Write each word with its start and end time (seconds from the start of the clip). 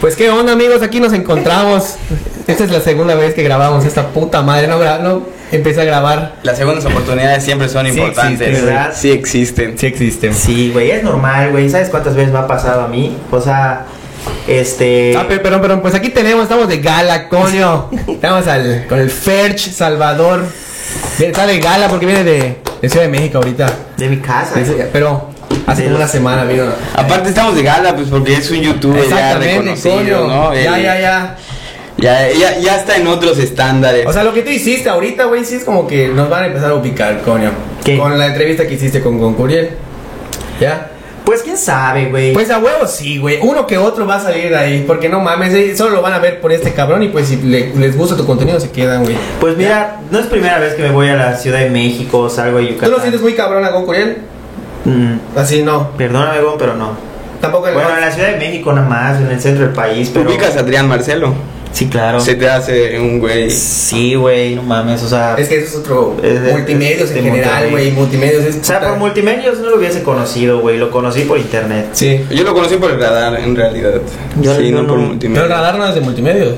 Pues 0.00 0.16
qué 0.16 0.30
onda 0.30 0.52
amigos, 0.52 0.82
aquí 0.82 0.98
nos 0.98 1.12
encontramos. 1.12 1.96
Esta 2.46 2.64
es 2.64 2.70
la 2.70 2.80
segunda 2.80 3.14
vez 3.14 3.34
que 3.34 3.42
grabamos 3.42 3.84
esta 3.84 4.08
puta 4.08 4.42
madre. 4.42 4.66
No, 4.66 4.78
no 5.02 5.22
empecé 5.52 5.82
a 5.82 5.84
grabar. 5.84 6.36
Las 6.42 6.56
segundas 6.56 6.84
oportunidades 6.84 7.44
siempre 7.44 7.68
son 7.68 7.86
Sí 7.86 7.92
importantes. 7.92 8.40
existen, 8.40 8.66
¿verdad? 8.66 8.92
Sí 8.96 9.10
existen. 9.12 9.78
Sí 9.78 9.86
existen. 9.86 10.34
Sí, 10.34 10.70
güey, 10.72 10.90
es 10.90 11.04
normal, 11.04 11.50
güey. 11.52 11.68
¿Sabes 11.68 11.90
cuántas 11.90 12.16
veces 12.16 12.32
me 12.32 12.38
ha 12.38 12.46
pasado 12.46 12.80
a 12.82 12.88
mí? 12.88 13.16
O 13.30 13.40
sea, 13.40 13.84
este. 14.48 15.14
Ah, 15.16 15.26
pero, 15.28 15.42
perdón, 15.42 15.60
perdón, 15.60 15.80
pues 15.82 15.94
aquí 15.94 16.08
tenemos, 16.08 16.42
estamos 16.44 16.66
de 16.66 16.78
gala, 16.78 17.28
coño. 17.28 17.88
Estamos 18.08 18.46
al, 18.48 18.86
con 18.88 18.98
el 18.98 19.10
Ferch 19.10 19.70
Salvador. 19.70 20.44
Está 21.20 21.46
de 21.46 21.60
gala 21.60 21.88
porque 21.88 22.06
viene 22.06 22.24
de, 22.24 22.56
de 22.82 22.88
Ciudad 22.88 23.04
de 23.04 23.10
México 23.12 23.38
ahorita. 23.38 23.70
De 23.96 24.08
mi 24.08 24.16
casa. 24.16 24.54
Pero 24.92 25.29
hace 25.66 25.84
como 25.84 25.96
una 25.96 26.08
semana 26.08 26.44
vino. 26.44 26.64
Aparte 26.94 27.28
estamos 27.30 27.54
de 27.54 27.62
gala, 27.62 27.94
pues 27.94 28.08
porque 28.08 28.34
es 28.34 28.50
un 28.50 28.60
youtuber 28.60 29.08
ya 29.08 29.38
reconocido. 29.38 30.26
¿no? 30.26 30.54
Ya, 30.54 30.78
ya, 30.78 31.00
ya. 31.00 31.36
Ya, 31.98 32.30
ya, 32.32 32.58
ya 32.58 32.76
está 32.76 32.96
en 32.96 33.06
otros 33.08 33.38
estándares. 33.38 34.06
O 34.06 34.12
sea, 34.12 34.24
lo 34.24 34.32
que 34.32 34.40
tú 34.42 34.48
hiciste 34.50 34.88
ahorita, 34.88 35.24
güey, 35.24 35.44
sí 35.44 35.56
es 35.56 35.64
como 35.64 35.86
que 35.86 36.08
nos 36.08 36.30
van 36.30 36.44
a 36.44 36.46
empezar 36.46 36.70
a 36.70 36.74
ubicar, 36.74 37.20
coño. 37.22 37.50
¿Qué? 37.84 37.98
Con 37.98 38.18
la 38.18 38.26
entrevista 38.26 38.66
que 38.66 38.74
hiciste 38.74 39.02
con, 39.02 39.18
con 39.20 39.34
Curiel. 39.34 39.70
¿Ya? 40.58 40.90
Pues 41.24 41.42
quién 41.42 41.58
sabe, 41.58 42.06
güey. 42.06 42.32
Pues 42.32 42.50
a 42.50 42.58
huevo 42.58 42.86
sí, 42.86 43.18
güey. 43.18 43.38
Uno 43.42 43.66
que 43.66 43.76
otro 43.76 44.06
va 44.06 44.16
a 44.16 44.20
salir 44.20 44.48
de 44.48 44.56
ahí. 44.56 44.84
Porque 44.86 45.08
no 45.10 45.20
mames, 45.20 45.52
eh, 45.52 45.76
solo 45.76 45.96
lo 45.96 46.02
van 46.02 46.14
a 46.14 46.18
ver 46.18 46.40
por 46.40 46.50
este 46.52 46.72
cabrón. 46.72 47.02
Y 47.02 47.08
pues 47.08 47.28
si 47.28 47.36
le- 47.36 47.74
les 47.76 47.96
gusta 47.96 48.16
tu 48.16 48.24
contenido, 48.26 48.58
se 48.58 48.70
quedan, 48.70 49.04
güey. 49.04 49.16
Pues 49.38 49.56
mira, 49.58 50.00
no 50.10 50.18
es 50.18 50.26
primera 50.26 50.58
vez 50.58 50.74
que 50.74 50.82
me 50.82 50.90
voy 50.92 51.08
a 51.08 51.16
la 51.16 51.36
Ciudad 51.36 51.58
de 51.60 51.68
México, 51.70 52.30
salgo 52.30 52.58
de 52.58 52.64
¿Tú 52.64 52.70
Yucatán. 52.72 52.90
lo 52.92 53.00
sientes 53.00 53.20
muy 53.20 53.34
cabrón 53.34 53.64
a 53.64 53.70
Curiel? 53.72 54.16
Mm, 54.84 55.14
Así 55.36 55.62
no. 55.62 55.90
perdóname, 55.96 56.40
Gon, 56.40 56.54
pero 56.58 56.74
no. 56.74 56.90
Tampoco 57.40 57.68
el 57.68 57.74
Bueno, 57.74 57.90
en 57.94 58.00
la 58.02 58.10
Ciudad 58.10 58.30
de 58.32 58.36
México 58.38 58.72
nada 58.72 58.88
más, 58.88 59.20
en 59.20 59.30
el 59.30 59.40
centro 59.40 59.64
del 59.64 59.72
país, 59.74 60.10
pero... 60.12 60.28
¿Ubicas 60.28 60.56
a 60.56 60.60
Adrián 60.60 60.88
Marcelo? 60.88 61.32
Sí, 61.72 61.86
claro. 61.88 62.18
Se 62.20 62.34
te 62.34 62.50
hace 62.50 62.98
un 62.98 63.20
güey. 63.20 63.48
Sí, 63.50 64.14
güey, 64.16 64.56
no 64.56 64.62
mames, 64.62 65.02
o 65.04 65.08
sea... 65.08 65.36
Es 65.38 65.48
que 65.48 65.58
eso 65.58 65.66
es 65.68 65.76
otro. 65.76 66.16
Es 66.22 66.42
de- 66.42 66.52
multimedios 66.52 67.02
es 67.08 67.14
de 67.14 67.18
en 67.20 67.24
general, 67.26 67.70
güey. 67.70 67.92
Multimedios 67.92 68.44
es. 68.44 68.56
O 68.56 68.64
sea, 68.64 68.80
por 68.80 68.96
multimedios 68.98 69.58
no 69.60 69.70
lo 69.70 69.76
hubiese 69.76 70.02
conocido, 70.02 70.58
güey, 70.60 70.78
lo 70.78 70.90
conocí 70.90 71.22
por 71.22 71.38
internet. 71.38 71.90
Sí. 71.92 72.24
Yo 72.30 72.42
lo 72.42 72.52
conocí 72.54 72.74
por 72.76 72.90
el 72.90 72.98
radar, 73.00 73.38
en 73.38 73.54
realidad. 73.54 73.92
Yo- 74.40 74.56
sí, 74.56 74.72
no, 74.72 74.86
por 74.86 74.98
no- 74.98 75.04
multimedia. 75.06 75.42
Pero 75.42 75.54
el 75.54 75.58
radar 75.60 75.78
no 75.78 75.86
es 75.86 75.94
de 75.94 76.00
multimedios. 76.00 76.56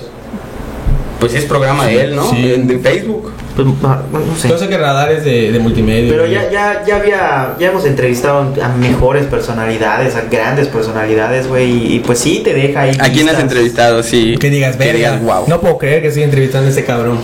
Pues 1.20 1.34
es 1.34 1.44
programa 1.44 1.86
de 1.86 2.00
él, 2.00 2.16
¿no? 2.16 2.28
Sí. 2.30 2.42
De, 2.42 2.56
de 2.58 2.78
Facebook. 2.78 3.33
Pues, 3.55 3.67
no 3.69 4.36
sé. 4.39 4.48
Yo 4.48 4.56
sé 4.58 4.69
que 4.69 4.78
radar 4.78 5.12
es 5.12 5.25
de, 5.25 5.53
de 5.53 5.58
multimedios. 5.58 6.11
Pero 6.11 6.27
ya, 6.27 6.50
ya, 6.50 6.84
ya 6.86 6.97
había, 6.97 7.55
ya 7.58 7.69
hemos 7.70 7.84
entrevistado 7.84 8.53
a 8.62 8.69
mejores 8.69 9.27
personalidades, 9.27 10.17
a 10.17 10.22
grandes 10.22 10.69
personalidades, 10.69 11.48
güey, 11.48 11.70
y, 11.70 11.97
y 11.97 11.98
pues 12.00 12.19
sí 12.19 12.41
te 12.42 12.55
deja 12.55 12.83
ahí. 12.83 12.97
¿A 12.98 13.11
quién 13.11 13.28
has 13.28 13.39
entrevistado? 13.39 14.03
Sí. 14.03 14.36
Que 14.39 14.48
digas, 14.48 14.78
verga. 14.78 14.95
digas, 14.95 15.23
wow. 15.23 15.45
No 15.48 15.61
puedo 15.61 15.77
creer 15.78 16.00
que 16.03 16.08
estoy 16.08 16.23
entrevistando 16.23 16.69
a 16.69 16.70
ese 16.70 16.84
cabrón. 16.84 17.19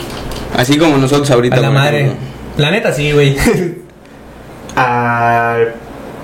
Así 0.56 0.76
como 0.76 0.98
nosotros 0.98 1.30
ahorita. 1.30 1.56
A 1.56 1.60
la 1.60 1.70
madre. 1.70 2.00
ejemplo. 2.00 2.26
La 2.58 2.70
neta 2.70 2.92
sí, 2.92 3.12
güey. 3.12 3.36
Al 4.76 5.74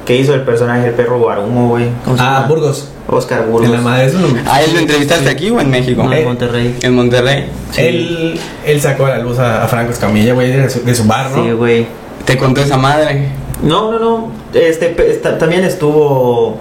que 0.05 0.17
hizo 0.17 0.35
el 0.35 0.43
personaje 0.43 0.89
el 0.89 0.95
perro 0.95 1.19
Guarumo, 1.19 1.69
güey. 1.69 1.89
¿Cómo 2.05 2.17
se 2.17 2.23
Ah? 2.23 2.45
Burgos. 2.49 2.91
Oscar 3.09 3.45
Burgos. 3.47 3.67
En 3.67 3.73
la 3.73 3.81
madre. 3.81 4.07
Eso 4.07 4.19
no. 4.19 4.29
¿A 4.51 4.63
él 4.63 4.73
lo 4.73 4.79
entrevistaste 4.81 5.29
aquí 5.29 5.51
o 5.51 5.61
en 5.61 5.71
México? 5.71 6.03
No, 6.05 6.13
Eh, 6.13 6.21
en 6.21 6.25
Monterrey. 6.25 6.75
En 6.83 6.95
Monterrey. 6.95 7.45
Él, 7.77 8.41
él 8.65 8.81
sacó 8.81 9.07
a 9.07 9.11
la 9.11 9.19
luz 9.19 9.39
a, 9.39 9.63
a 9.65 9.69
Franco 9.69 9.93
Escamilla, 9.93 10.33
güey, 10.35 10.51
de 10.53 10.71
su, 10.71 10.83
de 10.85 10.95
su 10.95 11.05
bar, 11.05 11.31
¿no? 11.31 11.45
Sí, 11.45 11.51
güey. 11.53 11.87
¿Te 12.25 12.37
contó 12.39 12.63
esa 12.63 12.77
madre? 12.79 13.29
No, 13.63 13.93
no, 13.93 13.99
no. 13.99 14.33
Este, 14.55 14.95
esta- 15.11 15.37
también 15.39 15.65
estuvo. 15.65 16.59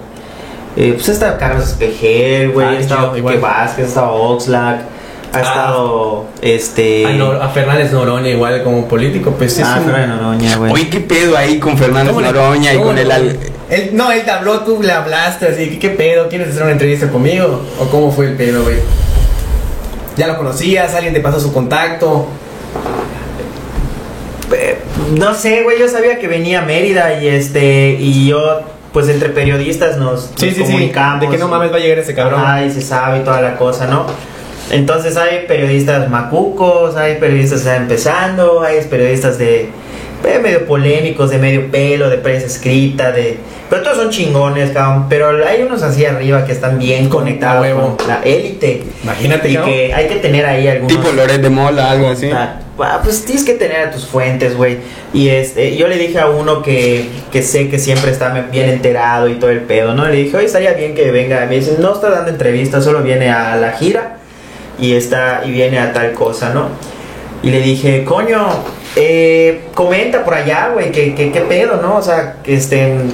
Eh, 0.76 0.94
pues 0.96 1.10
está 1.10 1.38
Carlos 1.38 1.70
Espejel, 1.70 2.50
güey. 2.52 2.66
Ah, 2.66 2.70
ha 2.72 2.80
estado 2.80 3.14
Quique. 3.14 3.38
Vázquez, 3.38 3.86
ha 3.86 3.88
estado 3.88 4.14
Oxlack. 4.14 4.82
Ha 5.34 5.38
Ah. 5.38 5.42
estado. 5.42 6.26
Este. 6.42 7.06
A, 7.06 7.12
Nor- 7.12 7.42
a 7.42 7.50
Fernández 7.50 7.92
Noroña, 7.92 8.30
igual 8.30 8.64
como 8.64 8.88
político, 8.88 9.32
pues 9.38 9.58
es 9.58 9.66
Ah, 9.66 9.80
Fernández 9.84 10.10
Noroña, 10.10 10.56
güey. 10.58 10.72
Oye, 10.74 10.90
¿qué 10.90 11.00
pedo 11.00 11.38
ahí 11.38 11.60
con 11.60 11.78
Fernando 11.78 12.12
¿Cómo 12.14 12.22
le- 12.22 12.32
Noroña 12.32 12.74
y 12.74 12.78
con 12.80 12.98
el... 12.98 13.08
Él- 13.70 13.92
no, 13.94 14.12
él 14.12 14.24
te 14.24 14.32
habló, 14.32 14.60
tú 14.62 14.82
le 14.82 14.92
hablaste 14.92 15.48
así, 15.48 15.70
¿qué, 15.70 15.80
qué 15.80 15.90
pedo? 15.90 16.30
¿Quieres 16.30 16.50
hacer 16.50 16.64
una 16.64 16.72
entrevista 16.74 17.10
conmigo? 17.10 17.62
¿O 17.80 17.86
cómo 17.86 18.12
fue 18.12 18.28
el 18.28 18.34
pedo, 18.36 18.64
güey? 18.64 18.78
¿Ya 20.18 20.28
lo 20.28 20.38
conocías? 20.38 20.94
¿Alguien 20.94 21.14
te 21.14 21.20
pasó 21.22 21.40
su 21.40 21.52
contacto? 21.54 22.28
Eh, 24.54 24.78
No 25.18 25.34
sé, 25.34 25.64
güey, 25.64 25.80
yo 25.80 25.88
sabía 25.88 26.20
que 26.20 26.28
venía 26.28 26.60
a 26.60 26.66
Mérida 26.66 27.22
y 27.22 27.28
este 27.28 27.98
y 28.00 28.28
yo 28.28 28.62
pues 28.92 29.10
entre 29.10 29.30
periodistas 29.30 29.98
nos, 29.98 30.30
Sí, 30.36 30.46
nos 30.48 30.56
sí, 30.56 30.56
sí. 30.56 30.62
comunicamos. 30.62 31.22
De 31.22 31.30
que 31.30 31.38
no 31.40 31.48
mames 31.48 31.72
va 31.72 31.78
a 31.78 31.80
llegar 31.80 31.98
ese 31.98 32.14
cabrón. 32.14 32.44
Ay, 32.46 32.72
se 32.72 32.82
sabe 32.82 33.20
y 33.20 33.24
toda 33.24 33.42
la 33.42 33.56
cosa, 33.56 33.88
¿no? 33.88 34.06
Entonces 34.70 35.18
hay 35.18 35.46
periodistas 35.48 36.10
macucos, 36.12 36.96
hay 36.96 37.16
periodistas 37.16 37.62
que 37.62 37.70
están 37.70 37.82
empezando, 37.84 38.62
hay 38.62 38.82
periodistas 38.86 39.40
de, 39.40 39.70
de 40.32 40.40
medio 40.40 40.66
polémicos, 40.66 41.30
de 41.30 41.38
medio 41.38 41.70
pelo, 41.70 42.10
de 42.10 42.18
prensa 42.18 42.48
escrita, 42.48 43.12
de 43.12 43.38
pero 43.70 43.82
todos 43.82 43.98
son 43.98 44.10
chingones, 44.12 44.70
cabrón. 44.70 45.08
Pero 45.10 45.30
hay 45.48 45.64
unos 45.64 45.82
así 45.82 46.06
arriba 46.06 46.46
que 46.46 46.52
están 46.52 46.78
bien 46.78 47.10
Con 47.10 47.22
conectados 47.22 47.64
huevo. 47.64 47.98
con 47.98 48.08
la 48.08 48.22
élite. 48.24 48.84
Imagínate, 49.04 49.50
Y 49.50 49.56
cabrón. 49.56 49.72
que 49.74 49.94
hay 49.94 50.08
que 50.08 50.16
tener 50.18 50.46
ahí 50.46 50.68
algunos 50.68 50.96
Tipo 50.96 51.12
Loret 51.12 51.42
de 51.42 51.50
Mola, 51.50 51.90
algo 51.90 52.10
así. 52.10 52.30
Ah, 52.32 52.60
ah, 52.80 53.00
pues 53.04 53.26
tienes 53.26 53.44
que 53.44 53.54
tener 53.56 53.88
a 53.88 53.92
tus 53.92 54.06
fuentes, 54.06 54.56
güey. 54.56 54.78
Y 55.12 55.30
este, 55.30 55.76
yo 55.76 55.88
le 55.88 55.98
dije 55.98 56.20
a 56.20 56.28
uno 56.28 56.62
que, 56.62 57.10
que 57.32 57.42
sé 57.42 57.68
que 57.70 57.80
siempre 57.80 58.12
está 58.12 58.30
bien 58.52 58.70
enterado 58.70 59.28
y 59.28 59.36
todo 59.36 59.50
el 59.50 59.62
pedo, 59.62 59.96
¿no? 59.96 60.08
Le 60.08 60.18
dije, 60.18 60.38
oye, 60.38 60.46
estaría 60.46 60.74
bien 60.74 60.94
que 60.94 61.10
venga. 61.10 61.44
Me 61.48 61.56
dice, 61.56 61.78
no 61.80 61.94
está 61.96 62.12
dando 62.12 62.30
entrevistas, 62.30 62.84
solo 62.84 63.02
viene 63.02 63.32
a 63.32 63.56
la 63.56 63.72
gira 63.72 64.18
y 64.80 64.94
está 64.94 65.42
y 65.46 65.52
viene 65.52 65.80
a 65.80 65.94
tal 65.94 66.12
cosa, 66.14 66.54
¿no? 66.54 66.68
Y 67.42 67.50
le 67.50 67.60
dije, 67.62 68.04
coño, 68.06 68.46
eh, 68.96 69.62
comenta 69.74 70.24
por 70.24 70.34
allá, 70.34 70.70
güey, 70.74 70.92
que, 70.92 71.16
que, 71.16 71.28
pedo, 71.42 71.78
¿no? 71.82 71.98
O 71.98 72.02
sea, 72.02 72.38
que 72.44 72.56
estén, 72.56 73.12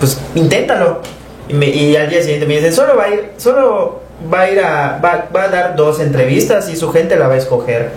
pues 0.00 0.20
inténtalo. 0.34 1.00
Y, 1.48 1.54
me- 1.54 1.68
y 1.68 1.96
al 1.96 2.08
día 2.08 2.20
siguiente 2.22 2.46
me 2.46 2.54
dicen, 2.56 2.72
solo 2.72 2.96
va 2.96 3.04
a 3.04 3.08
ir, 3.10 3.30
solo 3.36 4.00
va 4.32 4.40
a 4.42 4.50
ir 4.50 4.60
a, 4.60 4.98
va, 5.04 5.28
va 5.34 5.42
a 5.44 5.48
dar 5.48 5.76
dos 5.76 6.00
entrevistas 6.00 6.68
y 6.68 6.76
su 6.76 6.90
gente 6.92 7.16
la 7.16 7.28
va 7.28 7.34
a 7.34 7.38
escoger. 7.38 7.90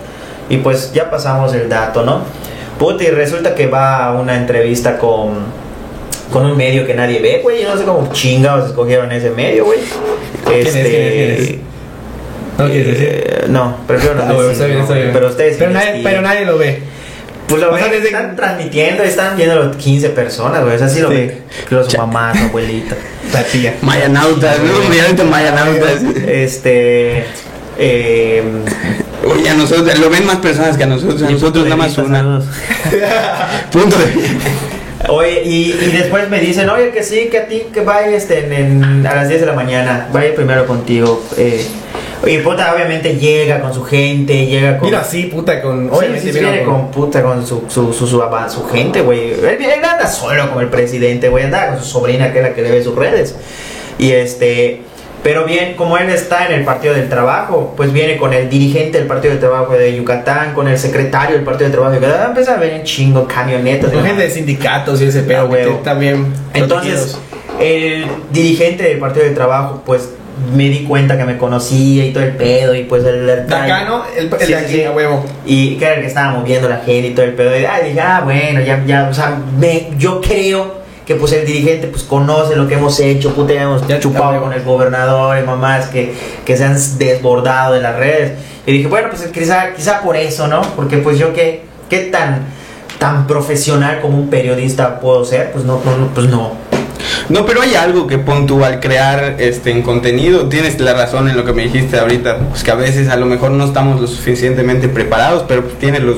Y 0.50 0.58
pues 0.58 0.92
ya 0.92 1.10
pasamos 1.10 1.52
el 1.54 1.68
dato, 1.68 2.04
¿no? 2.04 2.22
Puta, 2.78 3.04
y 3.04 3.08
resulta 3.08 3.54
que 3.54 3.66
va 3.66 4.04
a 4.06 4.12
una 4.12 4.36
entrevista 4.36 4.98
con, 4.98 5.34
con 6.32 6.46
un 6.46 6.56
medio 6.56 6.86
que 6.86 6.94
nadie 6.94 7.20
ve, 7.20 7.40
güey. 7.42 7.62
Yo 7.62 7.70
no 7.70 7.78
sé 7.78 7.84
cómo 7.84 8.08
chingados 8.12 8.68
escogieron 8.68 9.10
ese 9.12 9.30
medio, 9.30 9.64
güey. 9.64 9.80
¿Quién 10.46 10.66
es, 10.66 10.72
quién 10.72 10.84
es, 10.86 10.92
quién 11.12 11.30
es? 11.32 11.54
¿No 12.58 12.66
quieres 12.66 12.86
decir? 12.86 13.08
Eh, 13.10 13.44
no, 13.48 13.76
prefiero 13.86 14.14
no 14.16 14.22
Ah, 14.22 14.32
bueno, 14.32 14.48
decir, 14.48 14.52
está 14.52 14.66
bien, 14.66 14.78
¿no? 14.78 14.82
está 14.84 14.94
bien. 14.94 15.10
Pero 15.12 15.28
ustedes 15.28 15.56
pero 15.58 15.70
nadie, 15.70 16.00
pero 16.02 16.22
nadie 16.22 16.44
lo 16.46 16.58
ve. 16.58 16.82
Pues 17.48 17.62
lo 17.62 17.72
O 17.72 17.76
sea, 17.78 17.86
ven, 17.86 17.94
desde- 17.94 18.08
están 18.08 18.36
transmitiendo, 18.36 19.02
están 19.02 19.36
viendo 19.36 19.70
15 19.76 20.10
personas, 20.10 20.62
güey. 20.62 20.76
Es 20.76 20.82
así 20.82 21.00
lo 21.00 21.08
Sí. 21.08 21.14
ven. 21.14 21.42
Los 21.70 21.96
mamás, 21.96 22.38
su 22.38 22.44
abuelita. 22.44 22.94
La 23.32 23.42
tía. 23.44 23.74
Mayanautas, 23.82 24.56
¿no? 24.60 25.24
Mayanautas. 25.24 26.02
Este. 26.26 27.24
Eh, 27.78 28.42
Oye, 29.26 29.48
a 29.50 29.54
nosotros, 29.54 29.98
lo 29.98 30.08
ven 30.10 30.24
más 30.26 30.36
personas 30.36 30.76
que 30.76 30.84
a 30.84 30.86
nosotros, 30.86 31.22
a 31.22 31.30
nosotros 31.30 31.64
nada 31.64 31.76
más 31.76 31.96
una. 31.98 32.40
Punto 33.72 33.96
de... 33.98 34.12
Oye, 35.08 35.42
y, 35.44 35.72
y 35.72 35.90
después 35.96 36.28
me 36.28 36.40
dicen, 36.40 36.68
oye, 36.70 36.90
que 36.90 37.02
sí, 37.02 37.28
que 37.30 37.38
a 37.38 37.46
ti, 37.46 37.62
que 37.72 37.80
vaya 37.82 38.08
este, 38.16 38.44
en, 38.46 38.52
en- 38.82 39.06
a 39.06 39.14
las 39.14 39.28
10 39.28 39.40
de 39.40 39.46
la 39.46 39.52
mañana, 39.52 40.08
vaya 40.12 40.34
primero 40.34 40.66
contigo. 40.66 41.24
Eh, 41.36 41.64
y 42.26 42.38
puta, 42.38 42.74
obviamente 42.74 43.16
llega 43.16 43.60
con 43.60 43.72
su 43.72 43.84
gente, 43.84 44.46
llega 44.46 44.78
con. 44.78 44.88
Mira 44.88 45.00
así, 45.00 45.24
puta, 45.24 45.62
con. 45.62 45.84
Sí, 45.84 45.90
Obviamente 45.96 46.26
sí, 46.26 46.32
sí, 46.32 46.38
viene 46.40 46.62
con 46.64 46.90
puta, 46.90 47.22
con 47.22 47.46
su, 47.46 47.64
su, 47.68 47.92
su, 47.92 48.06
su, 48.06 48.22
su 48.48 48.68
gente, 48.68 49.00
güey. 49.02 49.32
Él, 49.34 49.44
él 49.60 49.84
anda 49.84 50.06
solo 50.06 50.48
como 50.48 50.60
el 50.60 50.68
presidente, 50.68 51.28
güey. 51.28 51.44
Anda 51.44 51.68
con 51.70 51.78
su 51.78 51.84
sobrina, 51.84 52.32
que 52.32 52.38
es 52.38 52.44
la 52.44 52.54
que 52.54 52.62
le 52.62 52.70
ve 52.70 52.82
sus 52.82 52.94
redes. 52.96 53.36
Y 53.98 54.12
este. 54.12 54.82
Pero 55.22 55.44
bien, 55.44 55.74
como 55.74 55.98
él 55.98 56.08
está 56.10 56.46
en 56.46 56.52
el 56.52 56.64
Partido 56.64 56.94
del 56.94 57.08
Trabajo, 57.08 57.74
pues 57.76 57.92
viene 57.92 58.16
con 58.18 58.32
el 58.32 58.48
dirigente 58.48 58.98
del 58.98 59.08
Partido 59.08 59.32
del 59.32 59.40
Trabajo 59.40 59.72
de 59.74 59.94
Yucatán, 59.96 60.54
con 60.54 60.68
el 60.68 60.78
secretario 60.78 61.34
del 61.34 61.44
Partido 61.44 61.64
del 61.64 61.72
Trabajo 61.72 61.94
de 61.94 62.00
Yucatán. 62.00 62.28
Empieza 62.28 62.54
a 62.54 62.56
ver 62.56 62.72
en 62.74 62.84
chingo 62.84 63.26
camionetas. 63.26 63.90
Con 63.92 64.04
gente 64.04 64.22
de 64.22 64.30
sindicatos 64.30 65.00
y 65.02 65.06
ese 65.06 65.20
Ah, 65.20 65.24
pedo, 65.26 65.48
güey. 65.48 65.82
También. 65.82 66.32
Entonces, 66.54 67.18
el 67.60 68.06
dirigente 68.30 68.84
del 68.84 68.98
Partido 68.98 69.24
del 69.24 69.34
Trabajo, 69.34 69.82
pues 69.84 70.08
me 70.54 70.64
di 70.68 70.84
cuenta 70.84 71.16
que 71.16 71.24
me 71.24 71.36
conocía 71.38 72.04
y 72.06 72.12
todo 72.12 72.24
el 72.24 72.36
pedo. 72.36 72.74
Y 72.74 72.84
pues 72.84 73.04
el. 73.04 73.28
el 73.28 73.46
De 73.46 73.54
acá, 73.54 73.84
¿no? 73.84 74.04
El, 74.16 74.26
el 74.32 74.40
Sí, 74.40 74.46
de 74.52 74.56
aquí, 74.58 74.72
sí. 74.74 74.84
a 74.84 74.92
huevo. 74.92 75.24
Y 75.46 75.76
que 75.76 75.84
era 75.84 75.94
el 75.94 76.00
que 76.02 76.06
estaba 76.08 76.32
moviendo 76.38 76.68
la 76.68 76.78
gente 76.78 77.08
y 77.08 77.14
todo 77.14 77.24
el 77.26 77.34
pedo. 77.34 77.58
Y 77.58 77.64
ah, 77.64 77.80
dije, 77.84 78.00
ah, 78.00 78.20
bueno, 78.24 78.60
ya, 78.60 78.82
ya, 78.86 79.08
o 79.10 79.14
sea, 79.14 79.38
me- 79.58 79.88
yo 79.98 80.20
creo 80.20 80.78
que 81.06 81.14
pues 81.14 81.32
el 81.32 81.46
dirigente 81.46 81.86
pues 81.86 82.02
conoce 82.02 82.54
lo 82.54 82.68
que 82.68 82.74
hemos 82.74 83.00
hecho, 83.00 83.32
puta, 83.34 83.54
ya 83.54 83.62
hemos 83.62 83.86
Ya, 83.88 83.98
chupado 83.98 84.42
con 84.42 84.52
el 84.52 84.62
gobernador 84.62 85.38
y 85.38 85.42
mamás 85.46 85.86
que, 85.86 86.12
que 86.44 86.54
se 86.56 86.64
han 86.64 86.76
desbordado 86.98 87.72
de 87.74 87.80
las 87.80 87.96
redes. 87.96 88.32
Y 88.66 88.72
dije, 88.72 88.88
bueno, 88.88 89.08
pues 89.10 89.22
quizá, 89.32 89.72
quizá 89.74 90.02
por 90.02 90.16
eso, 90.16 90.46
¿no? 90.48 90.60
Porque 90.76 90.98
pues 90.98 91.18
yo 91.18 91.32
qué, 91.32 91.62
qué 91.88 92.00
tan, 92.00 92.40
tan 92.98 93.26
profesional 93.26 94.00
como 94.02 94.18
un 94.18 94.28
periodista 94.28 95.00
puedo 95.00 95.24
ser, 95.24 95.50
pues 95.52 95.64
no, 95.64 95.80
no, 95.82 95.96
no, 95.96 96.06
pues 96.08 96.26
no. 96.28 96.52
No, 97.28 97.46
pero 97.46 97.62
hay 97.62 97.74
algo 97.74 98.06
que 98.06 98.18
pon 98.18 98.46
tú 98.46 98.64
al 98.64 98.80
crear 98.80 99.36
este 99.38 99.70
en 99.70 99.82
contenido, 99.82 100.48
tienes 100.48 100.80
la 100.80 100.94
razón 100.94 101.28
en 101.28 101.36
lo 101.36 101.44
que 101.44 101.52
me 101.52 101.62
dijiste 101.62 101.98
ahorita, 101.98 102.38
pues 102.50 102.62
que 102.62 102.70
a 102.70 102.74
veces 102.74 103.08
a 103.08 103.16
lo 103.16 103.26
mejor 103.26 103.50
no 103.50 103.64
estamos 103.64 104.00
lo 104.00 104.06
suficientemente 104.06 104.88
preparados, 104.88 105.44
pero 105.48 105.62
pues 105.64 105.78
tienes 105.78 106.02
los 106.02 106.16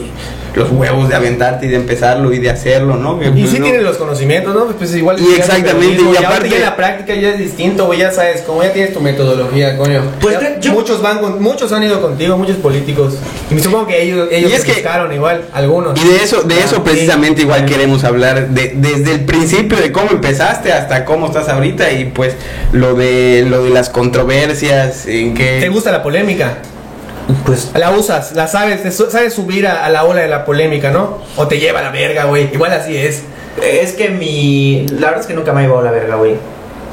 los 0.55 0.71
huevos 0.71 1.09
de 1.09 1.15
aventarte 1.15 1.67
y 1.67 1.69
de 1.69 1.77
empezarlo 1.77 2.33
y 2.33 2.39
de 2.39 2.51
hacerlo, 2.51 2.97
¿no? 2.97 3.19
Que, 3.19 3.29
Y 3.29 3.31
pues, 3.31 3.51
sí 3.51 3.59
no- 3.59 3.65
tienes 3.65 3.83
los 3.83 3.97
conocimientos, 3.97 4.55
¿no? 4.55 4.67
Pues 4.67 4.95
igual. 4.95 5.19
Y 5.21 5.35
exactamente, 5.39 6.03
y 6.03 6.25
aparte- 6.25 6.49
ya 6.51 6.59
la 6.59 6.77
práctica 6.77 7.15
ya 7.15 7.31
es 7.31 7.39
distinto, 7.39 7.87
güey, 7.87 8.01
ya 8.01 8.11
sabes, 8.11 8.43
como 8.43 8.63
ya 8.63 8.73
tienes 8.73 8.93
tu 8.93 9.01
metodología, 9.01 9.77
coño. 9.77 10.03
Pues 10.21 10.39
Ya 10.41 10.59
yo- 10.61 10.73
muchos 10.73 11.01
van 11.03 11.19
con, 11.19 11.43
muchos 11.43 11.73
han 11.73 11.83
ido 11.83 12.01
contigo, 12.01 12.37
muchos 12.37 12.57
políticos. 12.57 13.15
Y 13.51 13.55
me 13.55 13.61
supongo 13.63 13.87
que 13.87 14.03
ellos, 14.03 14.29
ellos 14.31 14.51
Y 14.51 14.55
es 14.55 14.61
te 14.63 14.67
que- 14.67 14.73
buscaron 14.75 15.13
igual, 15.13 15.45
algunos. 15.53 15.99
Y 16.03 16.09
de 16.09 16.17
eso, 16.23 16.43
de 16.43 16.55
Ah, 16.57 16.65
eso 16.65 16.77
sí. 16.77 16.83
precisamente 16.85 17.43
igual 17.43 17.61
Bueno. 17.63 17.77
queremos 17.77 18.05
hablar, 18.05 18.49
de, 18.49 18.73
desde 18.77 19.13
el 19.13 19.25
principio 19.25 19.79
de 19.79 19.93
cómo 19.93 20.11
empezaste 20.11 20.73
hasta 20.73 21.05
cómo 21.05 21.27
estás 21.27 21.49
ahorita 21.49 21.91
y 21.93 22.07
pues 22.07 22.35
lo 22.73 22.95
de 22.95 23.47
lo 23.49 23.63
de 23.65 23.71
las 23.71 23.89
controversias, 23.91 25.07
en 25.07 25.35
¿Te 25.35 25.61
que 25.61 25.69
gusta 25.69 25.91
la 25.93 26.03
polémica? 26.03 26.59
Pues 27.47 27.71
La 27.75 27.91
usas, 27.93 28.33
la 28.33 28.49
sabes, 28.49 28.83
te 28.83 28.91
sabes 28.91 29.35
subir 29.35 29.67
a, 29.67 29.85
a 29.85 29.91
la 29.91 30.05
ola 30.05 30.21
de 30.23 30.29
la 30.29 30.45
polémica, 30.45 30.91
¿no? 30.91 31.19
O 31.37 31.47
te 31.47 31.59
lleva 31.59 31.81
a 31.81 31.83
la 31.83 31.91
verga, 31.91 32.25
güey. 32.25 32.53
Igual 32.53 32.73
así 32.73 32.97
es. 32.97 33.23
es 33.63 33.93
que 33.93 34.09
mi. 34.09 34.87
La 34.99 35.09
verdad 35.09 35.21
es 35.21 35.27
que 35.27 35.35
nunca 35.35 35.53
me 35.53 35.61
ha 35.61 35.63
llevado 35.65 35.83
la 35.83 35.91
verga, 35.93 36.17
güey. 36.17 36.35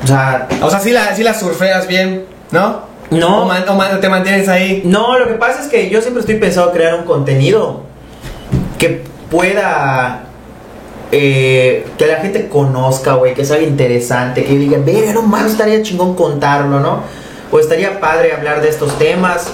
O 0.04 0.08
sea, 0.08 0.48
O 0.62 0.70
sea, 0.70 0.80
sí 0.80 0.92
la, 0.92 1.16
sí 1.16 1.24
la 1.24 1.34
surfeas 1.34 1.88
bien, 1.88 2.26
¿no? 2.52 2.82
No. 3.10 3.44
O, 3.44 3.46
man- 3.46 3.66
o 3.68 3.74
man- 3.76 4.00
te 4.00 4.10
mantienes 4.10 4.48
ahí. 4.48 4.82
No, 4.86 5.18
lo 5.18 5.28
que 5.28 5.34
pasa 5.36 5.62
es 5.62 5.68
que 5.68 5.90
yo 5.90 6.02
siempre 6.02 6.20
estoy 6.22 6.36
pensado 6.36 6.72
crear 6.72 6.94
un 6.96 7.06
contenido 7.06 7.84
que 8.78 9.04
pueda. 9.32 10.24
eh, 11.12 11.86
que 11.98 12.06
la 12.06 12.18
gente 12.18 12.48
conozca, 12.50 13.14
güey, 13.14 13.34
que 13.34 13.46
sea 13.46 13.62
interesante, 13.62 14.44
que 14.44 14.56
diga, 14.58 14.78
verga, 14.86 15.14
no 15.14 15.22
más 15.24 15.46
estaría 15.52 15.82
chingón 15.82 16.16
contarlo, 16.16 16.80
¿no? 16.80 17.02
O 17.50 17.60
estaría 17.60 18.00
padre 18.02 18.34
hablar 18.34 18.62
de 18.62 18.70
estos 18.70 18.98
temas. 19.00 19.50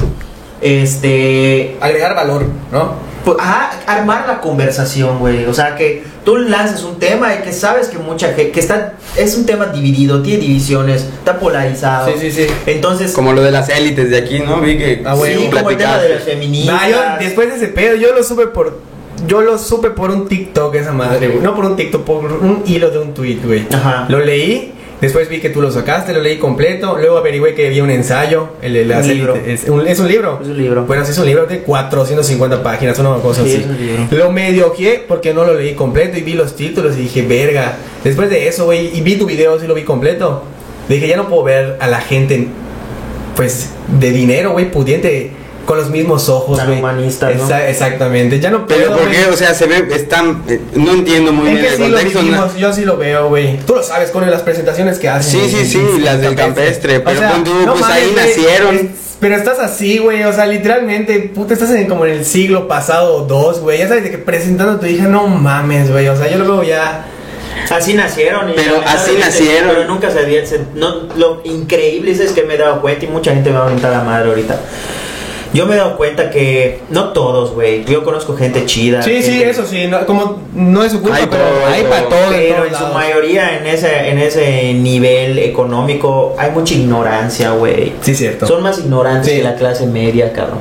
Este. 0.64 1.78
Agregar 1.82 2.16
valor, 2.16 2.46
¿no? 2.72 3.14
Pues, 3.24 3.38
ajá, 3.40 3.72
armar 3.88 4.26
la 4.28 4.42
conversación, 4.42 5.20
güey. 5.20 5.46
O 5.46 5.54
sea, 5.54 5.76
que 5.76 6.04
tú 6.26 6.36
lances 6.38 6.84
un 6.84 7.00
tema 7.00 7.34
y 7.36 7.38
que 7.40 7.54
sabes 7.54 7.88
que 7.88 7.98
mucha 7.98 8.28
gente. 8.34 8.52
que 8.52 8.60
está. 8.60 8.94
es 9.16 9.38
un 9.38 9.46
tema 9.46 9.68
dividido, 9.68 10.22
tiene 10.22 10.42
divisiones, 10.42 11.04
está 11.04 11.40
polarizado. 11.40 12.08
Sí, 12.12 12.16
sí, 12.20 12.32
sí. 12.32 12.48
Entonces. 12.66 13.14
como 13.14 13.32
lo 13.34 13.42
de 13.42 13.52
las 13.52 13.70
élites 13.70 14.10
de 14.10 14.18
aquí, 14.18 14.40
¿no? 14.40 14.60
Vi 14.60 14.78
que 14.78 15.04
Ah, 15.06 15.14
güey, 15.14 15.38
sí, 15.38 15.50
como 15.52 15.70
el 15.70 15.78
tema 15.78 15.98
de 16.00 16.10
las 16.10 16.22
platicaste. 16.24 16.32
feministas. 16.32 16.76
Nah, 16.82 16.90
yo 16.90 16.98
después 17.20 17.50
de 17.50 17.56
ese 17.56 17.68
pedo, 17.68 17.96
yo 17.96 18.14
lo 18.14 18.24
supe 18.24 18.48
por. 18.48 18.80
Yo 19.26 19.42
lo 19.42 19.58
supe 19.58 19.90
por 19.92 20.12
un 20.12 20.28
TikTok, 20.28 20.76
esa 20.76 20.92
madre, 20.92 21.30
güey. 21.30 21.40
No 21.40 21.56
por 21.56 21.64
un 21.66 21.78
TikTok, 21.78 22.04
por 22.04 22.26
un 22.26 22.64
hilo 22.66 22.90
de 22.90 22.98
un 23.00 23.14
tweet, 23.14 23.40
güey. 23.46 23.66
Ajá. 23.72 24.06
Lo 24.10 24.20
leí, 24.20 24.74
después 25.04 25.30
vi 25.30 25.40
que 25.40 25.50
tú 25.50 25.62
lo 25.62 25.72
sacaste, 25.72 26.14
lo 26.14 26.22
leí 26.22 26.38
completo. 26.38 26.98
Luego 26.98 27.18
averigüé 27.18 27.54
que 27.54 27.68
había 27.68 27.84
un 27.84 27.92
ensayo. 27.92 28.50
El, 28.62 28.90
Un 28.92 29.08
libro. 29.08 29.36
Es 29.36 29.66
un, 29.66 29.86
es 29.86 30.00
un 30.00 30.08
libro. 30.08 30.40
Es 30.42 30.48
un 30.48 30.58
libro. 30.58 30.86
Bueno, 30.86 31.06
sí, 31.06 31.12
es 31.12 31.18
un 31.18 31.26
libro 31.26 31.46
de 31.46 31.60
450 31.60 32.64
páginas, 32.64 32.98
una 33.00 33.16
cosa 33.18 33.44
Sí, 33.44 33.50
así. 33.50 33.62
es 33.62 33.66
un 33.68 33.78
libro. 33.78 34.08
Lo 34.12 34.32
medio 34.32 34.68
ojé 34.68 35.04
porque 35.08 35.34
no 35.34 35.44
lo 35.46 35.54
leí 35.54 35.74
completo 35.74 36.18
y 36.18 36.22
vi 36.22 36.34
los 36.34 36.56
títulos 36.56 36.98
y 36.98 37.02
dije, 37.02 37.22
verga. 37.22 37.78
Después 38.04 38.30
de 38.30 38.48
eso, 38.48 38.66
güey, 38.66 38.98
y 38.98 39.02
vi 39.02 39.16
tu 39.16 39.26
video, 39.26 39.60
sí 39.60 39.68
lo 39.68 39.74
vi 39.74 39.84
completo. 39.84 40.44
Dije, 40.90 41.08
ya 41.08 41.18
no 41.18 41.28
puedo 41.30 41.44
ver 41.44 41.78
a 41.80 41.88
la 41.88 42.02
gente, 42.02 42.48
pues, 43.36 43.72
de 44.00 44.12
dinero, 44.12 44.52
güey, 44.52 44.72
pudiente, 44.72 45.32
con 45.66 45.78
los 45.78 45.90
mismos 45.90 46.28
ojos, 46.30 46.58
Tan 46.58 46.72
humanistas, 46.72 47.36
¿no? 47.36 47.48
Exa- 47.48 47.68
Exactamente, 47.70 48.40
ya 48.40 48.50
no 48.52 48.66
puedo. 48.68 48.80
Pero 48.80 48.92
¿por 48.98 49.08
güey. 49.08 49.12
qué? 49.18 49.26
O 49.30 49.36
sea, 49.38 49.54
se 49.54 49.66
ve, 49.66 49.88
están, 49.96 50.44
eh, 50.48 50.60
no 50.76 50.92
entiendo 50.94 51.32
muy 51.32 51.48
Es 51.50 51.54
bien 51.54 51.66
que 51.66 51.72
el 51.72 51.76
sí 51.78 51.84
lo 51.88 51.96
contexto. 51.98 52.20
¿no? 52.22 52.26
vivimos, 52.28 52.56
yo 52.58 52.74
sí 52.74 52.86
lo 52.86 52.98
veo, 52.98 53.30
güey. 53.30 53.58
Tú 53.66 53.76
lo 53.76 53.84
sabes 53.84 54.10
con 54.12 54.30
las 54.30 54.42
presentaciones 54.42 55.00
que 55.00 55.08
hacen. 55.10 55.42
Sí, 55.42 55.50
sí, 55.50 55.66
sí, 55.66 56.00
las 56.02 56.20
del 56.22 56.36
campestre, 56.36 57.00
pero 57.00 57.22
pon 57.30 57.44
tú, 57.44 57.52
pues, 57.72 57.84
ahí 57.86 58.14
nacieron. 58.16 58.76
es- 58.76 58.86
pero 59.20 59.36
estás 59.38 59.58
así, 59.60 60.00
güey, 60.00 60.22
o 60.26 60.34
sea, 60.34 60.46
literalmente, 60.48 61.18
puta, 61.34 61.54
estás 61.54 61.70
en, 61.72 61.88
como 61.88 62.06
en 62.06 62.12
el 62.12 62.26
siglo 62.26 62.68
pasado 62.68 63.16
o 63.16 63.22
dos, 63.26 63.62
güey. 63.62 63.78
Ya 63.80 63.88
sabes 63.88 64.04
de 64.04 64.12
que 64.12 64.18
presentando 64.18 64.74
a 64.74 64.80
tu 64.82 64.86
hija, 64.86 65.08
no 65.08 65.28
mames, 65.28 65.90
güey. 65.90 66.10
O 66.10 66.18
sea, 66.18 66.30
yo 66.30 66.38
lo 66.40 66.44
veo 66.46 66.64
ya. 66.64 67.06
Así 67.70 67.94
nacieron. 67.94 68.50
y 68.50 68.54
Pero 68.54 68.82
así 68.86 69.12
nacieron. 69.18 69.70
Pero 69.70 69.86
nunca 69.88 70.12
se 70.12 70.20
había. 70.20 70.46
se- 70.46 70.60
no, 70.76 71.04
lo 71.16 71.40
increíble 71.46 72.12
es 72.12 72.34
que 72.34 72.44
me 72.44 72.56
he 72.56 72.58
dado 72.58 72.82
cuenta 72.82 73.06
y 73.06 73.08
mucha 73.08 73.32
gente 73.34 73.50
me 73.52 73.58
va 73.60 73.64
a 73.64 73.68
aventar 73.68 73.92
la 73.94 74.04
madre 74.04 74.28
ahorita. 74.28 74.60
Yo 75.54 75.66
me 75.68 75.76
he 75.76 75.78
dado 75.78 75.98
cuenta 75.98 76.32
que 76.32 76.82
no 76.90 77.10
todos, 77.14 77.52
güey. 77.54 77.86
Yo 77.86 78.04
conozco 78.04 78.36
gente 78.36 78.66
chida. 78.66 79.04
Sí, 79.04 79.22
sí, 79.22 79.44
eso 79.44 79.66
sí, 79.66 79.86
no, 79.88 80.06
como 80.08 80.42
no 80.54 80.84
es 80.84 80.92
su 80.92 81.00
culpa, 81.02 81.18
Hay 81.18 81.28
pero 81.30 81.44
todo, 81.44 81.66
hay 81.68 81.84
para 81.84 82.10
todo. 82.10 82.24
en 82.26 82.30
Pero 82.32 82.56
todos 82.56 82.68
en 82.68 82.76
su 82.88 82.94
mayoría 82.94 83.58
en 83.60 83.68
ese, 83.68 84.10
en 84.10 84.18
ese 84.18 84.74
nivel 84.74 85.38
económico 85.40 86.36
hay 86.40 86.50
mucha 86.52 86.74
ignorancia, 86.74 87.52
güey. 87.52 87.94
Sí, 88.02 88.16
cierto. 88.16 88.48
Son 88.48 88.64
más 88.64 88.80
ignorantes 88.80 89.30
Sí. 89.32 89.38
que 89.38 89.44
la 89.44 89.56
clase 89.56 89.86
media, 89.86 90.34
cabrón. 90.34 90.60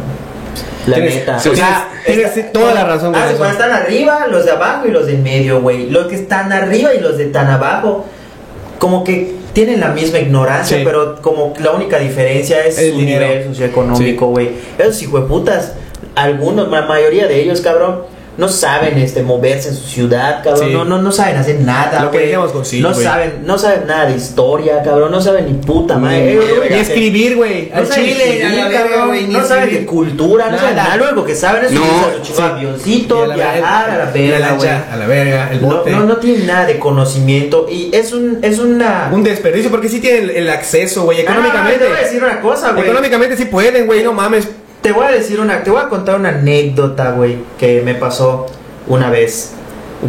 La 0.87 0.97
Tienes- 0.97 1.15
neta. 1.15 1.39
sí, 1.39 1.49
o 1.49 1.55
sea, 1.57 1.89
tienes- 2.05 2.25
está- 2.27 2.33
tienes 2.35 2.53
toda 2.53 2.75
la 2.75 2.85
razón 2.85 3.15
Ah. 3.15 3.29
Cuando 3.39 3.53
están 3.59 3.71
arriba, 3.71 4.27
los 4.29 4.45
de 4.45 4.51
abajo 4.51 4.87
y 4.87 4.91
los 4.91 5.07
del 5.07 5.19
medio, 5.21 5.61
güey. 5.61 5.89
Los 5.89 6.07
que 6.09 6.17
están 6.17 6.53
arriba 6.53 6.93
y 6.93 7.01
los 7.01 7.17
de 7.17 7.27
tan 7.27 7.47
abajo, 7.49 8.05
como 8.79 9.05
que 9.05 9.37
tienen 9.53 9.81
la 9.81 9.89
misma 9.89 10.19
ignorancia, 10.19 10.79
Sí. 10.79 10.83
pero 10.85 11.21
como 11.21 11.55
la 11.61 11.73
única 11.73 11.99
diferencia 11.99 12.65
es 12.65 12.79
El 12.79 12.93
su 12.93 12.99
dinero. 12.99 13.27
nivel 13.27 13.45
socioeconómico, 13.49 14.27
güey. 14.29 14.51
Esos 14.79 15.03
hijueputas, 15.03 15.75
algunos, 16.15 16.69
la 16.71 16.83
mayoría 16.83 17.27
de 17.27 17.41
ellos, 17.43 17.61
cabrón. 17.61 18.03
No 18.39 18.49
saben 18.49 18.97
este 18.99 19.23
moverse 19.23 19.69
en 19.69 19.75
su 19.75 19.87
ciudad, 19.87 20.43
cabrón. 20.43 20.69
Sí. 20.69 20.73
No, 20.75 20.85
no, 20.87 21.03
no 21.03 21.13
saben 21.13 21.37
hacer 21.37 21.61
nada. 21.61 22.03
Lo 22.03 22.11
que 22.11 22.19
decíamos 22.21 22.51
con 22.53 22.65
Sil, 22.65 22.81
no 22.83 22.93
güey. 22.93 23.05
saben, 23.05 23.43
no 23.45 23.59
saben 23.59 23.87
nada 23.87 24.07
de 24.07 24.17
historia, 24.17 24.83
cabrón. 24.83 25.11
No 25.11 25.21
saben 25.21 25.47
ni 25.47 25.53
puta 25.53 25.97
Ni 25.97 26.01
madre. 26.01 26.37
verga. 26.39 26.77
Y 26.77 26.81
escribir, 26.81 27.37
güey. 27.37 27.69
No 27.71 27.77
Al 27.81 27.87
saben 27.87 28.05
chile, 28.05 28.39
escribir, 28.39 28.61
a 28.61 28.69
la 28.69 28.79
cabrón, 28.79 29.13
ni 29.13 29.23
No 29.35 29.45
saben 29.45 29.71
de 29.71 29.85
cultura, 29.87 30.51
no 30.51 30.57
saben 30.59 30.77
Nada. 30.77 30.89
nada. 30.89 30.97
Lo 30.97 31.05
único 31.09 31.25
que 31.27 31.35
saben 31.35 31.65
es 31.67 31.73
No, 31.73 31.83
su 32.23 32.35
sí. 32.35 32.41
avioncito, 32.43 33.19
Y 33.19 33.23
a 33.23 33.27
la 33.27 33.35
viajar 33.35 33.63
verga, 33.63 33.95
a 33.95 33.99
la 33.99 34.11
verga, 34.13 34.53
güey. 34.57 34.69
a 34.71 34.97
la 34.97 35.07
verga, 35.07 35.49
el 35.53 35.61
No, 35.63 35.69
bote. 35.69 35.91
no, 35.91 36.01
no 36.05 36.17
tienen 36.17 36.47
nada 36.47 36.67
de 36.67 36.79
conocimiento 36.79 37.67
y 37.71 37.91
es 37.95 38.13
un 38.13 38.39
es 38.43 38.59
una 38.59 39.11
Un 39.13 39.23
desperdicio, 39.25 39.71
porque 39.71 39.89
sí 39.91 40.01
tienen 40.01 40.25
el, 40.25 40.31
el 40.31 40.51
acceso, 40.51 41.03
güey, 41.03 41.19
Ah, 41.19 41.23
económicamente. 41.23 41.79
te 41.81 41.89
voy 41.89 41.97
a 41.99 42.01
decir 42.01 42.23
una 42.25 42.41
cosa, 42.41 42.71
güey. 42.73 42.85
Económicamente 42.85 43.37
sí 43.37 43.45
pueden, 43.45 43.85
güey, 43.87 44.03
no 44.03 44.13
mames. 44.15 44.49
Te 44.83 44.93
voy 44.93 45.07
a 45.07 45.11
decir 45.11 45.41
una, 45.41 45.63
te 45.63 45.71
voy 45.71 45.81
a 45.81 45.89
contar 45.89 46.17
una 46.19 46.31
anécdota, 46.31 47.13
güey, 47.13 47.39
que 47.59 47.83
me 47.85 47.95
pasó 47.95 48.47
una 48.89 49.11
vez 49.11 49.53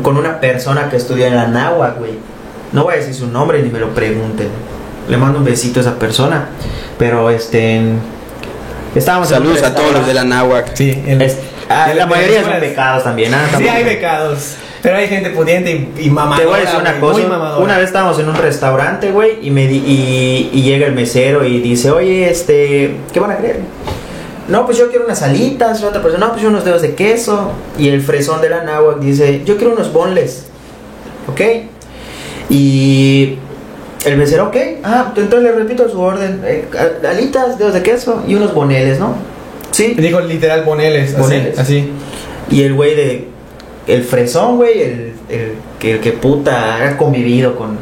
con 0.01 0.17
una 0.17 0.39
persona 0.39 0.89
que 0.89 0.97
estudia 0.97 1.27
en 1.27 1.35
la 1.35 1.47
náhuac, 1.47 1.99
güey. 1.99 2.13
No 2.71 2.83
voy 2.83 2.95
a 2.95 2.97
decir 2.97 3.13
su 3.13 3.27
nombre 3.27 3.61
ni 3.61 3.69
me 3.69 3.79
lo 3.79 3.89
pregunten. 3.93 4.47
Le 5.07 5.17
mando 5.17 5.37
un 5.39 5.45
besito 5.45 5.79
a 5.79 5.83
esa 5.83 5.95
persona, 5.99 6.49
pero 6.97 7.29
este 7.29 7.81
estábamos 8.95 9.29
en 9.31 9.37
Saludos 9.37 9.61
a 9.63 9.75
todos 9.75 9.91
los 9.93 10.07
de 10.07 10.13
la 10.15 10.23
náhuac. 10.23 10.73
Sí, 10.73 11.03
el- 11.05 11.21
Es- 11.21 11.37
ah, 11.69 11.91
el- 11.91 11.97
la 11.97 12.03
el- 12.05 12.09
mayoría 12.09 12.41
son 12.43 12.59
pecados 12.59 13.03
también, 13.03 13.33
¿ah? 13.33 13.45
Sí, 13.57 13.67
hay 13.67 13.83
becados. 13.83 14.55
Pero 14.81 14.97
hay 14.97 15.07
gente 15.07 15.29
pudiente 15.29 15.71
y, 15.97 16.05
y 16.07 16.09
mamadora. 16.09 16.39
Te 16.41 16.45
voy 16.45 16.55
a 16.57 16.59
decir 16.61 16.79
una 16.79 16.99
cosa. 16.99 17.27
Mamadora. 17.27 17.63
Una 17.63 17.77
vez 17.77 17.85
estábamos 17.87 18.19
en 18.19 18.27
un 18.27 18.35
restaurante, 18.35 19.11
güey, 19.11 19.37
y, 19.41 19.49
me 19.49 19.65
di- 19.67 19.77
y, 19.85 20.49
y 20.51 20.61
llega 20.63 20.87
el 20.87 20.93
mesero 20.93 21.45
y 21.45 21.61
dice, 21.61 21.89
oye, 21.91 22.29
este, 22.29 22.95
¿qué 23.13 23.19
van 23.21 23.31
a 23.31 23.37
querer? 23.37 23.59
No, 24.47 24.65
pues 24.65 24.77
yo 24.77 24.89
quiero 24.89 25.05
unas 25.05 25.21
alitas. 25.21 25.83
Otra 25.83 26.01
persona, 26.01 26.25
no, 26.25 26.31
pues 26.31 26.43
yo 26.43 26.49
unos 26.49 26.65
dedos 26.65 26.81
de 26.81 26.95
queso. 26.95 27.51
Y 27.77 27.89
el 27.89 28.01
fresón 28.01 28.41
de 28.41 28.49
la 28.49 28.63
náhuac 28.63 28.99
dice, 28.99 29.41
yo 29.45 29.57
quiero 29.57 29.73
unos 29.73 29.91
bonles. 29.93 30.47
¿Ok? 31.31 31.41
Y 32.49 33.37
el 34.05 34.17
mesero, 34.17 34.47
ok. 34.47 34.55
Ah, 34.83 35.13
entonces 35.15 35.43
le 35.43 35.51
repito 35.53 35.87
su 35.89 35.99
orden. 35.99 36.41
eh, 36.45 36.65
alitas, 37.09 37.57
dedos 37.57 37.73
de 37.73 37.81
queso 37.83 38.23
y 38.27 38.35
unos 38.35 38.53
boneles, 38.53 38.99
¿no? 38.99 39.15
Sí. 39.71 39.95
Digo 39.97 40.19
literal 40.21 40.63
boneles, 40.63 41.17
Boneles. 41.17 41.57
así. 41.57 41.79
así. 41.79 41.89
Y 42.55 42.63
el 42.63 42.73
güey 42.73 42.95
de. 42.95 43.27
El 43.87 44.03
fresón, 44.03 44.57
güey, 44.57 44.81
el, 44.81 45.13
el, 45.29 45.51
que, 45.79 45.93
el 45.93 45.99
que 45.99 46.11
puta 46.11 46.87
ha 46.87 46.97
convivido 46.97 47.55
con. 47.55 47.77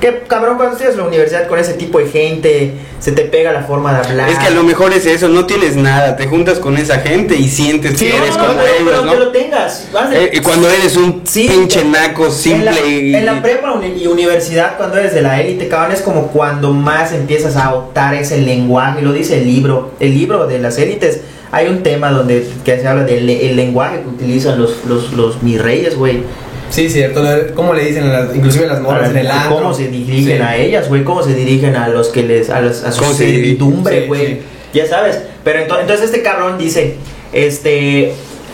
Que 0.00 0.20
cabrón, 0.28 0.56
cuando 0.56 0.72
estudias 0.74 0.94
en 0.94 1.00
la 1.00 1.06
universidad 1.08 1.48
con 1.48 1.58
ese 1.58 1.74
tipo 1.74 1.98
de 1.98 2.06
gente, 2.08 2.72
se 3.00 3.10
te 3.12 3.22
pega 3.22 3.52
la 3.52 3.62
forma 3.62 3.92
de 4.00 4.06
hablar. 4.08 4.28
Es 4.28 4.38
que 4.38 4.46
a 4.46 4.50
lo 4.50 4.62
mejor 4.62 4.92
es 4.92 5.06
eso, 5.06 5.28
no 5.28 5.44
tienes 5.46 5.74
nada, 5.76 6.14
te 6.16 6.26
juntas 6.26 6.58
con 6.60 6.76
esa 6.78 6.98
gente 7.00 7.34
y 7.36 7.48
sientes 7.48 7.98
Sí, 7.98 8.06
que 8.06 8.12
No, 8.16 8.22
eres 8.24 8.36
no, 8.36 8.46
como 8.46 8.58
pero, 8.60 8.90
ellos, 8.92 9.04
¿no? 9.04 9.12
que 9.12 9.18
lo 9.18 9.28
tengas. 9.32 9.88
de- 10.10 10.24
Eh, 10.24 10.30
y 10.34 10.38
cuando 10.40 10.68
eres 10.70 10.96
un 10.96 11.22
Sí, 11.24 11.48
pinche 11.48 11.80
en- 11.80 11.90
naco 11.92 12.26
en 12.26 12.32
simple 12.32 12.64
la, 12.70 12.86
y... 12.86 13.14
en 13.14 13.26
la 13.26 13.42
prepa 13.42 13.74
y 13.96 14.06
universidad, 14.06 14.76
cuando 14.76 14.98
eres 14.98 15.14
de 15.14 15.22
la 15.22 15.40
élite, 15.40 15.66
cabrón, 15.68 15.92
es 15.92 16.00
como 16.02 16.28
cuando 16.28 16.72
más 16.72 17.12
empiezas 17.12 17.56
a 17.56 17.68
adoptar 17.68 18.14
ese 18.14 18.38
lenguaje. 18.38 19.02
Lo 19.02 19.12
dice 19.12 19.38
el 19.38 19.46
libro. 19.46 19.90
El 19.98 20.14
libro 20.14 20.46
de 20.46 20.58
las 20.60 20.78
élites. 20.78 21.20
Hay 21.50 21.66
un 21.66 21.82
tema 21.82 22.10
donde 22.10 22.46
que 22.64 22.78
se 22.78 22.86
habla 22.86 23.04
del 23.04 23.28
el 23.30 23.56
lenguaje 23.56 24.00
que 24.02 24.08
utilizan 24.08 24.60
los, 24.60 24.84
los, 24.86 25.12
los 25.14 25.42
mis 25.42 25.60
reyes, 25.60 25.96
güey. 25.96 26.22
Sí, 26.70 26.88
cierto. 26.90 27.22
¿Cómo 27.54 27.74
le 27.74 27.84
dicen 27.86 28.04
a 28.04 28.20
las, 28.24 28.36
inclusive 28.36 28.64
a 28.66 28.68
las 28.68 28.80
morras 28.80 29.10
en 29.10 29.16
el 29.18 29.30
antro? 29.30 29.56
cómo 29.56 29.74
se 29.74 29.88
dirigen 29.88 30.36
Sí. 30.38 30.42
a 30.42 30.56
ellas, 30.56 30.88
güey, 30.88 31.02
cómo 31.04 31.22
se 31.22 31.34
dirigen 31.34 31.76
a 31.76 31.88
los 31.88 32.08
que 32.08 32.22
les 32.22 32.50
a, 32.50 32.60
los- 32.60 32.84
a 32.84 32.92
su 32.92 33.00
¿Cómo 33.00 33.12
se 33.12 33.26
servidumbre, 33.26 34.02
sí, 34.02 34.06
güey. 34.06 34.26
sí. 34.26 34.38
Ya 34.74 34.86
sabes, 34.86 35.18
pero 35.44 35.60
ento- 35.60 35.80
entonces 35.80 36.06
este 36.06 36.22
cabrón 36.22 36.58
dice, 36.58 36.96
este 37.32 38.12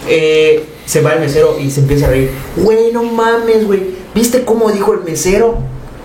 eh, 0.09 0.63
se 0.87 1.01
va 1.01 1.15
el 1.15 1.21
mesero 1.21 1.57
y 1.61 1.71
se 1.71 1.81
empieza 1.81 2.07
a 2.07 2.11
reír. 2.11 2.31
Güey, 2.57 2.93
no 2.93 3.03
mames, 3.03 3.67
güey. 3.67 3.81
¿Viste 4.15 4.45
cómo 4.45 4.71
dijo 4.71 4.93
el 4.95 5.01
mesero? 5.01 5.59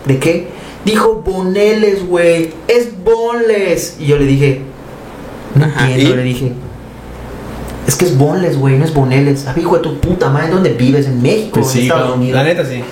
¿De 0.06 0.18
qué? 0.18 0.48
Dijo 0.86 1.22
Boneles, 1.26 2.08
güey. 2.08 2.52
Es 2.68 2.88
Bonles. 3.04 3.98
Y 4.00 4.08
yo 4.08 4.18
le 4.18 4.26
dije, 4.26 4.62
no 5.56 5.66
entiendo, 5.66 6.14
¿y? 6.14 6.16
le 6.18 6.24
dije. 6.24 6.52
Es 7.90 7.96
que 7.96 8.06
es 8.06 8.16
Bonles, 8.18 8.56
güey, 8.58 8.78
no 8.78 8.86
es 8.86 8.94
Boneles. 8.94 9.46
Ah, 9.48 9.56
hijo 9.60 9.76
de 9.78 9.82
tu 9.82 10.00
puta 10.00 10.30
madre, 10.30 10.52
¿dónde 10.52 10.70
vives? 10.74 11.08
¿En 11.08 11.22
México? 11.24 11.60
Pues 11.60 11.66
¿En 11.68 11.72
sí, 11.74 11.82
Estados 11.82 12.04
cabrón. 12.04 12.20
Unidos? 12.20 12.38
La 12.38 12.44
neta 12.44 12.64
sí. 12.66 12.84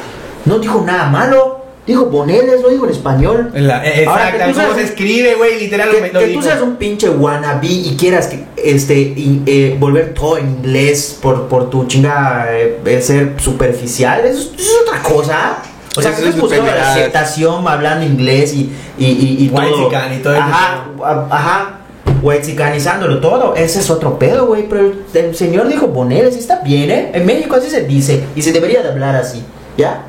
No 0.45 0.57
dijo 0.59 0.83
nada 0.85 1.07
malo. 1.09 1.55
Dijo 1.85 2.05
Boneles, 2.07 2.61
lo 2.63 2.69
dijo 2.69 2.85
en 2.85 2.91
español. 2.91 3.51
La, 3.53 3.85
eh, 3.87 4.05
Ahora, 4.07 4.31
que 4.31 4.37
exacto, 4.37 4.61
cómo 4.61 4.73
se 4.75 4.83
escribe, 4.85 5.35
güey, 5.35 5.59
literal 5.59 5.89
Que, 5.89 6.09
que 6.11 6.27
tú 6.33 6.41
seas 6.41 6.61
un 6.61 6.75
pinche 6.77 7.09
wannabe 7.09 7.67
y 7.67 7.95
quieras 7.97 8.27
que, 8.27 8.43
este, 8.57 8.95
y, 8.99 9.43
eh, 9.45 9.77
volver 9.79 10.13
todo 10.15 10.37
en 10.39 10.49
inglés 10.49 11.17
por, 11.21 11.47
por 11.47 11.69
tu 11.69 11.85
chinga 11.85 12.47
eh, 12.49 12.79
eh, 12.83 13.01
ser 13.01 13.35
superficial, 13.37 14.25
eso, 14.25 14.39
es- 14.39 14.45
eso 14.59 14.71
es 14.81 14.87
otra 14.87 15.01
cosa. 15.03 15.57
O 15.95 16.01
sea, 16.01 16.11
que 16.11 16.17
es 16.21 16.27
estás 16.27 16.41
buscando 16.41 16.65
la 16.65 16.91
aceptación 16.91 17.67
hablando 17.67 18.05
inglés 18.05 18.53
y, 18.53 18.69
y, 18.99 19.05
y, 19.05 19.45
y 19.45 19.49
todo. 19.49 19.89
Y 20.13 20.17
todo 20.21 20.33
eso. 20.33 20.43
Ajá, 21.31 21.76
ajá. 22.07 22.19
Whitezicanizándolo 22.21 23.19
todo, 23.19 23.55
ese 23.55 23.79
es 23.79 23.89
otro 23.89 24.17
pedo, 24.19 24.45
güey. 24.47 24.67
Pero 24.69 24.81
el, 24.81 25.03
el 25.13 25.35
señor 25.35 25.67
dijo 25.67 25.87
Boneles, 25.87 26.35
está 26.35 26.59
bien, 26.61 26.89
¿eh? 26.91 27.11
En 27.13 27.25
México 27.25 27.55
así 27.55 27.69
se 27.69 27.83
dice 27.83 28.23
y 28.35 28.41
se 28.41 28.51
debería 28.51 28.81
de 28.83 28.89
hablar 28.89 29.15
así, 29.15 29.43
¿ya? 29.77 30.03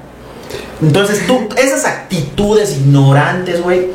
Entonces 0.81 1.27
tú, 1.27 1.49
esas 1.57 1.85
actitudes 1.85 2.77
ignorantes, 2.79 3.63
güey, 3.63 3.89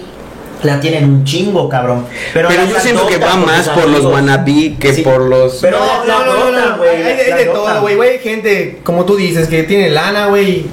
la 0.64 0.80
tienen 0.80 1.06
un 1.06 1.24
chingo, 1.26 1.68
cabrón. 1.70 2.06
Pero, 2.34 2.50
yo 2.50 2.80
siento 2.80 3.08
que 3.08 3.18
va 3.18 3.34
adoptan 3.34 3.46
más 3.46 3.70
por 3.70 3.88
los 3.90 4.06
wannabe 4.06 4.76
que 4.80 4.94
Sí. 4.94 5.02
por 5.02 5.22
los... 5.22 5.56
Pero 5.56 5.78
no, 5.80 6.06
la- 6.06 6.20
no, 6.20 6.26
no, 6.26 6.34
no, 6.34 6.34
adoptan, 6.52 6.70
no, 6.72 6.78
güey, 6.78 6.90
Hay, 7.04 7.20
hay 7.32 7.46
de 7.46 7.52
todo, 7.52 7.82
güey. 7.82 7.96
Güey, 7.96 8.20
gente, 8.20 8.80
como 8.84 9.04
tú 9.06 9.16
dices, 9.16 9.48
que 9.48 9.64
tiene 9.64 9.90
lana, 9.90 10.28
güey. 10.28 10.66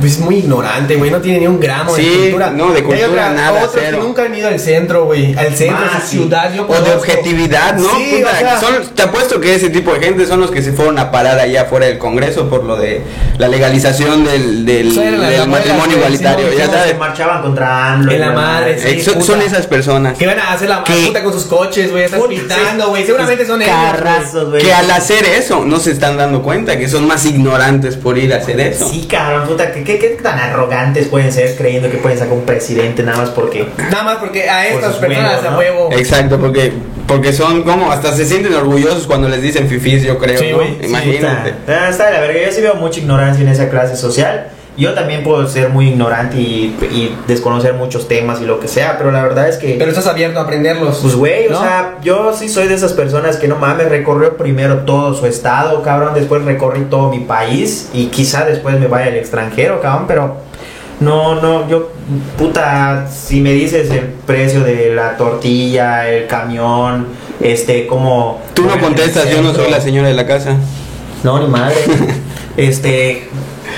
Pues 0.00 0.18
muy 0.18 0.36
ignorante, 0.36 0.96
güey. 0.96 1.10
No 1.10 1.20
tiene 1.20 1.40
ni 1.40 1.46
un 1.46 1.60
gramo 1.60 1.94
Sí, 1.94 2.02
de 2.08 2.16
cultura. 2.30 2.50
no, 2.50 2.72
de 2.72 2.82
cultura 2.82 3.08
otra- 3.08 3.30
nada, 3.32 3.64
Otros 3.64 3.70
cero. 3.74 3.98
que 3.98 4.04
nunca 4.04 4.24
han 4.24 4.34
ido 4.34 4.48
al 4.48 4.58
centro, 4.60 5.04
güey. 5.04 5.34
Al 5.36 5.54
centro 5.54 5.78
sí. 6.04 6.16
ciudad. 6.18 6.52
Yo 6.54 6.66
O 6.68 6.80
de 6.80 6.94
objetividad, 6.94 7.76
¿no? 7.76 7.88
Sí, 7.96 8.16
Puta, 8.18 8.32
o 8.32 8.38
sea, 8.38 8.60
son- 8.60 8.86
te 8.94 9.02
apuesto 9.02 9.40
que 9.40 9.54
ese 9.54 9.70
tipo 9.70 9.92
de 9.94 10.00
gente 10.00 10.26
son 10.26 10.40
los 10.40 10.50
que 10.50 10.62
se 10.62 10.72
fueron 10.72 10.98
a 10.98 11.10
parar 11.10 11.38
allá 11.38 11.62
afuera 11.62 11.86
del 11.86 11.98
Congreso 11.98 12.48
por 12.48 12.64
lo 12.64 12.76
de 12.76 13.02
la 13.38 13.48
legalización 13.48 14.24
del, 14.24 14.64
del, 14.66 14.92
Sí, 14.92 15.00
matrimonio 15.48 15.96
igualitario. 15.96 16.50
sí, 16.50 16.56
ya 16.58 16.66
sabes. 16.66 16.92
que 16.92 16.98
marchaban 16.98 17.42
contra 17.42 17.92
AMLO. 17.94 18.12
En 18.12 18.20
la 18.20 18.32
madre, 18.32 18.78
sí. 18.78 18.88
Eh, 18.98 19.02
son, 19.02 19.14
puta. 19.14 19.26
son 19.26 19.42
esas 19.42 19.66
personas. 19.66 20.18
Que 20.18 20.26
van 20.26 20.38
a 20.38 20.52
hacer 20.52 20.68
la 20.68 20.82
¿Qué? 20.84 21.06
puta 21.06 21.22
con 21.22 21.32
sus 21.32 21.44
coches, 21.44 21.90
güey. 21.90 22.04
Están 22.04 22.20
sí. 22.28 22.82
güey. 22.88 23.04
Seguramente 23.06 23.46
son 23.46 23.62
ellos. 23.62 23.74
güey. 23.74 23.90
Carrazos, 23.92 24.50
güey. 24.50 24.62
Que 24.62 24.72
al 24.72 24.90
hacer 24.90 25.24
eso 25.24 25.64
no 25.64 25.78
se 25.78 25.90
están 25.92 26.16
dando 26.16 26.42
cuenta 26.42 26.78
que 26.78 26.88
son 26.88 27.06
más 27.06 27.24
ignorantes 27.26 27.96
por 27.96 28.18
ir 28.18 28.32
a 28.34 28.38
hacer 28.38 28.58
eso. 28.60 28.88
Sí, 28.88 29.06
cabrón, 29.08 29.46
puta, 29.48 29.70
¿qué, 29.72 29.83
qué, 29.84 29.98
qué 29.98 30.08
tan 30.10 30.38
arrogantes 30.38 31.06
pueden 31.08 31.32
ser 31.32 31.56
creyendo 31.56 31.90
que 31.90 31.98
pueden 31.98 32.18
sacar 32.18 32.34
un 32.34 32.44
presidente 32.44 33.02
nada 33.02 33.18
más 33.18 33.30
porque... 33.30 33.66
Nada 33.90 34.02
más 34.02 34.16
porque 34.16 34.48
a 34.48 34.66
estas 34.68 34.96
personas 34.96 35.30
huevos, 35.42 35.46
a 35.46 35.50
¿no? 35.50 35.58
huevo. 35.58 35.88
Exacto, 35.92 36.38
porque 36.40 36.72
porque 37.06 37.32
son 37.32 37.62
como 37.64 37.92
hasta 37.92 38.12
se 38.12 38.24
sienten 38.24 38.54
orgullosos 38.54 39.06
cuando 39.06 39.28
les 39.28 39.42
dicen 39.42 39.68
fifís, 39.68 40.02
yo 40.02 40.18
creo, 40.18 40.38
Sí, 40.38 40.50
¿no? 40.50 40.60
sí, 40.62 40.78
Imagínate. 40.86 41.54
Ah, 41.68 41.88
está 41.90 42.06
de 42.06 42.12
la 42.14 42.20
verga. 42.20 42.46
Yo 42.46 42.52
sí 42.52 42.62
veo 42.62 42.74
mucha 42.76 43.00
ignorancia 43.00 43.42
en 43.42 43.48
esa 43.48 43.68
clase 43.68 43.96
social. 43.96 44.48
Yo 44.76 44.92
también 44.94 45.22
puedo 45.22 45.46
ser 45.46 45.68
muy 45.68 45.88
ignorante 45.88 46.36
y, 46.36 46.76
y 46.90 47.16
desconocer 47.28 47.74
muchos 47.74 48.08
temas 48.08 48.40
y 48.40 48.44
lo 48.44 48.58
que 48.58 48.66
sea, 48.66 48.98
pero 48.98 49.12
la 49.12 49.22
verdad 49.22 49.48
es 49.48 49.56
que... 49.56 49.76
Pero 49.78 49.90
estás 49.90 50.08
abierto 50.08 50.40
a 50.40 50.42
aprenderlos. 50.42 50.98
Pues 51.00 51.14
güey, 51.14 51.48
¿no? 51.48 51.58
o 51.58 51.62
sea, 51.62 51.98
yo 52.02 52.34
sí 52.34 52.48
soy 52.48 52.66
de 52.66 52.74
esas 52.74 52.92
personas 52.92 53.36
que 53.36 53.46
no 53.46 53.56
mames, 53.56 53.88
recorrió 53.88 54.36
primero 54.36 54.78
todo 54.78 55.14
su 55.14 55.26
estado, 55.26 55.80
cabrón, 55.82 56.14
después 56.14 56.42
recorrí 56.44 56.86
todo 56.90 57.08
mi 57.08 57.20
país 57.20 57.90
y 57.92 58.06
quizá 58.06 58.44
después 58.44 58.78
me 58.80 58.88
vaya 58.88 59.06
al 59.06 59.16
extranjero, 59.16 59.80
cabrón, 59.80 60.06
pero 60.08 60.36
no, 61.00 61.40
no, 61.40 61.68
yo, 61.68 61.90
puta, 62.38 63.08
si 63.08 63.40
me 63.40 63.52
dices 63.52 63.90
el 63.90 64.06
precio 64.26 64.60
de 64.60 64.94
la 64.94 65.16
tortilla, 65.16 66.08
el 66.08 66.26
camión, 66.26 67.08
este, 67.40 67.86
como... 67.86 68.40
Tú 68.54 68.64
no 68.64 68.80
contestas, 68.80 69.30
yo 69.30 69.42
no 69.42 69.52
soy 69.52 69.70
la 69.70 69.80
señora 69.80 70.08
de 70.08 70.14
la 70.14 70.26
casa. 70.26 70.56
No, 71.22 71.40
ni 71.40 71.46
madre. 71.48 71.76
este, 72.56 73.28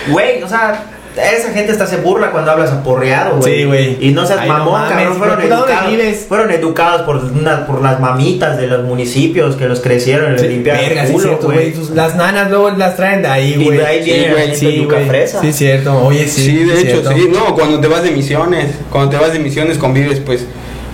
güey, 0.09 0.43
o 0.43 0.49
sea, 0.49 0.85
esa 1.17 1.51
gente 1.53 1.73
hasta 1.73 1.87
se 1.87 1.97
burla 1.97 2.31
cuando 2.31 2.51
hablas 2.51 2.71
aporreado, 2.73 3.39
güey. 3.39 3.61
Sí, 3.61 3.65
güey. 3.65 3.97
Y 4.07 4.11
no 4.13 4.27
seas 4.27 4.41
Ay, 4.43 4.49
no 4.49 4.59
mamón, 4.59 4.83
cabrón. 4.89 5.15
Fueron 5.17 5.37
pero 5.37 5.49
¿tú 5.49 5.61
dónde 5.61 5.73
educados, 5.73 6.17
fueron 6.29 6.51
educados 6.51 7.03
por, 7.03 7.17
una- 7.17 7.67
por 7.67 7.81
las 7.83 8.01
mamitas 8.01 8.59
de 8.59 8.67
los 8.67 8.85
municipios 8.85 9.57
que 9.57 9.67
los 9.67 9.81
crecieron 9.81 10.29
y 10.29 10.33
les 10.33 10.43
Sí, 10.43 10.49
limpiaron 10.49 10.83
verga, 10.83 11.05
el 11.05 11.13
culo, 11.13 11.39
güey. 11.43 11.75
Las 11.95 12.17
nanas 12.17 12.51
luego 12.51 12.69
las 12.71 12.97
traen 12.97 13.23
de 13.23 13.29
ahí, 13.29 13.55
Y 13.59 13.65
güey. 13.65 13.79
de 13.79 13.87
ahí 13.87 14.05
viene 14.05 14.25
Sí, 14.25 14.29
la 14.35 14.41
gente 14.41 14.57
Sí, 15.05 15.09
fresa. 15.09 15.41
Sí, 15.41 15.53
cierto. 15.55 16.05
Oye, 16.05 16.29
sí. 16.29 16.43
Sí, 16.43 16.65
de 16.65 16.75
hecho, 16.81 17.01
cierto. 17.03 17.11
sí. 17.13 17.31
No, 17.33 17.55
cuando 17.55 17.81
te 17.81 17.89
vas 17.89 18.03
de 18.03 18.11
misiones, 18.11 18.75
cuando 18.91 19.11
te 19.11 19.17
vas 19.17 19.33
de 19.33 19.39
misiones 19.39 19.79
convives, 19.79 20.21
pues, 20.21 20.45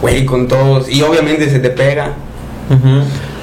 güey, 0.01 0.25
con 0.25 0.47
todos. 0.47 0.89
Y 0.89 1.03
obviamente 1.03 1.51
se 1.51 1.59
te 1.59 1.71
pega. 1.71 2.13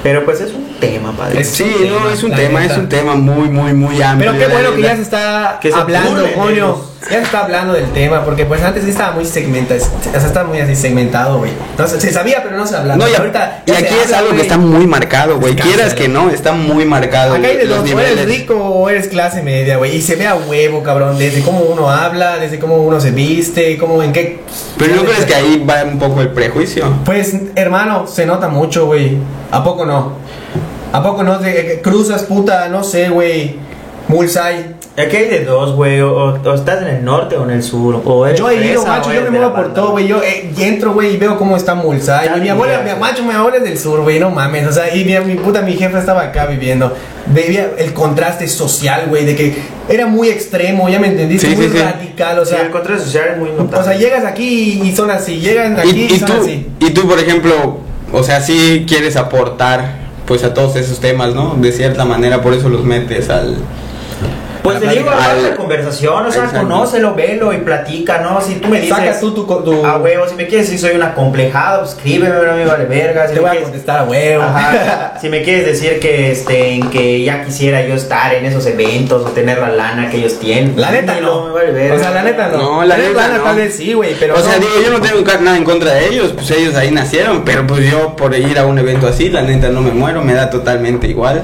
Pero 0.02 0.24
pues 0.24 0.40
es 0.40 0.52
un 0.54 0.64
tema, 0.80 1.12
padre. 1.12 1.44
Sí, 1.44 1.88
no, 1.88 2.10
es 2.10 2.22
un 2.22 2.32
tema, 2.32 2.64
es 2.64 2.76
un 2.76 2.88
tema 2.88 3.14
muy, 3.14 3.48
muy, 3.48 3.72
muy 3.72 4.02
amplio. 4.02 4.32
Pero 4.32 4.46
qué 4.46 4.52
bueno 4.52 4.74
que 4.74 4.82
ya 4.82 4.96
se 4.96 5.02
está 5.02 5.60
hablando, 5.74 6.32
coño. 6.34 6.90
Ya 7.02 7.16
se 7.16 7.22
está 7.22 7.44
hablando 7.44 7.72
del 7.72 7.90
tema, 7.92 8.24
porque 8.24 8.44
pues 8.44 8.62
antes 8.62 8.84
sí 8.84 8.90
estaba 8.90 9.12
muy 9.12 9.24
segmentado, 9.24 9.80
o 9.80 10.02
sea, 10.20 10.26
está 10.26 10.44
muy 10.44 10.60
así 10.60 10.76
segmentado, 10.76 11.38
güey. 11.38 11.50
Entonces 11.70 12.02
se 12.02 12.12
sabía, 12.12 12.42
pero 12.42 12.58
no 12.58 12.66
se 12.66 12.76
hablaba. 12.76 12.98
No, 12.98 13.10
y, 13.10 13.14
ahorita 13.14 13.62
y 13.64 13.70
aquí 13.70 13.94
es 14.04 14.12
algo 14.12 14.32
que 14.32 14.42
está 14.42 14.58
muy 14.58 14.86
marcado, 14.86 15.38
güey. 15.38 15.56
Quieras 15.56 15.94
que 15.94 16.08
no, 16.08 16.28
está 16.28 16.52
muy 16.52 16.84
marcado. 16.84 17.34
Acá 17.34 17.48
hay 17.48 17.56
de 17.56 17.64
los 17.64 17.78
o 17.78 17.84
eres 17.84 17.94
niveles. 17.94 18.26
rico 18.26 18.54
o 18.54 18.88
eres 18.90 19.08
clase 19.08 19.42
media, 19.42 19.78
güey. 19.78 19.96
Y 19.96 20.02
se 20.02 20.16
ve 20.16 20.26
a 20.26 20.34
huevo, 20.34 20.82
cabrón, 20.82 21.18
desde 21.18 21.40
cómo 21.40 21.60
uno 21.60 21.90
habla, 21.90 22.36
desde 22.38 22.58
cómo 22.58 22.76
uno 22.76 23.00
se 23.00 23.12
viste, 23.12 23.78
cómo 23.78 24.02
en 24.02 24.12
qué... 24.12 24.40
Pero 24.78 24.96
no 24.96 25.04
crees 25.04 25.24
que 25.24 25.34
ahí 25.34 25.64
va 25.68 25.84
un 25.84 25.98
poco 25.98 26.20
el 26.20 26.28
prejuicio. 26.28 26.84
Pues, 27.04 27.34
hermano, 27.54 28.06
se 28.06 28.26
nota 28.26 28.48
mucho, 28.48 28.86
güey. 28.86 29.16
¿A 29.50 29.64
poco 29.64 29.84
no? 29.86 30.19
¿A 30.92 31.02
poco 31.02 31.22
no? 31.22 31.38
De, 31.38 31.52
que 31.54 31.80
cruzas, 31.82 32.24
puta, 32.24 32.68
no 32.68 32.82
sé, 32.84 33.08
güey. 33.08 33.54
Mulsay. 34.08 34.74
Aquí 34.96 35.16
hay 35.16 35.28
de 35.28 35.44
dos, 35.44 35.76
güey. 35.76 36.00
O, 36.00 36.34
o 36.34 36.54
estás 36.54 36.82
en 36.82 36.88
el 36.88 37.04
norte 37.04 37.36
o 37.36 37.44
en 37.44 37.50
el 37.50 37.62
sur. 37.62 38.02
O 38.04 38.26
eres 38.26 38.40
Yo 38.40 38.50
he 38.50 38.66
ido, 38.72 38.82
o 38.82 38.86
macho, 38.86 39.12
yo 39.12 39.22
me 39.22 39.30
muevo 39.30 39.54
por 39.54 39.72
todo, 39.72 39.92
güey. 39.92 40.08
Yo 40.08 40.20
eh, 40.20 40.50
y 40.56 40.62
entro, 40.64 40.92
güey, 40.94 41.14
y 41.14 41.16
veo 41.16 41.38
cómo 41.38 41.56
está 41.56 41.76
Mulsay. 41.76 42.28
Y 42.36 42.40
mi 42.40 42.48
abuela, 42.48 42.80
mi, 42.82 42.98
macho, 43.00 43.22
mi 43.22 43.32
abuela 43.32 43.58
es 43.58 43.62
del 43.62 43.78
sur, 43.78 44.00
güey, 44.02 44.18
no 44.18 44.30
mames. 44.30 44.66
O 44.66 44.72
sea, 44.72 44.92
y 44.94 45.04
mi, 45.04 45.16
mi 45.20 45.36
puta, 45.36 45.62
mi 45.62 45.74
jefa 45.74 46.00
estaba 46.00 46.22
acá 46.22 46.46
viviendo. 46.46 46.92
Veía 47.26 47.70
el 47.78 47.92
contraste 47.94 48.48
social, 48.48 49.04
güey, 49.08 49.24
de 49.24 49.36
que 49.36 49.54
era 49.88 50.06
muy 50.06 50.28
extremo, 50.28 50.88
ya 50.88 50.98
me 50.98 51.06
entendiste, 51.06 51.46
Sí, 51.48 51.54
muy 51.54 51.66
sí, 51.66 51.72
sí. 51.72 51.78
radical, 51.78 52.38
o 52.40 52.42
O 52.42 52.44
sea, 52.44 52.62
el 52.62 52.70
contraste 52.70 53.04
social 53.04 53.28
es 53.34 53.38
muy 53.38 53.50
O 53.50 53.62
notable. 53.62 53.84
sea, 53.86 53.96
llegas 53.96 54.24
aquí 54.24 54.80
y 54.82 54.94
son 54.96 55.10
así, 55.12 55.38
llegan 55.38 55.78
aquí 55.78 55.90
Y, 55.90 56.00
y, 56.00 56.14
y 56.14 56.18
son 56.18 56.28
tú, 56.28 56.34
así. 56.42 56.66
y 56.80 56.90
tú, 56.90 57.06
por 57.08 57.20
ejemplo, 57.20 57.78
o 58.12 58.22
sea, 58.24 58.40
sí 58.40 58.84
quieres 58.88 59.14
aportar 59.16 59.99
pues 60.30 60.44
a 60.44 60.54
todos 60.54 60.76
esos 60.76 61.00
temas, 61.00 61.34
¿no? 61.34 61.56
De 61.56 61.72
cierta 61.72 62.04
manera, 62.04 62.40
por 62.40 62.54
eso 62.54 62.68
los 62.68 62.84
metes 62.84 63.30
al... 63.30 63.56
Pues 64.62 64.76
a 64.76 64.80
te 64.80 64.88
digo, 64.88 65.10
haz 65.10 65.42
la 65.42 65.56
conversación, 65.56 66.26
o 66.26 66.30
sea, 66.30 66.44
Exacto. 66.44 66.66
conócelo, 66.68 67.14
velo 67.14 67.52
y 67.52 67.58
platica, 67.58 68.18
¿no? 68.18 68.40
Si 68.40 68.54
tú 68.56 68.68
me 68.68 68.80
dices, 68.80 68.96
Sacas 68.96 69.20
tú 69.20 69.32
tu. 69.32 69.84
a 69.86 69.96
huevo, 69.98 70.26
si 70.28 70.34
me 70.34 70.46
quieres 70.46 70.70
decir 70.70 70.80
soy 70.88 70.96
un 70.96 71.02
acomplejado, 71.02 71.80
pues, 71.80 71.92
escríbeme, 71.92 72.34
no 72.46 72.54
me 72.54 72.64
vale 72.66 72.84
verga. 72.84 73.26
Si 73.28 73.34
te 73.34 73.34
me 73.34 73.40
voy 73.40 73.48
a 73.48 73.50
quieres- 73.52 73.68
contestar 73.68 73.98
a 74.00 74.04
huevo. 74.04 74.42
Ajá. 74.42 75.14
si 75.20 75.28
me 75.28 75.42
quieres 75.42 75.66
decir 75.66 76.00
que 76.00 76.32
este 76.32 76.70
en 76.74 76.90
que 76.90 77.22
ya 77.22 77.44
quisiera 77.44 77.82
yo 77.86 77.94
estar 77.94 78.34
en 78.34 78.44
esos 78.44 78.64
eventos 78.66 79.24
o 79.24 79.30
tener 79.30 79.58
la 79.58 79.70
lana 79.70 80.10
que 80.10 80.18
ellos 80.18 80.38
tienen. 80.38 80.80
La 80.80 80.90
neta 80.90 81.20
no. 81.20 81.46
me 81.46 81.52
vale 81.52 81.72
verga. 81.72 81.94
O 81.94 81.98
sea, 81.98 82.10
la 82.10 82.22
neta 82.22 82.48
no. 82.48 82.58
No, 82.58 82.84
la 82.84 82.96
neta 82.96 83.12
lana 83.22 83.38
no. 83.38 83.44
tal 83.44 83.56
vez 83.56 83.74
sí, 83.76 83.92
güey, 83.92 84.14
pero. 84.18 84.34
o 84.34 84.40
sea, 84.40 84.54
no. 84.54 84.60
digo, 84.60 84.72
yo 84.84 84.90
no 84.92 85.00
tengo 85.00 85.20
nada 85.40 85.56
en 85.56 85.64
contra 85.64 85.94
de 85.94 86.08
ellos, 86.08 86.32
pues 86.34 86.50
ellos 86.50 86.74
ahí 86.74 86.90
nacieron, 86.90 87.44
pero 87.44 87.66
pues 87.66 87.90
yo 87.90 88.16
por 88.16 88.34
ir 88.34 88.58
a 88.58 88.66
un 88.66 88.78
evento 88.78 89.06
así, 89.06 89.28
la 89.28 89.42
neta 89.42 89.68
no 89.68 89.80
me 89.80 89.90
muero, 89.92 90.22
me 90.22 90.34
da 90.34 90.50
totalmente 90.50 91.06
igual. 91.06 91.42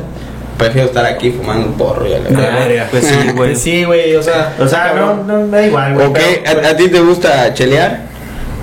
Prefiero 0.58 0.88
estar 0.88 1.04
aquí 1.04 1.30
fumando 1.30 1.66
un 1.66 1.74
porro 1.74 2.06
y 2.06 2.14
a 2.14 2.18
la 2.18 2.30
verga. 2.30 2.88
Pues 2.90 3.04
sí, 3.06 3.14
güey. 3.24 3.34
Pues 3.34 3.60
sí, 3.60 3.84
güey, 3.84 4.14
o 4.16 4.22
sea. 4.22 4.54
O 4.58 4.66
sea, 4.66 4.94
no, 4.94 5.22
no 5.24 5.46
me 5.46 5.56
da 5.58 5.66
igual, 5.66 5.94
güey. 5.94 6.06
¿O 6.06 6.12
qué? 6.12 6.42
pero- 6.44 6.66
¿A, 6.66 6.70
a 6.70 6.76
ti 6.76 6.88
te 6.88 7.00
gusta 7.00 7.52
chelear? 7.54 8.06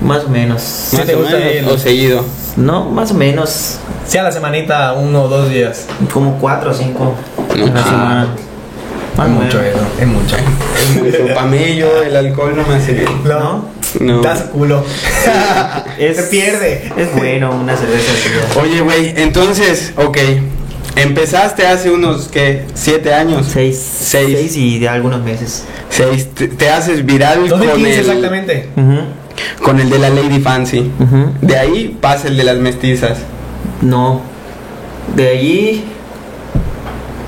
Más 0.01 0.23
o 0.25 0.29
menos. 0.29 0.61
Sí 0.61 0.97
Más 0.97 1.05
te 1.05 1.15
o 1.15 1.19
gusta 1.19 1.37
menos, 1.37 1.71
o 1.71 1.77
seguido. 1.77 2.25
No, 2.57 2.85
más 2.89 3.11
o 3.11 3.13
menos. 3.13 3.77
Sí, 4.07 4.17
a 4.17 4.23
la 4.23 4.31
semanita, 4.31 4.93
uno 4.93 5.23
o 5.23 5.27
dos 5.27 5.49
días. 5.49 5.85
Como 6.11 6.37
cuatro 6.39 6.71
o 6.71 6.73
cinco. 6.73 7.15
No. 7.55 7.65
la 7.67 7.83
semana. 7.83 8.27
Es 9.15 9.29
mucho 9.29 9.61
eso, 9.61 9.77
es 10.01 10.07
mucho. 10.07 10.35
Es 10.35 11.01
mucho. 11.21 11.33
Para 11.35 11.45
mí 11.45 11.75
yo 11.75 12.01
el 12.03 12.15
alcohol 12.15 12.53
no 12.55 12.65
me 12.67 12.75
hace 12.75 12.93
bien. 12.93 13.07
No, 13.23 13.65
No. 13.99 14.21
da 14.21 14.35
su 14.35 14.49
culo. 14.49 14.83
Es- 15.99 16.17
Se 16.17 16.23
pierde. 16.23 16.91
Es 16.97 17.15
bueno 17.15 17.51
una 17.51 17.77
cerveza. 17.77 18.11
Oye, 18.59 18.81
güey, 18.81 19.13
entonces, 19.15 19.93
ok. 19.95 20.17
Empezaste 20.95 21.65
hace 21.65 21.89
unos, 21.89 22.27
¿qué? 22.27 22.65
¿Siete 22.73 23.13
años? 23.13 23.47
Seis. 23.49 23.77
Seis. 23.77 24.37
Seis 24.37 24.57
y 24.57 24.79
de 24.79 24.89
algunos 24.89 25.23
meses. 25.23 25.65
Seis. 25.89 26.29
Te, 26.33 26.47
te 26.47 26.69
haces 26.69 27.05
viral 27.05 27.39
con 27.49 27.59
2015 27.59 27.91
el, 27.93 27.99
exactamente. 27.99 28.69
con 29.63 29.79
el 29.79 29.89
de 29.89 29.99
la 29.99 30.09
Lady 30.09 30.39
Fancy. 30.39 30.91
Ujú. 30.99 31.33
De 31.41 31.57
ahí 31.57 31.97
pasa 31.99 32.27
el 32.27 32.37
de 32.37 32.43
las 32.43 32.57
mestizas. 32.57 33.19
No. 33.81 34.21
De 35.15 35.29
allí. 35.29 35.83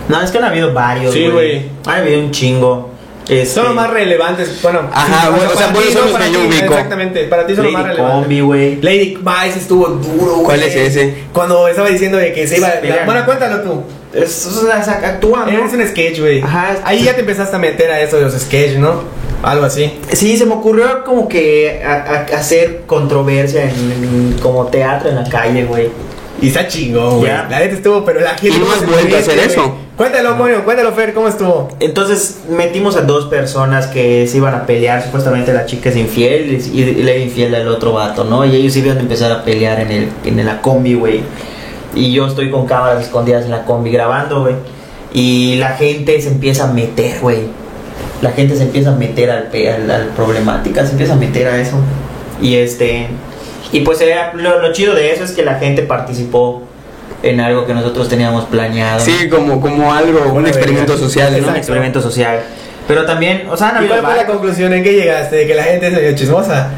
No, 0.07 0.21
es 0.21 0.29
que 0.29 0.37
han 0.37 0.43
habido 0.43 0.71
varios. 0.73 1.13
Sí, 1.13 1.27
güey. 1.27 1.65
Han 1.87 2.01
habido 2.01 2.19
un 2.19 2.31
chingo. 2.31 2.94
Este, 3.27 3.45
Son 3.45 3.65
los 3.65 3.75
más 3.75 3.89
relevantes. 3.89 4.61
Bueno, 4.61 4.81
Ajá, 4.93 5.29
bueno, 5.31 5.51
o 5.53 5.57
sea, 5.57 5.73
ti, 5.73 5.79
son 5.91 6.11
no, 6.13 6.27
yo 6.31 6.41
ubico. 6.47 6.65
Exactamente, 6.65 7.23
para 7.25 7.47
ti 7.47 7.55
son 7.55 7.63
los 7.65 7.73
más 7.73 7.83
relevantes. 7.87 8.19
Combi, 8.21 8.39
güey. 8.41 8.81
Lady 8.81 9.17
Vice 9.19 9.59
estuvo 9.59 9.87
duro, 9.87 10.33
güey. 10.35 10.45
¿Cuál 10.45 10.63
es 10.63 10.75
ese? 10.75 11.13
Cuando 11.33 11.67
estaba 11.67 11.89
diciendo 11.89 12.17
de 12.17 12.31
que 12.33 12.47
se 12.47 12.57
iba. 12.57 12.71
Mira. 12.81 13.03
Bueno, 13.05 13.25
cuéntalo 13.25 13.61
tú. 13.61 13.83
Es, 14.13 14.45
o 14.45 14.61
sea, 14.65 14.79
actúa, 15.03 15.45
¿no? 15.45 15.65
Es 15.65 15.73
un 15.73 15.85
sketch, 15.87 16.19
güey. 16.19 16.41
Ajá. 16.41 16.75
Ahí 16.85 17.03
ya 17.03 17.13
te 17.15 17.21
empezaste 17.21 17.55
a 17.55 17.59
meter 17.59 17.91
a 17.91 17.99
eso 18.01 18.15
de 18.17 18.21
los 18.23 18.33
sketches, 18.33 18.77
¿no? 18.79 19.03
Algo 19.43 19.65
así. 19.65 19.91
Sí, 20.13 20.37
se 20.37 20.45
me 20.45 20.53
ocurrió 20.53 21.03
como 21.03 21.27
que 21.27 21.83
a- 21.85 22.25
a- 22.31 22.37
hacer 22.37 22.83
controversia 22.87 23.63
en, 23.63 23.69
en- 23.69 24.39
como 24.41 24.67
teatro 24.67 25.09
en 25.09 25.15
la 25.15 25.29
calle, 25.29 25.65
güey. 25.65 25.89
Y 26.45 26.49
está 26.49 26.67
chingón, 26.67 27.17
güey. 27.17 27.31
La 27.31 27.57
neta 27.59 27.73
estuvo, 27.73 28.05
pero 28.05 28.19
la 28.19 28.37
gente. 28.37 28.55
¿Y 28.55 28.59
no 28.59 28.71
has 28.71 28.79
se 28.79 28.85
vuelto 28.85 29.15
a 29.15 29.19
hacer 29.19 29.39
eso? 29.39 29.75
Cuéntalo, 29.97 30.37
Conio, 30.37 30.63
cuéntalo, 30.63 30.93
Fer, 30.93 31.15
¿cómo 31.15 31.27
estuvo? 31.27 31.69
Entonces 31.79 32.41
metimos 32.47 32.95
a 32.97 33.01
dos 33.01 33.25
personas 33.25 33.87
que 33.87 34.27
se 34.27 34.37
iban 34.37 34.53
a 34.53 34.67
pelear, 34.67 35.03
supuestamente 35.03 35.53
la 35.53 35.65
chica 35.65 35.89
es 35.89 35.95
infiel 35.95 36.61
y 36.71 36.83
le 37.01 37.15
era 37.15 37.23
infiel 37.23 37.55
al 37.55 37.67
otro 37.67 37.93
vato, 37.93 38.25
¿no? 38.25 38.45
Y 38.45 38.55
ellos 38.55 38.75
iban 38.75 38.95
a 38.95 38.99
empezar 38.99 39.31
a 39.31 39.43
pelear 39.43 39.79
en, 39.79 39.91
el, 39.91 40.09
en 40.23 40.45
la 40.45 40.61
combi, 40.61 40.93
güey. 40.93 41.21
Y 41.95 42.13
yo 42.13 42.27
estoy 42.27 42.51
con 42.51 42.67
cámaras 42.67 43.03
escondidas 43.03 43.45
en 43.45 43.51
la 43.51 43.65
combi 43.65 43.89
grabando, 43.89 44.41
güey. 44.41 44.53
Y 45.13 45.55
la 45.55 45.69
gente 45.69 46.21
se 46.21 46.29
empieza 46.29 46.69
a 46.69 46.73
meter, 46.73 47.21
güey. 47.21 47.39
La 48.21 48.33
gente 48.33 48.55
se 48.55 48.63
empieza 48.63 48.91
a 48.91 48.95
meter 48.95 49.31
al, 49.31 49.49
al, 49.51 49.89
al 49.89 50.07
problemática, 50.09 50.85
se 50.85 50.91
empieza 50.91 51.13
a 51.13 51.17
meter 51.17 51.47
a 51.47 51.59
eso. 51.59 51.77
Y 52.39 52.57
este... 52.57 53.07
Y 53.71 53.81
pues 53.81 53.99
eh, 54.01 54.15
lo, 54.33 54.61
lo 54.61 54.71
chido 54.71 54.93
de 54.95 55.11
eso 55.11 55.23
es 55.23 55.31
que 55.31 55.43
la 55.43 55.55
gente 55.55 55.83
participó 55.83 56.63
en 57.23 57.39
algo 57.39 57.65
que 57.65 57.73
nosotros 57.73 58.07
teníamos 58.07 58.45
planeado. 58.45 58.99
Sí, 58.99 59.29
como, 59.29 59.59
como 59.59 59.93
algo, 59.93 60.33
un 60.33 60.45
experimento 60.47 60.97
social, 60.97 61.35
un 61.47 61.55
experimento 61.55 62.01
social. 62.01 62.41
Pero 62.87 63.05
también, 63.05 63.47
o 63.49 63.57
sea, 63.57 63.79
¿Y 63.83 63.87
cuál 63.87 64.01
fue 64.01 64.15
la 64.15 64.27
conclusión? 64.27 64.71
¿En 64.73 64.83
qué 64.83 64.93
llegaste? 64.93 65.37
¿De 65.37 65.47
que 65.47 65.55
la 65.55 65.63
gente 65.63 65.87
es 65.87 65.93
medio 65.93 66.15
chismosa? 66.15 66.69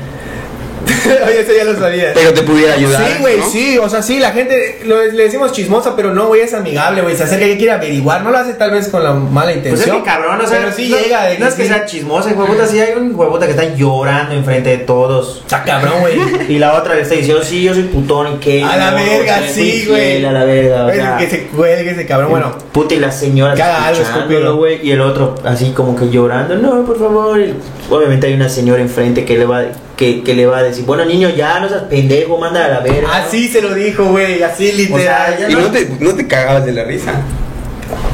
Oye, 1.28 1.42
eso 1.42 1.52
ya 1.56 1.64
lo 1.64 1.76
sabía. 1.78 2.12
Pero 2.14 2.34
te 2.34 2.42
pudiera 2.44 2.74
ayudar. 2.74 3.04
Sí, 3.06 3.18
güey, 3.22 3.38
¿no? 3.38 3.50
sí, 3.50 3.78
o 3.78 3.90
sea, 3.90 4.02
sí, 4.02 4.20
la 4.20 4.32
gente 4.32 4.80
lo- 4.86 5.04
le 5.04 5.24
decimos 5.24 5.52
chismosa, 5.52 5.96
pero 5.96 6.14
no, 6.14 6.28
güey, 6.28 6.42
es 6.42 6.54
amigable, 6.54 7.02
güey, 7.02 7.16
se 7.16 7.24
acerca 7.24 7.46
y 7.46 7.58
quiere 7.58 7.72
averiguar, 7.74 8.22
no 8.22 8.32
lo 8.32 8.38
hace 8.38 8.54
tal 8.54 8.72
vez 8.72 8.88
con 8.90 9.04
la 9.04 9.14
mala 9.14 9.52
Pues 9.54 9.58
es 9.58 9.66
intención. 9.72 9.98
que 9.98 10.04
cabrón, 10.04 10.40
o 10.42 10.48
sea, 10.48 10.60
pero 10.60 10.72
sí 10.74 10.90
no, 10.90 10.98
llega 10.98 11.26
de 11.26 11.40
no 11.40 11.48
es 11.48 11.54
que 11.56 11.64
sí. 11.64 11.68
sea 11.70 11.86
chismosa, 11.86 12.30
huevota, 12.34 12.68
sí 12.68 12.80
hay 12.80 12.94
un 12.98 13.14
huevota 13.16 13.46
que 13.46 13.52
está 13.52 13.76
llorando 13.76 14.34
enfrente 14.36 14.70
de 14.70 14.78
todos. 14.80 15.42
Está 15.46 15.64
cabrón, 15.64 16.02
güey. 16.02 16.18
Y 16.50 16.60
la 16.60 16.74
otra 16.76 16.96
le 16.96 17.02
está 17.02 17.16
diciendo, 17.16 17.44
sí, 17.44 17.64
yo 17.64 17.74
soy 17.74 17.84
putón 17.84 18.34
y 18.34 18.38
qué. 18.38 18.64
A 18.64 18.76
la 18.78 18.92
verga, 18.94 19.36
o 19.38 19.40
sea, 19.44 19.50
sí, 19.54 19.86
güey. 19.88 20.24
A 20.26 20.32
la 20.32 20.44
verga, 20.44 20.86
o 20.86 20.92
sea, 20.94 21.18
que 21.18 21.30
se 21.30 21.44
cuelgue 21.48 21.92
ese 21.92 22.06
cabrón, 22.06 22.30
bueno. 22.32 22.56
Puta 22.72 22.94
y 22.96 23.00
la 23.00 23.12
señora 23.12 23.54
haga 23.54 23.88
algo 23.88 24.56
güey, 24.58 24.86
y 24.86 24.92
el 24.92 25.02
otro 25.02 25.36
así 25.44 25.72
como 25.72 25.96
que 25.96 26.10
llorando, 26.10 26.56
no, 26.56 26.86
por 26.86 27.00
favor. 27.00 27.40
y 27.40 27.54
obviamente 27.90 28.28
hay 28.28 28.34
una 28.34 28.50
señora 28.50 28.82
enfrente 28.82 29.26
que 29.26 29.38
le 29.38 29.46
va 29.46 29.64
que, 29.98 30.24
que 30.24 30.34
le 30.36 30.46
va 30.46 30.60
a 30.60 30.64
decir, 30.64 30.86
bueno 30.86 31.04
niño, 31.04 31.30
ya 31.30 31.60
no 31.60 31.68
seas 31.68 31.84
pendejo, 31.84 32.38
manda 32.38 32.64
a 32.66 32.68
la 32.70 32.80
verga. 32.80 33.10
Así 33.18 33.48
se 33.50 33.62
lo 33.62 33.74
dijo, 33.74 34.06
güey, 34.06 34.42
así 34.44 34.72
literal. 34.72 35.34
O 35.34 35.38
sea, 35.38 35.50
Y 35.50 35.56
no 35.56 35.72
te, 35.72 35.90
no 36.00 36.14
te 36.16 36.28
cagabas 36.28 36.66
de 36.66 36.72
la 36.72 36.84
risa. 36.86 37.14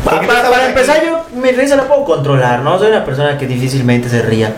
Pa- 0.06 0.22
para, 0.22 0.44
no 0.50 0.66
empezar, 0.68 1.02
yo 1.04 1.26
mi 1.40 1.52
risa 1.52 1.76
la 1.76 1.84
puedo 1.88 2.04
controlar, 2.06 2.60
¿no? 2.62 2.78
Soy 2.78 2.90
una 2.90 3.04
persona 3.06 3.38
que 3.38 3.48
difícilmente 3.48 4.10
se 4.10 4.22
ría. 4.22 4.54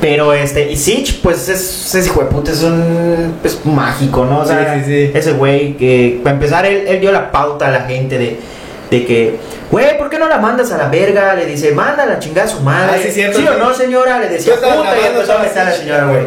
Pero 0.00 0.32
este, 0.34 0.70
y 0.70 0.76
Sitch, 0.76 1.20
pues 1.20 1.48
es, 1.48 1.94
ese 1.94 2.06
hijo 2.08 2.20
de 2.20 2.26
puta, 2.26 2.50
es 2.52 2.62
un. 2.62 3.34
es 3.44 3.64
mágico, 3.64 4.24
¿no? 4.24 4.40
O 4.40 4.46
sea, 4.46 4.74
Sí, 4.74 4.80
sí, 4.84 5.06
sí. 5.06 5.10
ese 5.14 5.32
güey 5.32 5.76
que, 5.76 6.20
para 6.22 6.34
empezar, 6.34 6.66
él, 6.66 6.84
él 6.86 7.00
dio 7.00 7.10
la 7.12 7.30
pauta 7.30 7.68
a 7.68 7.70
la 7.70 7.82
gente 7.82 8.18
de, 8.18 8.38
de 8.90 9.04
que, 9.06 9.36
güey, 9.70 9.96
¿por 9.98 10.10
qué 10.10 10.18
no 10.18 10.28
la 10.28 10.38
mandas 10.38 10.70
a 10.72 10.76
la 10.78 10.88
verga? 10.88 11.34
Le 11.34 11.46
dice, 11.46 11.72
manda 11.72 12.04
la 12.04 12.18
chingada 12.18 12.46
a 12.48 12.50
su 12.50 12.60
madre. 12.60 12.92
Ah, 12.96 13.00
sí, 13.02 13.10
cierto. 13.12 13.38
o 13.38 13.58
no, 13.58 13.72
señora? 13.74 14.18
Le 14.18 14.28
decía, 14.28 14.54
puta, 14.56 14.94
y 15.02 15.06
empezó 15.06 15.38
a 15.38 15.42
meter 15.42 15.58
a 15.58 15.64
la 15.64 15.72
señora, 15.72 16.04
güey. 16.06 16.26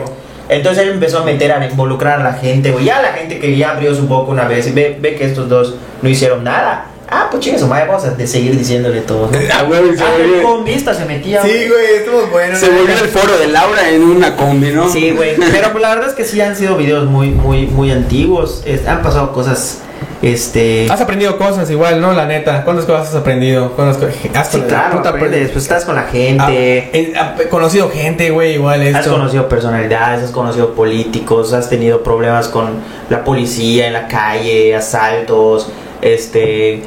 Entonces 0.49 0.83
él 0.83 0.89
empezó 0.93 1.19
a 1.19 1.23
meter, 1.25 1.51
a 1.51 1.65
involucrar 1.65 2.19
a 2.21 2.23
la 2.23 2.33
gente, 2.33 2.71
güey. 2.71 2.85
Ya 2.85 3.01
la 3.01 3.13
gente 3.13 3.39
que 3.39 3.55
ya 3.57 3.71
abrió 3.71 3.93
su 3.95 4.07
boca 4.07 4.31
una 4.31 4.47
vez 4.47 4.67
y 4.67 4.71
ve, 4.71 4.97
ve 4.99 5.15
que 5.15 5.25
estos 5.25 5.49
dos 5.49 5.75
no 6.01 6.09
hicieron 6.09 6.43
nada. 6.43 6.87
Ah, 7.07 7.27
pues 7.29 7.43
chingue 7.43 7.59
su 7.59 7.67
madre, 7.67 7.85
vamos 7.87 8.03
a 8.05 8.11
de 8.11 8.25
seguir 8.27 8.57
diciéndole 8.57 9.01
todo. 9.01 9.29
¿no? 9.31 9.37
Ah, 9.53 9.63
güey, 9.63 9.95
se 9.95 10.03
Ah, 10.03 10.07
volvió- 10.17 10.43
con 10.43 10.65
vista 10.65 10.93
se 10.93 11.05
metía. 11.05 11.41
Sí, 11.43 11.67
güey, 11.69 11.97
estuvo 11.99 12.25
bueno. 12.27 12.57
Se 12.57 12.67
volvió 12.69 12.93
el 12.95 13.09
foro 13.09 13.37
de 13.37 13.47
Laura 13.47 13.89
en 13.89 14.01
una 14.03 14.35
combi, 14.35 14.71
¿no? 14.71 14.89
Sí, 14.89 15.11
güey. 15.11 15.35
Pero 15.51 15.71
pues, 15.71 15.81
la 15.81 15.89
verdad 15.95 16.09
es 16.09 16.15
que 16.15 16.25
sí 16.25 16.41
han 16.41 16.55
sido 16.55 16.75
videos 16.77 17.05
muy, 17.05 17.27
muy, 17.29 17.67
muy 17.67 17.91
antiguos. 17.91 18.63
Es- 18.65 18.87
han 18.87 19.01
pasado 19.03 19.33
cosas, 19.33 19.79
este. 20.21 20.87
Has 20.89 21.01
aprendido 21.01 21.37
cosas 21.37 21.69
igual, 21.69 22.01
¿no? 22.01 22.13
La 22.13 22.25
neta. 22.25 22.63
¿Cuántas 22.63 22.85
cosas 22.85 23.09
has 23.09 23.15
aprendido? 23.15 23.71
¿Cuántas 23.73 23.97
co- 23.97 24.07
has 24.33 24.47
Sí, 24.49 24.61
claro, 24.67 24.97
puta, 24.97 25.09
aprendes, 25.09 25.51
pues 25.51 25.63
estás 25.63 25.85
con 25.85 25.95
la 25.95 26.01
Ah, 26.01 26.11
gente. 26.11 26.77
eh, 26.93 27.13
ah, 27.17 27.35
conocido 27.49 27.89
gente, 27.89 28.29
güey, 28.31 28.53
igual 28.55 28.81
esto. 28.81 28.97
Has 28.99 29.07
conocido 29.07 29.47
personalidades, 29.49 30.23
has 30.23 30.31
conocido 30.31 30.73
políticos, 30.73 31.53
has 31.53 31.69
tenido 31.69 32.01
problemas 32.03 32.47
con 32.47 32.69
la 33.09 33.23
policía 33.23 33.87
en 33.87 33.93
la 33.93 34.07
calle, 34.07 34.75
asaltos, 34.75 35.69
este, 36.01 36.81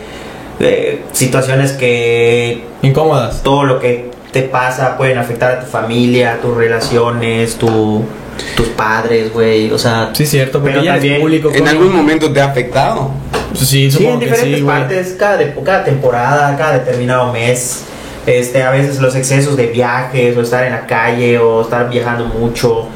eh, 0.61 1.03
situaciones 1.13 1.73
que 1.73 2.65
Incómodas. 2.83 3.43
todo 3.43 3.65
lo 3.65 3.79
que 3.79 4.11
te 4.33 4.43
pasa 4.43 4.97
pueden 4.97 5.19
afectar 5.19 5.53
a 5.53 5.61
tu 5.61 5.67
familia, 5.67 6.39
tus 6.43 6.57
relaciones, 6.57 7.57
tu, 7.57 8.05
tus 8.57 8.69
padres, 8.69 9.33
güey, 9.33 9.71
o 9.71 9.79
sea, 9.79 10.11
Sí, 10.13 10.27
cierto, 10.27 10.61
porque 10.61 10.75
Pero 10.75 10.85
ya 10.85 10.95
también, 10.95 11.21
público. 11.21 11.51
En 11.55 11.67
algún 11.69 11.95
momento 11.95 12.33
te 12.33 12.41
ha 12.41 12.47
afectado. 12.47 13.11
Sí, 13.55 13.91
Sí, 13.91 14.07
en 14.07 14.21
diferentes 14.21 14.59
sí, 14.59 14.65
partes, 14.65 15.17
cada, 15.19 15.37
de- 15.39 15.55
cada 15.65 15.85
temporada, 15.85 16.57
cada 16.57 16.79
determinado 16.79 17.33
mes. 17.33 17.85
Este, 18.27 18.63
a 18.63 18.71
veces 18.71 19.01
los 19.01 19.15
excesos 19.15 19.57
de 19.57 19.67
viajes, 19.69 20.37
o 20.37 20.43
estar 20.43 20.65
en 20.65 20.73
la 20.73 20.87
calle, 20.87 21.39
o 21.39 21.63
estar 21.63 21.89
viajando 21.89 22.27
mucho, 22.27 22.87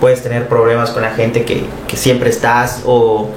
puedes 0.00 0.22
tener 0.22 0.48
problemas 0.48 0.90
con 0.90 1.02
la 1.02 1.10
gente 1.12 1.44
que, 1.44 1.64
que 1.88 1.96
siempre 1.96 2.28
estás, 2.28 2.82
o 2.84 3.30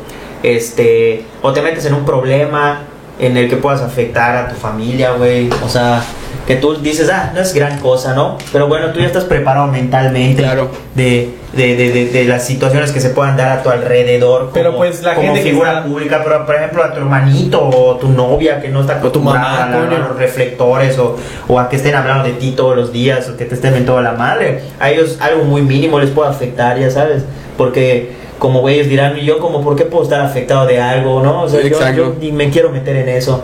este, 0.44 1.24
o 1.42 1.54
te 1.54 1.62
metes 1.62 1.86
en 1.86 1.94
un 1.94 2.06
problema 2.06 2.82
en 3.20 3.38
el 3.38 3.50
que 3.50 3.56
puedas 3.56 3.82
afectar 3.82 4.36
a 4.36 4.50
tu 4.50 4.56
familia, 4.56 5.12
güey. 5.14 5.50
O 5.64 5.70
sea, 5.70 6.04
que 6.48 6.56
tú 6.58 6.76
dices, 6.76 7.10
ah, 7.12 7.32
no 7.34 7.42
es 7.42 7.54
gran 7.54 7.80
cosa, 7.80 8.14
¿no? 8.14 8.38
Pero 8.52 8.68
bueno, 8.68 8.92
tú 8.92 9.00
ya 9.00 9.08
estás 9.08 9.24
preparado 9.24 9.66
mentalmente 9.68 10.44
Claro. 10.44 10.70
de, 10.94 11.32
de, 11.54 11.76
de, 11.76 11.92
de, 11.92 12.06
de 12.06 12.26
las 12.26 12.46
situaciones 12.46 12.92
que 12.92 13.00
se 13.00 13.10
puedan 13.10 13.36
dar 13.36 13.58
a 13.58 13.64
tu 13.64 13.70
alrededor. 13.70 14.52
Pero, 14.54 14.68
como- 14.72 14.78
pues, 14.86 15.02
la 15.02 15.16
como 15.16 15.28
gente 15.28 15.42
que 15.44 15.50
figura 15.50 15.70
está- 15.80 15.84
pública, 15.86 16.22
pero 16.24 16.46
por 16.46 16.56
ejemplo 16.56 16.84
a 16.84 16.94
tu 16.94 17.00
hermanito 17.00 17.62
o 17.68 17.96
tu 17.96 18.10
novia 18.10 18.62
que 18.62 18.70
no 18.70 18.82
está 18.82 19.00
O 19.04 19.12
tu 19.12 19.22
mamá, 19.22 19.40
acostumbrada 19.40 19.84
a, 19.84 19.88
coño. 19.88 19.96
a 20.06 20.08
los 20.10 20.18
reflectores 20.20 21.00
o, 21.00 21.18
o 21.48 21.60
a 21.60 21.68
que 21.68 21.78
estén 21.78 21.96
hablando 21.96 22.26
de 22.26 22.34
ti 22.34 22.52
todos 22.52 22.76
los 22.76 22.92
días 22.94 23.28
o 23.30 23.38
que 23.38 23.46
te 23.46 23.56
estén 23.56 23.74
en 23.74 23.86
toda 23.88 24.02
la 24.04 24.12
madre. 24.12 24.62
A 24.80 24.92
ellos 24.92 25.18
algo 25.22 25.46
muy 25.46 25.64
mínimo 25.64 26.00
les 26.00 26.12
puede 26.12 26.30
afectar, 26.30 26.78
ya 26.80 26.92
sabes, 26.92 27.24
porque 27.58 28.12
como 28.38 28.60
güeyes 28.62 28.88
dirán, 28.90 29.18
¿y 29.18 29.26
yo 29.26 29.40
como 29.40 29.64
por 29.64 29.76
qué 29.76 29.86
puedo 29.86 30.04
estar 30.04 30.20
afectado 30.22 30.68
de 30.68 30.80
algo, 30.80 31.24
no? 31.24 31.44
O 31.44 31.50
sea, 31.50 31.62
yo, 31.64 31.80
yo 31.96 32.16
ni 32.20 32.32
me 32.32 32.50
quiero 32.52 32.70
meter 32.70 32.98
en 32.98 33.10
eso. 33.10 33.44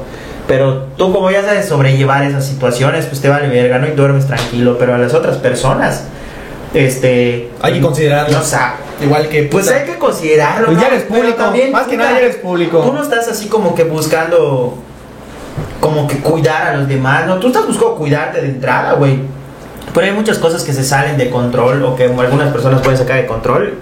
Pero 0.52 0.88
tú 0.98 1.14
como 1.14 1.32
ya 1.32 1.46
sabes 1.46 1.66
sobrellevar 1.66 2.26
esas 2.26 2.46
situaciones, 2.46 3.06
pues 3.06 3.22
te 3.22 3.30
vale 3.30 3.48
verga, 3.48 3.80
¿no? 3.80 3.88
Y 3.88 3.92
duermes 3.92 4.28
tranquilo, 4.28 4.76
pero 4.78 4.94
a 4.94 4.98
las 4.98 5.14
otras 5.14 5.38
personas, 5.38 6.04
este... 6.74 7.52
Hay 7.62 7.76
que 7.76 7.80
considerarlo. 7.80 8.38
No 8.38 8.44
sabe. 8.44 8.74
Igual 9.02 9.30
que. 9.30 9.44
Pues 9.44 9.70
hay 9.70 9.86
que 9.86 9.98
considerarlo. 9.98 10.66
Pues 10.68 10.82
ya 10.82 10.88
eres 10.88 11.04
público, 11.04 11.42
más 11.72 11.88
que 11.88 11.96
nada 11.96 12.12
ya 12.12 12.20
eres 12.20 12.36
público. 12.36 12.82
Tú 12.82 12.92
no 12.92 13.02
estás 13.02 13.30
así 13.30 13.48
como 13.48 13.74
que 13.76 13.86
buscando, 13.86 14.78
como 15.80 16.06
que 16.10 16.18
cuidar 16.18 16.68
a 16.68 16.76
los 16.76 16.90
demás, 16.90 17.28
¿no? 17.28 17.38
Tú 17.38 17.48
estás 17.48 17.66
buscando 17.66 17.96
cuidarte 17.96 18.42
de 18.42 18.50
entrada, 18.50 18.92
güey. 18.96 19.20
Pero 19.94 20.06
hay 20.06 20.12
muchas 20.12 20.38
cosas 20.38 20.66
que 20.66 20.74
se 20.74 20.84
salen 20.84 21.18
de 21.18 21.30
control 21.30 21.82
o 21.86 21.96
que 21.96 22.04
algunas 22.04 22.52
personas 22.52 22.82
pueden 22.82 22.98
sacar 22.98 23.22
de 23.22 23.26
control 23.26 23.76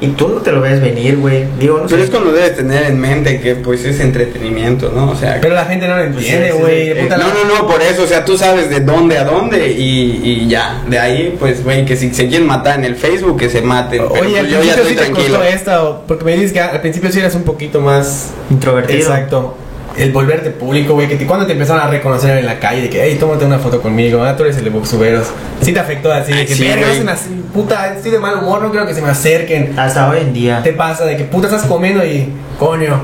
y 0.00 0.08
tú 0.08 0.28
no 0.28 0.36
te 0.40 0.52
lo 0.52 0.60
ves 0.60 0.80
venir, 0.80 1.16
güey. 1.18 1.44
Digo, 1.58 1.78
no 1.78 1.84
Pero 1.86 1.98
sé. 1.98 2.04
es 2.04 2.10
cuando 2.10 2.32
debes 2.32 2.56
tener 2.56 2.84
en 2.84 3.00
mente 3.00 3.40
que 3.40 3.54
pues 3.54 3.84
es 3.84 4.00
entretenimiento, 4.00 4.92
¿no? 4.94 5.10
O 5.10 5.16
sea, 5.16 5.38
Pero 5.40 5.54
la 5.54 5.64
gente 5.64 5.86
no 5.88 5.96
lo 5.96 6.02
entiende, 6.04 6.48
sí, 6.48 6.52
sí, 6.56 6.58
güey. 6.60 6.88
sí. 6.94 7.00
puta 7.02 7.16
no, 7.16 7.24
no, 7.28 7.44
no, 7.62 7.66
por 7.66 7.80
eso, 7.80 8.02
o 8.02 8.06
sea, 8.06 8.24
tú 8.24 8.36
sabes 8.36 8.68
de 8.70 8.80
dónde 8.80 9.16
a 9.18 9.24
dónde 9.24 9.70
y, 9.72 10.20
y 10.24 10.48
ya. 10.48 10.82
De 10.88 10.98
ahí, 10.98 11.36
pues, 11.38 11.62
güey, 11.64 11.84
que 11.86 11.96
si 11.96 12.12
se 12.12 12.28
quieren 12.28 12.46
matar 12.46 12.78
en 12.78 12.84
el 12.84 12.96
Facebook, 12.96 13.38
que 13.38 13.48
se 13.48 13.62
maten. 13.62 14.02
Pero, 14.12 14.22
Oye, 14.26 14.38
al 14.40 14.46
pues, 14.46 14.58
yo 14.58 14.62
ya 14.62 14.74
principio 14.74 14.82
estoy 14.82 14.88
sí 14.90 14.94
te 14.96 15.02
tranquilo. 15.04 15.38
costó 15.38 15.54
esta, 15.54 15.98
porque 16.06 16.24
me 16.24 16.32
dices 16.34 16.52
que 16.52 16.60
al 16.60 16.80
principio 16.80 17.10
sí 17.12 17.18
eras 17.20 17.34
un 17.34 17.44
poquito 17.44 17.80
más 17.80 18.30
Introvertido. 18.50 18.98
Exacto. 18.98 19.56
El 19.96 20.10
volverte 20.12 20.50
público, 20.50 20.94
güey, 20.94 21.06
que 21.08 21.14
te- 21.16 21.24
cuando 21.26 21.46
te 21.46 21.52
empezaron 21.52 21.80
a 21.82 21.86
reconocer 21.88 22.36
en 22.38 22.46
la 22.46 22.58
calle, 22.58 22.82
de 22.82 22.90
que, 22.90 23.02
hey, 23.04 23.16
tómate 23.20 23.44
una 23.44 23.58
foto 23.60 23.80
conmigo, 23.80 24.22
ah, 24.24 24.36
tú 24.36 24.42
eres 24.42 24.56
el 24.58 24.64
de 24.64 24.70
Boxuberos. 24.70 25.28
Sí 25.60 25.72
te 25.72 25.78
afectó 25.78 26.12
así, 26.12 26.32
de 26.32 26.46
que, 26.46 26.54
sí, 26.54 26.64
verga, 26.66 26.86
güey. 26.86 26.98
se 26.98 27.04
me 27.04 27.12
hace- 27.12 27.28
puta, 27.52 27.94
estoy 27.94 28.10
de 28.10 28.18
mal 28.18 28.38
humor, 28.38 28.60
no 28.60 28.70
creo 28.72 28.86
que 28.86 28.94
se 28.94 29.00
me 29.02 29.08
acerquen. 29.10 29.78
Hasta 29.78 30.08
hoy 30.10 30.18
en 30.22 30.32
día. 30.32 30.62
Te 30.64 30.72
pasa 30.72 31.04
de 31.04 31.16
que, 31.16 31.24
puta, 31.24 31.46
estás 31.46 31.62
comiendo 31.66 32.04
y, 32.04 32.28
coño. 32.58 32.98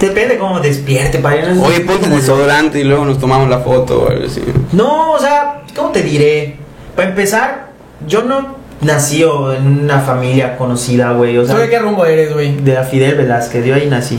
Depende 0.00 0.38
cómo 0.38 0.60
despierte, 0.60 1.18
para 1.18 1.36
ir 1.36 1.58
Oye, 1.60 1.80
ponte 1.80 2.08
desodorante 2.08 2.78
y 2.80 2.84
luego 2.84 3.04
nos 3.04 3.18
tomamos 3.18 3.48
la 3.50 3.58
foto 3.58 4.04
o 4.04 4.08
algo 4.10 4.24
así. 4.26 4.42
No, 4.72 5.12
o 5.12 5.18
sea, 5.18 5.62
¿cómo 5.76 5.90
te 5.90 6.02
diré? 6.02 6.56
Para 6.96 7.08
empezar, 7.10 7.66
yo 8.06 8.22
no 8.22 8.56
nací 8.80 9.24
o 9.24 9.52
en 9.52 9.66
una 9.84 10.00
familia 10.00 10.56
conocida, 10.56 11.12
güey. 11.12 11.36
O 11.36 11.44
sea, 11.44 11.56
¿Tú 11.56 11.60
de 11.60 11.68
qué 11.68 11.80
rumbo 11.80 12.06
eres, 12.06 12.32
güey? 12.32 12.56
de 12.56 12.74
la 12.74 12.84
Fidel 12.84 13.16
Velázquez, 13.16 13.64
yo 13.66 13.74
ahí 13.74 13.88
nací. 13.90 14.18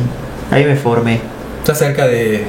Ahí 0.51 0.65
me 0.65 0.75
formé. 0.75 1.21
Estás 1.59 1.79
cerca 1.79 2.07
de... 2.07 2.43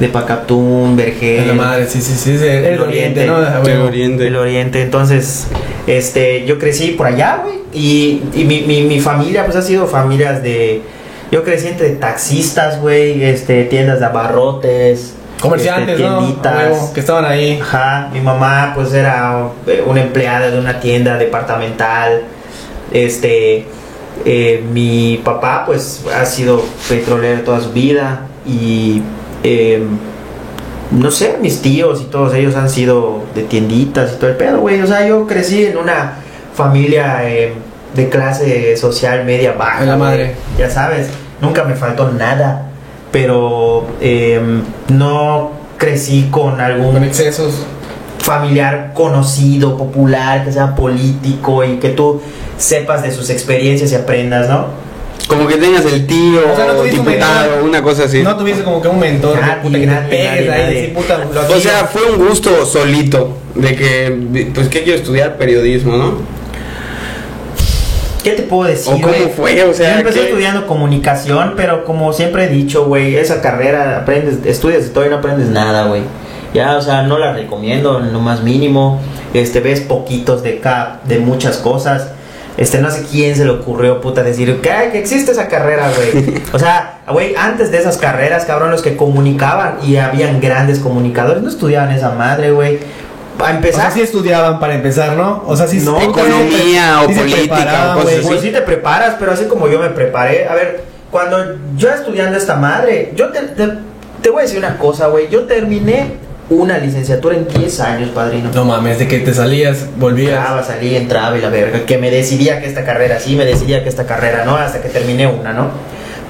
de 0.00 0.08
Pacatún, 0.08 0.96
Vergel. 0.96 1.46
La 1.48 1.54
madre, 1.54 1.86
sí, 1.86 2.00
sí, 2.00 2.14
sí, 2.14 2.32
es 2.34 2.42
el, 2.42 2.48
el 2.48 2.64
El 2.74 2.80
oriente, 2.80 3.20
oriente. 3.20 3.26
¿no? 3.26 3.36
Ah, 3.36 3.62
El 3.64 3.80
oriente. 3.80 4.24
del 4.24 4.36
Oriente. 4.36 4.82
Entonces, 4.82 5.46
este, 5.86 6.44
yo 6.46 6.58
crecí 6.58 6.92
por 6.92 7.06
allá, 7.06 7.40
güey. 7.44 7.56
Y, 7.72 8.22
y 8.34 8.44
mi, 8.44 8.62
mi, 8.62 8.82
mi 8.82 9.00
familia, 9.00 9.44
pues 9.44 9.56
ha 9.56 9.62
sido 9.62 9.86
familias 9.86 10.42
de. 10.42 10.82
Yo 11.32 11.42
crecí 11.42 11.66
entre 11.66 11.90
taxistas, 11.90 12.80
güey, 12.80 13.24
este, 13.24 13.64
tiendas 13.64 13.98
de 13.98 14.06
abarrotes. 14.06 15.14
Comerciantes, 15.40 15.98
este, 15.98 16.02
tienditas. 16.08 16.54
A 16.54 16.70
huevo, 16.70 16.92
que 16.94 17.00
estaban 17.00 17.24
ahí. 17.24 17.58
Ajá, 17.60 18.10
mi 18.12 18.20
mamá 18.20 18.72
pues 18.76 18.92
era 18.94 19.48
una 19.86 20.02
empleada 20.02 20.50
de 20.50 20.58
una 20.58 20.78
tienda 20.80 21.18
departamental. 21.18 22.22
Este, 22.92 23.66
eh, 24.24 24.62
mi 24.72 25.20
papá 25.24 25.64
pues 25.66 26.04
ha 26.16 26.24
sido 26.24 26.64
petrolero 26.88 27.40
toda 27.42 27.60
su 27.60 27.72
vida 27.72 28.28
y 28.46 29.02
eh, 29.42 29.82
no 30.90 31.10
sé, 31.10 31.36
mis 31.40 31.60
tíos 31.62 32.02
y 32.02 32.04
todos 32.04 32.34
ellos 32.34 32.54
han 32.56 32.68
sido 32.70 33.22
de 33.34 33.42
tienditas 33.42 34.12
y 34.14 34.16
todo 34.16 34.30
el 34.30 34.36
pedo, 34.36 34.60
güey. 34.60 34.80
O 34.80 34.86
sea, 34.86 35.06
yo 35.06 35.26
crecí 35.26 35.64
en 35.64 35.76
una 35.76 36.14
familia 36.54 37.28
eh, 37.28 37.52
de 37.94 38.08
clase 38.08 38.76
social 38.76 39.24
media 39.24 39.52
baja. 39.52 39.82
En 39.82 39.88
la 39.88 39.96
madre. 39.96 40.34
Ya 40.58 40.70
sabes, 40.70 41.08
nunca 41.40 41.64
me 41.64 41.74
faltó 41.74 42.10
nada, 42.12 42.66
pero 43.10 43.86
eh, 44.00 44.40
no 44.88 45.50
crecí 45.78 46.28
con 46.30 46.60
algún 46.60 46.94
Con 46.94 47.04
excesos. 47.04 47.66
familiar 48.18 48.92
conocido, 48.94 49.76
popular, 49.76 50.44
que 50.44 50.52
sea 50.52 50.74
político 50.74 51.64
y 51.64 51.78
que 51.78 51.90
tú 51.90 52.20
sepas 52.56 53.02
de 53.02 53.10
sus 53.10 53.30
experiencias 53.30 53.90
y 53.92 53.96
aprendas, 53.96 54.48
¿no? 54.48 54.66
Como 55.28 55.46
que 55.46 55.56
tengas 55.56 55.84
el 55.86 56.06
tío, 56.06 56.40
O 56.52 56.54
sea, 56.56 56.66
no 56.66 56.72
tuviste 56.74 57.00
un 57.00 57.06
diputado, 57.06 57.50
mentor. 57.50 57.68
una 57.68 57.82
cosa 57.82 58.04
así. 58.04 58.22
No 58.22 58.36
tuviste 58.36 58.62
como 58.62 58.82
que 58.82 58.88
un 58.88 58.98
mentor, 59.00 59.40
Nadie, 59.40 59.54
que 59.54 59.60
puta, 59.62 59.78
que 59.78 59.86
te 59.86 59.86
nadie, 59.86 60.08
pegues 60.10 60.28
nadie, 60.30 60.50
ahí, 60.52 60.62
nadie. 60.66 60.80
sí, 60.86 60.92
puta, 60.94 61.18
lo 61.18 61.54
O 61.56 61.60
sea, 61.60 61.84
fue 61.86 62.02
un 62.12 62.26
gusto 62.28 62.66
solito 62.66 63.38
de 63.54 63.74
que, 63.74 64.50
pues, 64.54 64.68
¿qué 64.68 64.82
quiero 64.82 64.98
estudiar? 64.98 65.36
Periodismo, 65.36 65.96
¿no? 65.96 66.18
¿Qué 68.22 68.30
te 68.32 68.42
puedo 68.42 68.68
decir? 68.70 68.92
¿O 68.92 69.00
cómo 69.00 69.12
fue? 69.36 69.62
O 69.64 69.74
sea, 69.74 69.94
Yo 69.94 69.98
empecé 70.00 70.24
estudiando 70.28 70.66
comunicación, 70.66 71.54
pero 71.56 71.84
como 71.84 72.12
siempre 72.14 72.44
he 72.44 72.48
dicho, 72.48 72.86
güey, 72.86 73.16
esa 73.16 73.42
carrera 73.42 73.98
aprendes, 73.98 74.38
estudias 74.46 74.84
de 74.84 74.88
todo 74.90 75.04
y 75.04 75.10
no 75.10 75.16
aprendes 75.16 75.48
nada, 75.48 75.84
güey. 75.86 76.02
Ya, 76.54 76.76
o 76.76 76.82
sea, 76.82 77.02
no 77.02 77.18
la 77.18 77.32
recomiendo 77.34 77.98
en 78.00 78.12
lo 78.12 78.20
más 78.20 78.42
mínimo. 78.42 79.00
Este, 79.34 79.60
ves 79.60 79.80
poquitos 79.80 80.42
de 80.42 80.58
ca- 80.60 81.00
de 81.04 81.18
muchas 81.18 81.58
cosas. 81.58 82.12
Este, 82.56 82.80
no 82.80 82.90
sé 82.90 83.04
quién 83.10 83.34
se 83.34 83.44
le 83.44 83.50
ocurrió, 83.50 84.00
puta, 84.00 84.22
decir 84.22 84.60
que, 84.60 84.98
existe 84.98 85.32
esa 85.32 85.48
carrera, 85.48 85.90
güey. 85.94 86.42
O 86.52 86.58
sea, 86.58 87.00
güey, 87.10 87.34
antes 87.36 87.72
de 87.72 87.78
esas 87.78 87.96
carreras, 87.96 88.44
cabrón, 88.44 88.70
los 88.70 88.82
que 88.82 88.96
comunicaban 88.96 89.78
y 89.82 89.96
habían 89.96 90.40
grandes 90.40 90.78
comunicadores, 90.78 91.42
no 91.42 91.48
estudiaban 91.48 91.90
esa 91.90 92.10
madre, 92.10 92.52
güey. 92.52 92.78
A 93.40 93.44
O 93.44 93.48
empezar, 93.48 93.86
sea, 93.86 93.90
sí 93.90 94.00
estudiaban 94.02 94.60
para 94.60 94.76
empezar, 94.76 95.16
¿no? 95.16 95.42
O 95.46 95.56
sea, 95.56 95.66
sí 95.66 95.80
No, 95.80 95.98
sí, 95.98 96.04
economía 96.04 97.00
sí 97.00 97.06
o 97.06 97.08
se 97.08 97.20
política 97.20 97.96
o. 97.98 98.02
Pues 98.02 98.40
sí 98.40 98.50
te 98.50 98.62
preparas, 98.62 99.16
pero 99.18 99.32
así 99.32 99.46
como 99.46 99.66
yo 99.66 99.80
me 99.80 99.88
preparé. 99.88 100.46
A 100.46 100.54
ver, 100.54 100.84
cuando 101.10 101.38
yo 101.76 101.90
estudiando 101.90 102.38
esta 102.38 102.54
madre, 102.54 103.12
yo 103.16 103.30
te, 103.30 103.40
te, 103.40 103.68
te 104.22 104.30
voy 104.30 104.38
a 104.38 104.42
decir 104.42 104.58
una 104.58 104.78
cosa, 104.78 105.08
güey. 105.08 105.28
Yo 105.28 105.44
terminé 105.44 106.12
una 106.50 106.78
licenciatura 106.78 107.36
en 107.36 107.48
10 107.48 107.80
años, 107.80 108.10
padrino. 108.10 108.50
No 108.54 108.64
mames, 108.64 108.98
de 108.98 109.08
que 109.08 109.20
te 109.20 109.32
salías, 109.32 109.86
volvías. 109.96 110.36
Entraba, 110.36 110.62
salía, 110.62 110.98
entraba 110.98 111.38
y 111.38 111.40
la 111.40 111.48
verga. 111.48 111.86
Que 111.86 111.98
me 111.98 112.10
decidía 112.10 112.60
que 112.60 112.66
esta 112.66 112.84
carrera 112.84 113.18
sí, 113.18 113.36
me 113.36 113.44
decidía 113.44 113.82
que 113.82 113.88
esta 113.88 114.06
carrera 114.06 114.44
no, 114.44 114.56
hasta 114.56 114.82
que 114.82 114.88
terminé 114.88 115.26
una, 115.26 115.52
¿no? 115.52 115.70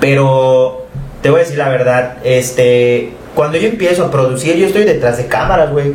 Pero 0.01 0.87
te 1.23 1.31
voy 1.31 1.41
a 1.41 1.43
decir 1.43 1.59
la 1.59 1.69
verdad, 1.69 2.19
este, 2.23 3.13
cuando 3.35 3.59
yo 3.59 3.69
empiezo 3.69 4.05
a 4.05 4.11
producir, 4.11 4.57
yo 4.57 4.67
estoy 4.67 4.85
detrás 4.85 5.17
de 5.17 5.27
cámaras, 5.27 5.71
güey. 5.71 5.93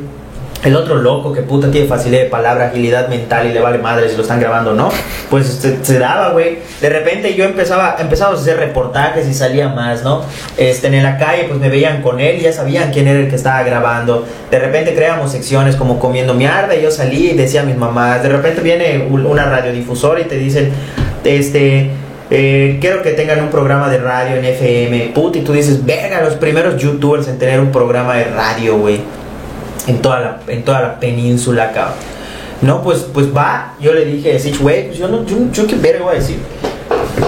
El 0.63 0.76
otro 0.76 0.95
loco 0.95 1.32
que 1.32 1.41
puta 1.41 1.72
tiene 1.72 1.88
facilidad 1.88 2.24
de 2.24 2.30
palabra, 2.30 2.65
agilidad 2.67 3.08
mental 3.08 3.48
y 3.50 3.54
le 3.54 3.62
vale 3.62 3.78
madre 3.78 4.10
si 4.10 4.17
lo 4.17 4.24
están 4.24 4.41
grabando 4.41 4.72
o 4.72 4.74
no, 4.74 4.89
pues 5.30 5.48
se, 5.48 5.86
se 5.86 6.00
daba, 6.00 6.32
güey. 6.34 6.58
De 6.82 6.89
repente 6.89 7.34
yo 7.34 7.45
empezaba, 7.45 7.95
empezamos 7.98 8.39
a 8.39 8.41
hacer 8.41 8.58
reportajes 8.58 9.26
y 9.26 9.34
salía 9.34 9.69
más, 9.69 10.04
¿no? 10.04 10.22
Este, 10.58 10.88
en 10.88 11.02
la 11.02 11.17
calle 11.17 11.45
pues 11.48 11.62
me 11.62 11.69
veían 11.69 12.02
con 12.02 12.19
él 12.19 12.39
y 12.39 12.41
ya 12.41 12.52
sabían 12.52 12.91
quién 12.91 13.08
era 13.08 13.19
el 13.22 13.30
que 13.30 13.38
estaba 13.38 13.63
grabando. 13.63 14.26
De 14.52 14.60
repente 14.60 14.93
creamos 14.93 15.32
secciones 15.32 15.78
como 15.78 15.98
comiendo 15.98 16.34
mierda 16.34 16.76
y 16.76 16.82
yo 16.82 16.91
salí 16.91 17.30
y 17.32 17.38
decía 17.38 17.62
a 17.62 17.63
mis 17.65 17.78
mamás. 17.78 18.22
De 18.22 18.28
repente 18.28 18.60
viene 18.60 19.08
un- 19.10 19.26
una 19.26 19.45
radiodifusora 19.45 20.19
y 20.19 20.26
te 20.26 20.36
dicen, 20.36 20.72
este, 21.24 21.89
eh, 22.32 22.78
quiero 22.82 23.02
que 23.02 23.12
tengan 23.12 23.39
un 23.41 23.50
programa 23.50 23.89
de 23.89 23.98
radio 24.00 24.36
en 24.36 24.43
FM, 24.43 25.12
puta, 25.15 25.38
y 25.38 25.41
tú 25.41 25.54
dices, 25.54 25.86
verga, 25.86 26.22
los 26.22 26.36
primeros 26.36 26.76
youtubers 26.82 27.30
en 27.30 27.39
tener 27.39 27.62
un 27.62 27.72
programa 27.72 28.15
de 28.17 28.26
radio, 28.26 28.78
güey 28.78 29.00
en 29.89 30.02
toda 30.02 30.19
la, 30.19 30.39
en 30.47 30.63
toda 30.63 30.82
la 30.82 30.99
península, 30.99 31.71
cabrón. 31.71 31.95
No, 32.62 32.82
pues, 32.82 32.99
pues 33.13 33.36
va. 33.36 33.73
Yo 33.80 33.93
le 33.93 34.06
dije, 34.06 34.38
sí, 34.39 34.54
güey, 34.60 34.88
pues 34.88 34.99
yo 34.99 35.08
no, 35.08 35.25
yo, 35.25 35.38
yo 35.52 35.65
qué 35.65 35.75
verga 35.75 36.04
voy 36.04 36.15
a 36.15 36.19
decir. 36.19 36.38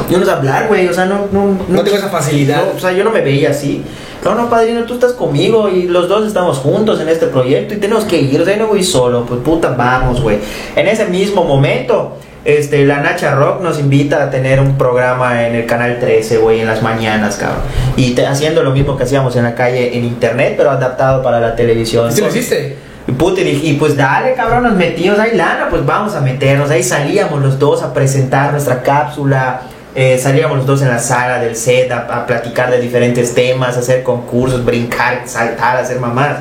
Yo 0.10 0.17
no 0.17 0.26
sé 0.26 0.32
hablar, 0.32 0.67
güey, 0.67 0.88
o 0.88 0.93
sea, 0.93 1.06
no, 1.06 1.28
no, 1.32 1.58
No 1.67 1.84
tengo 1.84 1.97
esa 1.97 2.10
facilidad. 2.10 2.65
no, 2.65 2.78
o 2.78 2.80
sea, 2.80 2.91
yo 2.91 3.04
no 3.04 3.12
me 3.12 3.21
veía 3.21 3.52
así. 3.52 3.84
No, 4.24 4.36
no, 4.36 4.50
padrino, 4.50 4.84
tú 4.84 4.93
estás 4.93 5.13
conmigo 5.13 5.69
y 5.69 5.84
los 5.84 6.08
dos 6.08 6.28
estamos 6.28 6.60
juntos 6.60 7.00
en 7.00 7.10
este 7.10 7.28
proyecto 7.28 7.74
y 7.74 7.78
tenemos 7.78 8.04
que 8.04 8.19
ir. 8.21 8.39
O 8.39 8.45
sea, 8.45 8.56
yo 8.56 8.63
no 8.63 8.67
voy 8.67 8.84
solo, 8.84 9.26
pues 9.26 9.41
puta, 9.41 9.69
vamos, 9.69 10.21
güey. 10.21 10.38
En 10.76 10.88
ese 10.88 11.06
mismo 11.06 11.43
momento, 11.43 12.17
este, 12.45 12.86
la 12.86 13.01
Nacha 13.01 13.36
Rock 13.36 13.62
nos 13.62 13.80
invita 13.80 14.23
a 14.23 14.30
tener 14.32 14.60
un 14.60 14.77
programa 14.77 15.45
en 15.47 15.56
el 15.56 15.65
canal 15.65 15.99
13, 15.99 16.38
güey, 16.38 16.60
en 16.62 16.67
las 16.67 16.82
mañanas, 16.82 17.36
cabrón. 17.38 17.62
Y 17.95 18.12
te- 18.15 18.25
haciendo 18.25 18.63
lo 18.63 18.71
mismo 18.71 18.97
que 18.97 19.04
hacíamos 19.04 19.36
en 19.36 19.43
la 19.43 19.54
calle 19.56 19.97
en 19.97 20.06
internet, 20.06 20.56
pero 20.58 20.71
adaptado 20.71 21.21
para 21.21 21.39
la 21.39 21.56
televisión. 21.56 22.12
¿Sí 22.12 22.21
lo 22.21 22.27
hiciste? 22.30 22.77
Y 23.08 23.12
puta, 23.13 23.41
y 23.41 23.43
dije, 23.43 23.67
y 23.67 23.73
pues 23.73 23.95
dale, 23.97 24.34
cabrón, 24.34 24.63
nos 24.63 24.73
metimos 24.75 25.17
ahí 25.19 25.36
lana, 25.36 25.67
pues 25.69 25.86
vamos 25.86 26.15
a 26.15 26.21
meternos. 26.21 26.69
Ahí 26.71 26.84
salíamos 26.84 27.41
los 27.41 27.58
dos 27.60 27.82
a 27.84 27.93
presentar 27.93 28.51
nuestra 28.51 28.82
cápsula. 28.84 29.62
eh, 29.93 30.17
salíamos 30.17 30.58
los 30.58 30.65
dos 30.65 30.82
en 30.84 30.88
la 30.88 30.99
sala 30.99 31.39
del 31.39 31.56
set 31.56 31.91
a, 31.91 31.99
a 32.21 32.25
platicar 32.25 32.71
de 32.71 32.80
diferentes 32.80 33.34
temas, 33.36 33.75
hacer 33.77 34.04
concursos, 34.04 34.63
brincar, 34.63 35.23
saltar, 35.25 35.77
hacer 35.77 35.99
mamadas. 35.99 36.39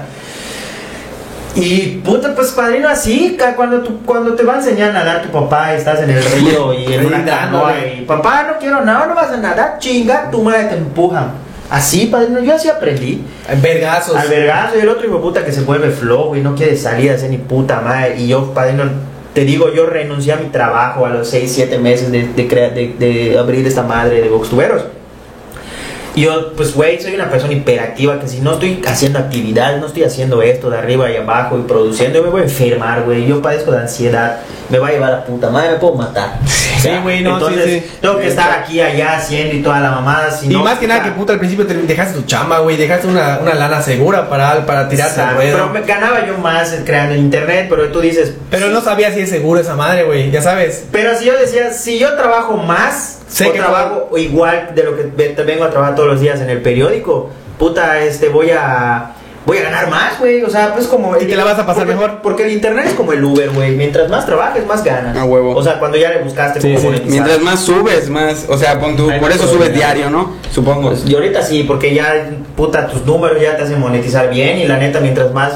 Y 1.57 2.01
puta, 2.05 2.35
pues 2.35 2.53
padrino, 2.53 2.89
así, 2.89 3.37
cuando, 3.57 3.81
tú, 3.81 3.99
cuando 4.07 4.35
te 4.35 4.45
va 4.45 4.55
a 4.55 4.57
enseñar 4.59 4.91
a 4.91 4.93
nadar 4.93 5.23
tu 5.23 5.29
papá 5.31 5.73
y 5.75 5.79
estás 5.79 6.01
en 6.01 6.11
el 6.11 6.23
río 6.23 6.73
y 6.73 6.93
en 6.93 7.07
una 7.07 7.25
canoa 7.25 7.75
y 7.99 8.03
papá, 8.03 8.45
no 8.49 8.59
quiero 8.59 8.85
nada, 8.85 9.07
no 9.07 9.15
vas 9.17 9.33
a 9.33 9.37
nadar, 9.37 9.77
chinga, 9.79 10.31
tu 10.31 10.43
madre 10.43 10.65
te 10.67 10.77
empuja. 10.77 11.29
Así, 11.69 12.07
padrino, 12.07 12.41
yo 12.41 12.55
así 12.55 12.69
aprendí. 12.69 13.25
Vergazos. 13.63 14.17
Al 14.17 14.29
vergazo 14.29 14.77
y 14.79 14.81
el 14.81 14.89
otro 14.89 15.07
hijo 15.07 15.21
puta 15.21 15.45
que 15.45 15.53
se 15.53 15.63
vuelve 15.63 15.91
flow 15.91 16.35
y 16.37 16.41
no 16.41 16.55
quiere 16.55 16.77
salir 16.77 17.11
a 17.11 17.15
hacer 17.15 17.31
ni 17.31 17.39
puta 17.39 17.81
madre. 17.81 18.17
Y 18.19 18.29
yo, 18.29 18.53
padrino, 18.55 18.85
te 19.35 19.45
digo, 19.45 19.73
yo 19.73 19.87
renuncié 19.87 20.33
a 20.33 20.37
mi 20.37 20.47
trabajo 20.49 21.07
a 21.07 21.11
los 21.11 21.29
6, 21.29 21.51
7 21.53 21.79
meses 21.79 22.11
de, 22.11 22.25
de, 22.29 22.45
de- 22.45 22.95
de 22.99 23.39
abrir 23.39 23.67
esta 23.67 23.83
madre 23.83 24.21
de 24.21 24.29
Boxtuberos. 24.29 24.83
Yo, 26.21 26.53
pues, 26.53 26.75
güey, 26.75 27.01
soy 27.01 27.15
una 27.15 27.31
persona 27.31 27.55
hiperactiva 27.55 28.21
que 28.21 28.29
si 28.29 28.41
no 28.41 28.53
estoy 28.53 28.83
haciendo 28.87 29.19
actividades, 29.19 29.81
no 29.81 29.87
estoy 29.87 30.05
haciendo 30.05 30.43
esto 30.43 30.69
de 30.69 30.77
arriba 30.79 31.11
y 31.11 31.17
abajo 31.17 31.59
y 31.59 31.63
produciendo, 31.63 32.19
yo 32.19 32.25
me 32.25 32.31
voy 32.31 32.41
a 32.43 32.45
enfermar, 32.45 33.03
güey. 33.05 33.27
Yo 33.27 33.41
padezco 33.41 33.73
de 33.73 33.79
ansiedad, 33.79 34.41
me 34.69 34.79
va 34.79 34.89
a 34.89 34.91
llevar 34.93 35.13
a 35.15 35.25
puta 35.25 35.49
madre, 35.49 35.73
me 35.73 35.77
puedo 35.79 35.95
matar. 35.95 36.39
Sí, 36.47 36.91
güey, 37.03 37.23
no, 37.23 37.39
sí, 37.39 37.45
Entonces, 37.47 37.83
sí. 37.85 37.91
tengo 38.01 38.19
que 38.19 38.29
estar 38.29 38.51
aquí, 38.53 38.81
allá, 38.81 39.17
haciendo 39.17 39.55
y 39.55 39.63
toda 39.63 39.81
la 39.81 39.91
mamada. 39.91 40.31
Si 40.31 40.47
Y 40.47 40.49
no, 40.51 40.63
más 40.63 40.79
que 40.79 40.87
nada 40.87 41.03
que 41.03 41.11
puta, 41.13 41.33
al 41.33 41.39
principio 41.39 41.67
te 41.67 41.75
dejaste 41.75 42.19
tu 42.19 42.27
chamba, 42.27 42.59
güey, 42.59 42.77
dejaste 42.77 43.07
una, 43.07 43.39
una 43.41 43.55
lana 43.55 43.83
segura 43.83 44.29
para, 44.29 44.67
para 44.67 44.89
tirarte 44.89 45.21
al 45.21 45.37
ruedo. 45.37 45.57
Pero 45.57 45.71
me 45.71 45.83
ganaba 45.83 46.27
yo 46.27 46.37
más 46.39 46.75
creando 46.85 47.15
en 47.15 47.21
internet, 47.21 47.67
pero 47.71 47.89
tú 47.89 48.01
dices. 48.01 48.35
Pero 48.51 48.69
no 48.69 48.81
sabía 48.81 49.13
si 49.13 49.21
es 49.21 49.31
seguro 49.31 49.61
esa 49.61 49.75
madre, 49.75 50.05
güey, 50.05 50.31
ya 50.31 50.43
sabes. 50.43 50.85
Pero 50.93 51.17
si 51.19 51.25
yo 51.25 51.39
decía, 51.39 51.73
si 51.73 51.99
yo 51.99 52.15
trabajo 52.15 52.57
más, 52.57 53.20
Sé 53.31 53.47
o 53.49 53.53
que 53.53 53.59
trabajo 53.59 54.19
igual 54.19 54.73
de 54.75 54.83
lo 54.83 54.97
que 54.97 55.05
vengo 55.45 55.65
a 55.65 55.71
trabajar 55.71 55.95
todos 55.95 56.09
los 56.09 56.21
días 56.21 56.41
en 56.41 56.51
el 56.51 56.61
periódico, 56.63 57.31
puta, 57.59 58.01
este, 58.01 58.29
voy 58.29 58.51
a. 58.51 59.13
Voy 59.47 59.57
a 59.57 59.63
ganar 59.63 59.89
más, 59.89 60.19
güey. 60.19 60.43
O 60.43 60.51
sea, 60.51 60.75
pues 60.75 60.87
como. 60.87 61.17
Y 61.17 61.25
te 61.25 61.35
la 61.35 61.45
vas 61.45 61.59
a 61.59 61.65
pasar 61.65 61.87
porque- 61.87 61.95
mejor. 61.95 62.19
Porque 62.23 62.43
el 62.45 62.51
internet 62.53 62.85
es 62.89 62.93
como 62.95 63.13
el 63.15 63.25
Uber, 63.25 63.49
güey. 63.51 63.75
Mientras 63.75 64.11
más 64.11 64.27
trabajes, 64.27 64.67
más 64.67 64.85
ganas. 64.85 65.17
A 65.17 65.25
huevo. 65.25 65.57
O 65.57 65.63
sea, 65.63 65.79
cuando 65.79 65.97
ya 65.97 66.11
le 66.11 66.19
buscaste 66.23 66.61
Sí, 66.61 66.69
cómo 66.69 66.79
sí. 66.79 66.85
monetizar. 66.87 67.11
Mientras 67.11 67.41
más 67.41 67.61
subes, 67.61 68.11
más. 68.11 68.45
O 68.51 68.59
sea, 68.59 68.79
pon 68.79 68.95
Hay 69.11 69.19
por 69.19 69.33
eso 69.33 69.49
subes 69.49 69.73
diario, 69.73 70.11
¿no? 70.11 70.35
Supongo. 70.53 70.91
Pues, 70.91 71.05
y 71.07 71.15
ahorita 71.15 71.43
sí, 71.43 71.63
porque 71.63 71.95
ya, 71.95 72.29
puta, 72.55 72.87
tus 72.89 73.07
números 73.07 73.41
ya 73.41 73.57
te 73.57 73.63
hacen 73.63 73.81
monetizar 73.81 74.29
bien 74.29 74.59
y 74.59 74.67
la 74.67 74.77
neta, 74.77 75.01
mientras 75.01 75.33
más 75.33 75.55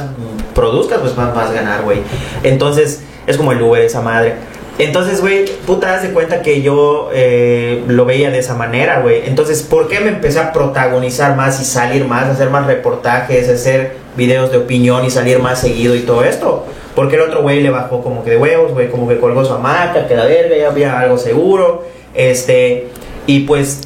produzcas, 0.54 1.00
pues 1.00 1.14
más 1.16 1.34
vas 1.34 1.50
a 1.50 1.52
ganar, 1.52 1.82
güey. 1.82 1.98
Entonces, 2.42 3.02
es 3.26 3.36
como 3.36 3.52
el 3.52 3.60
Uber, 3.62 3.82
esa 3.82 4.00
madre. 4.00 4.34
Entonces, 4.78 5.20
güey, 5.20 5.44
puta, 5.66 5.94
haz 5.94 6.02
de 6.02 6.10
cuenta 6.10 6.42
que 6.42 6.60
yo 6.60 7.10
eh, 7.12 7.84
lo 7.86 8.04
veía 8.04 8.30
de 8.30 8.40
esa 8.40 8.54
manera, 8.54 9.00
güey. 9.00 9.22
Entonces, 9.26 9.62
¿por 9.62 9.86
qué 9.88 10.00
me 10.00 10.08
empecé 10.08 10.40
a 10.40 10.52
protagonizar 10.52 11.36
más 11.36 11.60
y 11.60 11.64
salir 11.64 12.04
más, 12.06 12.24
hacer 12.24 12.50
más 12.50 12.66
reportajes, 12.66 13.48
hacer 13.48 13.96
videos 14.16 14.50
de 14.50 14.58
opinión 14.58 15.04
y 15.04 15.10
salir 15.10 15.38
más 15.38 15.60
seguido 15.60 15.94
y 15.94 16.00
todo 16.00 16.24
esto? 16.24 16.66
Porque 16.96 17.14
el 17.16 17.22
otro 17.22 17.42
güey 17.42 17.60
le 17.60 17.70
bajó 17.70 18.02
como 18.02 18.24
que 18.24 18.30
de 18.30 18.36
huevos, 18.36 18.72
güey, 18.72 18.90
como 18.90 19.08
que 19.08 19.18
colgó 19.18 19.44
su 19.44 19.52
hamaca, 19.52 20.08
que 20.08 20.16
la 20.16 20.24
verga, 20.24 20.56
ya 20.56 20.68
había 20.68 20.98
algo 20.98 21.18
seguro. 21.18 21.84
Este, 22.12 22.88
y 23.26 23.40
pues 23.40 23.80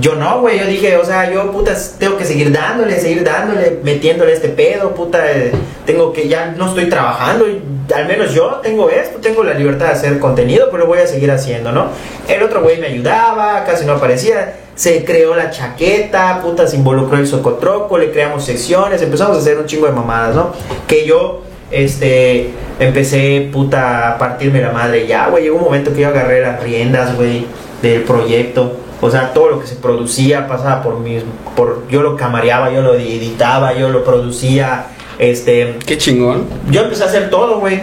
yo 0.00 0.14
no, 0.14 0.40
güey, 0.40 0.58
yo 0.58 0.66
dije, 0.66 0.96
o 0.96 1.04
sea, 1.04 1.30
yo, 1.32 1.50
puta, 1.50 1.74
tengo 1.98 2.16
que 2.16 2.24
seguir 2.24 2.52
dándole, 2.52 3.00
seguir 3.00 3.24
dándole, 3.24 3.80
metiéndole 3.82 4.32
este 4.32 4.48
pedo, 4.50 4.94
puta, 4.94 5.30
eh, 5.32 5.50
tengo 5.86 6.12
que, 6.12 6.28
ya 6.28 6.54
no 6.56 6.68
estoy 6.68 6.88
trabajando, 6.88 7.48
y 7.48 7.62
al 7.92 8.06
menos 8.06 8.32
yo 8.32 8.60
tengo 8.62 8.90
esto, 8.90 9.18
tengo 9.18 9.42
la 9.42 9.54
libertad 9.54 9.86
de 9.86 9.92
hacer 9.92 10.18
contenido, 10.18 10.68
pero 10.70 10.84
lo 10.84 10.86
voy 10.86 10.98
a 10.98 11.06
seguir 11.06 11.30
haciendo, 11.30 11.72
¿no? 11.72 11.88
El 12.28 12.42
otro 12.42 12.62
güey 12.62 12.78
me 12.78 12.86
ayudaba, 12.86 13.64
casi 13.64 13.86
no 13.86 13.94
aparecía, 13.94 14.56
se 14.74 15.04
creó 15.04 15.34
la 15.34 15.50
chaqueta, 15.50 16.40
puta, 16.42 16.66
se 16.68 16.76
involucró 16.76 17.18
el 17.18 17.26
socotroco, 17.26 17.98
le 17.98 18.12
creamos 18.12 18.44
secciones, 18.44 19.02
empezamos 19.02 19.38
a 19.38 19.40
hacer 19.40 19.58
un 19.58 19.66
chingo 19.66 19.86
de 19.86 19.92
mamadas, 19.92 20.36
¿no? 20.36 20.52
Que 20.86 21.06
yo, 21.06 21.42
este, 21.70 22.50
empecé, 22.78 23.48
puta, 23.52 24.10
a 24.10 24.18
partirme 24.18 24.60
la 24.60 24.70
madre 24.70 25.06
ya, 25.06 25.28
güey, 25.28 25.44
llegó 25.44 25.56
un 25.56 25.64
momento 25.64 25.92
que 25.92 26.02
yo 26.02 26.08
agarré 26.08 26.42
las 26.42 26.62
riendas, 26.62 27.16
güey, 27.16 27.46
del 27.82 28.02
proyecto. 28.02 28.76
O 29.00 29.10
sea, 29.10 29.32
todo 29.32 29.50
lo 29.50 29.60
que 29.60 29.66
se 29.66 29.76
producía 29.76 30.48
pasaba 30.48 30.82
por 30.82 30.98
mí, 30.98 31.20
por 31.54 31.86
yo 31.88 32.02
lo 32.02 32.16
camareaba, 32.16 32.70
yo 32.72 32.82
lo 32.82 32.94
editaba, 32.94 33.72
yo 33.74 33.90
lo 33.90 34.04
producía, 34.04 34.86
este, 35.18 35.78
Qué 35.86 35.98
chingón. 35.98 36.46
yo 36.70 36.82
empecé 36.82 37.04
a 37.04 37.06
hacer 37.06 37.30
todo, 37.30 37.60
güey. 37.60 37.82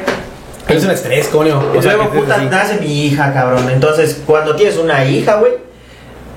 Es 0.67 0.83
un 0.83 0.91
estrés, 0.91 1.27
coño. 1.27 1.61
O 1.77 1.81
sea, 1.81 1.93
luego, 1.95 2.11
puta, 2.11 2.37
nace 2.37 2.79
mi 2.81 3.05
hija, 3.05 3.31
cabrón. 3.33 3.69
Entonces, 3.69 4.21
cuando 4.25 4.55
tienes 4.55 4.77
una 4.77 5.05
hija, 5.05 5.35
güey, 5.35 5.53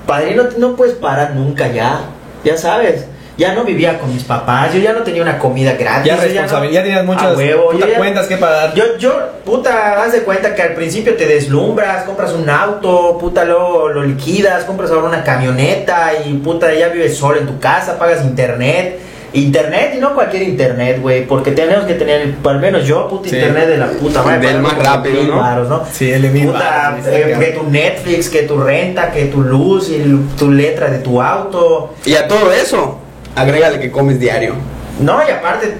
padrino, 0.05 0.43
no 0.57 0.75
puedes 0.75 0.95
parar 0.95 1.35
nunca 1.35 1.67
ya. 1.67 2.01
Ya 2.43 2.55
sabes. 2.55 3.05
Ya 3.39 3.53
no 3.53 3.63
vivía 3.63 3.97
con 3.97 4.13
mis 4.13 4.23
papás, 4.25 4.73
yo 4.73 4.79
ya 4.81 4.91
no 4.91 4.99
tenía 5.01 5.21
una 5.21 5.39
comida 5.39 5.73
gratis. 5.79 6.05
Ya 6.11 6.17
responsabilidad, 6.17 6.81
ya 6.81 6.83
tenías 6.83 7.05
muchas 7.05 7.37
huevo, 7.37 7.71
puta 7.71 7.85
yo 7.85 7.91
ya- 7.93 7.97
cuentas 7.97 8.27
que 8.27 8.35
pagar. 8.35 8.73
Yo, 8.75 8.97
yo, 8.99 9.17
puta, 9.45 10.03
haz 10.03 10.11
de 10.11 10.23
cuenta 10.23 10.53
que 10.53 10.61
al 10.61 10.73
principio 10.73 11.15
te 11.15 11.25
deslumbras, 11.25 12.03
compras 12.03 12.33
un 12.33 12.49
auto, 12.49 13.17
puta, 13.17 13.45
luego 13.45 13.87
lo 13.87 14.03
liquidas, 14.03 14.65
compras 14.65 14.91
ahora 14.91 15.07
una 15.07 15.23
camioneta 15.23 16.11
y 16.25 16.33
puta, 16.33 16.73
ya 16.73 16.89
vives 16.89 17.15
solo 17.17 17.39
en 17.39 17.47
tu 17.47 17.57
casa, 17.59 17.97
pagas 17.97 18.23
internet. 18.25 18.99
Internet 19.31 19.93
y 19.95 19.99
no 19.99 20.15
cualquier 20.15 20.41
internet, 20.41 20.99
güey, 21.01 21.25
porque 21.27 21.51
tenemos 21.51 21.85
que 21.85 21.93
tener, 21.93 22.33
al 22.43 22.59
menos 22.59 22.83
yo, 22.85 23.07
puta, 23.07 23.29
Sí. 23.29 23.35
internet 23.35 23.67
de 23.69 23.77
la 23.77 23.85
puta 23.87 24.23
madre. 24.23 24.47
Del 24.47 24.59
más 24.59 24.75
rápido, 24.77 25.23
¿no? 25.23 25.63
¿no? 25.65 25.83
Sí, 25.91 26.11
el 26.11 26.23
de 26.23 26.29
mil 26.29 26.47
Puta, 26.47 26.59
baros, 26.91 27.05
eh, 27.07 27.35
que 27.39 27.45
tu 27.51 27.69
Netflix, 27.69 28.27
que 28.27 28.41
tu 28.41 28.59
renta, 28.59 29.11
que 29.11 29.25
tu 29.25 29.41
luz 29.43 29.89
y 29.91 30.03
tu 30.37 30.49
letra 30.51 30.89
de 30.89 30.97
tu 30.99 31.21
auto. 31.21 31.93
Y 32.05 32.15
a 32.15 32.27
todo 32.27 32.51
eso, 32.51 32.97
agrégale 33.41 33.79
que 33.79 33.91
comes 33.91 34.19
diario. 34.19 34.55
No, 34.99 35.19
y 35.27 35.31
aparte, 35.31 35.77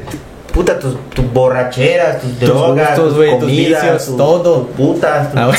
puta, 0.53 0.79
tus, 0.79 0.95
tus 1.09 1.31
borracheras, 1.33 2.21
tus, 2.21 2.39
Tus 2.39 2.47
drogas, 2.49 2.89
gustos, 2.89 3.07
tus 3.09 3.15
güey, 3.17 3.29
tus 3.31 3.39
comidas, 3.39 3.81
vicios, 3.83 4.05
tus- 4.05 4.17
todo. 4.17 4.67
putas. 4.67 5.27
Ah. 5.35 5.51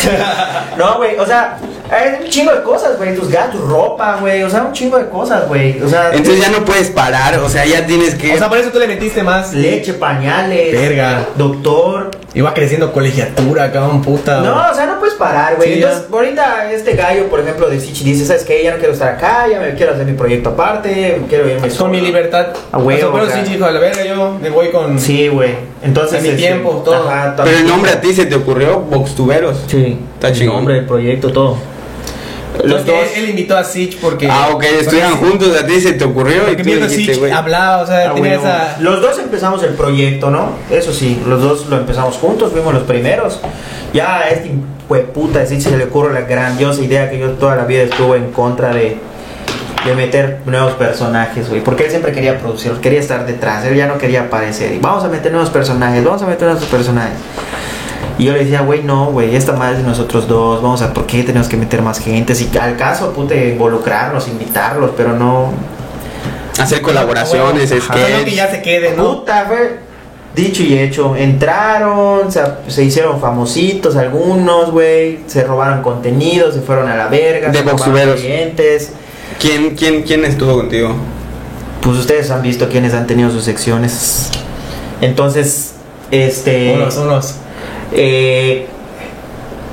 No, 0.78 0.96
güey, 0.98 1.18
o 1.18 1.26
sea, 1.26 1.58
hay 1.90 2.22
un 2.24 2.28
chingo 2.30 2.52
de 2.52 2.62
cosas, 2.62 2.96
güey, 2.96 3.14
tus 3.14 3.28
gastos, 3.28 3.60
ropa, 3.60 4.16
güey, 4.20 4.42
o 4.42 4.48
sea, 4.50 4.62
un 4.62 4.72
chingo 4.72 4.96
de 4.98 5.08
cosas, 5.08 5.46
güey, 5.48 5.80
o 5.82 5.88
sea, 5.88 6.10
Entonces 6.12 6.40
ya 6.40 6.48
no 6.50 6.64
puedes 6.64 6.88
parar, 6.90 7.38
o 7.38 7.48
sea, 7.48 7.64
ya 7.66 7.84
tienes 7.86 8.14
que... 8.14 8.34
O 8.34 8.38
sea, 8.38 8.48
por 8.48 8.58
eso 8.58 8.70
tú 8.70 8.78
le 8.78 8.86
metiste 8.86 9.22
más. 9.22 9.52
leche, 9.52 9.94
pañales, 9.94 10.72
Verga. 10.72 11.26
doctor. 11.36 12.10
Iba 12.32 12.54
creciendo 12.54 12.92
colegiatura, 12.92 13.72
cabrón, 13.72 14.02
puta. 14.02 14.40
No, 14.40 14.70
o 14.70 14.74
sea, 14.74 14.86
no 14.86 15.00
puedes 15.00 15.14
parar, 15.16 15.56
güey. 15.56 15.68
Sí, 15.74 15.74
Entonces, 15.82 16.06
ya. 16.08 16.16
ahorita 16.16 16.72
este 16.72 16.92
gallo, 16.94 17.28
por 17.28 17.40
ejemplo, 17.40 17.68
de 17.68 17.80
Sichi 17.80 18.04
dice, 18.04 18.24
¿sabes 18.24 18.44
qué? 18.44 18.62
Ya 18.62 18.70
no 18.72 18.78
quiero 18.78 18.92
estar 18.92 19.14
acá, 19.14 19.48
ya 19.50 19.58
me 19.58 19.74
quiero 19.74 19.92
hacer 19.94 20.06
mi 20.06 20.12
proyecto 20.12 20.50
aparte, 20.50 21.20
quiero 21.28 21.48
irme 21.48 21.60
Con 21.62 21.70
solo". 21.72 21.90
mi 21.90 22.00
libertad. 22.00 22.46
A 22.70 22.78
huevo, 22.78 22.98
O 22.98 23.00
sea, 23.00 23.12
pero 23.12 23.24
o 23.24 23.26
sea. 23.36 23.44
sí, 23.44 23.54
hijo 23.54 23.66
de 23.66 23.72
la 23.72 23.80
verga, 23.80 24.04
yo 24.04 24.38
me 24.40 24.48
voy 24.50 24.70
con. 24.70 24.96
Sí, 25.00 25.26
güey. 25.26 25.54
Entonces, 25.82 26.20
A 26.20 26.22
mi 26.22 26.28
este, 26.28 26.40
tiempo, 26.40 26.82
todo. 26.84 27.08
ajá, 27.08 27.34
Pero 27.36 27.56
el 27.56 27.66
nombre 27.66 27.90
a 27.90 28.00
ti 28.00 28.12
se 28.14 28.26
te 28.26 28.36
ocurrió, 28.36 28.78
Voxtuberos. 28.80 29.64
Sí. 29.66 29.98
Está 30.14 30.28
el 30.28 30.34
chingón. 30.34 30.56
nombre 30.56 30.74
del 30.76 30.84
proyecto, 30.86 31.32
todo. 31.32 31.56
Los 32.64 32.84
dos. 32.84 32.94
Él, 33.16 33.24
él 33.24 33.30
invitó 33.30 33.56
a 33.56 33.64
Sitch 33.64 33.98
porque. 33.98 34.28
Ah, 34.30 34.50
ok, 34.52 34.62
estudian 34.64 35.12
porque- 35.12 35.26
juntos, 35.26 35.56
a 35.60 35.66
ti 35.66 35.80
se 35.80 35.92
te 35.92 36.04
ocurrió 36.04 36.36
y 36.36 36.40
Porque 36.40 36.56
tú 36.56 36.62
viendo 36.64 36.86
dijiste, 36.86 37.12
Sitch 37.14 37.20
güey. 37.20 37.32
hablaba, 37.32 37.82
o 37.82 37.86
sea, 37.86 38.10
Ah, 38.10 38.14
tenía 38.14 38.34
esa. 38.34 38.76
Los 38.80 39.00
dos 39.00 39.18
empezamos 39.18 39.62
el 39.62 39.74
proyecto, 39.74 40.30
¿no? 40.30 40.50
Eso 40.70 40.92
sí, 40.92 41.20
los 41.26 41.40
dos 41.42 41.66
lo 41.68 41.76
empezamos 41.78 42.16
juntos, 42.16 42.52
fuimos 42.52 42.74
los 42.74 42.82
primeros. 42.84 43.40
Ya 43.92 44.18
a 44.20 44.28
este 44.30 44.50
puta 45.14 45.46
sí 45.46 45.60
se 45.60 45.76
le 45.76 45.84
ocurre 45.84 46.12
la 46.12 46.22
grandiosa 46.22 46.82
idea 46.82 47.08
que 47.10 47.18
yo 47.18 47.30
toda 47.32 47.54
la 47.56 47.64
vida 47.64 47.82
estuve 47.82 48.16
en 48.18 48.30
contra 48.32 48.74
de, 48.74 48.96
de 49.86 49.94
meter 49.94 50.40
nuevos 50.46 50.72
personajes, 50.74 51.48
güey. 51.48 51.62
Porque 51.62 51.84
él 51.84 51.90
siempre 51.90 52.12
quería 52.12 52.38
producir, 52.38 52.72
quería 52.80 52.98
estar 53.00 53.24
detrás, 53.26 53.64
él 53.66 53.76
ya 53.76 53.86
no 53.86 53.98
quería 53.98 54.22
aparecer. 54.22 54.72
Y 54.74 54.78
vamos 54.78 55.04
a 55.04 55.08
meter 55.08 55.30
nuevos 55.32 55.50
personajes, 55.50 56.04
vamos 56.04 56.22
a 56.22 56.26
meter 56.26 56.48
nuevos 56.48 56.64
personajes. 56.64 57.14
Y 58.20 58.24
yo 58.24 58.34
le 58.34 58.40
decía, 58.40 58.60
güey, 58.60 58.82
no, 58.82 59.06
güey, 59.06 59.34
esta 59.34 59.52
madre 59.52 59.78
es 59.78 59.82
de 59.82 59.88
nosotros 59.88 60.28
dos, 60.28 60.60
vamos 60.60 60.82
a, 60.82 60.92
¿por 60.92 61.06
qué 61.06 61.22
tenemos 61.22 61.48
que 61.48 61.56
meter 61.56 61.80
más 61.80 61.98
gente? 61.98 62.34
Si 62.34 62.50
al 62.58 62.76
caso, 62.76 63.12
puta, 63.14 63.34
involucrarlos, 63.34 64.28
invitarlos, 64.28 64.90
pero 64.94 65.14
no, 65.16 65.52
Hacer 66.58 66.82
colaboraciones, 66.82 67.72
Ajá, 67.72 67.94
no 67.94 68.06
que 68.06 68.12
sketch. 68.20 68.34
ya 68.34 68.50
se 68.50 68.60
quede, 68.60 68.94
¿no? 68.94 69.20
Puta, 69.20 69.46
fue 69.48 69.78
dicho 70.36 70.62
y 70.62 70.78
hecho. 70.78 71.16
Entraron, 71.16 72.30
se, 72.30 72.42
se 72.68 72.84
hicieron 72.84 73.18
famositos 73.22 73.96
algunos, 73.96 74.70
güey. 74.70 75.20
Se 75.26 75.42
robaron 75.42 75.82
contenido, 75.82 76.52
se 76.52 76.60
fueron 76.60 76.90
a 76.90 76.96
la 76.96 77.08
verga. 77.08 77.48
De 77.48 77.58
se 77.58 77.64
robaron 77.64 78.16
clientes. 78.16 78.90
¿Quién, 79.38 79.74
quién, 79.74 80.02
¿Quién 80.02 80.26
estuvo 80.26 80.56
contigo? 80.56 80.94
Pues 81.80 81.96
ustedes 81.96 82.30
han 82.30 82.42
visto 82.42 82.68
quiénes 82.68 82.92
han 82.92 83.06
tenido 83.06 83.30
sus 83.30 83.44
secciones. 83.44 84.30
Entonces, 85.00 85.76
este. 86.10 86.74
Unos, 86.74 86.96
unos. 86.98 87.34
Eh, 87.92 88.66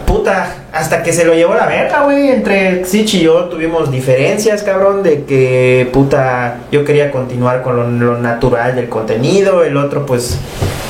puta, 0.05 0.55
hasta 0.73 1.03
que 1.03 1.13
se 1.13 1.25
lo 1.25 1.33
llevó 1.33 1.55
la 1.55 1.65
verga, 1.67 2.03
güey. 2.03 2.29
Entre 2.29 2.85
Sich 2.85 3.15
y 3.15 3.21
yo 3.21 3.45
tuvimos 3.45 3.91
diferencias, 3.91 4.63
cabrón, 4.63 5.03
de 5.03 5.23
que, 5.25 5.89
puta, 5.91 6.57
yo 6.71 6.83
quería 6.83 7.11
continuar 7.11 7.61
con 7.61 7.99
lo, 7.99 8.17
natural 8.17 8.75
del 8.75 8.89
contenido. 8.89 9.63
El 9.63 9.77
otro, 9.77 10.05
pues, 10.05 10.37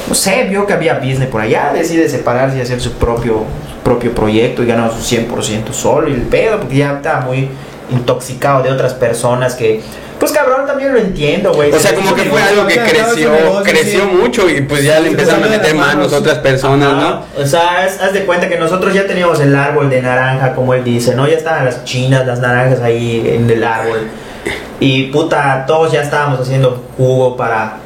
no 0.08 0.16
sé, 0.16 0.46
vio 0.50 0.66
que 0.66 0.74
había 0.74 0.96
business 0.96 1.28
por 1.28 1.42
allá, 1.42 1.72
decide 1.74 2.08
separarse 2.08 2.58
y 2.58 2.62
hacer 2.62 2.80
su 2.80 2.94
propio, 2.94 3.44
propio 3.84 4.14
proyecto 4.14 4.64
y 4.64 4.68
ganar 4.68 4.92
su 4.92 5.16
100% 5.16 5.72
solo 5.72 6.10
y 6.10 6.14
el 6.14 6.22
pedo, 6.22 6.60
porque 6.60 6.78
ya 6.78 6.94
estaba 6.94 7.22
muy 7.22 7.50
intoxicado 7.90 8.64
de 8.64 8.72
otras 8.72 8.94
personas 8.94 9.56
que, 9.56 9.82
pues, 10.20 10.32
cabrón, 10.32 10.66
también 10.66 10.94
lo 10.94 11.00
entiendo, 11.00 11.54
güey. 11.54 11.72
O 11.72 11.80
sea, 11.80 11.94
como 11.94 12.16
que 12.16 12.24
fue 12.24 12.42
algo 12.42 12.66
que 12.66 12.80
creció, 12.80 13.32
creció 13.64 14.06
mucho 14.06 14.50
y 14.50 14.62
pues 14.62 14.84
ya 14.84 15.00
le 15.00 15.10
empezaron 15.10 15.44
a 15.44 15.48
meter 15.48 15.76
manos 15.76 16.12
otras 16.14 16.40
personas, 16.40 16.94
¿no? 16.94 17.24
O 17.42 17.46
sea, 17.46 17.84
haz, 17.84 18.02
haz 18.02 18.14
de 18.14 18.26
cuenta 18.26 18.50
que 18.50 18.58
nosotros 18.58 18.94
ya 18.94 19.06
teníamos 19.06 19.40
el 19.40 19.56
árbol 19.56 19.90
de 19.90 20.02
naranja, 20.02 20.54
como 20.54 20.74
él 20.74 20.84
dice, 20.84 21.16
¿no? 21.16 21.28
Ya 21.28 21.38
estaban 21.38 21.66
las 21.66 21.84
chinas, 21.84 22.26
las 22.26 22.40
naranjas 22.40 22.82
ahí 22.82 23.24
en 23.28 23.50
el 23.50 23.64
árbol. 23.64 24.08
Y 24.80 25.04
puta, 25.06 25.66
todos 25.66 25.92
ya 25.92 26.02
estábamos 26.02 26.40
haciendo 26.40 26.84
jugo 26.98 27.36
para. 27.36 27.78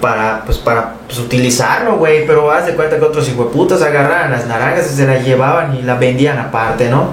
Para, 0.00 0.42
pues, 0.44 0.58
para 0.58 0.94
pues, 1.06 1.20
utilizarlo, 1.20 1.96
güey. 1.96 2.26
Pero 2.26 2.50
haz 2.50 2.66
de 2.66 2.74
cuenta 2.74 2.96
que 2.98 3.04
otros 3.04 3.28
hijueputas 3.28 3.82
agarraban 3.82 4.32
las 4.32 4.48
naranjas 4.48 4.90
y 4.92 4.96
se 4.96 5.06
las 5.06 5.24
llevaban 5.24 5.76
y 5.76 5.82
las 5.82 6.00
vendían 6.00 6.38
aparte, 6.38 6.90
¿no? 6.90 7.12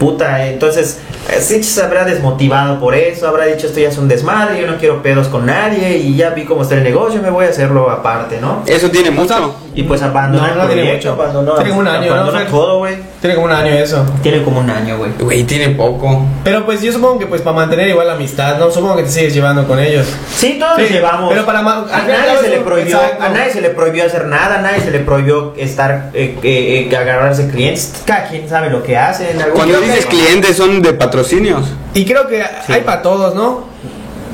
Puta, 0.00 0.46
entonces, 0.46 0.98
eh, 1.30 1.42
Sitch 1.42 1.64
se 1.64 1.82
habrá 1.82 2.06
desmotivado 2.06 2.80
por 2.80 2.94
eso, 2.94 3.28
habrá 3.28 3.44
dicho 3.44 3.66
esto 3.66 3.80
ya 3.80 3.90
es 3.90 3.98
un 3.98 4.08
desmadre, 4.08 4.58
yo 4.58 4.66
no 4.66 4.78
quiero 4.78 5.02
pedos 5.02 5.28
con 5.28 5.44
nadie 5.44 5.98
y 5.98 6.16
ya 6.16 6.30
vi 6.30 6.46
cómo 6.46 6.62
está 6.62 6.74
el 6.76 6.82
negocio, 6.82 7.20
me 7.20 7.28
voy 7.28 7.44
a 7.44 7.50
hacerlo 7.50 7.90
aparte, 7.90 8.40
¿no? 8.40 8.62
Eso 8.64 8.90
tiene 8.90 9.10
mucho. 9.10 9.54
Y 9.74 9.84
pues 9.84 10.02
abandonó 10.02 10.44
No, 10.46 10.52
el 10.52 10.58
no 10.58 10.66
tiene 10.66 10.82
proyecto, 10.82 11.12
abandonó, 11.12 11.54
Tiene 11.54 11.70
como 11.70 11.80
un 11.82 11.88
año, 11.88 12.14
¿no, 12.16 12.32
todo, 12.46 12.78
güey. 12.78 12.96
Tiene 13.20 13.34
como 13.36 13.46
un 13.46 13.52
año 13.52 13.72
eso. 13.72 14.04
Tiene 14.22 14.42
como 14.42 14.60
un 14.60 14.68
año, 14.70 14.98
güey. 14.98 15.12
Güey, 15.18 15.44
tiene 15.44 15.68
poco. 15.70 16.26
Pero 16.42 16.64
pues 16.66 16.82
yo 16.82 16.92
supongo 16.92 17.18
que 17.20 17.26
pues 17.26 17.40
para 17.42 17.54
mantener 17.56 17.88
igual 17.88 18.08
la 18.08 18.14
amistad, 18.14 18.58
¿no? 18.58 18.70
Supongo 18.70 18.96
que 18.96 19.04
te 19.04 19.10
sigues 19.10 19.32
llevando 19.34 19.66
con 19.68 19.78
ellos. 19.78 20.06
Sí, 20.34 20.56
todos 20.58 20.74
Sí, 20.76 20.82
nos 20.82 20.90
llevamos. 20.90 21.30
pero 21.32 21.46
para 21.46 21.62
ma- 21.62 21.86
a 21.92 21.98
nadie 22.02 22.38
se 22.40 22.48
le 22.48 22.58
prohibió, 22.60 22.96
exacto. 22.96 23.22
a 23.24 23.28
nadie 23.28 23.52
se 23.52 23.60
le 23.60 23.70
prohibió 23.70 24.04
hacer 24.06 24.26
nada, 24.26 24.58
a 24.58 24.62
nadie 24.62 24.80
se 24.80 24.90
le 24.90 24.98
prohibió 25.00 25.54
estar 25.56 26.10
eh, 26.14 26.36
eh, 26.42 26.88
eh, 26.90 26.96
agarrarse 26.96 27.48
clientes. 27.48 28.02
Cada 28.04 28.24
quien 28.28 28.48
sabe 28.48 28.70
lo 28.70 28.82
que 28.82 28.96
hace. 28.96 29.30
En 29.30 29.40
algún 29.40 29.54
Cuando 29.56 29.80
dices 29.80 30.06
que- 30.06 30.16
clientes 30.16 30.56
son 30.56 30.82
de 30.82 30.92
patrocinios. 30.94 31.66
Y 31.94 32.04
creo 32.04 32.26
que 32.26 32.42
Sí. 32.66 32.72
hay 32.72 32.80
para 32.80 33.02
todos, 33.02 33.34
¿no? 33.34 33.68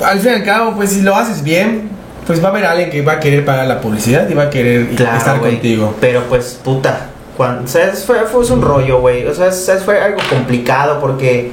Al 0.05 0.19
fin 0.21 0.31
y 0.33 0.35
al 0.35 0.45
cabo, 0.45 0.73
pues 0.77 0.91
si 0.91 1.03
lo 1.03 1.15
haces 1.17 1.43
bien, 1.43 1.91
pues 2.27 2.43
va 2.43 2.49
a 2.49 2.51
haber 2.51 2.65
alguien 2.67 2.91
que 2.91 3.03
va 3.03 3.13
a 3.15 3.21
querer 3.21 3.45
pagar 3.45 3.67
la 3.67 3.81
publicidad 3.81 4.29
y 4.29 4.35
va 4.35 4.45
a 4.45 4.51
querer 4.51 4.89
Claro, 4.97 5.17
estar 5.19 5.39
contigo. 5.41 5.95
Pero 6.01 6.23
pues, 6.29 6.59
puta. 6.65 7.09
Cuando, 7.37 7.65
o 7.65 7.67
sea, 7.69 7.89
es- 7.89 8.05
fue, 8.05 8.19
fue 8.25 8.45
un 8.51 8.63
rollo, 8.63 9.01
güey. 9.01 9.27
O 9.27 9.35
sea, 9.35 9.51
fue 9.79 10.01
algo 10.01 10.19
complicado 10.31 10.99
porque 11.01 11.53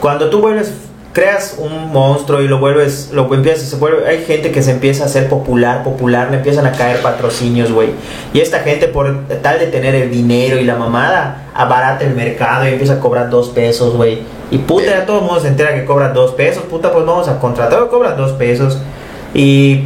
cuando 0.00 0.30
tú 0.30 0.40
vuelves, 0.40 0.72
creas 1.12 1.56
un 1.58 1.90
monstruo 1.92 2.40
y 2.40 2.46
lo 2.46 2.58
vuelves, 2.60 3.10
lo 3.12 3.32
empiezas, 3.34 3.68
se 3.68 3.76
vuelve, 3.76 4.06
hay 4.08 4.24
gente 4.24 4.52
que 4.52 4.62
se 4.62 4.70
empieza 4.70 5.02
a 5.02 5.06
hacer 5.06 5.28
popular, 5.28 5.82
popular, 5.82 6.30
le 6.30 6.36
empiezan 6.36 6.64
a 6.66 6.72
caer 6.72 7.02
patrocinios, 7.02 7.72
güey. 7.72 7.88
Y 8.32 8.38
esta 8.40 8.60
gente, 8.60 8.86
por 8.86 9.26
tal 9.42 9.58
de 9.58 9.66
tener 9.66 9.96
el 9.96 10.10
dinero 10.10 10.56
y 10.58 10.64
la 10.64 10.76
mamada, 10.76 11.48
abarata 11.54 12.04
el 12.04 12.14
mercado 12.14 12.64
y 12.68 12.72
empieza 12.72 12.94
a 12.94 13.00
cobrar 13.00 13.28
dos 13.28 13.48
pesos, 13.48 13.96
güey. 13.96 14.20
Y 14.52 14.58
puta, 14.58 14.86
ya 14.86 15.04
todo 15.06 15.18
el 15.18 15.24
mundo 15.24 15.40
se 15.40 15.48
entera 15.48 15.74
que 15.74 15.84
cobra 15.84 16.10
dos 16.10 16.30
pesos, 16.32 16.62
puta, 16.70 16.92
pues 16.92 17.04
vamos 17.04 17.26
a 17.28 17.40
contratar, 17.40 17.88
cobran 17.88 18.16
dos 18.16 18.32
pesos. 18.32 18.78
Y 19.34 19.82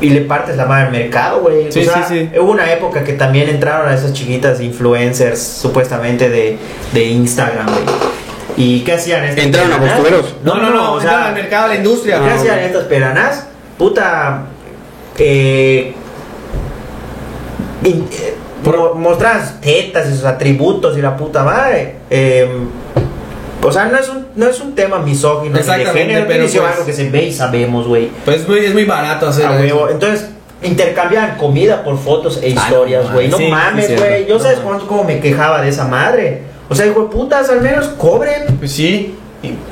y 0.00 0.10
le 0.10 0.20
partes 0.22 0.56
la 0.56 0.66
madre 0.66 0.86
al 0.86 0.92
mercado, 0.92 1.40
güey. 1.40 1.70
Sí, 1.72 1.80
o 1.80 1.84
sea, 1.84 2.06
sí, 2.06 2.28
sí. 2.32 2.38
Hubo 2.38 2.50
una 2.50 2.70
época 2.70 3.04
que 3.04 3.12
también 3.14 3.48
entraron 3.48 3.88
a 3.88 3.94
esas 3.94 4.12
chiquitas 4.12 4.60
influencers 4.60 5.40
supuestamente 5.40 6.28
de, 6.28 6.58
de 6.92 7.04
Instagram, 7.04 7.66
güey. 7.66 7.84
¿Y 8.56 8.80
qué 8.80 8.92
hacían 8.94 9.24
estas 9.24 9.44
Entraron 9.46 9.72
a 9.72 9.76
pelanas? 9.78 9.98
Bostueros. 10.00 10.34
No, 10.44 10.56
no, 10.56 10.70
no, 10.70 10.92
o 10.94 11.00
sea, 11.00 11.26
al 11.28 11.34
mercado, 11.34 11.66
a 11.66 11.68
la 11.68 11.76
industria. 11.76 12.18
¿Qué 12.20 12.28
Ah, 12.30 12.34
hacían 12.34 12.58
estas 12.58 12.84
pelanas? 12.84 13.46
Puta. 13.78 14.42
Eh, 15.18 15.94
in- 17.84 18.08
eh, 18.12 18.34
mo- 18.64 18.94
mostraban 18.94 19.46
sus 19.46 19.60
tetas 19.60 20.08
y 20.08 20.12
sus 20.14 20.24
atributos 20.24 20.96
y 20.98 21.02
la 21.02 21.16
puta 21.16 21.42
madre. 21.44 21.96
Eh, 22.10 22.48
o 23.68 23.72
sea, 23.72 23.86
no 23.86 23.98
es 23.98 24.08
un, 24.08 24.26
no 24.36 24.46
es 24.46 24.60
un 24.60 24.74
tema 24.74 24.98
misógino 24.98 25.56
ni 25.58 25.62
de 25.62 25.86
género, 25.86 26.26
pero 26.28 26.44
es 26.44 26.56
pues- 26.56 26.72
algo 26.72 26.86
que 26.86 26.92
se 26.92 27.10
ve 27.10 27.24
y 27.24 27.32
sabemos, 27.32 27.86
güey. 27.86 28.10
Pues 28.24 28.42
es 28.42 28.48
muy, 28.48 28.58
es 28.60 28.72
muy 28.72 28.84
barato 28.84 29.26
hacer 29.28 29.46
A 29.46 29.54
eso. 29.54 29.76
huevo. 29.76 29.88
Entonces, 29.90 30.28
intercambian 30.62 31.36
comida 31.36 31.82
por 31.84 31.98
fotos 31.98 32.40
e 32.42 32.50
historias, 32.50 33.06
no 33.06 33.12
güey. 33.12 33.28
no 33.28 33.38
mames, 33.38 33.98
güey. 33.98 34.26
Yo 34.26 34.38
sabes 34.38 34.58
cuánto 34.60 34.86
como 34.86 35.04
me 35.04 35.20
quejaba 35.20 35.60
de 35.62 35.68
esa 35.68 35.86
madre. 35.86 36.42
O 36.68 36.74
sea, 36.74 36.86
hijo 36.86 37.02
de 37.02 37.08
putas, 37.08 37.50
al 37.50 37.60
menos 37.60 37.88
cobren. 37.98 38.56
Pues 38.58 38.72
sí, 38.72 39.14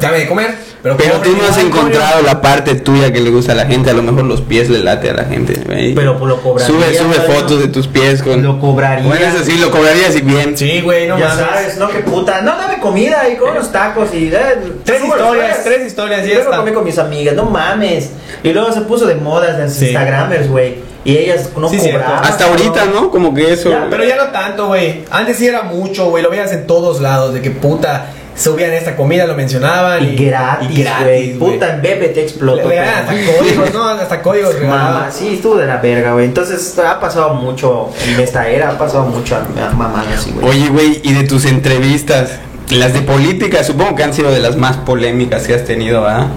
dame 0.00 0.18
de 0.18 0.28
comer. 0.28 0.54
Pero, 0.82 0.96
Pero 0.96 1.18
tú 1.20 1.30
no 1.36 1.44
has 1.48 1.58
encontrado 1.58 2.22
la 2.22 2.40
parte 2.40 2.74
tuya 2.74 3.12
que 3.12 3.20
le 3.20 3.30
gusta 3.30 3.52
a 3.52 3.54
la 3.54 3.66
gente. 3.66 3.90
A 3.90 3.92
lo 3.92 4.02
mejor 4.02 4.24
los 4.24 4.40
pies 4.40 4.68
le 4.68 4.80
late 4.80 5.10
a 5.10 5.14
la 5.14 5.24
gente. 5.26 5.54
güey. 5.64 5.94
Pero 5.94 6.18
pues 6.18 6.28
lo 6.28 6.40
cobraría. 6.42 6.66
Sube, 6.66 6.94
sube 6.98 7.16
¿no? 7.28 7.34
fotos 7.34 7.60
de 7.60 7.68
tus 7.68 7.86
pies 7.86 8.20
con. 8.20 8.42
Lo 8.42 8.58
cobraría. 8.58 9.06
Bueno, 9.06 9.24
eso 9.26 9.44
sí, 9.44 9.58
lo 9.58 9.70
cobrarías 9.70 10.16
y 10.16 10.22
bien. 10.22 10.56
Sí, 10.56 10.80
güey, 10.80 11.06
no 11.06 11.16
ya 11.20 11.28
mames. 11.28 11.46
sabes, 11.46 11.76
no, 11.78 11.88
que 11.88 12.00
puta. 12.00 12.40
No, 12.42 12.56
dame 12.58 12.80
comida 12.80 13.28
y 13.28 13.36
con 13.36 13.50
unos 13.50 13.70
tacos 13.70 14.12
y. 14.12 14.26
eh, 14.26 14.40
Tres 14.84 15.02
historias, 15.04 15.28
historias. 15.58 15.64
tres 15.64 15.86
historias 15.86 16.20
y 16.22 16.24
Y 16.24 16.28
ya 16.30 16.34
luego 16.34 16.50
está. 16.50 16.56
comí 16.62 16.72
con 16.72 16.84
mis 16.84 16.98
amigas, 16.98 17.34
no 17.36 17.44
mames. 17.44 18.10
Y 18.42 18.52
luego 18.52 18.72
se 18.72 18.80
puso 18.80 19.06
de 19.06 19.14
moda 19.14 19.56
las 19.56 19.72
Sí. 19.74 19.84
Instagramers, 19.86 20.48
güey. 20.48 20.78
Y 21.04 21.16
ellas 21.16 21.48
no 21.56 21.68
Sí, 21.68 21.78
cobraban. 21.78 22.24
Hasta 22.24 22.46
ahorita, 22.46 22.86
¿no? 22.86 23.10
Como 23.10 23.32
que 23.34 23.52
eso. 23.52 23.70
Ya, 23.70 23.86
Pero 23.88 24.04
ya 24.04 24.16
no 24.16 24.24
tanto, 24.32 24.66
güey. 24.66 25.04
Antes 25.10 25.36
sí 25.36 25.46
era 25.46 25.62
mucho, 25.62 26.06
güey. 26.10 26.22
Lo 26.24 26.30
veías 26.30 26.52
en 26.52 26.66
todos 26.66 27.00
lados. 27.00 27.34
De 27.34 27.40
que 27.40 27.50
puta, 27.50 28.06
subían 28.36 28.72
esta 28.72 28.96
comida, 28.96 29.26
lo 29.26 29.34
mencionaban. 29.34 30.04
Y 30.04 30.16
gratis, 30.16 30.78
y 30.78 30.84
güey. 31.02 31.38
Puta, 31.38 31.74
en 31.74 31.82
Bebe 31.82 32.08
te 32.08 32.22
explotó. 32.22 32.68
regalan 32.68 33.06
hasta 33.06 33.12
códigos, 33.12 33.74
¿no? 33.74 33.88
Hasta 33.88 34.22
códigos 34.22 34.60
Mamá, 34.62 35.08
sí, 35.10 35.34
estuvo 35.34 35.56
de 35.56 35.66
la 35.66 35.78
verga, 35.78 36.12
güey. 36.12 36.26
Entonces 36.26 36.78
ha 36.78 37.00
pasado 37.00 37.34
mucho 37.34 37.90
en 38.06 38.20
esta 38.20 38.48
era, 38.48 38.70
ha 38.70 38.78
pasado 38.78 39.04
mucho 39.04 39.36
a, 39.36 39.68
a 39.68 39.72
mamá 39.72 40.04
así, 40.14 40.30
güey. 40.32 40.48
Oye, 40.48 40.68
güey, 40.68 41.00
y 41.02 41.12
de 41.12 41.24
tus 41.24 41.44
entrevistas, 41.44 42.38
las 42.70 42.92
de 42.94 43.02
política, 43.02 43.64
supongo 43.64 43.96
que 43.96 44.04
han 44.04 44.14
sido 44.14 44.30
de 44.30 44.40
las 44.40 44.56
más 44.56 44.76
polémicas 44.78 45.46
que 45.46 45.54
has 45.54 45.64
tenido, 45.64 46.06
¿ah? 46.06 46.28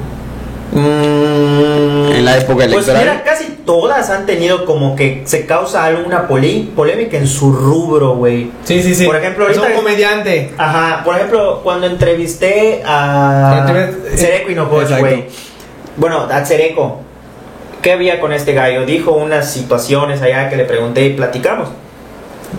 Mm, 0.71 2.11
En 2.15 2.25
la 2.25 2.37
época 2.37 2.65
Pues 2.65 2.87
electoral. 2.87 3.01
mira, 3.01 3.23
casi 3.23 3.45
todas 3.65 4.09
han 4.09 4.25
tenido 4.25 4.65
como 4.65 4.95
que 4.95 5.21
se 5.25 5.45
causa 5.45 5.85
alguna 5.85 6.27
polémica 6.27 7.17
en 7.17 7.27
su 7.27 7.51
rubro, 7.51 8.15
güey. 8.15 8.51
Sí, 8.63 8.81
sí, 8.83 8.93
sí. 8.95 9.05
Por 9.05 9.15
ejemplo, 9.15 9.47
es 9.49 9.57
un 9.57 9.71
comediante. 9.75 10.53
Ajá, 10.57 11.03
por 11.03 11.15
ejemplo, 11.15 11.61
cuando 11.63 11.87
entrevisté 11.87 12.81
a 12.85 13.65
Cereco 14.15 14.51
Hinojoch, 14.51 14.81
Exacto. 14.83 15.05
güey. 15.05 15.25
Bueno, 15.97 16.27
a 16.31 16.45
Cereco. 16.45 17.01
¿Qué 17.81 17.91
había 17.91 18.19
con 18.19 18.33
este 18.33 18.53
gallo? 18.53 18.85
Dijo 18.85 19.11
unas 19.11 19.51
situaciones 19.51 20.21
allá 20.21 20.49
que 20.49 20.55
le 20.55 20.65
pregunté 20.65 21.05
y 21.05 21.09
platicamos. 21.13 21.69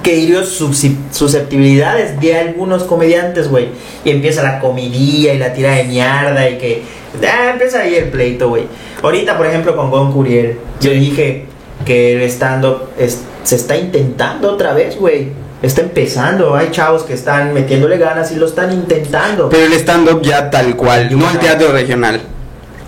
Que 0.03 0.15
hirió 0.17 0.45
susceptibilidades 0.45 2.21
de 2.21 2.37
algunos 2.39 2.85
comediantes, 2.85 3.49
güey. 3.51 3.69
Y 4.05 4.11
empieza 4.11 4.43
la 4.45 4.61
comidilla 4.61 5.33
y 5.33 5.39
la 5.39 5.53
tira 5.53 5.73
de 5.73 5.85
mierda 5.85 6.49
y 6.49 6.59
que... 6.59 6.83
Ah, 7.25 7.51
empieza 7.53 7.81
ahí 7.81 7.95
el 7.95 8.09
pleito, 8.11 8.49
güey. 8.49 8.65
Ahorita, 9.03 9.37
por 9.37 9.47
ejemplo, 9.47 9.77
con 9.77 9.91
Gon 9.91 10.13
Curiel. 10.13 10.59
Yo 10.81 10.91
dije 10.91 11.47
que 11.85 12.17
el 12.17 12.23
stand-up 12.31 12.91
es- 12.99 13.23
se 13.45 13.57
está 13.57 13.77
intentando 13.77 14.53
otra 14.53 14.73
vez, 14.73 14.97
güey. 14.99 15.29
Está 15.63 15.81
empezando. 15.83 16.55
Hay 16.55 16.71
chavos 16.71 17.03
que 17.05 17.15
están 17.15 17.55
metiéndole 17.55 17.97
ganas 17.99 18.31
y 18.33 18.37
lo 18.37 18.47
están 18.47 18.73
intentando. 18.73 19.49
Pero 19.49 19.65
el 19.67 19.73
stand-up 19.75 20.21
ya 20.23 20.51
tal 20.51 20.77
cual, 20.77 21.17
no 21.19 21.31
el 21.31 21.39
teatro 21.39 21.73
regional. 21.73 22.21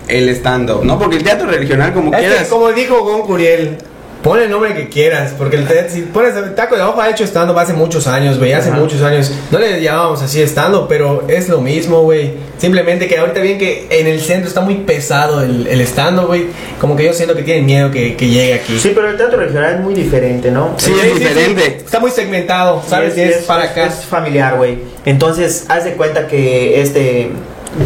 El 0.07 0.29
stand-up, 0.29 0.83
¿no? 0.83 0.97
Porque 0.97 1.17
el 1.17 1.23
teatro 1.23 1.47
regional, 1.47 1.93
como 1.93 2.11
quieras. 2.11 2.47
como 2.47 2.71
dijo 2.71 3.03
Gon 3.03 3.21
Curiel, 3.23 3.77
pon 4.23 4.39
el 4.41 4.49
nombre 4.49 4.75
que 4.75 4.89
quieras. 4.89 5.33
Porque 5.37 5.55
el 5.57 5.65
te- 5.67 5.89
si 5.89 6.01
pones 6.01 6.35
el 6.35 6.55
taco 6.55 6.75
de 6.75 6.81
ojo 6.81 6.99
ha 7.01 7.09
hecho 7.09 7.23
stand-up 7.25 7.57
hace 7.57 7.73
muchos 7.73 8.07
años, 8.07 8.37
güey. 8.37 8.53
Hace 8.53 8.69
Ajá. 8.69 8.79
muchos 8.79 9.01
años. 9.01 9.31
No 9.51 9.59
le 9.59 9.81
llamábamos 9.81 10.21
así 10.21 10.41
stand-up, 10.41 10.87
pero 10.89 11.23
es 11.27 11.47
lo 11.49 11.61
mismo, 11.61 12.01
güey. 12.03 12.33
Simplemente 12.57 13.07
que 13.07 13.17
ahorita 13.17 13.39
bien 13.39 13.57
que 13.57 13.87
en 13.89 14.07
el 14.07 14.19
centro 14.19 14.47
está 14.49 14.61
muy 14.61 14.75
pesado 14.75 15.41
el, 15.41 15.67
el 15.67 15.81
stand-up, 15.81 16.27
güey. 16.27 16.47
Como 16.81 16.95
que 16.95 17.05
yo 17.05 17.13
siento 17.13 17.35
que 17.35 17.43
tienen 17.43 17.65
miedo 17.65 17.91
que, 17.91 18.15
que 18.15 18.27
llegue 18.27 18.53
aquí. 18.55 18.77
Sí, 18.79 18.91
pero 18.93 19.09
el 19.09 19.17
teatro 19.17 19.39
regional 19.39 19.75
es 19.75 19.79
muy 19.79 19.93
diferente, 19.93 20.51
¿no? 20.51 20.73
Sí, 20.77 20.91
es 21.03 21.15
diferente. 21.19 21.77
Está 21.85 21.99
muy 21.99 22.11
segmentado, 22.11 22.81
¿sabes? 22.87 23.13
Sí, 23.13 23.21
Y 23.21 23.23
es, 23.23 23.37
para 23.45 23.63
acá. 23.65 23.85
Es 23.85 24.05
familiar, 24.05 24.57
güey. 24.57 24.79
Entonces, 25.05 25.65
haz 25.69 25.85
de 25.85 25.93
cuenta 25.93 26.27
que 26.27 26.81
este. 26.81 27.31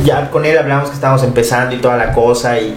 Ya 0.05 0.29
con 0.31 0.45
él 0.45 0.57
hablamos 0.57 0.89
que 0.89 0.95
estábamos 0.95 1.23
empezando 1.23 1.75
y 1.75 1.79
toda 1.79 1.97
la 1.97 2.13
cosa. 2.13 2.57
Y, 2.59 2.73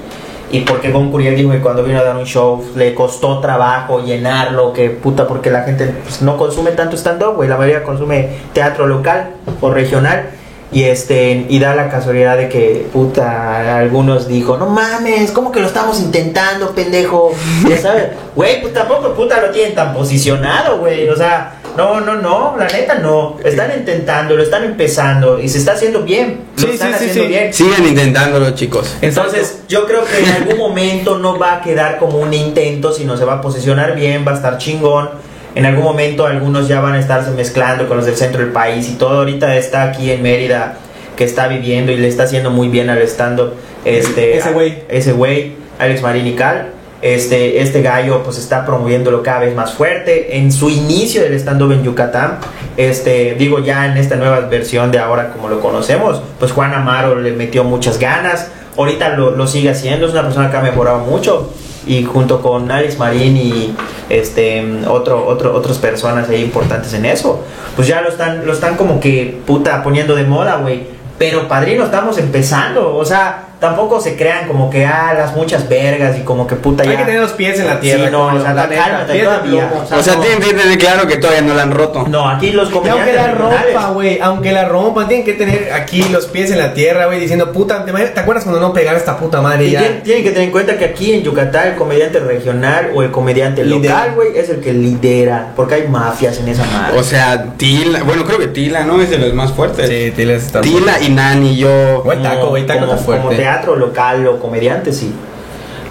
y 0.51 0.61
porque 0.61 0.91
Gon 0.91 1.11
Curiel 1.11 1.35
dijo 1.35 1.51
que 1.51 1.61
cuando 1.61 1.83
vino 1.83 1.99
a 1.99 2.05
dar 2.05 2.17
un 2.17 2.25
show 2.25 2.65
le 2.77 2.95
costó 2.95 3.41
trabajo 3.41 4.01
llenarlo. 4.01 4.73
Que 4.73 4.91
puta, 4.91 5.27
porque 5.27 5.51
la 5.51 5.63
gente 5.63 5.87
pues, 6.05 6.23
no 6.23 6.37
consume 6.37 6.71
tanto 6.73 6.97
stand-up, 6.97 7.35
güey. 7.35 7.49
La 7.49 7.57
mayoría 7.57 7.83
consume 7.83 8.29
teatro 8.53 8.87
local 8.87 9.31
o 9.61 9.71
regional. 9.71 10.31
Y 10.73 10.83
este, 10.83 11.47
y 11.49 11.59
da 11.61 11.77
la 11.77 11.89
casualidad 11.89 12.37
de 12.37 12.49
que, 12.49 12.89
puta, 12.93 13.79
algunos 13.79 14.27
dijo, 14.27 14.57
no 14.57 14.67
mames, 14.67 15.31
¿cómo 15.31 15.53
que 15.53 15.61
lo 15.61 15.69
estamos 15.69 16.01
intentando, 16.01 16.75
pendejo? 16.75 17.33
Ya 17.69 17.79
sabes, 17.79 18.11
güey, 18.35 18.61
pues 18.61 18.75
tampoco, 18.75 19.15
puta, 19.15 19.41
lo 19.41 19.51
tienen 19.51 19.77
tan 19.77 19.95
posicionado, 19.95 20.79
güey. 20.79 21.09
O 21.09 21.17
sea, 21.17 21.56
no, 21.77 22.01
no, 22.01 22.15
no, 22.17 22.57
la 22.59 22.67
neta 22.67 22.95
no. 22.97 23.37
Están 23.45 23.73
intentando, 23.77 24.37
lo 24.37 24.43
están 24.43 24.65
empezando 24.65 25.39
y 25.41 25.49
se 25.49 25.59
está 25.59 25.73
haciendo 25.73 26.03
bien. 26.03 26.41
Lo 26.57 26.63
Sí, 26.63 26.71
están 26.75 26.93
sí, 26.93 26.99
sí, 26.99 27.05
haciendo 27.11 27.23
sí. 27.23 27.29
bien. 27.29 27.53
Sigan 27.55 27.87
intentándolo, 27.87 28.51
chicos. 28.53 28.97
Entonces, 29.03 29.61
yo 29.69 29.87
creo 29.87 30.05
que 30.05 30.19
en 30.19 30.31
algún 30.43 30.59
momento 30.59 31.19
no 31.19 31.39
va 31.39 31.57
a 31.57 31.61
quedar 31.61 31.99
como 31.99 32.19
un 32.19 32.33
intento, 32.35 32.93
sino 32.93 33.17
se 33.17 33.25
va 33.25 33.35
a 33.35 33.41
posicionar 33.41 33.95
bien, 33.95 34.25
va 34.27 34.33
a 34.33 34.37
estar 34.37 34.59
chingón. 34.59 35.11
En 35.55 35.65
algún 35.65 35.85
momento 35.85 36.27
algunos 36.27 36.69
ya 36.69 36.81
van 36.81 36.95
a 36.95 37.01
estarse 37.01 37.31
mezclando 37.31 37.89
con 37.89 37.97
los 37.97 38.05
del 38.07 38.17
centro 38.17 38.43
del 38.43 38.53
país 38.53 38.89
y 38.89 38.95
todo. 38.95 39.19
Ahorita 39.21 39.57
está 39.57 39.85
aquí 39.85 40.11
en 40.11 40.23
Mérida, 40.23 40.77
que 41.17 41.25
está 41.25 41.49
viviendo 41.49 41.93
y 41.93 41.97
le 41.97 42.09
está 42.09 42.25
haciendo 42.25 42.51
muy 42.51 42.69
bien 42.69 42.91
al 42.91 43.01
stand-up. 43.03 43.55
Este, 43.85 44.37
Ese 44.37 44.51
güey. 44.53 44.83
Ese 44.91 45.13
güey, 45.13 45.53
Alex 45.79 46.03
Marín 46.03 46.27
y 46.27 46.35
Cal. 46.35 46.73
Este, 47.03 47.61
este 47.61 47.83
gallo 47.83 48.23
pues 48.23 48.39
está 48.39 48.65
promoviéndolo 48.65 49.23
cada 49.23 49.41
vez 49.41 49.55
más 49.55 49.75
fuerte. 49.75 50.39
En 50.39 50.51
su 50.51 50.71
inicio 50.71 51.23
del 51.23 51.35
stand-up 51.35 51.73
en 51.73 51.85
Yucatán, 51.85 52.39
este, 52.77 53.35
digo 53.35 53.59
ya 53.59 53.87
en 53.87 53.97
esta 53.97 54.17
nueva 54.17 54.41
versión 54.41 54.91
de 54.91 54.99
ahora 54.99 55.33
como 55.33 55.49
lo 55.49 55.61
conocemos, 55.61 56.23
pues 56.39 56.53
Juan 56.53 56.75
Amaro 56.75 57.21
le 57.21 57.33
metió 57.33 57.65
muchas 57.65 57.99
ganas. 57.99 58.51
Ahorita 58.77 59.11
lo, 59.11 59.31
lo 59.31 59.47
sigue 59.47 59.71
haciendo, 59.71 60.07
es 60.07 60.13
una 60.13 60.23
persona 60.23 60.51
que 60.51 60.57
ha 60.57 60.63
mejorado 60.63 60.99
mucho. 60.99 61.53
Y 61.87 62.03
junto 62.03 62.43
con 62.43 62.69
Alex 62.71 62.99
Marín 62.99 63.37
y 63.37 63.75
este 64.09 64.83
otro, 64.89 65.25
otro, 65.25 65.55
otras 65.55 65.79
personas 65.79 66.29
ahí 66.29 66.43
importantes 66.43 66.93
en 66.95 67.05
eso, 67.05 67.45
pues 67.77 67.87
ya 67.87 68.01
lo 68.01 68.09
están, 68.09 68.45
lo 68.45 68.53
están 68.53 68.77
como 68.77 68.99
que 68.99 69.39
puta 69.47 69.85
poniendo 69.85 70.17
de 70.17 70.25
moda, 70.25 70.57
güey. 70.57 70.97
Pero 71.17 71.47
padrino, 71.47 71.85
estamos 71.85 72.19
empezando. 72.19 72.97
O 72.97 73.05
sea, 73.05 73.45
tampoco 73.61 74.01
se 74.01 74.17
crean 74.17 74.47
como 74.49 74.69
que, 74.71 74.85
ah, 74.85 75.15
las 75.17 75.35
muchas 75.35 75.69
vergas 75.69 76.19
y 76.19 76.23
como 76.23 76.47
que 76.47 76.57
puta 76.57 76.85
ya. 76.85 76.91
Hay 76.91 76.97
que 76.99 77.05
tener 77.05 77.21
los 77.21 77.33
pies 77.33 77.59
en 77.59 77.67
la 77.67 77.81
tierra. 77.81 78.05
Sí, 78.07 78.11
no, 78.13 78.27
o 78.27 78.41
sea, 78.41 78.53
la 78.55 78.69
cálmate 78.69 79.19
todavía. 79.21 79.71
O 79.99 80.03
sea, 80.03 80.21
tienen 80.21 80.41
que 80.41 80.53
tener 80.55 80.79
claro 80.79 81.07
que 81.07 81.17
todavía 81.17 81.43
no 81.43 81.55
la 81.55 81.63
han 81.63 81.71
roto. 81.73 82.07
No, 82.09 82.29
aquí 82.29 82.51
los 82.51 82.71
Y 82.71 82.73
aunque 82.75 82.89
comediantes 82.91 83.15
la 83.17 83.33
rompa, 83.33 83.91
güey, 83.91 84.19
aunque 84.21 84.53
la 84.53 84.65
rompan, 84.67 85.09
tienen 85.09 85.25
que 85.25 85.33
tener 85.35 85.73
aquí 85.73 86.03
los 86.11 86.27
pies 86.27 86.51
en 86.51 86.59
la 86.59 86.75
tierra, 86.75 87.07
güey, 87.07 87.19
diciendo, 87.21 87.53
puta, 87.53 87.85
¿te, 87.85 87.91
imaginas- 87.91 88.15
¿te 88.15 88.21
acuerdas 88.21 88.45
cuando 88.45 88.61
no 88.61 88.73
pegaba 88.73 88.99
esta 88.99 89.17
puta 89.19 89.41
madre 89.41 89.67
Y 89.67 89.71
ya? 89.71 89.79
tienen, 89.81 90.03
tienen 90.03 90.23
que 90.25 90.31
tener 90.31 90.45
en 90.45 90.51
cuenta 90.53 90.77
que 90.77 90.85
aquí 90.85 91.15
en 91.15 91.23
Yucatán 91.23 91.69
el 91.69 91.75
comediante 91.77 92.21
regional 92.21 92.91
o 92.95 93.03
el 93.03 93.11
comediante 93.11 93.65
local, 93.65 94.13
güey, 94.15 94.37
es 94.37 94.49
el 94.51 94.61
que 94.61 94.73
lidera. 94.73 95.53
Porque 95.57 95.77
hay 95.77 95.89
mafias 95.89 96.39
en 96.39 96.49
esa 96.49 96.65
madre. 96.67 96.99
O 96.99 97.03
sea, 97.03 97.45
Tila, 97.57 98.03
bueno, 98.03 98.25
creo 98.25 98.39
que 98.39 98.49
Tila, 98.49 98.85
¿no? 98.85 99.01
Es 99.01 99.11
de 99.11 99.19
los 99.19 99.33
más 99.35 99.53
fuertes. 99.53 99.89
Sí, 99.89 100.13
tienes 100.15 100.45
esta 100.45 100.61
Tila 100.61 101.01
y 101.01 101.09
Nani, 101.11 101.57
yo. 101.57 102.03
Güey, 102.05 102.23
taco, 102.23 102.49
güey, 102.49 102.67
taco 102.67 102.81
como, 102.81 102.93
está 102.93 103.05
fuerte. 103.05 103.46
Teatro 103.47 103.77
local 103.77 104.27
o 104.27 104.41
comediante, 104.41 104.93
sí. 104.93 105.13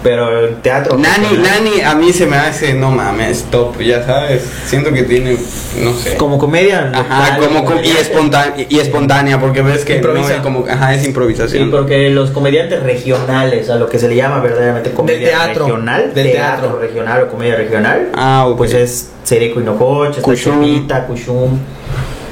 Pero 0.02 0.46
el 0.46 0.56
teatro. 0.56 0.96
Nani, 0.96 1.38
Nani 1.38 1.80
a 1.80 1.94
mí 1.96 2.12
se 2.12 2.26
me 2.26 2.36
hace, 2.36 2.74
no 2.74 2.90
mames, 2.92 3.44
top, 3.50 3.80
ya 3.80 4.04
sabes. 4.04 4.42
Siento 4.66 4.92
que 4.92 5.02
tiene, 5.02 5.36
no 5.82 5.92
sé. 5.94 6.16
Como 6.16 6.38
comedia. 6.38 6.92
Ajá, 6.94 7.32
local, 7.34 7.48
como, 7.48 7.64
como- 7.64 7.80
y, 7.80 7.88
espontánea, 7.90 8.66
y 8.68 8.78
espontánea, 8.78 9.40
porque 9.40 9.62
ves 9.62 9.84
que 9.84 9.94
no 9.94 9.96
Improvisa. 10.10 10.36
es 10.36 10.40
como, 10.42 10.64
ajá, 10.68 10.94
es 10.94 11.00
Sí, 11.00 11.08
improvisación. 11.08 11.70
porque 11.72 12.10
los 12.10 12.30
comediantes 12.30 12.82
regionales, 12.84 13.68
a 13.70 13.76
lo 13.76 13.88
que 13.88 13.98
se 13.98 14.08
le 14.08 14.14
llama 14.16 14.38
verdaderamente 14.40 14.90
comedia 14.92 15.28
teatro, 15.30 15.64
regional, 15.64 16.14
del 16.14 16.30
teatro, 16.30 16.60
teatro. 16.68 16.78
regional 16.80 17.22
o 17.22 17.28
comedia 17.28 17.56
regional, 17.56 18.08
Ah, 18.14 18.44
ok. 18.46 18.58
pues 18.58 18.74
es 18.74 19.08
Cereco 19.24 19.60
Hinojoch, 19.60 20.10
está 20.10 20.22
Cushum. 20.22 20.60
Chepita, 20.62 21.06
Cushum, 21.06 21.58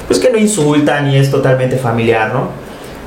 pues 0.07 0.19
que 0.19 0.29
no 0.29 0.37
insultan 0.37 1.09
y 1.09 1.17
es 1.17 1.29
totalmente 1.29 1.75
familiar, 1.77 2.31
¿no? 2.31 2.63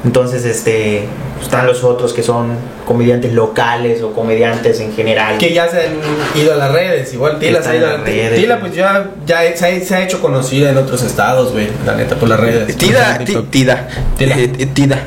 Entonces, 0.08 0.42
este, 0.46 1.02
están 1.38 1.66
los 1.66 1.84
otros 1.84 2.14
que 2.14 2.22
son 2.22 2.56
comediantes 2.86 3.34
locales 3.34 4.00
o 4.02 4.14
comediantes 4.14 4.80
en 4.80 4.94
general. 4.94 5.36
Que 5.36 5.52
ya 5.52 5.68
se 5.68 5.82
han 5.82 5.96
ido 6.34 6.54
a 6.54 6.56
las 6.56 6.72
redes. 6.72 7.12
Igual 7.12 7.38
Tila 7.38 7.62
se 7.62 7.68
ha 7.68 7.76
ido 7.76 7.84
en 7.88 7.92
a 7.92 7.96
las 7.98 8.06
redes, 8.06 8.40
Tila, 8.40 8.58
pues 8.58 8.74
ya, 8.74 9.10
ya 9.26 9.54
se, 9.54 9.66
ha, 9.66 9.84
se 9.84 9.94
ha 9.94 10.02
hecho 10.02 10.22
conocida 10.22 10.70
en 10.70 10.78
otros 10.78 11.02
estados, 11.02 11.52
güey. 11.52 11.68
La 11.84 11.94
neta, 11.94 12.16
por 12.16 12.26
las 12.26 12.40
redes. 12.40 12.74
Tida. 12.78 13.18
Tida. 13.50 13.86
Eh, 14.18 14.66
Tida. 14.72 14.98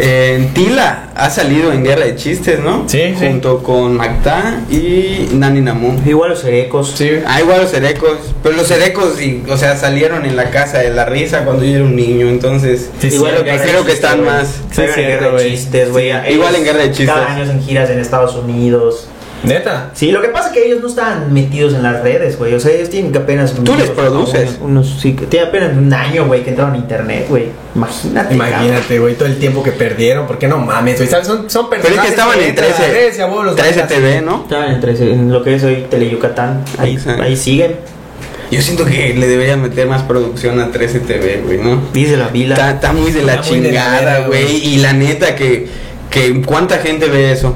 Eh, 0.00 0.48
Tila 0.54 1.08
ha 1.16 1.28
salido 1.28 1.72
en 1.72 1.82
Guerra 1.82 2.04
de 2.04 2.14
Chistes, 2.14 2.60
¿no? 2.60 2.84
Sí, 2.88 3.14
sí. 3.18 3.26
Junto 3.26 3.62
con 3.64 3.96
Macta 3.96 4.60
y 4.70 5.28
Nani 5.32 5.60
Namun. 5.60 6.00
Igual 6.06 6.30
los 6.30 6.44
Erecos. 6.44 6.92
Sí. 6.96 7.10
Ah, 7.26 7.40
igual 7.40 7.62
los 7.62 7.74
Erecos. 7.74 8.16
Pero 8.42 8.54
los 8.54 8.70
Erecos, 8.70 9.20
y, 9.20 9.42
o 9.50 9.56
sea, 9.56 9.76
salieron 9.76 10.24
en 10.24 10.36
la 10.36 10.50
casa 10.50 10.78
de 10.78 10.90
la 10.90 11.04
risa 11.04 11.44
cuando 11.44 11.64
yo 11.64 11.76
era 11.76 11.84
un 11.84 11.96
niño. 11.96 12.28
Entonces, 12.28 12.90
Sí, 13.00 13.08
Igual 13.08 13.38
sí, 13.38 13.68
creo 13.68 13.84
que 13.84 13.92
están 13.92 14.24
más. 14.24 14.46
Sí, 14.70 14.82
Sí, 14.94 15.00
en 15.00 15.06
Guerra 15.08 15.32
de. 15.32 15.50
Chistes, 15.50 15.90
güey. 15.90 16.12
Sí, 16.12 16.32
igual 16.34 16.54
en 16.54 16.64
Guerra 16.64 16.78
de 16.78 16.90
Chistes. 16.92 17.06
Cada 17.08 17.34
año 17.34 17.50
en 17.50 17.62
giras 17.62 17.90
en 17.90 17.98
Estados 17.98 18.36
Unidos. 18.36 19.08
Neta. 19.44 19.90
Sí, 19.94 20.10
lo 20.10 20.20
que 20.20 20.28
pasa 20.28 20.48
es 20.48 20.54
que 20.54 20.66
ellos 20.66 20.80
no 20.82 20.88
están 20.88 21.32
metidos 21.32 21.74
en 21.74 21.82
las 21.82 22.02
redes, 22.02 22.38
güey. 22.38 22.54
O 22.54 22.60
sea, 22.60 22.72
ellos 22.72 22.90
tienen 22.90 23.12
que 23.12 23.18
apenas. 23.18 23.54
Tú 23.54 23.74
les 23.76 23.90
produces. 23.90 24.58
Unos, 24.60 24.98
sí, 25.00 25.14
que 25.14 25.26
tiene 25.26 25.46
apenas 25.46 25.76
un 25.76 25.92
año, 25.92 26.26
güey, 26.26 26.42
que 26.42 26.50
entraron 26.50 26.74
a 26.74 26.78
internet, 26.78 27.26
güey. 27.28 27.46
Imagínate. 27.74 28.34
Imagínate, 28.34 28.98
güey, 28.98 29.14
todo 29.14 29.28
el 29.28 29.38
tiempo 29.38 29.62
que 29.62 29.72
perdieron. 29.72 30.26
¿Por 30.26 30.38
qué 30.38 30.48
no 30.48 30.58
mames, 30.58 30.96
güey? 30.96 31.08
¿Sabes? 31.08 31.26
Son, 31.26 31.48
son 31.48 31.70
Pero 31.70 31.82
es 31.82 32.00
que 32.00 32.08
estaban 32.08 32.38
en 32.38 32.48
entran 32.48 32.66
a 32.66 32.70
las 32.70 32.78
13, 32.78 32.92
redes 32.92 33.18
y 33.18 33.20
a 33.20 33.26
huevo 33.26 33.44
los 33.44 33.56
13 33.56 33.70
bailas. 33.70 33.88
TV, 33.88 34.20
¿no? 34.22 34.42
Estaban 34.42 34.72
en, 34.72 34.80
13 34.80 35.12
en 35.12 35.32
lo 35.32 35.42
que 35.42 35.54
es 35.54 35.64
hoy 35.64 35.86
Teleyucatán. 35.88 36.64
Ahí, 36.78 36.94
Exacto. 36.94 37.22
ahí 37.22 37.36
siguen. 37.36 37.76
Yo 38.50 38.62
siento 38.62 38.86
que 38.86 39.14
le 39.14 39.28
deberían 39.28 39.60
meter 39.60 39.86
más 39.86 40.02
producción 40.02 40.58
a 40.58 40.70
13 40.70 41.00
TV, 41.00 41.42
güey, 41.44 41.58
¿no? 41.58 41.82
Dice 41.92 42.16
la 42.16 42.28
vila. 42.28 42.54
Está, 42.54 42.70
está 42.72 42.92
muy 42.92 43.12
de 43.12 43.22
la 43.22 43.34
Está 43.34 43.46
chingada, 43.46 44.26
güey. 44.26 44.66
Y 44.66 44.78
la 44.78 44.94
neta 44.94 45.36
que, 45.36 45.68
que 46.10 46.42
¿cuánta 46.42 46.78
gente 46.78 47.08
ve 47.08 47.30
eso? 47.30 47.54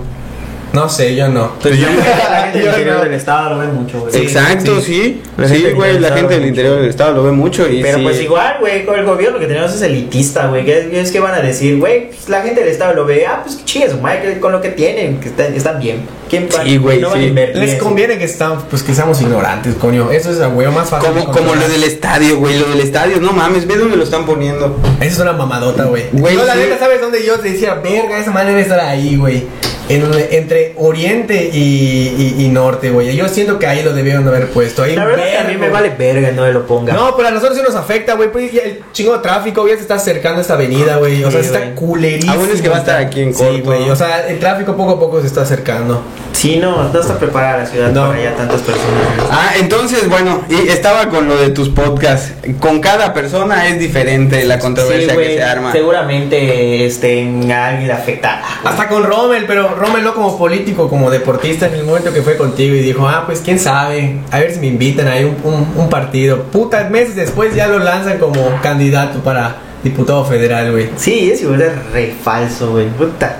No 0.73 0.89
sé, 0.89 1.14
yo 1.14 1.29
no. 1.29 1.53
Pues 1.61 1.79
yo 1.79 1.87
la 1.87 2.43
gente 2.53 2.59
del 2.61 2.68
interior 2.68 2.97
no. 2.97 3.05
del 3.05 3.12
estado 3.14 3.51
lo 3.51 3.59
ve 3.59 3.66
mucho, 3.66 4.01
güey. 4.01 4.16
Exacto, 4.16 4.81
sí. 4.81 4.95
sí. 4.95 5.23
La 5.37 5.47
Sí, 5.49 5.53
gente 5.55 5.66
del 5.68 5.77
güey, 5.77 5.99
la 5.99 6.12
gente 6.12 6.35
del 6.35 6.47
interior 6.47 6.77
del 6.81 6.89
estado 6.89 7.12
lo 7.12 7.25
ve 7.25 7.33
mucho 7.33 7.68
y 7.68 7.83
Pero 7.83 7.99
sí. 7.99 8.05
pues 8.05 8.20
igual, 8.23 8.57
güey, 8.61 8.87
con 8.87 8.99
el 8.99 9.05
gobierno 9.05 9.39
que 9.39 9.47
tenemos 9.47 9.75
es 9.75 9.83
elitista, 9.83 10.47
güey. 10.47 10.64
¿Qué 10.64 10.89
es 11.01 11.11
que 11.12 11.20
van 11.20 11.35
a 11.35 11.41
decir, 11.43 11.79
güey? 11.79 12.09
Pues 12.09 12.29
la 12.31 12.41
gente 12.43 12.61
del 12.61 12.70
Estado 12.70 12.95
lo 12.95 13.05
ve, 13.05 13.27
ah, 13.27 13.43
pues 13.45 13.62
chingue 13.66 13.91
su 13.91 13.99
madre, 13.99 14.23
que 14.23 14.41
con 14.41 14.53
lo 14.53 14.61
que 14.62 14.70
tienen, 14.70 15.20
que 15.20 15.29
están, 15.29 15.55
están 15.55 15.79
bien. 15.79 16.01
¿Quién 16.31 16.49
Sí, 16.64 16.79
güey, 16.79 16.99
no 17.01 17.12
sí. 17.12 17.31
Les 17.31 17.75
eso? 17.75 17.85
conviene 17.85 18.16
que 18.16 18.25
estamos, 18.25 18.64
pues 18.70 18.83
que 18.83 18.95
seamos 18.95 19.20
ignorantes, 19.20 19.75
coño. 19.75 20.11
Eso 20.11 20.31
es 20.33 20.41
a 20.41 20.49
huevo 20.49 20.73
más 20.73 20.89
fácil. 20.89 21.11
Como, 21.11 21.27
como 21.31 21.55
lo 21.55 21.68
del 21.68 21.83
estadio, 21.85 22.39
güey, 22.39 22.59
lo 22.59 22.68
del 22.70 22.81
estadio, 22.81 23.20
no 23.20 23.33
mames, 23.33 23.66
ve 23.66 23.77
dónde 23.77 23.99
lo 23.99 24.05
están 24.05 24.25
poniendo. 24.25 24.79
Esa 25.01 25.05
es 25.12 25.18
una 25.18 25.35
mamadota, 25.35 25.85
güey. 25.85 26.05
Güey, 26.12 26.35
Yo 26.37 26.45
la 26.47 26.55
sí. 26.55 26.61
neta, 26.61 26.79
¿sabes 26.79 27.03
dónde 27.03 27.23
yo 27.27 27.39
te 27.39 27.51
decía, 27.51 27.75
verga, 27.75 28.18
esa 28.18 28.31
madre 28.31 28.49
debe 28.51 28.62
estar 28.62 28.81
ahí, 28.81 29.16
güey? 29.16 29.45
En, 29.89 30.05
entre 30.30 30.74
Oriente 30.78 31.51
y, 31.53 32.35
y- 32.39 32.45
y 32.45 32.49
Norte, 32.49 32.91
güey. 32.91 33.14
Yo 33.16 33.28
siento 33.28 33.59
que 33.59 33.66
ahí 33.66 33.83
lo 33.83 33.93
debieron 33.93 34.24
de 34.24 34.30
haber 34.30 34.49
puesto. 34.51 34.83
Ahí 34.85 34.95
La 34.97 35.05
verdad 35.05 35.26
es 35.26 35.33
que 35.33 35.39
a 35.39 35.45
mí 35.45 35.57
me 35.57 35.68
vale 35.68 35.91
verga 35.99 36.30
no 36.30 36.47
lo 36.51 36.66
ponga. 36.66 36.95
No, 36.95 37.14
pero 37.16 37.28
a 37.28 37.30
nosotros 37.33 37.59
sí 37.59 37.62
nos 37.64 37.74
afecta, 37.74 38.14
güey. 38.14 38.30
Pues 38.33 38.53
ya 38.53 38.62
el 38.62 38.80
chingo 38.93 39.12
de 39.14 39.18
tráfico, 39.18 39.66
ya 39.68 39.74
se 39.74 39.83
está 39.83 39.95
acercando 39.97 40.41
esta 40.41 40.55
avenida, 40.55 40.97
güey. 40.97 41.22
O 41.24 41.30
sea, 41.30 41.43
Sí, 41.43 41.49
se 41.49 41.55
está 41.57 41.74
culerísimo. 41.74 42.33
Aún 42.33 42.49
es 42.51 42.62
que 42.62 42.68
va 42.68 42.76
a 42.76 42.80
estar 42.80 43.01
aquí 43.01 43.20
en 43.22 43.35
Sí, 43.35 43.43
corto, 43.43 43.64
güey. 43.64 43.91
O 43.91 43.97
sea, 43.97 44.26
el 44.28 44.39
tráfico 44.39 44.76
poco 44.76 44.93
a 44.93 45.01
poco 45.01 45.20
se 45.20 45.26
está 45.26 45.43
acercando. 45.43 46.03
Sí, 46.33 46.57
no, 46.57 46.89
no 46.91 47.01
está 47.01 47.18
preparada 47.18 47.59
la 47.59 47.66
ciudad 47.66 47.91
No. 47.91 48.09
para 48.09 48.22
ya 48.22 48.35
tantas 48.35 48.61
personas. 48.62 48.89
Ah, 49.30 49.53
entonces, 49.61 50.09
bueno, 50.09 50.43
y 50.49 50.68
estaba 50.68 51.09
con 51.11 51.28
lo 51.28 51.37
de 51.37 51.51
tus 51.51 51.68
podcasts. 51.68 52.33
Con 52.59 52.80
cada 52.80 53.12
persona 53.12 53.68
es 53.68 53.78
diferente 53.78 54.45
la 54.45 54.59
controversia 54.59 55.12
Sí, 55.12 55.18
que 55.18 55.35
se 55.37 55.43
arma. 55.43 55.72
Seguramente 55.72 56.87
este, 56.87 57.22
a 57.53 57.66
alguien 57.68 57.89
le 57.89 57.93
afecta. 57.93 58.43
Hasta 58.64 58.89
con 58.89 59.05
Rommel, 59.05 59.45
pero 59.47 59.72
Rommel 59.75 60.05
no 60.05 60.14
como 60.14 60.39
político, 60.39 60.89
como 60.89 61.11
deportista 61.11 61.66
en 61.66 61.75
el 61.75 61.85
momento 61.85 62.12
que 62.12 62.23
fue 62.23 62.37
contigo 62.37 62.75
y 62.75 62.81
dijo, 62.81 63.07
ah, 63.09 63.25
pues 63.27 63.41
quién 63.41 63.59
sabe, 63.59 64.20
a 64.31 64.39
ver 64.39 64.53
si 64.53 64.61
me 64.61 64.68
invitan 64.68 65.09
a 65.09 65.16
un, 65.16 65.37
un, 65.43 65.73
un 65.77 65.89
partido. 65.89 66.45
Puta, 66.45 66.89
meses 66.91 67.16
después 67.16 67.55
ya 67.55 67.66
lo 67.68 67.79
lanzan 67.79 68.18
como 68.18 68.41
candidato 68.62 69.20
para 69.20 69.57
diputado 69.83 70.25
federal, 70.25 70.73
güey. 70.73 70.91
Sí, 70.97 71.31
es 71.31 71.43
igual 71.43 71.62
es 71.62 71.93
re 71.93 72.14
falso, 72.23 72.73
güey. 72.73 72.89
Puta. 72.89 73.37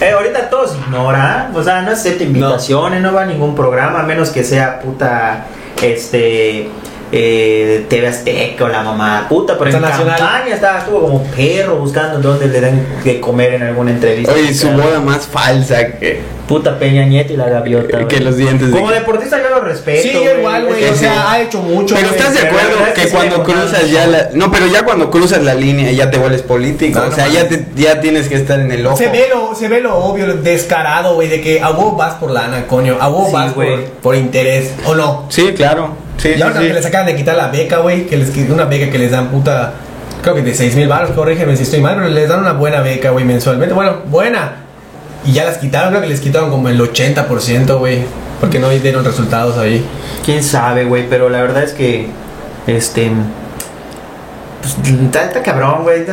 Eh, 0.00 0.10
ahorita 0.10 0.50
todos 0.50 0.76
ignoran, 0.76 1.56
o 1.56 1.62
sea, 1.62 1.80
no 1.80 1.92
acepta 1.92 2.24
invitaciones, 2.24 3.00
no. 3.00 3.14
va 3.14 3.22
a 3.22 3.26
ningún 3.26 3.54
programa, 3.54 4.00
a 4.00 4.02
menos 4.02 4.28
que 4.28 4.44
sea 4.44 4.78
puta, 4.80 5.46
este, 5.82 6.68
eh, 7.12 7.86
TV 7.88 8.06
Azteca 8.08 8.64
o 8.64 8.68
la 8.68 8.82
mamá, 8.82 9.26
puta, 9.28 9.56
pero 9.58 9.70
en 9.70 9.80
campaña 9.82 10.54
estaba, 10.54 10.78
estuvo 10.80 11.00
como 11.02 11.22
perro 11.24 11.76
buscando 11.76 12.18
dónde 12.18 12.48
le 12.48 12.60
dan 12.60 12.86
de 13.04 13.20
comer 13.20 13.54
en 13.54 13.62
alguna 13.62 13.92
entrevista. 13.92 14.32
Oye, 14.32 14.52
su 14.54 14.68
Puta, 14.68 14.84
boda 14.84 15.00
más 15.00 15.26
falsa 15.26 15.98
que, 15.98 16.20
Puta 16.48 16.78
Peña 16.78 17.04
Nieto 17.04 17.32
y 17.32 17.36
la 17.36 17.48
gaviota. 17.48 18.06
que 18.06 18.20
los 18.20 18.36
dientes 18.36 18.68
de... 18.70 18.72
Como 18.78 18.90
deportista 18.90 19.42
yo 19.42 19.50
lo 19.50 19.60
respeto. 19.62 20.02
Sí, 20.02 20.16
igual, 20.38 20.66
güey. 20.66 20.84
O 20.84 20.94
sea, 20.94 21.12
sí. 21.12 21.18
ha 21.26 21.40
hecho 21.42 21.60
mucho. 21.60 21.94
Pero 21.96 22.10
estás 22.10 22.34
de 22.34 22.40
acuerdo 22.40 22.76
que 22.94 23.08
cuando 23.08 23.42
cruzas 23.42 23.90
ya 23.90 24.06
la... 24.06 24.28
No, 24.32 24.50
pero 24.52 24.66
ya 24.66 24.84
cuando 24.84 25.10
cruzas 25.10 25.42
la 25.42 25.54
línea 25.54 25.90
ya 25.90 26.08
te 26.10 26.18
vuelves 26.18 26.42
político. 26.42 27.00
No, 27.00 27.06
o 27.06 27.08
no 27.10 27.14
sea, 27.16 27.26
ya, 27.28 27.48
te, 27.48 27.66
ya 27.74 28.00
tienes 28.00 28.28
que 28.28 28.36
estar 28.36 28.60
en 28.60 28.70
el 28.70 28.86
ojo. 28.86 28.96
Se 28.96 29.08
ve, 29.08 29.26
lo, 29.28 29.54
se 29.56 29.68
ve 29.68 29.80
lo 29.80 29.96
obvio, 29.96 30.26
lo 30.28 30.34
descarado, 30.34 31.14
güey, 31.16 31.28
de 31.28 31.40
que 31.40 31.60
a 31.60 31.70
vos 31.70 31.96
vas 31.96 32.14
por 32.14 32.30
lana, 32.30 32.66
coño. 32.68 32.96
A 33.00 33.08
vos 33.08 33.26
Sí, 33.28 33.32
vas 33.34 33.52
por, 33.52 33.64
güey. 33.64 33.84
por 34.00 34.14
interés, 34.14 34.72
¿o 34.84 34.94
no? 34.94 35.26
Sí, 35.30 35.52
claro. 35.56 36.05
Sí, 36.18 36.30
Y 36.30 36.34
sí, 36.34 36.42
ahora 36.42 36.60
sí. 36.60 36.66
que 36.68 36.74
les 36.74 36.86
acaban 36.86 37.06
de 37.06 37.16
quitar 37.16 37.36
la 37.36 37.48
beca, 37.48 37.78
güey, 37.78 38.06
que 38.06 38.16
les 38.16 38.34
una 38.50 38.64
beca 38.64 38.90
que 38.90 38.98
les 38.98 39.10
dan 39.10 39.28
puta, 39.28 39.74
creo 40.22 40.34
que 40.34 40.42
de 40.42 40.54
6 40.54 40.76
mil 40.76 40.88
baros, 40.88 41.10
corrígeme 41.10 41.56
si 41.56 41.64
estoy 41.64 41.80
mal, 41.80 41.96
pero 41.96 42.08
les 42.08 42.28
dan 42.28 42.40
una 42.40 42.52
buena 42.52 42.80
beca, 42.80 43.10
güey, 43.10 43.24
mensualmente. 43.24 43.74
Bueno, 43.74 43.98
buena. 44.06 44.62
Y 45.24 45.32
ya 45.32 45.44
las 45.44 45.58
quitaron, 45.58 45.90
creo 45.90 46.02
que 46.02 46.08
les 46.08 46.20
quitaron 46.20 46.50
como 46.50 46.68
el 46.68 46.80
80%, 46.80 47.78
güey, 47.78 48.04
porque 48.40 48.58
no 48.58 48.68
dieron 48.70 49.04
resultados 49.04 49.58
ahí. 49.58 49.84
Quién 50.24 50.42
sabe, 50.42 50.84
güey, 50.84 51.08
pero 51.08 51.28
la 51.28 51.40
verdad 51.42 51.64
es 51.64 51.72
que 51.72 52.08
este 52.66 53.10
pues, 54.74 54.94
está, 55.00 55.24
está 55.24 55.42
cabrón, 55.42 55.82
güey. 55.82 56.04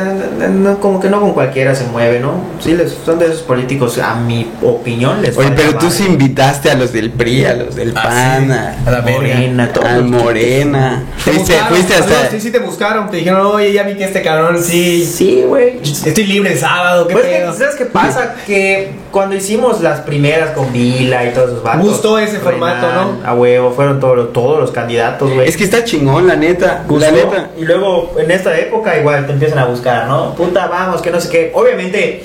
no, 0.50 0.78
como 0.80 1.00
que 1.00 1.08
no 1.08 1.20
con 1.20 1.32
cualquiera 1.32 1.74
se 1.74 1.84
mueve, 1.86 2.20
¿no? 2.20 2.32
Sí, 2.60 2.74
les, 2.74 2.92
son 3.04 3.18
de 3.18 3.26
esos 3.26 3.42
políticos, 3.42 3.98
a 3.98 4.14
mi 4.14 4.50
opinión, 4.62 5.22
les 5.22 5.36
Oye, 5.36 5.50
pero 5.54 5.72
la 5.72 5.78
tú 5.78 5.90
sí 5.90 6.04
invitaste 6.06 6.70
a 6.70 6.74
los 6.74 6.92
del 6.92 7.10
PRI, 7.10 7.44
a 7.46 7.54
los 7.54 7.74
del 7.74 7.92
Ah, 7.96 8.02
PAN, 8.02 8.46
sí. 8.46 8.52
a, 8.52 8.88
A 8.88 8.90
la. 8.90 9.02
Morena, 9.02 9.72
todos 9.72 9.86
al 9.86 10.10
los- 10.10 10.22
Morena. 10.22 11.04
Te 11.24 11.30
Fuiste, 11.32 11.52
buscaron, 11.54 11.68
fuiste 11.76 11.94
hasta... 11.94 12.30
Sí, 12.30 12.40
sí, 12.40 12.50
te 12.50 12.58
buscaron. 12.58 13.10
Te 13.10 13.16
dijeron, 13.18 13.46
oye, 13.46 13.72
ya 13.72 13.82
vi 13.84 13.94
que 13.96 14.04
este 14.04 14.22
cabrón 14.22 14.62
sí. 14.62 15.04
Sí, 15.04 15.42
güey. 15.46 15.80
Estoy 15.82 16.24
libre 16.26 16.52
el 16.52 16.58
sábado, 16.58 17.06
¿qué 17.06 17.12
Pues 17.14 17.24
que, 17.26 17.30
pedo? 17.32 17.52
¿sabes 17.54 17.74
qué 17.76 17.84
pasa? 17.86 18.34
Que 18.46 18.90
cuando 19.14 19.36
hicimos 19.36 19.80
las 19.80 20.00
primeras 20.00 20.50
con 20.50 20.72
Vila 20.72 21.24
y 21.24 21.32
todos 21.32 21.50
esos 21.50 21.62
vatos. 21.62 21.86
Gustó 21.86 22.18
ese 22.18 22.40
formato, 22.40 22.92
¿no? 22.92 23.18
A 23.24 23.32
huevo, 23.32 23.70
fueron 23.70 24.00
todos 24.00 24.16
los, 24.16 24.32
todos 24.32 24.58
los 24.58 24.72
candidatos, 24.72 25.32
güey. 25.32 25.48
Es 25.48 25.56
que 25.56 25.62
está 25.62 25.84
chingón, 25.84 26.26
la 26.26 26.34
neta. 26.34 26.82
Gustó, 26.88 27.06
La 27.06 27.12
neta. 27.12 27.50
Y 27.56 27.64
luego 27.64 28.12
en 28.18 28.32
esta 28.32 28.58
época 28.58 28.98
igual 28.98 29.24
te 29.24 29.32
empiezan 29.32 29.60
a 29.60 29.66
buscar, 29.66 30.08
¿no? 30.08 30.34
Puta, 30.34 30.66
vamos, 30.66 31.00
que 31.00 31.12
no 31.12 31.20
sé 31.20 31.28
qué. 31.28 31.52
Obviamente. 31.54 32.24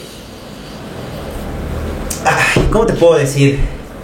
Ay, 2.26 2.68
¿Cómo 2.72 2.88
te 2.88 2.94
puedo 2.94 3.20
decir? 3.20 3.60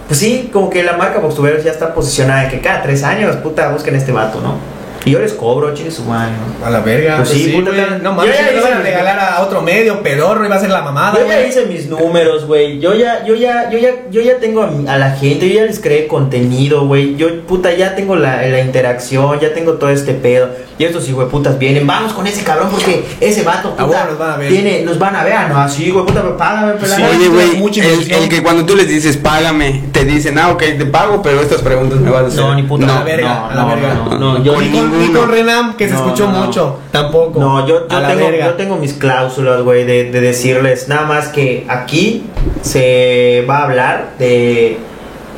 Pues 0.06 0.20
sí, 0.20 0.48
como 0.52 0.70
que 0.70 0.84
la 0.84 0.96
marca 0.96 1.18
Boxtuberos 1.18 1.64
ya 1.64 1.72
está 1.72 1.92
posicionada 1.92 2.44
en 2.44 2.50
que 2.50 2.60
cada 2.60 2.82
tres 2.82 3.02
años, 3.02 3.34
puta, 3.38 3.68
busquen 3.70 3.96
este 3.96 4.12
vato, 4.12 4.40
¿no? 4.40 4.75
Y 5.06 5.12
yo 5.12 5.20
les 5.20 5.32
cobro, 5.34 5.72
chingue 5.72 5.90
su 5.92 6.02
mano. 6.04 6.32
¿no? 6.60 6.66
A 6.66 6.68
la 6.70 6.80
verga. 6.80 7.18
Pues 7.18 7.28
sí, 7.28 7.44
sí, 7.44 7.50
puta, 7.52 7.70
güey. 7.70 8.02
No 8.02 8.12
mames, 8.12 8.34
yo 8.34 8.42
ya 8.42 8.48
si 8.48 8.54
me 8.54 8.60
lo 8.60 8.66
van 8.66 8.72
a 8.78 8.82
regalar 8.82 9.18
a 9.20 9.40
otro 9.42 9.62
medio, 9.62 10.02
pedorro, 10.02 10.44
iba 10.44 10.56
a 10.56 10.60
ser 10.60 10.70
la 10.70 10.82
mamada, 10.82 11.12
Yo 11.20 11.26
ya 11.28 11.36
güey. 11.36 11.48
hice 11.48 11.66
mis 11.66 11.86
números, 11.88 12.44
güey. 12.44 12.80
Yo 12.80 12.92
ya, 12.92 13.24
yo 13.24 13.36
ya, 13.36 13.70
yo 13.70 13.78
ya, 13.78 13.90
yo 14.10 14.20
ya 14.20 14.38
tengo 14.38 14.62
a, 14.64 14.66
mi- 14.66 14.88
a 14.88 14.98
la 14.98 15.12
gente, 15.12 15.48
yo 15.48 15.54
ya 15.60 15.62
les 15.64 15.78
creé 15.78 16.08
contenido, 16.08 16.86
güey. 16.88 17.14
Yo, 17.14 17.42
puta, 17.46 17.72
ya 17.72 17.94
tengo 17.94 18.16
la, 18.16 18.42
la 18.42 18.60
interacción, 18.60 19.38
ya 19.38 19.54
tengo 19.54 19.74
todo 19.74 19.90
este 19.90 20.12
pedo. 20.12 20.48
Y 20.78 20.84
estos 20.84 21.04
putas 21.30 21.56
vienen, 21.58 21.86
vamos 21.86 22.12
con 22.12 22.26
ese 22.26 22.42
cabrón 22.42 22.68
porque 22.70 23.02
ese 23.20 23.44
vato, 23.44 23.70
puta, 23.76 24.06
los 24.06 24.18
van 24.18 24.30
a 24.32 24.36
ver. 24.38 24.48
tiene, 24.50 24.82
los 24.84 24.98
van 24.98 25.16
a 25.16 25.22
ver, 25.24 25.32
ah, 25.34 25.48
no, 25.48 25.58
así, 25.60 25.88
güey, 25.90 26.04
puta, 26.04 26.20
pero 26.20 26.36
págame, 26.36 26.72
pelada. 26.72 26.96
Sí, 26.96 27.16
Oye, 27.16 27.28
güey, 27.28 28.10
el, 28.10 28.28
que 28.28 28.42
cuando 28.42 28.66
tú 28.66 28.74
les 28.76 28.86
dices 28.88 29.16
págame, 29.16 29.84
te 29.92 30.04
dicen, 30.04 30.36
ah, 30.38 30.50
ok, 30.50 30.58
te 30.76 30.84
pago, 30.84 31.22
pero 31.22 31.40
estas 31.40 31.62
preguntas 31.62 31.98
me 32.00 32.10
vas 32.10 32.24
a 32.24 32.26
hacer. 32.26 32.40
No, 32.40 32.54
ni 32.56 32.64
puta. 32.64 32.84
a 32.84 32.88
No, 32.88 32.94
la 32.96 33.04
verga, 33.04 33.28
no, 33.28 33.46
a 33.46 33.54
la 33.54 33.62
no, 33.62 33.68
verga. 33.68 33.94
no, 33.94 34.18
no, 34.18 34.44
yo 34.44 34.52
ni 34.98 35.06
con, 35.06 35.06
ni 35.06 35.06
ninguno. 35.06 35.20
con 35.20 35.30
Renam, 35.32 35.76
que 35.76 35.88
se 35.88 35.94
No, 35.94 36.04
escuchó 36.04 36.26
no, 36.26 36.32
no. 36.40 36.46
mucho, 36.46 36.78
tampoco. 36.90 37.40
No, 37.40 37.66
yo, 37.66 37.88
yo 37.88 38.06
tengo, 38.06 38.30
yo 38.30 38.54
tengo 38.54 38.76
mis 38.76 38.92
cláusulas, 38.94 39.62
güey, 39.62 39.84
de, 39.84 40.10
de 40.10 40.20
decirles 40.20 40.88
nada 40.88 41.06
más 41.06 41.28
que 41.28 41.64
aquí 41.68 42.24
se 42.62 43.44
va 43.48 43.58
a 43.58 43.64
hablar 43.64 44.10
de, 44.18 44.78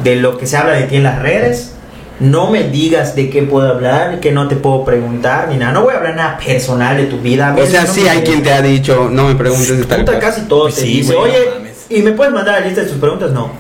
de 0.03 0.17
lo 0.17 0.39
que 0.39 0.47
se 0.47 0.57
habla 0.57 0.73
de 0.75 0.85
ti 0.85 0.97
en 0.97 1.03
las 1.05 1.21
redes. 1.23 1.75
No 2.21 2.51
me 2.51 2.65
digas 2.65 3.15
de 3.15 3.31
qué 3.31 3.43
puedo 3.45 3.69
hablar, 3.69 4.19
que 4.19 4.33
no 4.33 4.49
te 4.49 4.57
puedo 4.57 4.85
preguntar, 4.85 5.47
ni 5.51 5.57
nada. 5.57 5.73
No 5.73 5.83
voy 5.83 5.95
a 5.95 5.99
hablar 5.99 6.17
nada 6.17 6.39
personal 6.45 6.97
de 6.97 7.05
tu 7.05 7.19
vida. 7.19 7.55
O 7.57 7.65
sea, 7.65 7.83
no 7.85 7.93
sí 7.93 8.09
hay 8.09 8.23
quien 8.23 8.43
te 8.43 8.53
ha 8.53 8.61
dicho, 8.61 9.09
no 9.09 9.29
me 9.29 9.37
preguntes 9.37 9.79
de 9.79 9.85
tal 9.85 10.01
Puta, 10.05 10.19
casi 10.19 10.41
todo 10.43 10.63
Pues 10.65 10.75
te 10.75 10.81
sí, 10.81 10.89
dice, 10.89 11.15
güey, 11.15 11.31
oye. 11.31 11.73
¿y 11.91 12.03
me 12.03 12.11
puedes 12.13 12.35
mandar 12.35 12.61
la 12.61 12.67
lista 12.67 12.81
de 12.81 12.89
tus 12.89 12.99
preguntas? 12.99 13.31
No. 13.31 13.53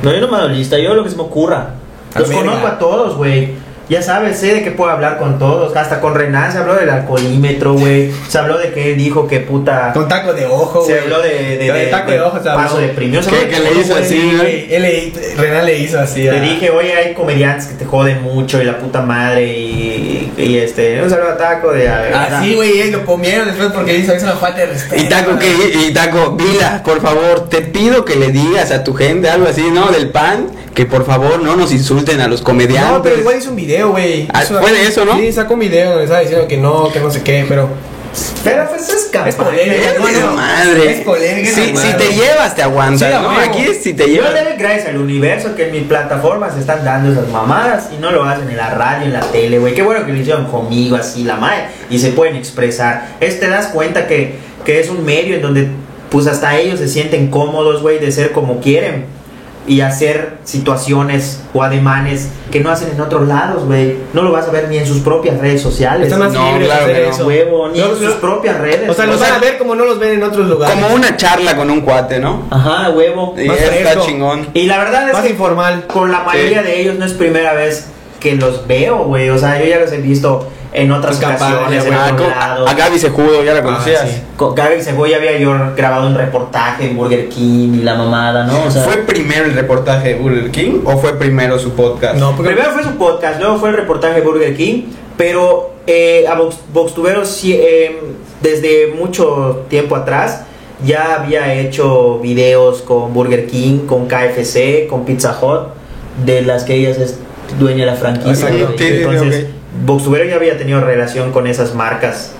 No, 0.00 0.12
yo 0.12 0.20
no 0.20 0.28
mando 0.28 0.48
lista, 0.48 0.78
yo 0.78 0.94
lo 0.94 1.02
que 1.02 1.10
se 1.10 1.16
me 1.16 1.22
ocurra. 1.22 1.70
Los 2.16 2.30
conozco 2.30 2.66
a 2.68 2.78
todos, 2.78 3.16
güey. 3.16 3.54
Ya 3.88 4.02
sabes, 4.02 4.38
sé 4.38 4.54
de 4.54 4.62
que 4.62 4.70
puedo 4.70 4.90
hablar 4.90 5.18
con 5.18 5.38
todos. 5.38 5.76
Hasta 5.76 6.00
con 6.00 6.14
Renan 6.14 6.52
se 6.52 6.58
habló 6.58 6.74
del 6.74 6.90
alcoholímetro, 6.90 7.74
güey. 7.74 8.10
Se 8.28 8.38
habló 8.38 8.58
de 8.58 8.72
que 8.72 8.92
él 8.92 8.98
dijo 8.98 9.26
que 9.26 9.40
puta. 9.40 9.92
Con 9.94 10.08
taco 10.08 10.32
de 10.34 10.46
ojo, 10.46 10.84
se 10.84 10.92
güey. 10.92 11.04
habló 11.04 11.22
de, 11.22 11.56
de, 11.58 11.72
de- 11.72 11.86
taco 11.86 12.10
de 12.10 12.18
de 12.18 12.22
ojo 12.22 12.38
se 12.42 12.48
habló. 12.48 12.62
paso 12.64 12.78
de 12.78 12.88
premio. 12.88 13.22
Se 13.22 13.30
¿Qué- 13.30 13.36
habló 13.36 13.48
de 13.48 13.54
qué 13.56 13.60
le 13.74 13.80
hizo 13.80 13.94
así? 13.96 14.08
Sí, 14.20 14.36
güey. 14.36 14.74
Él 14.74 14.82
le- 14.82 15.12
Renan 15.36 15.66
le 15.66 15.78
hizo 15.78 15.98
así. 16.00 16.22
Te 16.22 16.30
a- 16.30 16.40
dije, 16.40 16.70
oye, 16.70 16.94
hay 16.94 17.14
comediantes 17.14 17.66
que 17.68 17.74
te 17.74 17.84
joden 17.84 18.22
mucho 18.22 18.60
y 18.60 18.64
la 18.64 18.78
puta 18.78 19.00
madre 19.02 19.46
y, 19.56 20.32
y, 20.36 20.58
este, 20.58 21.02
un 21.02 21.08
saludo 21.10 21.30
a 21.30 21.36
Taco 21.36 21.72
de... 21.72 21.88
Así, 21.88 22.54
güey, 22.54 22.80
eh, 22.80 22.90
lo 22.90 23.04
comieron 23.04 23.46
después 23.46 23.70
porque 23.72 23.96
hizo 23.96 24.12
eso 24.12 24.24
una 24.26 24.34
falta 24.36 24.60
de 24.60 24.66
respeto. 24.66 25.02
Y 25.02 25.08
Taco, 25.08 25.38
¿qué? 25.38 25.48
Y 25.88 25.92
Taco, 25.92 26.32
Vila, 26.36 26.82
por 26.84 27.00
favor, 27.00 27.48
te 27.48 27.62
pido 27.62 28.04
que 28.04 28.16
le 28.16 28.28
digas 28.28 28.70
a 28.70 28.84
tu 28.84 28.94
gente 28.94 29.28
algo 29.30 29.46
así, 29.48 29.64
¿no? 29.72 29.88
Del 29.90 30.10
pan, 30.10 30.46
que 30.78 30.86
por 30.86 31.04
favor 31.04 31.42
no 31.42 31.56
nos 31.56 31.72
insulten 31.72 32.20
a 32.20 32.28
los 32.28 32.40
comediantes. 32.40 32.92
No, 32.92 33.02
pero 33.02 33.18
igual 33.18 33.36
hizo 33.36 33.50
un 33.50 33.56
video, 33.56 33.90
güey. 33.90 34.28
Ah, 34.32 34.42
fue 34.42 34.70
de 34.70 34.86
eso, 34.86 35.04
¿no? 35.04 35.18
Sí, 35.18 35.32
sacó 35.32 35.54
un 35.54 35.58
video 35.58 35.88
donde 35.90 36.04
estaba 36.04 36.20
diciendo 36.20 36.46
que 36.46 36.56
no, 36.56 36.92
que 36.92 37.00
no 37.00 37.10
sé 37.10 37.20
qué, 37.24 37.44
pero. 37.48 37.68
Pero 38.44 38.68
pues 38.68 38.88
es. 38.88 39.10
Es 39.26 39.34
polémica, 39.34 39.74
Es 39.74 39.98
no, 39.98 40.26
no. 40.26 40.32
madre. 40.36 40.92
Es 40.92 41.00
polémica, 41.00 41.50
Si, 41.50 41.60
esa 41.70 41.82
si 41.82 41.92
te 41.96 42.14
llevas, 42.14 42.54
te 42.54 42.62
aguantas, 42.62 43.12
Sí, 43.12 43.18
¿no? 43.20 43.30
Aquí 43.30 43.62
es 43.62 43.82
si 43.82 43.92
te 43.92 44.04
Yo 44.06 44.22
llevas. 44.22 44.34
le 44.34 44.44
doy 44.44 44.52
gracias 44.56 44.86
al 44.90 44.98
universo 44.98 45.56
que 45.56 45.66
en 45.66 45.72
mi 45.72 45.80
plataforma 45.80 46.48
se 46.52 46.60
están 46.60 46.84
dando 46.84 47.10
esas 47.10 47.26
mamadas 47.28 47.88
y 47.92 48.00
no 48.00 48.12
lo 48.12 48.22
hacen 48.22 48.48
en 48.48 48.56
la 48.56 48.70
radio, 48.70 49.06
en 49.06 49.14
la 49.14 49.22
tele, 49.22 49.58
güey. 49.58 49.74
Qué 49.74 49.82
bueno 49.82 50.06
que 50.06 50.12
lo 50.12 50.18
hicieron 50.18 50.46
conmigo 50.46 50.94
así, 50.94 51.24
la 51.24 51.34
madre, 51.38 51.64
y 51.90 51.98
se 51.98 52.10
pueden 52.12 52.36
expresar. 52.36 53.16
Es 53.18 53.40
te 53.40 53.48
das 53.48 53.66
cuenta 53.66 54.06
que, 54.06 54.36
que 54.64 54.78
es 54.78 54.88
un 54.90 55.04
medio 55.04 55.34
en 55.34 55.42
donde 55.42 55.66
pues 56.08 56.28
hasta 56.28 56.56
ellos 56.56 56.78
se 56.78 56.86
sienten 56.86 57.26
cómodos, 57.32 57.82
güey, 57.82 57.98
de 57.98 58.12
ser 58.12 58.30
como 58.30 58.60
quieren 58.60 59.17
y 59.68 59.82
hacer 59.82 60.38
situaciones 60.44 61.40
o 61.52 61.62
ademanes 61.62 62.28
que 62.50 62.60
no 62.60 62.70
hacen 62.70 62.88
en 62.94 63.00
otros 63.00 63.28
lados, 63.28 63.64
güey. 63.66 63.96
No 64.14 64.22
lo 64.22 64.32
vas 64.32 64.48
a 64.48 64.50
ver 64.50 64.68
ni 64.68 64.78
en 64.78 64.86
sus 64.86 65.00
propias 65.00 65.38
redes 65.38 65.60
sociales. 65.60 66.04
Están 66.06 66.20
más 66.20 66.32
No, 66.32 66.52
libres 66.52 66.66
claro 66.68 66.86
de 66.86 66.92
hacer 66.92 67.02
que 67.04 67.08
no. 67.10 67.14
eso. 67.14 67.26
huevo, 67.26 67.68
ni 67.68 67.78
No, 67.78 67.86
en 67.86 67.92
sus 67.96 68.00
no. 68.14 68.20
propias 68.20 68.58
redes. 68.58 68.88
O 68.88 68.94
sea, 68.94 69.06
los 69.06 69.20
van 69.20 69.32
a 69.34 69.38
ver 69.38 69.58
como 69.58 69.74
no 69.74 69.84
los 69.84 69.98
ven 69.98 70.12
en 70.14 70.22
otros 70.22 70.48
lugares. 70.48 70.74
Como 70.74 70.94
una 70.94 71.16
charla 71.16 71.56
con 71.56 71.70
un 71.70 71.82
cuate, 71.82 72.18
¿no? 72.18 72.44
Ajá, 72.50 72.90
huevo. 72.90 73.34
Y 73.38 73.46
Más 73.46 73.58
está 73.58 73.72
fresco. 73.90 74.06
chingón. 74.06 74.48
Y 74.54 74.64
la 74.66 74.78
verdad 74.78 75.06
es 75.08 75.12
Más 75.12 75.22
que 75.22 75.30
informal. 75.30 75.84
con 75.86 76.10
la 76.10 76.20
mayoría 76.20 76.62
de 76.62 76.80
ellos 76.80 76.96
no 76.98 77.04
es 77.04 77.12
primera 77.12 77.52
vez 77.52 77.86
que 78.20 78.34
los 78.36 78.66
veo, 78.66 79.04
güey. 79.04 79.28
O 79.30 79.38
sea, 79.38 79.58
yo 79.60 79.66
ya 79.66 79.78
los 79.78 79.92
he 79.92 79.98
visto 79.98 80.48
en 80.72 80.92
otras 80.92 81.18
ocasiones, 81.18 81.84
en. 81.86 81.94
Ah, 81.94 82.12
lados. 82.16 82.70
a 82.70 82.74
Gaby 82.74 82.98
Sejudo, 82.98 83.42
¿ya 83.42 83.54
la 83.54 83.62
conocías? 83.62 84.02
Ah, 84.02 84.06
sí. 84.06 84.22
Con 84.36 84.54
Gaby 84.54 84.82
Segoya 84.82 85.16
había 85.16 85.38
yo 85.38 85.54
grabado 85.76 86.06
un 86.06 86.14
reportaje 86.14 86.88
en 86.88 86.96
Burger 86.96 87.28
King 87.28 87.74
y 87.74 87.82
la 87.82 87.94
mamada, 87.94 88.44
¿no? 88.44 88.64
O 88.64 88.70
sea, 88.70 88.82
¿Fue 88.82 88.98
primero 88.98 89.46
el 89.46 89.54
reportaje 89.54 90.08
de 90.08 90.14
Burger 90.16 90.50
King 90.50 90.80
o 90.84 90.98
fue 90.98 91.18
primero 91.18 91.58
su 91.58 91.72
podcast? 91.72 92.16
No, 92.16 92.36
porque. 92.36 92.52
primero 92.52 92.72
fue 92.72 92.82
su 92.82 92.96
podcast, 92.96 93.40
luego 93.40 93.58
fue 93.58 93.70
el 93.70 93.76
reportaje 93.76 94.16
de 94.16 94.20
Burger 94.20 94.56
King, 94.56 94.82
pero 95.16 95.72
eh, 95.86 96.26
a 96.28 96.34
Vox, 96.34 96.58
Voxtuberos 96.72 97.28
sí, 97.28 97.54
eh, 97.54 97.98
desde 98.42 98.88
mucho 98.94 99.64
tiempo 99.68 99.96
atrás 99.96 100.42
ya 100.84 101.16
había 101.16 101.54
hecho 101.54 102.18
videos 102.20 102.82
con 102.82 103.12
Burger 103.12 103.46
King, 103.46 103.86
con 103.86 104.06
KFC, 104.06 104.86
con 104.88 105.04
Pizza 105.04 105.36
Hut, 105.40 105.68
de 106.24 106.42
las 106.42 106.64
que 106.64 106.74
ellas 106.74 106.98
es 106.98 107.18
dueña 107.58 107.80
de 107.80 107.86
la 107.86 107.96
franquicia. 107.96 108.48
Sí, 108.48 108.84
Entonces, 108.84 109.44
ok. 109.44 109.57
Voxtubero 109.84 110.24
ya 110.24 110.36
había 110.36 110.56
tenido 110.58 110.80
relación 110.80 111.32
con 111.32 111.46
esas 111.46 111.74
marcas 111.74 112.32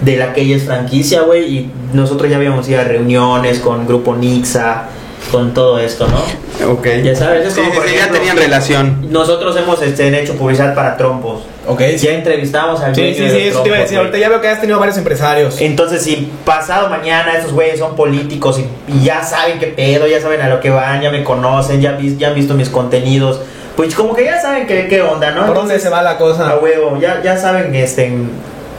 de 0.00 0.16
la 0.16 0.32
que 0.32 0.42
ella 0.42 0.56
es 0.56 0.64
franquicia, 0.64 1.22
güey, 1.22 1.44
y 1.58 1.70
nosotros 1.92 2.30
ya 2.30 2.36
habíamos 2.36 2.68
ido 2.68 2.80
a 2.80 2.84
reuniones 2.84 3.60
con 3.60 3.86
Grupo 3.86 4.14
Nixa, 4.14 4.84
con 5.30 5.54
todo 5.54 5.78
esto, 5.78 6.06
¿no? 6.06 6.70
Ok. 6.72 6.86
Ya 7.02 7.16
sabes, 7.16 7.46
es 7.46 7.54
Sí, 7.54 7.60
como, 7.60 7.72
sí, 7.72 7.76
por 7.78 7.86
sí, 7.88 7.94
ya 7.94 8.00
ejemplo, 8.00 8.18
tenían 8.18 8.36
relación. 8.36 9.06
Nosotros 9.10 9.56
hemos 9.56 9.80
este, 9.82 10.20
hecho 10.20 10.34
publicidad 10.36 10.74
para 10.74 10.96
trompos. 10.96 11.42
Ok, 11.66 11.80
sí. 11.96 12.06
Ya 12.06 12.12
entrevistamos 12.12 12.80
al 12.82 12.94
Sí, 12.94 13.14
sí, 13.14 13.30
sí, 13.30 13.38
eso 13.38 13.62
te 13.62 13.68
iba 13.68 13.78
a 13.78 13.80
decir. 13.80 13.94
trompos, 13.96 13.96
Ahorita 13.96 14.18
ya 14.18 14.28
veo 14.28 14.40
que 14.42 14.48
has 14.48 14.60
tenido 14.60 14.78
varios 14.78 14.98
empresarios. 14.98 15.60
Entonces, 15.60 16.02
si 16.02 16.30
pasado 16.44 16.90
mañana 16.90 17.38
esos 17.38 17.52
güeyes 17.52 17.78
son 17.78 17.96
políticos 17.96 18.58
y, 18.60 18.92
y 18.92 19.04
ya 19.04 19.22
saben 19.24 19.58
qué 19.58 19.68
pedo, 19.68 20.06
ya 20.06 20.20
saben 20.20 20.42
a 20.42 20.48
lo 20.50 20.60
que 20.60 20.68
van, 20.70 21.00
ya 21.00 21.10
me 21.10 21.24
conocen, 21.24 21.80
ya, 21.80 21.98
ya 22.18 22.28
han 22.28 22.34
visto 22.34 22.52
mis 22.54 22.68
contenidos, 22.68 23.40
pues 23.76 23.94
como 23.94 24.14
que 24.14 24.24
ya 24.24 24.40
saben 24.40 24.66
qué, 24.66 24.86
qué 24.88 25.02
onda, 25.02 25.30
¿no? 25.32 25.46
¿Por 25.46 25.54
dónde 25.54 25.78
se 25.80 25.88
va 25.88 26.02
la 26.02 26.12
A 26.12 26.18
cosa? 26.18 26.56
huevo, 26.58 26.98
ya, 27.00 27.22
ya 27.22 27.36
saben 27.36 27.74
este, 27.74 28.12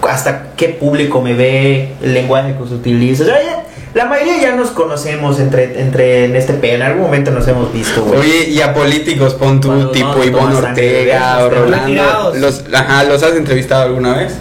hasta 0.07 0.47
qué 0.55 0.69
público 0.69 1.21
me 1.21 1.33
ve, 1.33 1.93
el 2.01 2.13
lenguaje 2.13 2.55
que 2.61 2.67
se 2.67 2.75
utiliza. 2.75 3.23
O 3.23 3.25
sea, 3.27 3.41
ya- 3.43 3.63
la 3.93 4.05
mayoría 4.05 4.41
ya 4.41 4.55
nos 4.55 4.71
conocemos 4.71 5.39
entre, 5.39 5.79
entre 5.79 6.25
en 6.25 6.35
este 6.35 6.53
pedo, 6.53 6.75
en 6.75 6.81
algún 6.81 7.03
momento 7.03 7.31
nos 7.31 7.47
hemos 7.47 7.71
visto, 7.71 8.03
güey. 8.03 8.19
Oye, 8.19 8.49
y 8.49 8.59
a 8.61 8.73
políticos, 8.73 9.35
pon 9.35 9.61
tú, 9.61 9.69
Cuando 9.69 9.91
tipo 9.91 10.15
no 10.15 10.23
Ivonne 10.23 10.55
Ortega 10.55 11.39
o 11.45 11.49
Rolando. 11.49 12.33
Los, 12.35 12.65
ajá, 12.73 13.03
¿los 13.05 13.23
has 13.23 13.35
entrevistado 13.37 13.83
alguna 13.83 14.17
vez? 14.17 14.33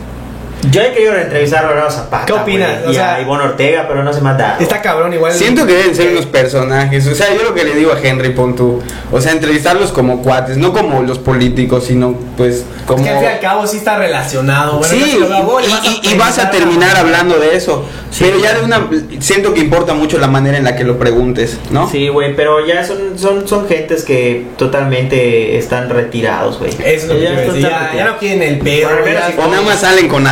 Yo 0.70 0.80
he 0.80 0.92
querido 0.92 1.14
entrevistar 1.16 1.64
a 1.64 1.68
Rolando 1.68 1.90
Zapata. 1.90 2.26
¿Qué 2.26 2.32
opinas? 2.32 2.86
O 2.86 2.90
y 2.90 2.94
sea, 2.94 3.16
a 3.16 3.20
Ivonne 3.20 3.44
Ortega, 3.44 3.84
pero 3.88 4.02
no 4.02 4.12
se 4.12 4.20
me 4.20 4.30
ha 4.30 4.34
dado. 4.34 4.60
Está 4.60 4.80
cabrón 4.80 5.12
igual. 5.12 5.32
Siento 5.32 5.66
que 5.66 5.74
deben 5.74 5.94
ser 5.94 6.12
unos 6.12 6.26
personajes. 6.26 7.06
O 7.06 7.14
sea, 7.14 7.34
yo 7.34 7.42
lo 7.42 7.54
que 7.54 7.64
le 7.64 7.74
digo 7.74 7.92
a 7.92 8.00
Henry, 8.00 8.30
pon 8.30 8.54
tú. 8.56 8.82
O 9.12 9.20
sea, 9.20 9.32
entrevistarlos 9.32 9.92
como 9.92 10.22
cuates, 10.22 10.56
no 10.56 10.72
como 10.72 11.02
los 11.02 11.18
políticos, 11.18 11.84
sino 11.84 12.14
pues 12.36 12.56
Es 12.56 12.64
como. 12.86 13.02
que 13.04 13.10
al 13.10 13.16
fin 13.18 13.24
y 13.24 13.32
al 13.32 13.40
cabo 13.40 13.66
sí 13.66 13.76
está 13.78 13.98
relacionado. 13.98 14.78
Bueno, 14.78 14.94
sí, 14.94 15.18
no 15.20 15.60
y, 15.60 16.16
vas 16.18 16.38
a 16.38 16.50
terminar 16.50 16.96
hablando 16.96 17.38
de 17.38 17.56
eso. 17.56 17.84
pero 18.18 18.38
ya 18.38 18.54
de 18.54 18.62
una. 18.64 18.88
Siento 19.20 19.52
que 19.54 19.60
importa 19.60 19.94
mucho 19.94 20.18
la 20.18 20.28
manera 20.28 20.56
en 20.56 20.64
la 20.64 20.76
que 20.76 20.84
lo 20.84 20.98
preguntes, 20.98 21.58
¿no? 21.70 21.88
Sí, 21.90 22.08
güey, 22.08 22.34
pero 22.34 22.64
ya 22.66 22.84
son, 22.84 23.18
son, 23.18 23.46
son 23.46 23.68
gentes 23.68 24.04
que 24.04 24.46
totalmente 24.56 25.56
están 25.58 25.90
retirados, 25.90 26.58
güey. 26.58 26.70
Eso 26.84 26.84
es 26.84 27.08
lo 27.08 27.14
que 27.14 27.60
Ya 27.60 27.68
Ya, 27.68 27.92
ya 27.96 28.04
no 28.06 28.18
quieren 28.18 28.42
el 28.42 28.58
pedo. 28.58 28.88
Bueno, 28.88 29.06
ya- 29.06 29.28
mira, 29.30 29.44
O 29.44 29.50
nada 29.50 29.62
más 29.62 29.80
salen 29.80 30.08
con 30.08 30.26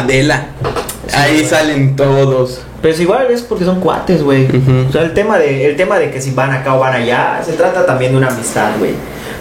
Ahí 1.14 1.44
salen 1.44 1.96
todos. 1.96 2.62
Pero 2.80 2.94
es 2.94 3.00
igual 3.00 3.30
es 3.30 3.42
porque 3.42 3.64
son 3.64 3.80
cuates, 3.80 4.22
güey. 4.22 4.48
O 4.88 4.92
sea, 4.92 5.02
el 5.02 5.14
tema, 5.14 5.38
de, 5.38 5.66
el 5.66 5.76
tema 5.76 5.98
de 5.98 6.10
que 6.10 6.20
si 6.20 6.32
van 6.32 6.50
acá 6.50 6.74
o 6.74 6.80
van 6.80 6.94
allá, 6.94 7.40
se 7.44 7.52
trata 7.52 7.86
también 7.86 8.12
de 8.12 8.18
una 8.18 8.28
amistad, 8.28 8.70
güey. 8.78 8.92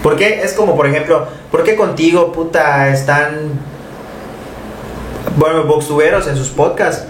Porque 0.04 0.42
es 0.44 0.54
como, 0.54 0.76
por 0.76 0.88
ejemplo, 0.88 1.28
¿por 1.50 1.64
qué 1.64 1.76
contigo, 1.76 2.32
puta, 2.32 2.90
están. 2.90 3.60
Bueno, 5.38 5.64
boxtuberos 5.64 6.28
en 6.28 6.36
sus 6.36 6.50
podcasts? 6.50 7.06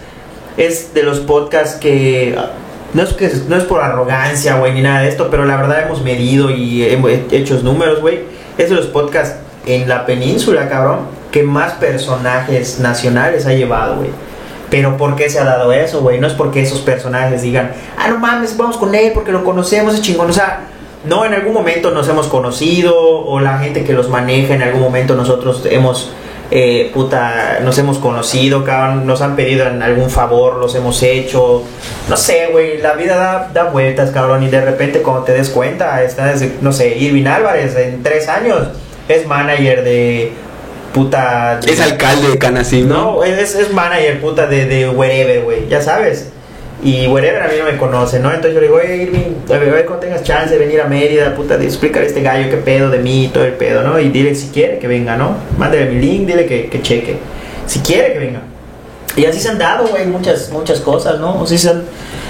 Es 0.58 0.94
de 0.94 1.04
los 1.04 1.20
podcasts 1.20 1.78
que. 1.80 2.38
No 2.94 3.04
es, 3.04 3.14
que, 3.14 3.32
no 3.48 3.56
es 3.56 3.64
por 3.64 3.82
arrogancia, 3.82 4.58
güey, 4.58 4.74
ni 4.74 4.82
nada 4.82 5.02
de 5.02 5.08
esto, 5.10 5.30
pero 5.32 5.46
la 5.46 5.56
verdad 5.56 5.84
hemos 5.84 6.04
medido 6.04 6.50
y 6.50 6.84
hemos 6.84 7.12
hecho 7.32 7.60
números, 7.64 8.02
güey. 8.02 8.20
Es 8.58 8.70
de 8.70 8.76
los 8.76 8.88
podcasts 8.88 9.38
en 9.66 9.88
la 9.88 10.06
península, 10.06 10.68
cabrón, 10.68 11.00
que 11.32 11.44
más 11.44 11.74
personajes 11.74 12.80
nacionales 12.80 13.46
ha 13.46 13.54
llevado, 13.54 13.98
güey. 13.98 14.10
Pero 14.70 14.96
¿por 14.96 15.16
qué 15.16 15.30
se 15.30 15.40
ha 15.40 15.44
dado 15.44 15.74
eso, 15.74 16.02
güey? 16.02 16.20
No 16.20 16.28
es 16.28 16.34
porque 16.34 16.62
esos 16.62 16.80
personajes 16.80 17.42
digan, 17.42 17.72
ah, 17.98 18.08
no 18.08 18.20
mames, 18.20 18.56
vamos 18.56 18.78
con 18.78 18.96
él 18.96 19.12
porque 19.14 19.32
lo 19.32 19.44
conocemos, 19.44 19.94
es 19.94 20.02
chingón. 20.02 20.30
O 20.30 20.34
sea, 20.34 20.68
no, 21.04 21.26
en 21.26 21.34
algún 21.34 21.54
momento 21.54 21.92
nos 21.92 22.08
hemos 22.08 22.28
conocido 22.28 22.96
o 22.98 23.40
la 23.40 23.60
gente 23.60 23.84
que 23.84 23.94
los 23.94 24.08
maneja, 24.08 24.54
en 24.54 24.62
algún 24.62 24.82
momento 24.82 25.16
nosotros 25.16 25.64
hemos, 25.70 26.14
eh, 26.52 26.90
puta, 26.94 27.60
nos 27.62 27.78
hemos 27.80 27.98
conocido, 27.98 28.64
cabrón, 28.64 29.06
nos 29.06 29.22
han 29.22 29.36
pedido 29.36 29.68
en 29.68 29.82
algún 29.84 30.10
favor, 30.10 30.56
los 30.56 30.74
hemos 30.76 31.04
hecho. 31.04 31.64
No 32.08 32.16
sé, 32.16 32.48
güey, 32.52 32.78
la 32.78 32.94
vida 32.94 33.18
da, 33.18 33.50
da 33.54 33.72
vueltas, 33.72 34.12
cabrón, 34.12 34.44
y 34.44 34.48
de 34.48 34.62
repente 34.62 35.02
cuando 35.02 35.24
te 35.24 35.34
des 35.34 35.50
cuenta, 35.50 36.02
estás, 36.02 36.44
no 36.62 36.72
sé, 36.72 36.98
Irving 36.98 37.26
Álvarez 37.26 37.76
en 37.76 38.04
tres 38.04 38.30
años 38.30 38.68
es 39.10 39.28
manager 39.28 39.84
de 39.84 40.32
puta... 40.94 41.60
Es 41.66 41.80
alcalde 41.80 42.30
de 42.30 42.38
Canacín, 42.38 42.90
¿no? 42.90 43.16
No, 43.16 43.24
es, 43.24 43.56
es 43.56 43.72
manager 43.74 44.20
puta 44.22 44.48
de, 44.48 44.66
de 44.66 44.90
wherever, 44.90 45.42
güey, 45.42 45.68
ya 45.68 45.82
sabes. 45.82 46.30
Y 46.84 47.06
wherever 47.08 47.44
a 47.44 47.48
mí 47.48 47.54
no 47.60 47.66
me 47.66 47.78
conoce, 47.78 48.20
¿no? 48.20 48.30
Entonces 48.30 48.56
yo 48.56 48.60
le 48.62 48.68
digo, 48.68 48.80
oye, 48.80 48.98
Irving, 49.04 49.36
a 49.50 49.58
ver, 49.58 49.70
a 49.70 49.74
ver 49.74 49.86
cuando 49.86 50.06
tengas 50.06 50.24
chance 50.24 50.52
de 50.52 50.58
venir 50.58 50.82
a 50.82 50.86
Mérida, 50.86 51.36
puta, 51.36 51.58
de 51.58 51.66
explicar 51.66 52.02
a 52.02 52.08
este 52.08 52.22
gallo 52.22 52.50
qué 52.50 52.58
pedo 52.58 52.90
de 52.90 52.98
mí 52.98 53.26
y 53.26 53.28
todo 53.28 53.46
el 53.46 53.54
pedo, 53.54 53.84
¿no? 53.84 54.00
Y 54.00 54.10
dile 54.10 54.34
si 54.34 54.48
quiere 54.48 54.80
que 54.80 54.88
venga, 54.88 55.16
¿no? 55.16 55.36
Mándale 55.58 55.86
mi 55.86 56.02
link, 56.02 56.28
dile 56.28 56.48
que, 56.48 56.68
que 56.70 56.82
cheque. 56.82 57.18
Si 57.68 57.80
quiere 57.82 58.14
que 58.14 58.20
venga. 58.20 58.42
Y 59.16 59.26
así 59.26 59.40
se 59.40 59.50
han 59.50 59.60
dado, 59.60 59.88
güey, 59.88 60.08
muchas, 60.08 60.50
muchas 60.52 60.80
cosas, 60.80 61.20
¿no? 61.20 61.44
Así 61.44 61.58
se 61.58 61.70
han, 61.70 61.84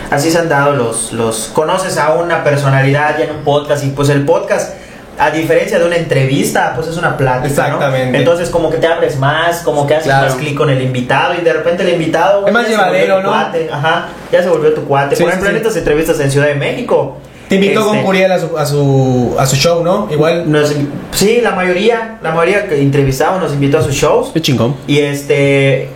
así 0.09 0.29
se 0.29 0.37
han 0.37 0.49
dado 0.49 0.73
los, 0.73 1.13
los... 1.13 1.49
Conoces 1.53 1.97
a 1.97 2.13
una 2.15 2.43
personalidad 2.43 3.17
ya 3.17 3.25
en 3.25 3.31
un 3.31 3.43
podcast 3.43 3.85
y 3.85 3.89
pues 3.89 4.09
el 4.09 4.25
podcast... 4.25 4.80
A 5.23 5.29
diferencia 5.29 5.77
de 5.77 5.85
una 5.85 5.97
entrevista, 5.97 6.73
pues 6.75 6.87
es 6.87 6.97
una 6.97 7.15
plática. 7.15 7.67
¿no? 7.67 7.75
Exactamente. 7.75 8.17
Entonces, 8.17 8.49
como 8.49 8.71
que 8.71 8.77
te 8.77 8.87
abres 8.87 9.19
más, 9.19 9.59
como 9.61 9.85
que 9.85 9.93
haces 9.93 10.05
Claro. 10.07 10.27
más 10.27 10.35
clic 10.35 10.57
con 10.57 10.69
el 10.71 10.81
invitado 10.81 11.35
y 11.39 11.41
de 11.43 11.53
repente 11.53 11.83
el 11.83 11.89
invitado. 11.89 12.47
Es 12.47 12.51
más 12.53 12.67
llevadero, 12.67 13.21
¿no? 13.21 13.29
cuate, 13.29 13.69
Ajá, 13.71 14.07
ya 14.31 14.41
se 14.41 14.49
volvió 14.49 14.73
tu 14.73 14.83
cuate. 14.85 15.15
Sí, 15.15 15.21
Por 15.21 15.29
ejemplo, 15.29 15.49
sí. 15.49 15.55
en 15.55 15.61
estas 15.61 15.77
entrevistas 15.77 16.19
en 16.19 16.31
Ciudad 16.31 16.47
de 16.47 16.55
México. 16.55 17.17
Te 17.47 17.55
invitó 17.55 17.83
con 17.85 17.95
este, 17.97 18.05
Curiel 18.05 18.31
a 18.31 18.39
su, 18.39 18.57
a 18.57 18.65
su, 18.65 19.35
a 19.37 19.45
su 19.45 19.55
show, 19.57 19.83
¿no? 19.83 20.07
Igual. 20.09 20.49
nos- 20.51 20.73
sí, 21.11 21.39
la 21.43 21.51
mayoría, 21.51 22.17
la 22.23 22.31
mayoría 22.31 22.67
que 22.67 22.81
entrevistamos 22.81 23.41
nos 23.41 23.51
invitó 23.53 23.77
a 23.77 23.81
sus 23.83 23.93
shows. 23.93 24.29
Qué 24.33 24.41
chingón. 24.41 24.75
Y 24.87 24.99
este, 24.99 25.89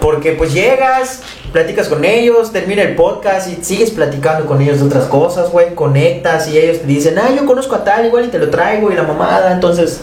porque 0.00 0.32
pues 0.32 0.52
llegas, 0.52 1.22
platicas 1.52 1.88
con 1.88 2.04
ellos, 2.04 2.52
termina 2.52 2.82
el 2.82 2.94
podcast 2.94 3.48
y 3.48 3.64
sigues 3.64 3.90
platicando 3.90 4.46
con 4.46 4.60
ellos 4.60 4.80
de 4.80 4.86
otras 4.86 5.04
cosas, 5.04 5.50
güey, 5.50 5.74
conectas 5.74 6.48
y 6.48 6.58
ellos 6.58 6.80
te 6.80 6.86
dicen, 6.86 7.18
ah, 7.18 7.30
yo 7.34 7.46
conozco 7.46 7.74
a 7.76 7.84
tal 7.84 8.04
igual 8.06 8.26
y 8.26 8.28
te 8.28 8.38
lo 8.38 8.50
traigo 8.50 8.90
y 8.92 8.94
la 8.94 9.02
mamada, 9.04 9.52
entonces 9.52 10.00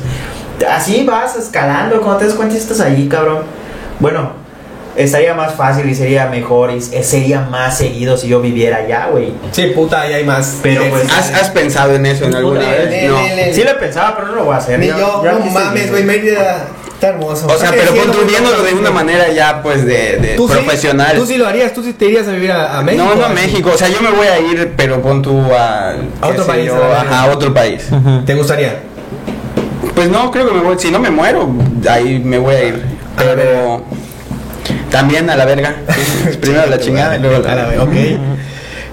Así 0.69 1.03
vas 1.03 1.35
escalando, 1.35 1.99
cuando 1.99 2.19
te 2.19 2.25
das 2.27 2.33
cuenta 2.35 2.55
estás 2.55 2.79
ahí, 2.79 3.09
cabrón. 3.09 3.39
Bueno, 3.99 4.31
estaría 4.95 5.33
más 5.33 5.53
fácil 5.55 5.89
y 5.89 5.93
sería 5.93 6.27
mejor 6.27 6.71
y 6.71 6.79
sería 6.79 7.41
más 7.41 7.77
seguido 7.77 8.15
si 8.15 8.29
yo 8.29 8.39
viviera 8.39 8.77
allá, 8.77 9.07
güey. 9.11 9.33
Sí, 9.51 9.65
puta, 9.75 9.99
ahí 9.99 10.13
hay 10.13 10.23
más. 10.23 10.59
Pero, 10.63 10.85
pues, 10.89 11.03
¿Has, 11.11 11.33
has 11.33 11.49
pensado 11.49 11.93
en 11.95 12.05
eso 12.05 12.23
en 12.23 12.35
alguna 12.35 12.61
Puta, 12.61 12.71
vez? 12.71 12.89
ne- 12.89 13.07
No. 13.09 13.21
ne- 13.21 13.35
ne- 13.35 13.53
Sí 13.53 13.65
lo 13.65 13.71
he 13.71 13.75
pensado, 13.75 14.13
pero 14.15 14.27
no 14.29 14.35
lo 14.35 14.45
voy 14.45 14.55
a 14.55 14.57
hacer. 14.59 14.79
Ni 14.79 14.87
yo, 14.87 15.21
ya 15.25 15.33
no 15.33 15.45
mames, 15.45 15.91
güey, 15.91 16.03
Mérida 16.05 16.67
está 17.05 17.17
hermoso. 17.17 17.47
O 17.47 17.57
sea, 17.57 17.71
pero 17.71 17.95
construyéndolo 17.95 18.63
de 18.63 18.73
una 18.73 18.91
manera 18.91 19.31
ya, 19.31 19.61
pues, 19.61 19.85
de, 19.85 20.17
de 20.17 20.33
¿Tú 20.35 20.47
sí? 20.47 20.53
profesional. 20.53 21.17
Tú 21.17 21.25
sí 21.25 21.37
lo 21.37 21.47
harías, 21.47 21.73
tú 21.73 21.83
sí 21.83 21.93
te 21.93 22.05
irías 22.05 22.27
a 22.27 22.31
vivir 22.31 22.51
a, 22.51 22.77
a 22.77 22.81
México. 22.81 23.03
no, 23.03 23.15
no 23.15 23.25
a. 23.25 23.29
México. 23.29 23.71
O 23.73 23.77
sea, 23.77 23.89
yo 23.89 24.01
me 24.01 24.11
voy 24.11 24.27
a 24.27 24.39
ir, 24.39 24.73
pero 24.75 25.01
pon 25.01 25.21
tú 25.21 25.41
a... 25.53 25.95
A 26.21 26.27
otro 26.27 26.45
país, 26.45 26.67
yo, 26.67 26.75
a 26.75 27.01
ajá, 27.01 27.21
a 27.23 27.25
otro 27.27 27.53
país. 27.53 27.87
¿Te 28.25 28.33
gustaría? 28.35 28.79
Pues 29.93 30.09
no, 30.09 30.31
creo 30.31 30.47
que 30.47 30.53
me 30.53 30.61
voy. 30.61 30.75
Si 30.79 30.91
no 30.91 30.99
me 30.99 31.09
muero, 31.09 31.49
ahí 31.89 32.19
me 32.19 32.37
voy 32.37 32.55
a 32.55 32.63
ir. 32.65 32.83
Pero... 33.17 33.83
También 34.89 35.29
a 35.29 35.35
la 35.35 35.45
verga. 35.45 35.75
Primero 36.41 36.67
la 36.67 36.79
chingada 36.79 37.17
y 37.17 37.19
luego 37.19 37.39
la... 37.39 37.51
A 37.51 37.55
la 37.55 37.65
verga, 37.65 37.83
ok. 37.83 37.95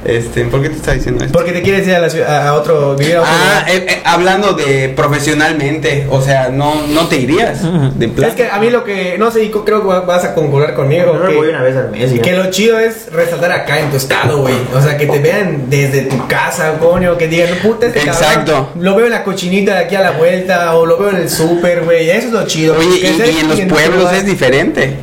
Este, 0.05 0.45
¿por 0.47 0.61
qué 0.63 0.69
te 0.69 0.77
está 0.77 0.93
diciendo 0.95 1.25
esto? 1.25 1.33
Porque 1.39 1.53
te 1.53 1.63
quieres 1.63 1.87
ir 1.87 1.95
a, 1.95 2.01
la 2.01 2.11
ciudad, 2.11 2.49
a 2.49 2.55
otro, 2.55 2.97
vivir 2.97 3.17
a 3.17 3.21
otro 3.21 3.33
Ah, 3.35 3.65
eh, 3.69 3.87
eh, 3.89 4.01
hablando 4.05 4.53
de 4.55 4.89
profesionalmente, 4.97 6.07
o 6.11 6.21
sea, 6.21 6.49
no, 6.49 6.87
no 6.89 7.07
te 7.09 7.17
irías 7.17 7.61
de 7.99 8.09
plan. 8.09 8.31
Es 8.31 8.37
que 8.37 8.49
a 8.49 8.59
mí 8.59 8.69
lo 8.71 8.85
que, 8.85 9.17
no 9.19 9.31
sé, 9.31 9.51
creo 9.51 9.81
que 9.83 9.87
va- 9.89 10.01
vas 10.01 10.25
a 10.25 10.35
concordar 10.35 10.75
conmigo. 10.75 11.15
Yo 11.15 11.27
que- 11.29 11.35
voy 11.37 11.49
una 11.49 11.63
vez 11.63 11.77
al 11.77 11.91
mes. 11.91 12.13
ya. 12.13 12.21
Que 12.23 12.33
lo 12.33 12.51
chido 12.51 12.79
es 12.79 13.13
resaltar 13.13 13.53
acá 13.53 13.79
en 13.81 13.91
tu 13.91 13.97
estado, 13.97 14.39
güey. 14.41 14.55
O 14.75 14.81
sea, 14.83 14.97
que 14.97 15.07
te 15.07 15.19
vean 15.21 15.71
desde 15.71 16.03
tu 16.03 16.27
casa, 16.27 16.75
coño. 16.81 17.17
Que 17.17 17.29
digan, 17.29 17.49
puta, 17.63 17.87
este 17.87 18.01
cabrón, 18.01 18.17
Exacto. 18.23 18.69
Lo 18.81 18.97
veo 18.97 19.07
en 19.07 19.13
la 19.13 19.23
cochinita 19.25 19.75
de 19.75 19.85
aquí 19.85 19.95
a 19.95 20.01
la 20.01 20.11
vuelta. 20.13 20.75
O 20.75 20.85
lo 20.87 20.99
veo 20.99 21.11
en 21.11 21.17
el 21.17 21.31
súper, 21.31 21.85
güey. 21.85 22.11
Eso 22.11 22.27
es 22.29 22.33
lo 22.33 22.47
chido. 22.47 22.77
Oye, 22.77 22.99
y, 23.01 23.07
y 23.07 23.39
en 23.41 23.49
los 23.49 23.61
pueblos 23.61 24.13
es 24.13 24.25
diferente. 24.27 24.97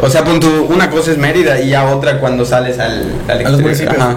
O 0.00 0.08
sea, 0.08 0.24
pon 0.24 0.40
tú, 0.40 0.48
una 0.70 0.90
cosa 0.90 1.10
es 1.12 1.18
Mérida 1.18 1.60
y 1.60 1.70
ya 1.70 1.84
otra 1.94 2.18
cuando 2.20 2.44
sales 2.44 2.78
al, 2.78 3.12
al 3.28 3.46
A 3.46 3.50
los 3.50 3.60
exterior. 3.60 3.62
municipios. 3.62 3.96
Ajá. 3.98 4.16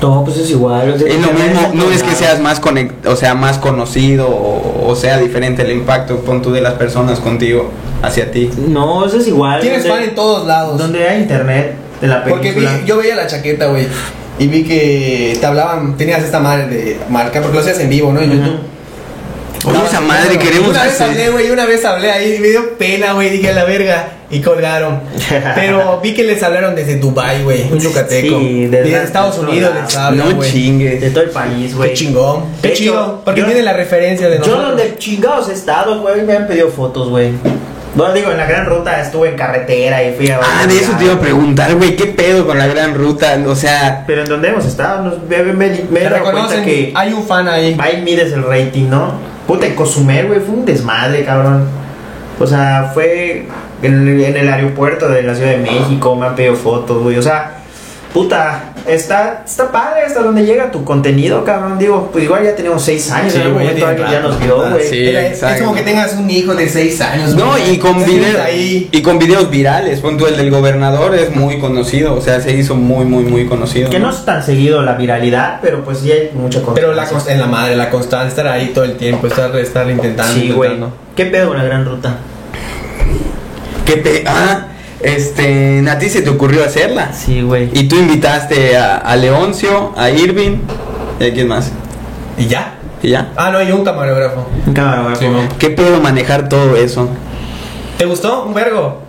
No, 0.00 0.24
pues 0.24 0.38
es 0.38 0.50
igual. 0.50 0.90
o 0.94 0.98
sea, 0.98 1.08
Es 1.08 1.20
lo 1.20 1.30
mismo, 1.32 1.70
no 1.74 1.90
es 1.90 2.02
que 2.02 2.14
seas 2.14 2.40
más 2.40 2.58
conect, 2.58 3.04
o 3.06 3.16
sea, 3.16 3.34
más 3.34 3.58
conocido 3.58 4.28
o, 4.28 4.88
o 4.88 4.96
sea 4.96 5.18
diferente 5.18 5.60
el 5.62 5.72
impacto, 5.72 6.16
pon 6.20 6.40
tú 6.40 6.52
de 6.52 6.62
las 6.62 6.74
personas 6.74 7.20
contigo 7.20 7.70
hacia 8.02 8.30
ti. 8.30 8.50
No, 8.68 9.04
eso 9.04 9.18
es 9.18 9.28
igual. 9.28 9.60
Tienes 9.60 9.86
fan 9.86 10.02
en 10.02 10.14
todos 10.14 10.46
lados. 10.46 10.78
Donde 10.78 11.06
hay 11.06 11.20
internet 11.20 11.74
de 12.00 12.06
la 12.08 12.24
Porque 12.24 12.52
vi- 12.52 12.66
yo 12.86 12.96
veía 12.96 13.14
la 13.14 13.26
chaqueta, 13.26 13.66
güey. 13.66 13.86
Y 14.38 14.46
vi 14.46 14.64
que 14.64 15.36
te 15.38 15.44
hablaban, 15.46 15.98
tenías 15.98 16.22
esta 16.22 16.40
madre 16.40 16.66
de 16.66 16.98
marca, 17.10 17.42
porque 17.42 17.56
lo 17.56 17.60
hacías 17.60 17.78
en 17.80 17.90
vivo, 17.90 18.10
¿no? 18.10 18.20
En. 18.22 18.30
YouTube. 18.32 18.58
Oye, 19.66 19.78
esa 19.86 20.00
madre, 20.00 20.38
queremos 20.38 20.70
Una 20.70 20.84
vez 20.84 20.98
hablé, 20.98 21.28
güey, 21.28 21.50
una 21.50 21.66
vez 21.66 21.84
hablé 21.84 22.10
ahí, 22.10 22.36
y 22.36 22.38
me 22.38 22.48
dio 22.48 22.78
pena, 22.78 23.12
güey, 23.12 23.28
dije 23.28 23.52
la 23.52 23.64
verga, 23.64 24.08
y 24.30 24.40
colgaron. 24.40 25.00
Pero 25.54 26.00
vi 26.02 26.14
que 26.14 26.22
les 26.24 26.42
hablaron 26.42 26.74
desde 26.74 26.96
Dubai, 26.96 27.42
güey, 27.42 27.70
un 27.72 27.78
yucateco. 27.80 28.38
Sí, 28.38 28.66
desde, 28.66 28.84
desde- 28.90 29.04
Estados 29.04 29.38
Unidos 29.38 29.72
les 29.82 29.96
hablan, 29.96 30.36
no 30.36 30.42
chingues. 30.44 31.00
De 31.00 31.10
todo 31.10 31.24
el 31.24 31.30
país, 31.30 31.74
güey. 31.74 31.90
Qué 31.90 31.94
chingón. 31.96 32.44
Qué 32.62 32.68
hecho, 32.68 32.76
chido, 32.76 33.22
porque 33.24 33.40
yo- 33.40 33.46
tiene 33.46 33.62
la 33.62 33.72
referencia 33.72 34.28
de 34.28 34.36
Yo 34.36 34.40
nosotros. 34.40 34.68
donde 34.68 34.96
chingados 34.98 35.48
he 35.48 35.52
estado, 35.52 36.00
güey, 36.00 36.22
me 36.22 36.34
han 36.34 36.46
pedido 36.46 36.68
fotos, 36.68 37.08
güey. 37.08 37.32
No 37.92 38.12
digo, 38.12 38.30
en 38.30 38.36
la 38.36 38.46
gran 38.46 38.66
ruta 38.66 39.00
estuve 39.02 39.30
en 39.30 39.36
carretera 39.36 40.04
y 40.04 40.14
fui 40.14 40.30
a. 40.30 40.38
Ah, 40.40 40.64
de 40.64 40.76
eso 40.78 40.92
te 40.96 41.06
iba 41.06 41.14
a 41.14 41.18
preguntar, 41.20 41.74
güey, 41.74 41.96
¿qué 41.96 42.06
pedo 42.06 42.46
con 42.46 42.56
la 42.56 42.68
gran 42.68 42.94
ruta? 42.94 43.36
O 43.48 43.56
sea, 43.56 44.04
Pero 44.06 44.22
en 44.22 44.28
donde 44.28 44.46
hemos 44.50 44.64
estado, 44.64 45.02
nos, 45.02 45.20
me, 45.24 45.38
me, 45.42 45.52
me 45.52 45.64
he 45.66 45.76
Te 45.78 46.04
dado 46.04 46.22
cuenta 46.22 46.30
reconocen, 46.30 46.64
que 46.64 46.92
hay 46.94 47.12
un 47.12 47.24
fan 47.26 47.48
ahí. 47.48 47.76
ahí 47.80 48.00
mides 48.02 48.32
el 48.32 48.44
rating, 48.44 48.88
¿no? 48.88 49.14
Puta, 49.48 49.66
en 49.66 49.74
Cozumel, 49.74 50.28
güey, 50.28 50.38
fue 50.38 50.54
un 50.54 50.64
desmadre, 50.64 51.24
cabrón. 51.24 51.64
O 52.38 52.46
sea, 52.46 52.92
fue 52.94 53.46
en, 53.82 54.08
en 54.08 54.36
el 54.36 54.48
aeropuerto 54.48 55.08
de 55.08 55.22
la 55.22 55.34
Ciudad 55.34 55.50
de 55.50 55.58
México, 55.58 56.14
me 56.16 56.26
han 56.26 56.34
pedido 56.36 56.54
fotos, 56.54 57.02
güey. 57.02 57.16
O 57.16 57.22
sea, 57.22 57.60
puta, 58.12 58.72
está, 58.86 59.42
está 59.46 59.70
padre 59.70 60.02
hasta 60.06 60.22
donde 60.22 60.44
llega 60.44 60.70
tu 60.70 60.84
contenido, 60.84 61.44
cabrón. 61.44 61.78
Digo, 61.78 62.10
pues 62.12 62.24
igual 62.24 62.44
ya 62.44 62.54
tenemos 62.54 62.82
seis 62.82 63.10
años, 63.10 63.32
Sí, 63.32 63.38
en 63.38 63.46
algún 63.46 63.62
güey, 63.62 63.66
momento 63.68 63.86
alguien 63.86 64.10
ya 64.10 64.20
nos 64.20 64.40
vio, 64.40 64.70
güey. 64.70 64.86
sí. 64.86 65.08
Es 65.08 65.60
como 65.60 65.74
que 65.74 65.82
tengas 65.82 66.14
un 66.14 66.30
hijo 66.30 66.54
de 66.54 66.68
6 66.68 67.00
años. 67.00 67.34
no, 67.34 67.50
güey. 67.50 67.74
y 67.74 67.78
con 67.78 68.04
videos 68.04 68.38
y 68.52 69.02
con 69.02 69.18
videos 69.18 69.50
virales, 69.50 70.00
pon 70.00 70.18
el 70.20 70.36
del 70.36 70.50
gobernador 70.50 71.14
es 71.14 71.34
muy 71.34 71.58
conocido, 71.58 72.14
o 72.14 72.20
sea, 72.20 72.40
se 72.40 72.52
hizo 72.52 72.74
muy 72.74 73.04
muy 73.04 73.24
muy 73.24 73.46
conocido. 73.46 73.90
Que 73.90 73.98
no 73.98 74.10
es 74.10 74.24
tan 74.24 74.42
seguido 74.42 74.82
la 74.82 74.94
viralidad, 74.94 75.60
pero 75.62 75.84
pues 75.84 75.98
sí 75.98 76.12
hay 76.12 76.30
mucha 76.34 76.60
cosa. 76.62 76.74
Pero 76.74 76.94
la 76.94 77.08
en 77.28 77.40
la 77.40 77.46
madre, 77.46 77.76
la 77.76 77.90
constante, 77.90 78.28
estar 78.28 78.46
ahí 78.46 78.72
todo 78.74 78.84
el 78.84 78.96
tiempo, 78.96 79.26
estar, 79.26 79.54
estar 79.56 79.88
intentando. 79.88 80.34
Sí, 80.34 80.50
güey. 80.50 80.78
¿Qué 81.16 81.26
pedo 81.26 81.54
la 81.54 81.64
gran 81.64 81.84
ruta? 81.84 82.18
¿Qué 83.90 83.96
te 83.96 84.24
ah, 84.24 84.68
este, 85.00 85.84
a 85.90 85.98
ti 85.98 86.08
se 86.08 86.22
te 86.22 86.30
ocurrió 86.30 86.64
hacerla? 86.64 87.12
Sí, 87.12 87.42
güey. 87.42 87.70
Y 87.72 87.88
tú 87.88 87.96
invitaste 87.96 88.76
a, 88.76 88.98
a 88.98 89.16
Leoncio, 89.16 89.92
a 89.96 90.10
Irving, 90.10 90.58
¿y 91.18 91.24
a 91.24 91.34
quién 91.34 91.48
más? 91.48 91.72
¿Y 92.38 92.46
ya? 92.46 92.74
¿Y 93.02 93.10
ya? 93.10 93.32
Ah, 93.34 93.50
no, 93.50 93.60
y 93.60 93.72
un 93.72 93.84
camarógrafo. 93.84 94.46
Sí, 94.64 95.26
güey. 95.26 95.30
mo. 95.30 95.48
¿Qué 95.58 95.70
pedo 95.70 96.00
manejar 96.00 96.48
todo 96.48 96.76
eso? 96.76 97.08
¿Te 97.98 98.04
gustó? 98.04 98.44
Un 98.44 98.54
vergo. 98.54 99.00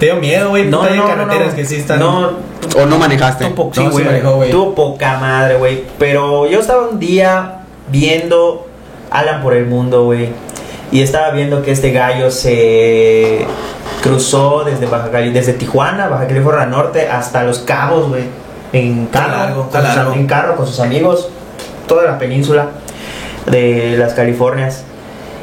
¿Te 0.00 0.06
dio 0.06 0.16
miedo, 0.16 0.48
güey? 0.48 0.66
No, 0.66 0.82
no, 0.82 0.92
no, 0.92 1.06
carreteras 1.06 1.50
no. 1.50 1.54
que 1.54 1.64
sí 1.64 1.76
están. 1.76 2.00
No, 2.00 2.30
¿O 2.76 2.86
no 2.86 2.98
manejaste? 2.98 3.44
tuvo 3.50 3.72
sí 3.72 4.02
güey. 4.02 4.50
Tuvo 4.50 4.74
poca 4.74 5.18
madre, 5.18 5.54
güey. 5.54 5.84
Pero 6.00 6.50
yo 6.50 6.58
estaba 6.58 6.88
un 6.88 6.98
día 6.98 7.60
viendo 7.92 8.66
Alan 9.12 9.40
por 9.40 9.54
el 9.54 9.66
mundo, 9.66 10.06
güey. 10.06 10.30
Y 10.92 11.02
estaba 11.02 11.30
viendo 11.30 11.62
que 11.62 11.70
este 11.72 11.92
gallo 11.92 12.30
se 12.30 13.46
cruzó 14.02 14.64
desde 14.64 14.86
Baja 14.86 15.10
Cali, 15.10 15.30
desde 15.30 15.52
Tijuana, 15.52 16.08
Baja 16.08 16.26
California 16.26 16.66
Norte, 16.66 17.08
hasta 17.08 17.44
Los 17.44 17.60
Cabos, 17.60 18.08
güey. 18.08 18.24
En 18.72 19.06
carro, 19.06 19.36
largo, 19.36 19.68
con 19.70 19.82
sus- 19.82 20.16
en 20.16 20.26
carro 20.26 20.56
con 20.56 20.66
sus 20.66 20.80
amigos, 20.80 21.28
toda 21.88 22.04
la 22.04 22.18
península 22.18 22.68
de 23.50 23.96
las 23.98 24.14
Californias. 24.14 24.84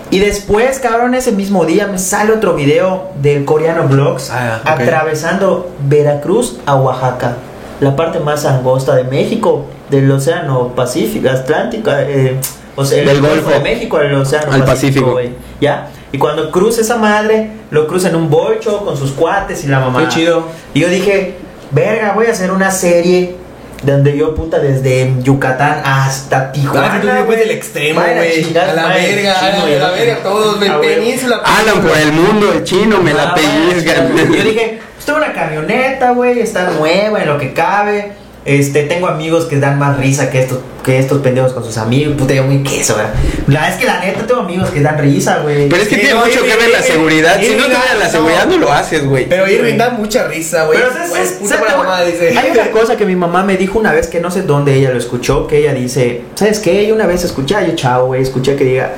Y 0.10 0.20
después, 0.20 0.80
cabrón, 0.80 1.14
ese 1.16 1.34
mismo 1.34 1.66
día 1.66 1.88
me 1.88 1.98
sale 1.98 2.32
otro 2.32 2.54
video 2.54 3.10
del 3.22 3.44
coreano 3.44 3.84
Vlogs 3.90 4.32
Ah, 4.32 4.62
atravesando 4.64 5.70
Veracruz 5.88 6.60
a 6.66 6.76
Oaxaca, 6.78 7.34
la 7.82 7.96
parte 7.98 8.20
más 8.22 8.46
angosta 8.46 8.96
de 8.96 9.04
México, 9.04 9.66
del 9.90 10.10
Océano 10.10 10.70
Pacífico, 10.70 11.30
Atlántico, 11.30 11.92
eh, 11.92 12.38
o 12.78 12.86
sea, 12.86 13.00
el 13.00 13.06
Del 13.08 13.20
Golfo 13.20 13.36
Golfo. 13.36 13.50
de 13.50 13.60
México, 13.60 14.00
el 14.00 14.14
Océano 14.16 14.54
Al 14.54 14.64
Pacífico, 14.64 14.68
Pacífico. 14.72 15.12
güey, 15.12 15.30
¿ya? 15.60 15.90
Y 16.14 16.18
cuando 16.18 16.50
cruza 16.52 16.80
esa 16.80 16.96
madre, 16.96 17.50
lo 17.72 17.86
cruza 17.88 18.08
en 18.08 18.16
un 18.16 18.30
bolcho 18.30 18.86
con 18.86 18.96
sus 18.96 19.12
cuates 19.12 19.66
y 19.66 19.68
la 19.68 19.80
mamá. 19.82 20.04
Qué 20.04 20.08
chido. 20.08 20.46
Y 20.74 20.80
yo 20.80 20.88
dije, 20.88 21.36
verga, 21.72 22.14
voy 22.14 22.28
a 22.28 22.32
hacer 22.32 22.52
una 22.52 22.72
serie 22.72 23.36
donde 23.84 24.18
yo, 24.18 24.34
puta, 24.34 24.58
desde 24.60 25.14
Yucatán 25.22 25.82
hasta 25.84 26.52
Tijuana. 26.52 26.96
Ah, 26.96 27.02
tú 27.20 27.26
güey. 27.26 27.38
del 27.38 27.52
extremo, 27.52 28.00
güey. 28.00 28.12
A 28.58 28.74
la 28.74 28.88
verga, 28.88 29.36
chino, 29.36 29.64
a 29.64 29.68
la 29.68 29.88
el 29.98 30.00
verga, 30.00 30.24
todos, 30.24 30.58
güey. 30.58 30.70
Ah. 30.70 30.80
Península. 30.82 31.42
Alan 31.44 31.82
por 31.82 31.98
el 31.98 32.12
mundo, 32.14 32.54
el 32.54 32.64
chino, 32.64 33.02
me 33.02 33.14
la 33.14 33.24
Ah, 33.32 33.36
pellizca. 33.36 34.08
Yo 34.16 34.44
dije, 34.44 34.80
pues 34.96 35.06
tengo 35.06 35.20
una 35.20 35.34
camioneta, 35.34 36.12
güey, 36.12 36.40
está 36.40 36.70
nueva 36.72 37.22
en 37.22 37.28
lo 37.28 37.38
que 37.38 37.54
cabe. 37.54 38.14
Este, 38.48 38.84
tengo 38.84 39.08
amigos 39.08 39.44
que 39.46 39.60
dan 39.60 39.78
más 39.78 39.98
risa 39.98 40.30
que 40.30 40.40
estos, 40.42 40.60
que 40.82 40.98
estos 41.00 41.22
pendejos 41.22 41.52
con 41.52 41.66
sus 41.66 41.78
amigos. 41.78 42.16
Puta, 42.18 42.34
yo 42.34 42.44
muy 42.46 42.64
queso, 42.64 42.94
güey. 42.94 43.06
La 43.48 43.68
es 43.70 43.76
que 43.76 43.86
la 43.86 44.00
neta 44.00 44.26
tengo 44.26 44.40
amigos 44.40 44.70
que 44.70 44.80
dan 44.80 44.98
risa, 44.98 45.40
güey. 45.40 45.68
Pero 45.68 45.82
es 45.82 45.90
que 45.90 45.96
Sí, 45.96 46.02
tiene 46.02 46.16
no, 46.18 46.26
mucho 46.26 46.42
que 46.44 46.56
ver 46.56 46.70
la 46.70 46.78
Irving, 46.80 46.92
seguridad. 46.94 47.36
Si 47.36 47.42
no 47.42 47.46
Irving, 47.52 47.64
tuvieras 47.66 48.00
la 48.00 48.10
seguridad, 48.10 48.46
no 48.48 48.58
lo 48.58 48.72
haces, 48.72 49.06
güey. 49.06 49.28
Pero 49.28 49.46
Irving 49.52 49.78
da 49.78 49.90
mucha 49.90 50.28
risa, 50.30 50.64
güey. 50.64 50.80
Pero 50.80 50.94
¿sabes- 50.94 51.10
Güey, 51.10 51.24
sabes- 51.26 51.40
puta 51.42 51.60
para 51.60 51.78
mamá, 51.78 52.02
dice. 52.04 52.38
Hay 52.38 52.52
una 52.52 52.72
cosa 52.72 52.96
que 52.96 53.06
mi 53.06 53.18
mamá 53.18 53.44
me 53.44 53.58
dijo 53.58 53.78
una 53.80 53.92
vez 53.92 54.08
que 54.08 54.22
no 54.22 54.32
sé 54.32 54.44
dónde 54.44 54.76
ella 54.76 54.92
lo 54.92 54.98
escuchó, 54.98 55.46
que 55.46 55.58
ella 55.58 55.74
dice, 55.74 56.22
¿sabes 56.36 56.60
qué? 56.60 56.88
Yo 56.88 56.96
una 56.96 57.06
vez 57.06 57.26
escuché, 57.26 57.56
yo 57.68 57.76
chavo, 57.76 58.06
güey, 58.08 58.22
escuché 58.22 58.56
que 58.56 58.64
diga, 58.64 58.94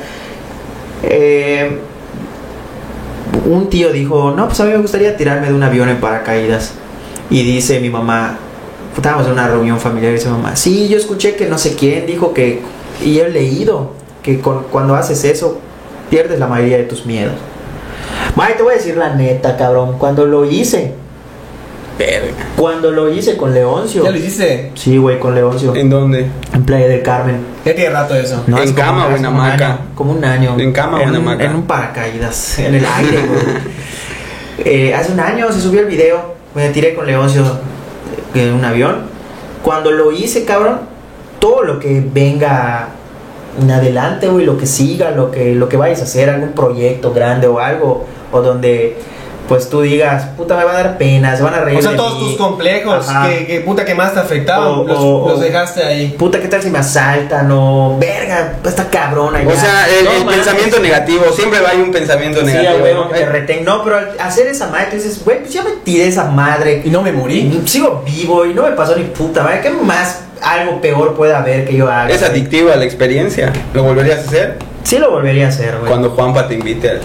eh, 1.01 1.71
un 3.45 3.67
tío 3.69 3.91
dijo, 3.91 4.31
no, 4.37 4.47
pues 4.47 4.59
a 4.59 4.65
mí 4.65 4.71
me 4.73 4.77
gustaría 4.77 5.17
tirarme 5.17 5.47
de 5.47 5.53
un 5.53 5.63
avión 5.63 5.89
en 5.89 5.97
paracaídas. 5.99 6.73
Y 7.31 7.41
dice 7.43 7.79
mi 7.79 7.89
mamá, 7.89 8.37
estábamos 8.99 9.25
en 9.27 9.33
una 9.33 9.47
reunión 9.47 9.79
familiar 9.79 10.11
y 10.11 10.15
dice 10.15 10.29
mamá, 10.29 10.55
sí, 10.55 10.87
yo 10.87 10.97
escuché 10.97 11.35
que 11.35 11.45
no 11.47 11.57
sé 11.57 11.75
quién 11.75 12.05
dijo 12.05 12.33
que, 12.33 12.61
y 13.03 13.19
he 13.19 13.29
leído 13.29 13.93
que 14.23 14.39
con- 14.39 14.63
cuando 14.71 14.95
haces 14.95 15.23
eso, 15.23 15.59
pierdes 16.09 16.39
la 16.39 16.47
mayoría 16.47 16.77
de 16.77 16.83
tus 16.83 17.05
miedos. 17.05 17.33
May, 18.35 18.55
te 18.55 18.63
voy 18.63 18.73
a 18.73 18.77
decir 18.77 18.97
la 18.97 19.15
neta, 19.15 19.57
cabrón, 19.57 19.97
cuando 19.97 20.25
lo 20.25 20.45
hice, 20.45 20.93
Verga. 21.97 22.27
cuando 22.55 22.91
lo 22.91 23.09
hice 23.13 23.35
con 23.35 23.53
Leoncio. 23.53 24.03
¿Ya 24.03 24.11
lo 24.11 24.17
hiciste? 24.17 24.71
Sí, 24.75 24.97
güey, 24.97 25.19
con 25.19 25.35
Leoncio. 25.35 25.75
¿En 25.75 25.89
dónde? 25.89 26.27
En 26.53 26.63
Playa 26.63 26.87
del 26.87 27.03
Carmen. 27.03 27.37
Ya 27.65 27.75
tiene 27.75 27.89
rato 27.89 28.15
eso. 28.15 28.43
¿En 28.47 28.57
es 28.57 28.71
cama 28.73 29.07
o 29.07 29.09
en 29.15 29.23
como 29.23 29.29
un 29.37 29.45
hamaca? 29.45 29.65
año, 29.67 29.77
como 29.95 30.11
un 30.13 30.23
año. 30.23 30.55
¿En 30.59 30.71
cama 30.71 30.97
o 30.99 31.01
en 31.01 31.09
un- 31.09 31.15
hamaca? 31.17 31.43
En 31.45 31.55
un 31.55 31.63
paracaídas, 31.63 32.59
en 32.59 32.75
el 32.75 32.85
aire, 32.85 33.17
güey. 33.25 33.39
Eh, 34.65 34.93
hace 34.93 35.13
un 35.13 35.19
año 35.21 35.49
se 35.53 35.61
subió 35.61 35.79
el 35.79 35.85
video. 35.85 36.35
Me 36.53 36.67
tiré 36.69 36.93
con 36.93 37.05
Leoncio 37.07 37.43
en 38.33 38.53
un 38.53 38.65
avión. 38.65 39.03
Cuando 39.63 39.91
lo 39.91 40.11
hice, 40.11 40.45
cabrón, 40.45 40.79
todo 41.39 41.63
lo 41.63 41.79
que 41.79 42.03
venga 42.13 42.89
en 43.61 43.71
adelante, 43.71 44.27
güey, 44.27 44.45
lo 44.45 44.57
que 44.57 44.65
siga, 44.65 45.11
lo 45.11 45.31
que, 45.31 45.55
lo 45.55 45.67
que 45.67 45.77
vayas 45.77 46.01
a 46.01 46.03
hacer, 46.03 46.29
algún 46.29 46.53
proyecto 46.53 47.13
grande 47.13 47.47
o 47.47 47.59
algo, 47.59 48.05
o 48.31 48.41
donde 48.41 48.97
pues 49.49 49.67
tú 49.69 49.81
digas, 49.81 50.25
puta, 50.37 50.55
me 50.55 50.63
va 50.63 50.71
a 50.71 50.83
dar 50.83 50.97
pena, 50.99 51.35
se 51.35 51.41
van 51.43 51.55
a 51.55 51.59
reír. 51.61 51.79
O 51.79 51.81
sea, 51.81 51.91
de 51.91 51.97
todos 51.97 52.19
mí. 52.21 52.27
tus 52.29 52.37
complejos, 52.37 53.07
que, 53.27 53.47
que 53.47 53.59
puta 53.61 53.83
que 53.83 53.95
más 53.95 54.13
te 54.13 54.19
afectaban, 54.19 54.67
O- 54.67 54.83
los, 54.83 54.97
o- 54.99 55.25
los 55.29 55.41
dejaste 55.41 55.83
ahí. 55.83 56.15
Puta, 56.17 56.39
¿qué 56.39 56.47
tal 56.47 56.61
si 56.61 56.69
me 56.69 56.77
asaltan? 56.77 57.51
O, 57.51 57.97
verga, 57.99 58.53
esta 58.63 58.87
cabrona. 58.89 59.39
O 59.39 59.49
ya. 59.49 59.55
sea, 59.59 59.87
el, 59.89 60.05
No 60.05 60.11
el 60.11 60.19
mames. 60.19 60.35
pensamiento 60.35 60.79
negativo, 60.79 61.25
siempre 61.35 61.59
va 61.61 61.69
a 61.69 61.71
haber 61.71 61.83
un 61.83 61.91
pensamiento 61.91 62.39
Sí, 62.41 62.45
negativo. 62.45 62.73
a 62.73 62.83
huevo 62.83 63.03
¿no? 63.05 63.09
que 63.11 63.19
te 63.19 63.25
reten. 63.25 63.65
No, 63.65 63.83
pero 63.83 63.97
al 63.97 64.09
hacer 64.19 64.45
esa 64.47 64.67
madre, 64.67 64.87
tú 64.91 64.95
dices, 64.97 65.21
güey, 65.25 65.39
pues 65.39 65.51
ya 65.51 65.63
me 65.63 65.71
tiré 65.83 66.07
esa 66.07 66.25
madre. 66.25 66.83
Y 66.85 66.89
no 66.91 67.01
me 67.01 67.11
morí. 67.11 67.61
Sigo 67.65 68.03
vivo 68.05 68.45
y 68.45 68.53
no 68.53 68.61
me 68.61 68.71
pasó 68.73 68.95
ni 68.95 69.03
puta 69.05 69.41
madre. 69.43 69.61
¿Qué 69.61 69.71
más 69.71 70.21
algo 70.43 70.79
peor 70.79 71.15
puede 71.15 71.33
haber 71.33 71.65
que 71.67 71.75
yo 71.75 71.89
haga? 71.89 72.09
Es 72.13 72.21
adictivo 72.21 72.71
a 72.71 72.75
la 72.75 72.85
experiencia. 72.85 73.51
¿Lo 73.73 73.81
volverías 73.83 74.19
a 74.19 74.21
hacer? 74.21 74.57
Sí 74.83 74.99
lo 74.99 75.09
volvería 75.11 75.47
a 75.47 75.49
hacer, 75.49 75.75
güey. 75.77 75.87
Cuando 75.89 76.11
Juanpa 76.11 76.47
te 76.47 76.53
invite 76.53 76.89
al... 76.91 77.01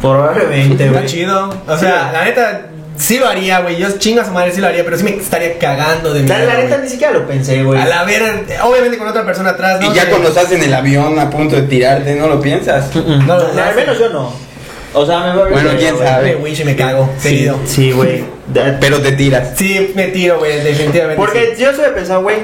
Probablemente, 0.00 0.84
Está 0.86 0.98
güey. 0.98 1.06
chido. 1.10 1.48
O 1.66 1.76
sea, 1.76 2.08
Sí. 2.10 2.12
la 2.12 2.24
neta, 2.24 2.60
sí 2.96 3.18
lo 3.18 3.28
haría, 3.28 3.60
güey. 3.60 3.76
Yo 3.76 3.90
chingo 3.98 4.20
a 4.20 4.24
su 4.24 4.30
madre, 4.32 4.52
sí 4.52 4.60
lo 4.60 4.66
haría, 4.68 4.84
pero 4.84 4.96
sí 4.96 5.04
me 5.04 5.10
estaría 5.16 5.58
cagando 5.58 6.12
de 6.14 6.22
miedo. 6.22 6.46
la 6.46 6.54
neta 6.54 6.78
ni 6.78 6.88
siquiera 6.88 7.12
lo 7.12 7.26
pensé, 7.26 7.62
güey. 7.62 7.80
A 7.80 7.86
la 7.86 8.04
vera, 8.04 8.42
obviamente 8.64 8.98
con 8.98 9.08
otra 9.08 9.24
persona 9.24 9.50
atrás, 9.50 9.80
¿no? 9.80 9.90
Y 9.90 9.94
ya 9.94 10.08
cuando 10.08 10.28
estás 10.28 10.50
en 10.52 10.62
el 10.62 10.72
avión 10.74 11.18
a 11.18 11.30
punto 11.30 11.56
de 11.56 11.62
tirarte, 11.62 12.14
¿no 12.16 12.28
lo 12.28 12.40
piensas? 12.40 12.94
No, 12.94 13.02
No, 13.02 13.38
no, 13.38 13.52
no, 13.52 13.62
al 13.62 13.74
menos 13.74 13.98
yo 13.98 14.08
no. 14.10 14.32
O 14.92 15.04
sea, 15.04 15.20
me 15.20 15.36
voy 15.38 15.50
Bueno, 15.52 15.70
quién 15.78 15.98
Me 15.98 16.06
sabe. 16.06 16.34
güey, 16.36 16.56
sí 16.56 16.64
me 16.64 16.74
cago. 16.74 17.10
Sí, 17.18 17.28
Seguido. 17.28 17.58
sí, 17.66 17.92
güey. 17.92 18.24
Pero 18.80 19.00
te 19.02 19.12
tiras. 19.12 19.48
Sí, 19.56 19.92
me 19.94 20.06
tiro, 20.08 20.38
güey, 20.38 20.60
definitivamente. 20.62 21.16
Porque 21.16 21.52
sí. 21.54 21.62
yo 21.62 21.70
estuve 21.70 21.88
pensando, 21.88 22.22
güey, 22.22 22.36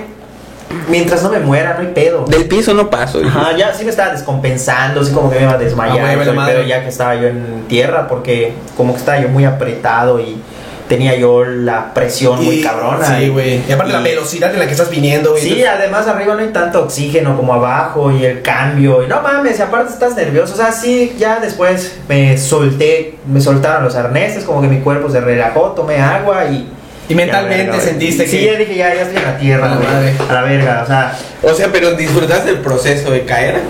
mientras 0.89 1.23
no 1.23 1.31
me 1.31 1.39
muera, 1.41 1.75
no 1.75 1.81
hay 1.81 1.93
pedo. 1.95 2.25
Del 2.27 2.47
piso 2.47 2.75
no 2.75 2.89
paso. 2.91 3.21
Ajá, 3.25 3.57
ya 3.57 3.73
sí 3.75 3.85
me 3.85 3.91
estaba 3.91 4.13
descompensando, 4.13 5.01
así 5.01 5.13
como 5.13 5.31
que 5.31 5.37
me 5.37 5.43
iba 5.43 5.53
a 5.53 5.59
desmayar, 5.59 6.19
Ah, 6.29 6.33
madre. 6.33 6.55
pedo, 6.55 6.63
ya 6.67 6.83
que 6.83 6.89
estaba 6.89 7.15
yo 7.15 7.29
en 7.29 7.65
tierra, 7.69 8.09
porque 8.09 8.53
como 8.77 8.93
que 8.95 8.99
estaba 9.01 9.21
yo 9.21 9.29
muy 9.29 9.45
apretado 9.45 10.19
y 10.21 10.41
tenía 10.89 11.15
yo 11.17 11.45
la 11.45 11.95
presión 11.95 12.45
muy 12.45 12.61
cabrona. 12.61 13.05
Sí, 13.19 13.29
güey. 13.31 13.63
Y 13.67 13.73
aparte 13.73 13.93
Y- 13.93 13.97
la 13.97 14.03
velocidad 14.03 14.53
en 14.53 14.59
la 14.59 14.67
que 14.67 14.73
estás 14.73 14.91
viniendo, 14.91 15.31
güey. 15.31 15.43
Sí, 15.43 15.65
además 15.65 16.07
arriba 16.07 16.35
no 16.35 16.41
hay 16.41 16.49
tanto 16.49 16.83
oxígeno 16.83 17.35
como 17.37 17.55
abajo 17.55 18.11
y 18.11 18.25
el 18.27 18.43
cambio. 18.43 19.03
Y 19.03 19.07
no 19.07 19.23
mames, 19.23 19.59
y 19.59 19.63
aparte 19.63 19.91
estás 19.93 20.15
nervioso. 20.17 20.53
O 20.53 20.57
sea, 20.57 20.71
sí, 20.73 21.15
ya 21.19 21.41
después 21.41 21.97
me 22.09 22.37
solté, 22.37 23.15
me 23.27 23.41
soltaron 23.41 23.85
los 23.85 23.95
arneses, 23.97 24.45
como 24.45 24.61
que 24.61 24.69
mi 24.69 24.81
cuerpo 24.81 25.09
se 25.09 25.21
relajó, 25.21 25.73
tomé 25.73 25.97
agua 25.99 26.45
y. 26.47 26.69
Y 27.09 27.15
mentalmente 27.15 27.65
verga, 27.73 27.81
sentiste 27.81 28.27
sí, 28.27 28.39
que- 28.39 28.47
ya 28.47 28.59
dije, 28.59 28.75
ya, 28.77 28.95
ya 28.95 29.03
estoy 29.03 29.17
en 29.19 29.25
la 29.25 29.37
tierra, 29.39 29.67
A 29.67 29.69
la 29.71 29.77
güey, 29.77 29.89
madre. 29.89 30.15
A 30.29 30.33
la 30.33 30.43
verga, 30.43 30.81
o 30.83 30.87
sea. 30.87 31.19
O 31.43 31.55
sea, 31.55 31.69
pero 31.73 31.93
disfrutaste 31.93 32.51
el 32.51 32.59
proceso 32.59 33.11
de 33.11 33.25
caer. 33.25 33.61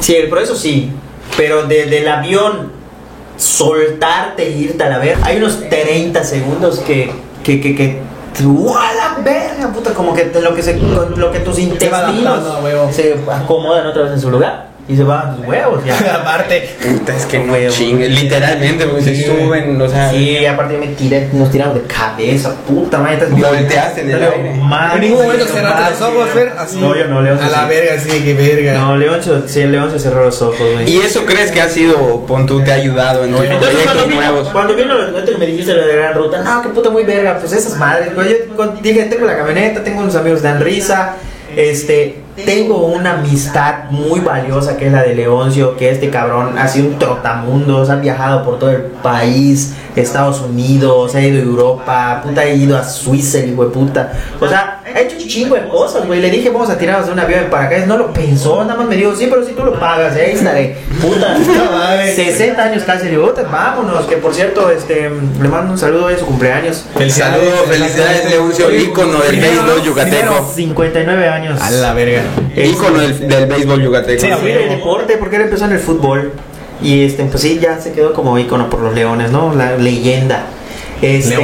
Sí, 0.00 0.16
el 0.16 0.28
proceso 0.28 0.54
sí. 0.56 0.90
Pero 1.36 1.62
de- 1.66 1.86
del 1.86 2.08
avión 2.08 2.72
soltarte 3.36 4.46
e 4.46 4.50
irte 4.50 4.82
a 4.84 4.88
la 4.90 4.98
verga. 4.98 5.24
Hay 5.24 5.36
unos 5.36 5.68
30 5.68 6.24
segundos 6.24 6.80
que. 6.80 7.12
que, 7.42 7.60
que, 7.60 7.74
que 7.74 8.00
a 8.34 8.94
la 8.94 9.22
verga, 9.22 9.68
puta, 9.72 9.92
como 9.92 10.14
que 10.14 10.22
te- 10.24 10.40
lo 10.40 10.54
que 10.54 10.62
se 10.62 10.74
lo 10.76 11.30
que 11.30 11.40
tus 11.40 11.58
intestinos 11.58 12.42
se 12.90 13.14
acomodan 13.30 13.86
otra 13.86 14.02
vez 14.04 14.12
en 14.12 14.20
su 14.20 14.30
lugar 14.30 14.68
y 14.88 14.96
se 14.96 15.04
van 15.04 15.36
tus 15.36 15.46
huevos 15.46 15.84
ya. 15.84 15.96
aparte. 16.20 16.68
Puta, 16.82 17.16
es 17.16 17.24
que 17.26 17.38
no 17.38 17.52
Huevo. 17.52 17.72
chingue. 17.72 18.08
Literalmente, 18.08 18.84
porque 18.86 19.02
Sí, 19.04 19.16
se 19.16 19.26
suben, 19.26 19.80
o 19.80 19.88
sea. 19.88 20.10
Sí, 20.10 20.44
aparte 20.44 20.74
yo 20.74 20.80
me 20.80 20.88
tiré, 20.88 21.28
nos 21.32 21.50
tiramos 21.52 21.76
de 21.76 21.82
cabeza, 21.82 22.54
puta 22.66 22.98
madre. 22.98 23.14
estás 23.14 23.30
Volteaste 23.30 24.00
en 24.02 24.10
el 24.10 24.22
aire. 24.22 24.54
madre, 24.60 24.94
En 24.96 25.00
ningún 25.02 25.22
momento 25.24 25.46
cerraste 25.46 25.90
los 25.90 26.00
ojos, 26.10 26.34
ver, 26.34 26.52
así. 26.58 26.78
No, 26.78 26.96
yo 26.96 27.06
no, 27.06 27.22
León. 27.22 27.38
A 27.40 27.48
la 27.48 27.66
verga, 27.66 27.98
sí, 28.00 28.20
que 28.24 28.34
verga. 28.34 28.72
No, 28.74 28.96
León, 28.96 29.22
se- 29.22 29.48
sí, 29.48 29.62
León 29.64 29.90
se 29.92 29.98
cerró 30.00 30.24
los 30.24 30.42
ojos, 30.42 30.58
güey. 30.74 30.90
¿Y 30.90 30.98
eso 30.98 31.24
crees 31.26 31.52
que 31.52 31.60
ha 31.60 31.68
sido, 31.68 32.26
pon 32.26 32.46
tú, 32.46 32.60
te 32.62 32.72
ha 32.72 32.74
ayudado 32.74 33.24
en 33.24 33.30
tus 33.32 33.40
Entonces, 33.44 33.68
Entonces 33.70 33.84
cuando 33.84 34.02
proyectos 34.04 34.08
vino, 34.08 34.32
nuevos? 34.32 34.48
cuando 34.52 34.74
vino 34.74 34.94
lo 35.20 35.24
que 35.24 35.36
me 35.38 35.46
dijiste 35.46 35.74
lo 35.74 35.86
de 35.86 35.94
la 35.94 36.02
gran 36.02 36.14
ruta, 36.14 36.42
no, 36.42 36.62
qué 36.62 36.68
puta 36.70 36.90
muy 36.90 37.04
verga, 37.04 37.38
pues 37.38 37.52
esas 37.52 37.78
madres, 37.78 38.14
güey. 38.14 38.36
Yo 38.58 38.74
dije, 38.82 39.04
tengo 39.04 39.26
la 39.26 39.36
camioneta, 39.36 39.84
tengo 39.84 40.00
unos 40.00 40.16
amigos 40.16 40.42
dan 40.42 40.60
risa, 40.60 41.14
este, 41.56 42.16
tengo 42.44 42.86
una 42.86 43.14
amistad 43.14 43.84
muy 43.90 44.20
valiosa 44.20 44.76
que 44.76 44.86
es 44.86 44.92
la 44.92 45.02
de 45.02 45.14
Leoncio, 45.14 45.76
que 45.76 45.90
este 45.90 46.10
cabrón 46.10 46.58
ha 46.58 46.68
sido 46.68 46.88
un 46.88 46.98
trotamundos, 46.98 47.90
ha 47.90 47.96
viajado 47.96 48.44
por 48.44 48.58
todo 48.58 48.70
el 48.70 48.82
país, 48.82 49.74
Estados 49.96 50.40
Unidos, 50.40 51.14
ha 51.14 51.20
ido 51.20 51.38
a 51.38 51.42
Europa, 51.42 52.20
puta, 52.24 52.40
ha 52.42 52.48
ido 52.48 52.76
a 52.76 52.84
Suiza, 52.84 53.38
el 53.38 53.52
hijo 53.52 53.64
de 53.66 53.70
puta. 53.70 54.12
O 54.40 54.48
sea, 54.48 54.80
ha 54.84 55.00
hecho 55.00 55.16
un 55.16 55.26
chingo 55.28 55.54
de 55.54 55.68
cosas, 55.68 56.06
güey. 56.06 56.20
Le 56.20 56.30
dije, 56.30 56.48
vamos 56.50 56.70
a 56.70 56.78
tirarnos 56.78 57.06
de 57.06 57.12
un 57.12 57.18
avión 57.18 57.40
de 57.44 57.46
paracaídas, 57.50 57.86
no 57.86 57.98
lo 57.98 58.12
pensó, 58.12 58.62
nada 58.64 58.76
más 58.76 58.88
me 58.88 58.96
dijo, 58.96 59.14
sí, 59.14 59.26
pero 59.30 59.44
si 59.44 59.52
tú 59.52 59.64
lo 59.64 59.78
pagas, 59.78 60.16
eh, 60.16 60.26
ahí 60.26 60.32
estaré. 60.32 60.76
Puta, 61.00 61.36
madre. 61.72 62.14
60 62.14 62.62
años 62.62 62.82
casi, 62.84 63.04
le 63.04 63.10
digo, 63.12 63.28
"Puta, 63.28 63.42
vámonos, 63.42 64.06
que 64.06 64.16
por 64.16 64.32
cierto, 64.34 64.70
este, 64.70 65.10
le 65.40 65.48
mando 65.48 65.72
un 65.72 65.78
saludo 65.78 66.06
hoy 66.06 66.14
en 66.14 66.18
su 66.20 66.26
cumpleaños. 66.26 66.84
Saludos, 67.10 67.66
felicidades, 67.68 68.30
Leoncio, 68.30 68.70
ícono 68.74 69.18
del 69.20 69.40
béisbol 69.40 69.82
yucateco. 69.82 70.52
59 70.54 71.28
años. 71.28 71.60
A 71.60 71.70
la 71.70 71.92
verga. 71.92 72.22
Ícono 72.56 72.98
del, 72.98 73.28
del 73.28 73.46
béisbol 73.46 73.82
yucateco. 73.82 74.20
Sí, 74.20 74.28
Sí, 74.40 74.46
del 74.46 74.68
deporte, 74.70 75.16
porque 75.18 75.36
él 75.36 75.42
empezó 75.42 75.64
en 75.66 75.72
el 75.72 75.78
fútbol. 75.78 76.32
Y 76.82 77.04
este, 77.04 77.24
pues 77.24 77.40
sí, 77.42 77.58
ya 77.62 77.80
se 77.80 77.92
quedó 77.92 78.12
como 78.12 78.38
ícono 78.38 78.68
por 78.68 78.80
los 78.80 78.94
leones, 78.94 79.30
¿no? 79.30 79.54
La 79.54 79.76
leyenda. 79.76 80.46
Este, 81.00 81.34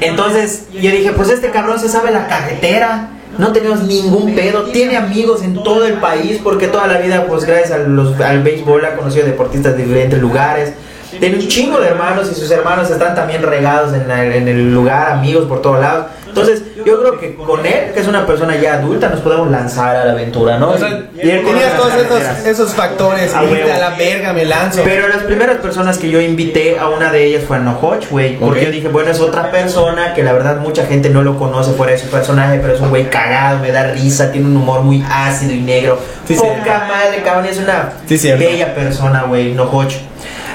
entonces 0.00 0.64
yo 0.72 0.90
dije, 0.90 1.12
pues 1.12 1.30
este 1.30 1.50
cabrón 1.50 1.78
se 1.78 1.88
sabe 1.88 2.10
la 2.10 2.26
carretera. 2.26 3.10
No 3.38 3.52
tenemos 3.52 3.82
ningún 3.84 4.34
pedo. 4.34 4.64
Tiene 4.64 4.96
amigos 4.96 5.42
en 5.42 5.54
todo 5.62 5.86
el 5.86 5.94
país 5.94 6.40
porque 6.42 6.66
toda 6.68 6.86
la 6.86 6.98
vida, 6.98 7.26
pues 7.28 7.44
gracias 7.44 7.70
a 7.72 7.78
los- 7.78 8.18
al 8.20 8.42
béisbol, 8.42 8.84
ha 8.84 8.96
conocido 8.96 9.26
deportistas 9.26 9.76
de 9.76 9.84
diferentes 9.84 10.18
lugares. 10.20 10.72
Tiene 11.20 11.36
un 11.36 11.48
chingo 11.48 11.78
de 11.80 11.88
hermanos 11.88 12.28
y 12.30 12.34
sus 12.34 12.50
hermanos 12.50 12.90
están 12.90 13.14
también 13.14 13.42
regados 13.42 13.94
en, 13.94 14.08
la- 14.08 14.24
en 14.24 14.48
el 14.48 14.72
lugar, 14.74 15.12
amigos 15.12 15.46
por 15.46 15.62
todos 15.62 15.80
lados. 15.80 16.06
Entonces, 16.40 16.62
yo 16.84 17.00
creo 17.00 17.18
que 17.18 17.34
con 17.34 17.64
él, 17.66 17.92
que 17.92 18.00
es 18.00 18.06
una 18.06 18.26
persona 18.26 18.56
ya 18.56 18.74
adulta, 18.74 19.08
nos 19.08 19.20
podemos 19.20 19.50
lanzar 19.50 19.96
a 19.96 20.04
la 20.04 20.12
aventura, 20.12 20.58
¿no? 20.58 20.70
O 20.70 20.78
sea, 20.78 20.88
Y 21.14 21.30
él 21.30 21.44
tenías 21.44 21.76
todos 21.76 21.94
esos, 21.94 22.46
esos 22.46 22.74
factores. 22.74 23.34
A 23.34 23.40
a 23.40 23.78
la 23.78 23.90
verga, 23.96 24.32
me 24.32 24.44
lanzo. 24.44 24.82
Pero 24.84 25.08
las 25.08 25.22
primeras 25.24 25.58
personas 25.58 25.98
que 25.98 26.10
yo 26.10 26.20
invité 26.20 26.78
a 26.78 26.88
una 26.88 27.10
de 27.12 27.24
ellas 27.24 27.44
fue 27.46 27.56
a 27.56 27.60
Nohoch, 27.60 28.08
güey. 28.10 28.36
Porque 28.38 28.64
yo 28.64 28.70
dije, 28.70 28.88
bueno, 28.88 29.10
es 29.10 29.20
otra 29.20 29.50
persona 29.50 30.14
que 30.14 30.22
la 30.22 30.32
verdad 30.32 30.58
mucha 30.58 30.86
gente 30.86 31.10
no 31.10 31.22
lo 31.22 31.38
conoce 31.38 31.72
fuera 31.72 31.92
de 31.92 31.98
su 31.98 32.06
personaje, 32.08 32.58
pero 32.60 32.74
es 32.74 32.80
un 32.80 32.90
güey 32.90 33.10
cagado, 33.10 33.58
me 33.58 33.72
da 33.72 33.92
risa, 33.92 34.30
tiene 34.32 34.46
un 34.46 34.56
humor 34.56 34.82
muy 34.82 35.04
ácido 35.10 35.52
y 35.52 35.60
negro. 35.60 35.98
Sí, 36.26 36.34
sí. 36.34 36.40
Poca 36.40 36.86
madre, 36.88 37.22
cabrón, 37.24 37.46
es 37.46 37.58
una 37.58 37.92
Sí, 38.06 38.16
bella 38.32 38.74
persona, 38.74 39.24
güey, 39.24 39.54
Nohoch. 39.54 39.92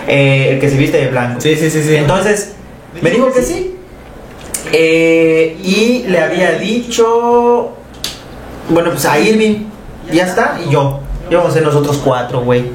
Eh, 0.07 0.49
el 0.53 0.59
que 0.59 0.69
se 0.69 0.77
viste 0.77 0.97
de 0.97 1.07
blanco. 1.07 1.39
Sí, 1.39 1.55
sí, 1.55 1.69
sí, 1.69 1.81
sí. 1.81 1.95
Entonces, 1.95 2.53
me 3.01 3.09
dijo 3.09 3.31
que 3.31 3.41
sí. 3.41 3.72
Eh, 4.73 5.55
y 5.63 6.03
le 6.07 6.19
había 6.19 6.51
dicho, 6.53 7.71
bueno, 8.69 8.89
pues 8.91 9.05
a 9.05 9.19
Irving, 9.19 9.65
ya 10.11 10.25
está, 10.25 10.57
y 10.65 10.71
yo. 10.71 10.99
Íbamos 11.29 11.51
a 11.51 11.53
ser 11.53 11.63
nosotros 11.63 12.01
cuatro, 12.03 12.41
güey. 12.41 12.65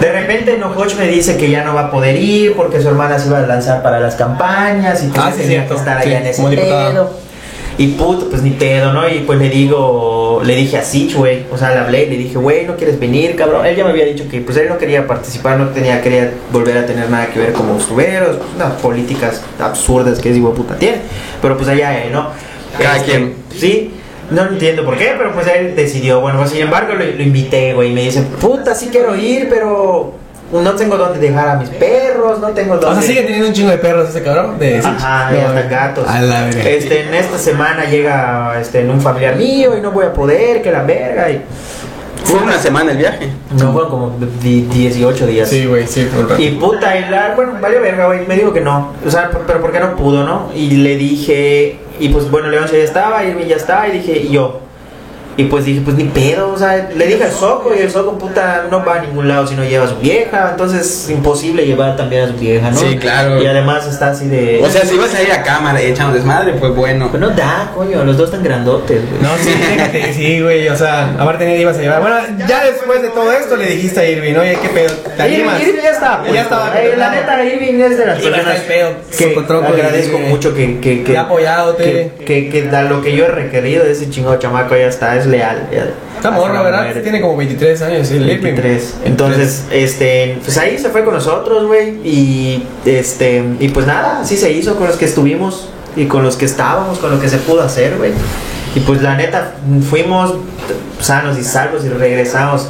De 0.00 0.12
repente 0.12 0.58
Nohoch 0.58 0.94
me 0.98 1.06
dice 1.08 1.36
que 1.36 1.50
ya 1.50 1.64
no 1.64 1.74
va 1.74 1.82
a 1.86 1.90
poder 1.90 2.16
ir 2.16 2.54
porque 2.54 2.80
su 2.80 2.88
hermana 2.88 3.18
se 3.18 3.28
iba 3.28 3.38
a 3.38 3.42
lanzar 3.46 3.82
para 3.82 4.00
las 4.00 4.16
campañas 4.16 5.02
y 5.02 5.08
que 5.10 5.18
Ah, 5.18 5.30
tenía 5.30 5.46
cierto. 5.46 5.74
que 5.74 5.80
estar 5.80 6.02
Sí, 6.02 6.08
allá 6.08 6.20
en 6.20 6.26
ese 6.26 6.42
pedo. 6.42 7.10
Y 7.76 7.88
puto, 7.88 8.28
pues 8.28 8.42
ni 8.42 8.50
pedo, 8.50 8.92
¿no? 8.92 9.08
Y 9.08 9.20
pues 9.20 9.38
le 9.38 9.48
digo, 9.48 10.40
le 10.44 10.54
dije 10.54 10.78
a 10.78 10.82
Sich, 10.84 11.14
güey, 11.16 11.44
o 11.50 11.58
sea, 11.58 11.70
le 11.70 11.78
hablé 11.80 12.04
y 12.04 12.10
le 12.10 12.16
dije, 12.18 12.38
güey, 12.38 12.66
¿no 12.66 12.76
quieres 12.76 13.00
venir, 13.00 13.34
cabrón? 13.34 13.66
Él 13.66 13.74
ya 13.74 13.84
me 13.84 13.90
había 13.90 14.04
dicho 14.04 14.28
que 14.28 14.40
pues 14.40 14.56
él 14.58 14.68
no 14.68 14.78
quería 14.78 15.06
participar, 15.06 15.58
no 15.58 15.68
tenía, 15.70 16.00
quería 16.00 16.32
volver 16.52 16.78
a 16.78 16.86
tener 16.86 17.10
nada 17.10 17.26
que 17.26 17.40
ver 17.40 17.52
con 17.52 17.66
los 17.66 17.86
tuberos, 17.86 18.36
pues, 18.36 18.48
unas 18.54 18.80
políticas 18.80 19.42
absurdas 19.58 20.20
que 20.20 20.30
ese 20.30 20.38
hijo 20.38 20.50
de 20.50 20.54
puta 20.54 20.76
tiene. 20.76 20.98
Pero 21.42 21.56
pues 21.56 21.68
allá 21.68 22.04
¿no? 22.12 22.28
Cada 22.78 23.02
quien. 23.02 23.34
Sí, 23.56 23.90
no 24.30 24.46
entiendo 24.46 24.84
por 24.84 24.96
qué, 24.96 25.14
pero 25.18 25.32
pues 25.32 25.46
él 25.48 25.74
decidió. 25.74 26.20
Bueno, 26.20 26.38
pues 26.38 26.50
sin 26.50 26.62
embargo 26.62 26.94
lo, 26.94 27.04
lo 27.04 27.22
invité, 27.22 27.74
güey, 27.74 27.90
y 27.90 27.94
me 27.94 28.02
dice, 28.02 28.22
puta, 28.40 28.74
sí 28.74 28.88
quiero 28.92 29.16
ir, 29.16 29.48
pero 29.48 30.23
no 30.52 30.72
tengo 30.74 30.96
dónde 30.96 31.18
dejar 31.18 31.48
a 31.48 31.54
mis 31.56 31.68
perros, 31.70 32.38
no 32.40 32.48
tengo 32.48 32.76
dónde... 32.76 32.86
O 32.86 32.92
sea, 32.94 33.02
sigue 33.02 33.22
teniendo 33.22 33.48
un 33.48 33.54
chingo 33.54 33.70
de 33.70 33.78
perros 33.78 34.08
ese 34.10 34.22
cabrón. 34.22 34.58
De 34.58 34.78
Ajá, 34.78 35.30
No, 35.30 35.36
y 35.36 35.40
hasta 35.40 35.62
gatos. 35.62 36.08
A 36.08 36.20
la 36.22 36.44
verga. 36.44 36.62
Este, 36.62 37.02
en 37.08 37.14
esta 37.14 37.38
semana 37.38 37.84
llega 37.86 38.58
este, 38.60 38.80
en 38.80 38.90
un 38.90 39.00
familiar 39.00 39.36
mío 39.36 39.76
y 39.76 39.80
no 39.80 39.90
voy 39.90 40.04
a 40.06 40.12
poder, 40.12 40.62
que 40.62 40.70
la 40.70 40.82
verga. 40.82 41.30
Y... 41.30 41.42
Fue 42.24 42.38
una 42.42 42.58
semana 42.58 42.92
el 42.92 42.98
viaje. 42.98 43.28
No, 43.58 43.72
fueron 43.72 43.90
como 43.90 44.16
di- 44.40 44.62
18 44.62 45.26
días. 45.26 45.48
Sí, 45.48 45.66
güey, 45.66 45.86
sí, 45.86 46.08
rato. 46.08 46.40
Y 46.40 46.50
puta, 46.52 46.96
y 46.96 47.08
la, 47.10 47.34
bueno, 47.34 47.54
valió 47.60 47.80
verga, 47.82 48.06
güey. 48.06 48.26
Me 48.26 48.34
dijo 48.36 48.52
que 48.52 48.60
no. 48.62 48.92
O 49.06 49.10
sea, 49.10 49.30
por- 49.30 49.42
pero 49.42 49.60
porque 49.60 49.78
no 49.80 49.94
pudo, 49.94 50.24
¿no? 50.24 50.50
Y 50.54 50.70
le 50.78 50.96
dije, 50.96 51.78
y 52.00 52.08
pues 52.08 52.30
bueno, 52.30 52.48
León 52.48 52.66
ya 52.70 52.78
estaba, 52.78 53.22
Irving 53.24 53.46
ya 53.46 53.56
estaba, 53.56 53.88
y 53.88 53.98
dije, 53.98 54.16
y 54.18 54.30
yo. 54.30 54.60
Y 55.36 55.44
pues 55.44 55.64
dije, 55.64 55.80
pues 55.84 55.96
ni 55.96 56.04
pedo, 56.04 56.52
o 56.52 56.58
sea, 56.58 56.90
le 56.94 57.06
dije 57.06 57.24
al 57.24 57.32
Soco 57.32 57.72
y 57.74 57.80
el 57.80 57.90
Soco, 57.90 58.18
puta, 58.18 58.66
no 58.70 58.84
va 58.84 58.96
a 58.96 59.00
ningún 59.00 59.28
lado 59.28 59.46
si 59.46 59.54
no 59.54 59.64
lleva 59.64 59.84
a 59.84 59.88
su 59.88 59.96
vieja, 59.96 60.50
entonces 60.52 60.80
es 60.80 61.10
imposible 61.10 61.66
llevar 61.66 61.96
también 61.96 62.24
a 62.24 62.28
su 62.28 62.34
vieja, 62.34 62.70
¿no? 62.70 62.78
Sí, 62.78 62.96
claro. 62.98 63.42
Y 63.42 63.46
además 63.46 63.86
está 63.86 64.08
así 64.10 64.28
de... 64.28 64.60
O 64.62 64.68
sea, 64.68 64.84
si 64.84 64.96
vas 64.96 65.14
a 65.14 65.22
ir 65.22 65.32
a 65.32 65.42
cámara 65.42 65.82
y 65.82 65.86
echamos 65.86 66.14
desmadre, 66.14 66.52
pues 66.54 66.74
bueno. 66.74 67.08
Pues 67.10 67.20
no 67.20 67.30
da, 67.30 67.70
coño, 67.74 68.04
los 68.04 68.16
dos 68.16 68.26
están 68.26 68.42
grandotes, 68.42 69.02
güey. 69.08 69.22
No, 69.22 69.30
sí, 69.38 69.50
fíjate 69.50 70.12
sí, 70.12 70.40
güey. 70.40 70.68
O 70.68 70.76
sea, 70.76 71.14
aparte 71.18 71.46
ni 71.46 71.54
ibas 71.54 71.78
a 71.78 71.80
llevar. 71.80 72.00
Bueno, 72.00 72.16
ya 72.48 72.64
después 72.64 73.02
de 73.02 73.08
todo 73.08 73.32
esto 73.32 73.56
le 73.56 73.66
dijiste 73.66 74.00
a 74.00 74.08
Irving, 74.08 74.34
oye, 74.34 74.58
qué 74.60 74.68
pedo. 74.68 74.94
¿Te 75.16 75.22
animas? 75.22 75.60
Irving 75.60 75.82
ya 75.82 75.90
estaba. 75.90 76.24
Ya 76.24 76.28
puesto. 76.28 76.42
estaba. 76.42 76.80
Eh, 76.80 76.94
la 76.96 77.10
neta, 77.10 77.44
Irving 77.44 77.80
es 77.80 77.98
de 77.98 78.06
las 78.06 78.18
personas 78.20 78.60
que 79.16 79.34
agradezco 79.74 80.18
mucho 80.18 80.54
que, 80.54 80.80
que, 80.80 80.98
que, 80.98 81.04
Que 81.04 81.18
ha 81.18 81.22
apoyado, 81.22 81.76
que, 81.76 82.12
que, 82.24 82.48
que 82.48 82.62
da 82.62 82.82
lo 82.82 83.02
que 83.02 83.14
yo 83.16 83.26
he 83.26 83.28
requerido 83.28 83.84
de 83.84 83.92
ese 83.92 84.10
chingo 84.10 84.36
chamaco 84.36 84.76
ya 84.76 84.86
está, 84.86 85.16
es 85.24 85.30
leal. 85.30 85.68
Está 86.16 86.30
morro, 86.30 86.62
¿verdad? 86.62 87.02
Tiene 87.02 87.20
como 87.20 87.36
23 87.36 87.82
años, 87.82 88.08
sí, 88.08 88.16
el 88.16 88.30
Irving. 88.30 88.54
23. 88.54 88.94
Entonces, 89.04 89.64
este, 89.70 90.38
pues 90.42 90.56
ahí 90.58 90.78
se 90.78 90.88
fue 90.90 91.04
con 91.04 91.14
nosotros, 91.14 91.66
güey. 91.66 91.98
Y 92.04 92.62
este, 92.84 93.42
y 93.60 93.68
pues 93.68 93.86
nada, 93.86 94.20
así 94.20 94.36
se 94.36 94.52
hizo 94.52 94.76
con 94.76 94.86
los 94.86 94.96
que 94.96 95.04
estuvimos 95.04 95.68
y 95.96 96.06
con 96.06 96.22
los 96.22 96.36
que 96.36 96.44
estábamos, 96.44 96.98
con 96.98 97.10
lo 97.10 97.20
que 97.20 97.28
se 97.28 97.38
pudo 97.38 97.62
hacer, 97.62 97.96
güey. 97.98 98.12
Y 98.74 98.80
pues 98.80 99.00
la 99.02 99.14
neta, 99.16 99.52
fuimos 99.88 100.34
sanos 101.00 101.38
y 101.38 101.44
salvos 101.44 101.84
y 101.84 101.88
regresamos 101.90 102.68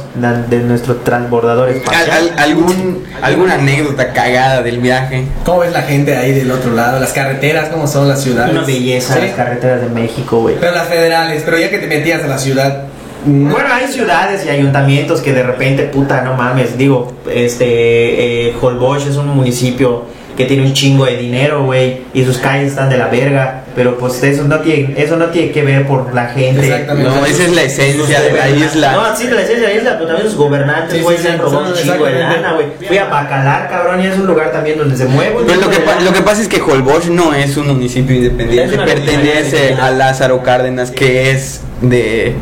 de 0.49 0.59
nuestro 0.59 0.97
transbordador 0.97 1.69
Al- 1.69 1.75
espacial. 1.75 2.09
al- 2.37 2.39
algún, 2.39 3.03
¿Alguna 3.21 3.55
anécdota 3.55 4.13
cagada 4.13 4.61
del 4.61 4.79
viaje? 4.79 5.25
¿Cómo 5.45 5.59
ves 5.61 5.71
la 5.71 5.81
gente 5.83 6.15
ahí 6.15 6.31
del 6.33 6.51
otro 6.51 6.73
lado? 6.73 6.99
Las 6.99 7.13
carreteras, 7.13 7.69
¿cómo 7.69 7.87
son 7.87 8.07
las 8.07 8.21
ciudades? 8.21 8.51
Una 8.51 8.65
belleza 8.65 9.15
Sí. 9.15 9.21
las 9.21 9.31
carreteras 9.31 9.81
de 9.81 9.89
México, 9.89 10.41
güey. 10.41 10.55
Pero 10.59 10.73
las 10.73 10.87
federales, 10.87 11.41
pero 11.43 11.57
ya 11.57 11.69
que 11.69 11.79
te 11.79 11.87
metías 11.87 12.23
a 12.23 12.27
la 12.27 12.37
ciudad. 12.37 12.83
Bueno, 13.25 13.67
hay 13.73 13.87
ciudades 13.91 14.45
y 14.45 14.49
ayuntamientos 14.49 15.21
que 15.21 15.33
de 15.33 15.41
repente, 15.41 15.83
puta, 15.85 16.21
no 16.21 16.35
mames, 16.35 16.77
digo, 16.77 17.11
este, 17.33 18.49
eh, 18.49 18.55
Holbox 18.61 19.07
es 19.07 19.15
un 19.15 19.29
municipio 19.29 20.03
que 20.37 20.45
tiene 20.45 20.63
un 20.67 20.73
chingo 20.73 21.05
de 21.05 21.17
dinero, 21.17 21.63
güey, 21.63 22.01
y 22.13 22.23
sus 22.23 22.37
calles 22.37 22.71
están 22.71 22.89
de 22.89 22.97
la 22.97 23.07
verga, 23.07 23.63
pero 23.75 23.97
pues 23.97 24.23
eso 24.23 24.45
no 24.45 24.59
tiene, 24.59 24.93
eso 24.97 25.17
no 25.17 25.25
tiene 25.25 25.51
que 25.51 25.61
ver 25.61 25.85
por 25.85 26.13
la 26.13 26.27
gente. 26.27 26.65
Exactamente. 26.65 27.09
No, 27.09 27.25
esa 27.25 27.43
es 27.43 27.53
la 27.53 27.63
esencia 27.63 28.21
de 28.21 28.31
la 28.31 28.49
isla. 28.49 28.91
No, 28.93 29.15
sí, 29.15 29.27
la 29.27 29.41
esencia 29.41 29.67
de 29.67 29.73
la 29.73 29.79
isla, 29.79 29.93
pero 29.95 30.07
también 30.07 30.29
sus 30.29 30.37
gobernantes, 30.37 30.97
Sí, 30.97 31.01
güey, 31.01 31.17
sí, 31.17 31.23
se 31.23 31.29
han 31.29 31.35
sí, 31.35 31.41
robado 31.41 31.59
un 31.59 31.75
son 31.75 31.83
chingo 31.83 32.05
de 32.05 32.19
lana, 32.19 32.53
güey. 32.53 32.67
Fui 32.87 32.97
a 32.97 33.05
Bacalar, 33.05 33.69
cabrón, 33.69 34.01
y 34.01 34.07
es 34.07 34.17
un 34.17 34.27
lugar 34.27 34.51
también 34.51 34.77
donde 34.77 34.95
se 34.95 35.05
mueve 35.05 35.31
Pues 35.43 35.57
lo 35.57 35.69
que, 35.69 35.79
lo 36.03 36.13
que 36.13 36.21
pasa 36.21 36.41
es 36.41 36.47
que 36.47 36.61
Holbox 36.61 37.09
no 37.09 37.33
es 37.33 37.57
un 37.57 37.67
municipio 37.67 38.15
independiente, 38.15 38.77
pertenece 38.77 39.73
a 39.73 39.91
Lázaro 39.91 40.41
Cárdenas, 40.41 40.91
que 40.91 41.31
es 41.31 41.61
de 41.81 42.33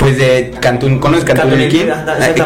pues 0.00 0.16
de 0.18 0.50
Cantún, 0.60 0.98
¿conoces 0.98 1.24
Cantunilquín? 1.26 1.90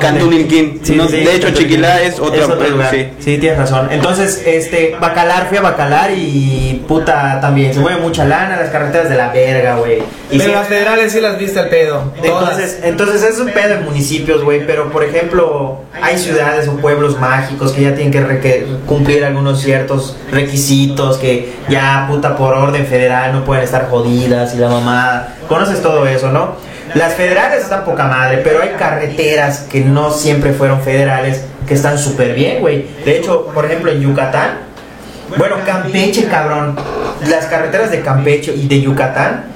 Cantunilquín, 0.00 0.72
Ah. 0.74 0.80
Sí, 0.84 0.96
No, 0.96 1.09
sí, 1.09 1.18
de 1.18 1.36
hecho. 1.36 1.50
Chiquilá 1.50 2.02
es 2.02 2.18
otra, 2.18 2.42
Es 2.42 2.50
otro 2.50 2.68
lugar. 2.68 2.90
sí. 2.90 3.09
Sí. 3.20 3.38
tienes 3.38 3.59
razón. 3.59 3.88
Entonces, 3.92 4.42
este, 4.44 4.96
Bacalar, 5.00 5.46
fui 5.48 5.59
a 5.59 5.61
Bacalar 5.62 6.11
y 6.11 6.82
puta 6.88 7.38
también. 7.40 7.72
Se 7.72 7.78
mueve 7.80 8.00
mucha 8.00 8.24
lana, 8.24 8.57
las 8.57 8.70
carreteras 8.70 9.09
de 9.09 9.16
la 9.16 9.28
verga, 9.32 9.76
güey. 9.76 9.98
Y 10.30 10.38
Pero 10.38 10.44
sí- 10.44 10.50
las 10.52 10.66
federales 10.66 11.12
sí 11.12 11.20
las 11.20 11.38
viste 11.38 11.61
al 11.61 11.68
pedo. 11.68 12.12
Todas. 12.22 12.42
entonces, 12.50 12.80
entonces 12.82 13.22
es 13.22 13.38
un 13.38 13.50
pedo 13.50 13.74
en 13.74 13.84
municipios, 13.84 14.42
güey, 14.42 14.66
pero 14.66 14.90
por 14.90 15.05
ejemplo, 15.05 15.78
hay 16.02 16.18
ciudades 16.18 16.66
o 16.66 16.76
pueblos 16.78 17.20
mágicos 17.20 17.70
que 17.72 17.82
ya 17.82 17.94
tienen 17.94 18.11
que 18.12 18.20
reque- 18.20 18.66
cumplir 18.86 19.24
algunos 19.24 19.61
ciertos 19.62 20.16
requisitos 20.32 21.18
que 21.18 21.52
ya 21.68 22.07
puta 22.11 22.36
por 22.36 22.55
orden 22.55 22.84
federal 22.86 23.32
no 23.32 23.44
pueden 23.44 23.62
estar 23.64 23.88
jodidas 23.88 24.55
y 24.55 24.59
la 24.59 24.68
mamada. 24.68 25.34
Conoces 25.48 25.80
todo 25.80 26.07
eso, 26.07 26.30
¿no? 26.32 26.57
Las 26.95 27.14
federales 27.14 27.62
están 27.64 27.84
poca 27.84 28.05
madre, 28.07 28.38
pero 28.45 28.62
hay 28.62 28.70
carreteras 28.78 29.61
que 29.70 29.80
no 29.80 30.11
siempre 30.11 30.53
fueron 30.53 30.80
federales 30.82 31.42
que 31.66 31.74
están 31.74 31.99
súper 31.99 32.34
bien, 32.34 32.61
güey. 32.61 32.86
De 33.05 33.18
hecho, 33.18 33.47
por 33.47 33.64
ejemplo, 33.64 33.90
en 33.90 34.01
Yucatán, 34.01 34.59
bueno, 35.36 35.57
Campeche, 35.64 36.26
cabrón. 36.26 36.76
Las 37.28 37.47
carreteras 37.47 37.90
de 37.90 38.01
Campeche 38.03 38.55
y 38.55 38.68
de 38.68 38.80
Yucatán, 38.82 39.47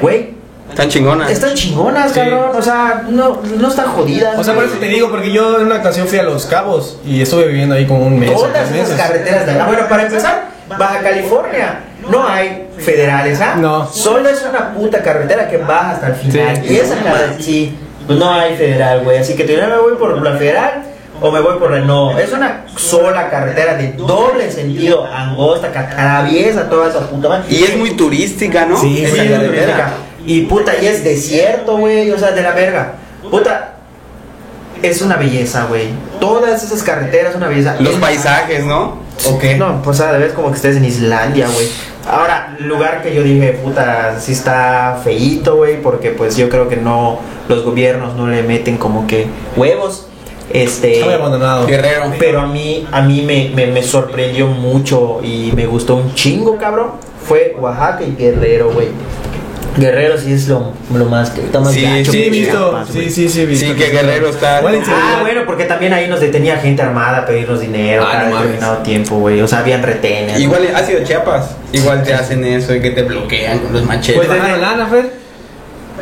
güey, 0.00 0.34
Están 0.70 0.88
chingonas. 0.88 1.30
están 1.30 1.54
chingonas, 1.54 2.12
Sí. 2.12 2.20
cabrón. 2.20 2.50
O 2.56 2.62
sea, 2.62 3.04
no, 3.08 3.40
no 3.58 3.68
están 3.68 3.86
jodidas. 3.88 4.38
O 4.38 4.44
sea, 4.44 4.54
por 4.54 4.64
eso 4.64 4.76
te 4.78 4.86
digo, 4.86 5.10
porque 5.10 5.32
yo 5.32 5.58
en 5.60 5.66
una 5.66 5.76
ocasión 5.76 6.06
fui 6.06 6.18
a 6.18 6.22
Los 6.22 6.46
Cabos 6.46 6.98
y 7.04 7.20
estuve 7.20 7.46
viviendo 7.48 7.74
ahí 7.74 7.86
como 7.86 8.06
un 8.06 8.18
mes. 8.18 8.32
Todas 8.32 8.54
esas 8.56 8.70
meses. 8.70 8.94
carreteras 8.96 9.46
de 9.46 9.52
allá. 9.52 9.66
Bueno, 9.66 9.88
para 9.88 10.02
empezar, 10.04 10.48
Baja 10.78 11.00
California. 11.00 11.80
No 12.10 12.26
hay 12.28 12.65
federales, 12.78 13.40
¿ah? 13.40 13.56
No. 13.56 13.86
Solo 13.90 14.28
es 14.28 14.44
una 14.48 14.72
puta 14.74 15.02
carretera 15.02 15.48
que 15.48 15.56
baja 15.58 15.92
hasta 15.92 16.06
el 16.08 16.14
final. 16.14 16.56
Sí. 16.66 16.72
Y 16.74 16.76
esa 16.76 16.94
madre, 16.96 17.36
sí. 17.40 17.78
Pues 18.06 18.18
no 18.18 18.30
hay 18.32 18.56
federal, 18.56 19.02
güey. 19.04 19.18
Así 19.18 19.34
que 19.34 19.44
tú 19.44 19.52
ya 19.54 19.66
me 19.66 19.78
voy 19.78 19.94
por 19.96 20.22
la 20.22 20.36
federal 20.36 20.82
o 21.20 21.30
me 21.32 21.40
voy 21.40 21.58
por 21.58 21.70
la. 21.72 21.80
No, 21.80 22.16
es 22.18 22.32
una 22.32 22.64
sola 22.76 23.28
carretera 23.30 23.74
de 23.74 23.92
doble 23.92 24.50
sentido, 24.50 25.04
angosta, 25.04 25.72
que 25.72 25.78
atraviesa 25.78 26.68
toda 26.68 26.88
esa 26.90 27.00
puta 27.08 27.28
madre. 27.28 27.44
Y 27.48 27.64
es 27.64 27.76
muy 27.76 27.90
turística, 27.96 28.66
¿no? 28.66 28.78
Sí, 28.80 29.04
Esa 29.04 29.10
Sí, 29.22 29.28
carretera. 29.28 29.46
turística. 29.46 29.90
Y 30.26 30.42
puta, 30.42 30.72
y 30.80 30.86
es 30.86 31.02
desierto, 31.04 31.78
güey, 31.78 32.10
o 32.10 32.18
sea, 32.18 32.32
de 32.32 32.42
la 32.42 32.52
verga. 32.52 32.92
Puta, 33.30 33.72
es 34.82 35.00
una 35.02 35.16
belleza, 35.16 35.64
güey. 35.68 35.88
Todas 36.20 36.62
esas 36.62 36.82
carreteras, 36.82 37.34
una 37.34 37.48
belleza. 37.48 37.76
Los 37.80 37.94
Es- 37.94 38.00
paisajes, 38.00 38.64
¿no? 38.64 38.98
¿O 39.26 39.38
qué? 39.38 39.56
No, 39.56 39.80
pues 39.82 40.00
a 40.00 40.12
ves 40.12 40.32
como 40.32 40.50
que 40.50 40.56
estés 40.56 40.76
en 40.76 40.84
Islandia, 40.84 41.48
güey. 41.48 41.68
Ahora, 42.08 42.56
lugar 42.60 43.02
que 43.02 43.14
yo 43.14 43.22
dije, 43.22 43.58
puta, 43.62 44.20
sí 44.20 44.32
está 44.32 45.00
feíto, 45.02 45.56
güey, 45.56 45.82
porque 45.82 46.10
pues 46.10 46.36
yo 46.36 46.48
creo 46.48 46.68
que 46.68 46.76
no, 46.76 47.18
los 47.48 47.64
gobiernos 47.64 48.14
no 48.14 48.28
le 48.28 48.42
meten 48.42 48.76
como 48.76 49.06
que 49.06 49.26
huevos. 49.56 50.06
Este. 50.52 50.94
Está 50.94 51.06
muy 51.06 51.14
abandonado. 51.14 51.66
Guerrero. 51.66 52.12
Pero 52.18 52.40
a 52.40 52.46
mí, 52.46 52.86
a 52.92 53.02
mí 53.02 53.22
me, 53.22 53.50
me, 53.54 53.66
me 53.72 53.82
sorprendió 53.82 54.46
mucho 54.46 55.20
y 55.22 55.50
me 55.56 55.66
gustó 55.66 55.96
un 55.96 56.14
chingo, 56.14 56.56
cabrón. 56.56 56.92
Fue 57.24 57.56
Oaxaca 57.58 58.04
y 58.04 58.14
Guerrero, 58.14 58.70
güey. 58.70 58.88
Guerrero 59.76 60.16
sí 60.18 60.32
es 60.32 60.48
lo, 60.48 60.72
lo 60.94 61.04
más 61.06 61.30
que 61.30 61.42
está 61.42 61.60
más 61.60 61.72
Sí, 61.72 61.82
gacho 61.82 62.12
Sí, 62.12 62.30
visto. 62.30 62.84
Sí, 62.92 63.10
sí, 63.10 63.28
sí, 63.28 63.44
visto. 63.46 63.66
Sí, 63.66 63.72
que 63.74 63.90
Guerrero 63.90 64.28
está. 64.28 64.58
Ah, 64.58 65.18
bueno, 65.20 65.42
porque 65.46 65.64
también 65.64 65.92
ahí 65.92 66.08
nos 66.08 66.20
detenía 66.20 66.56
gente 66.58 66.82
armada 66.82 67.18
a 67.18 67.26
pedirnos 67.26 67.60
dinero 67.60 68.02
Ah, 68.06 68.10
cada 68.12 68.24
no 68.24 68.30
mames. 68.30 68.46
determinado 68.48 68.82
tiempo, 68.82 69.16
güey. 69.18 69.40
O 69.40 69.48
sea, 69.48 69.58
habían 69.60 69.82
retenes. 69.82 70.38
Igual 70.40 70.68
ha 70.74 70.82
sido 70.84 71.04
Chiapas. 71.04 71.56
Igual 71.72 72.02
te 72.02 72.14
hacen 72.14 72.44
eso 72.44 72.74
y 72.74 72.80
que 72.80 72.90
te 72.90 73.02
bloquean 73.02 73.58
con 73.58 73.72
los 73.72 73.84
machetes. 73.84 74.26
Pues 74.26 74.28
lana, 74.28 74.86
Fer. 74.86 75.10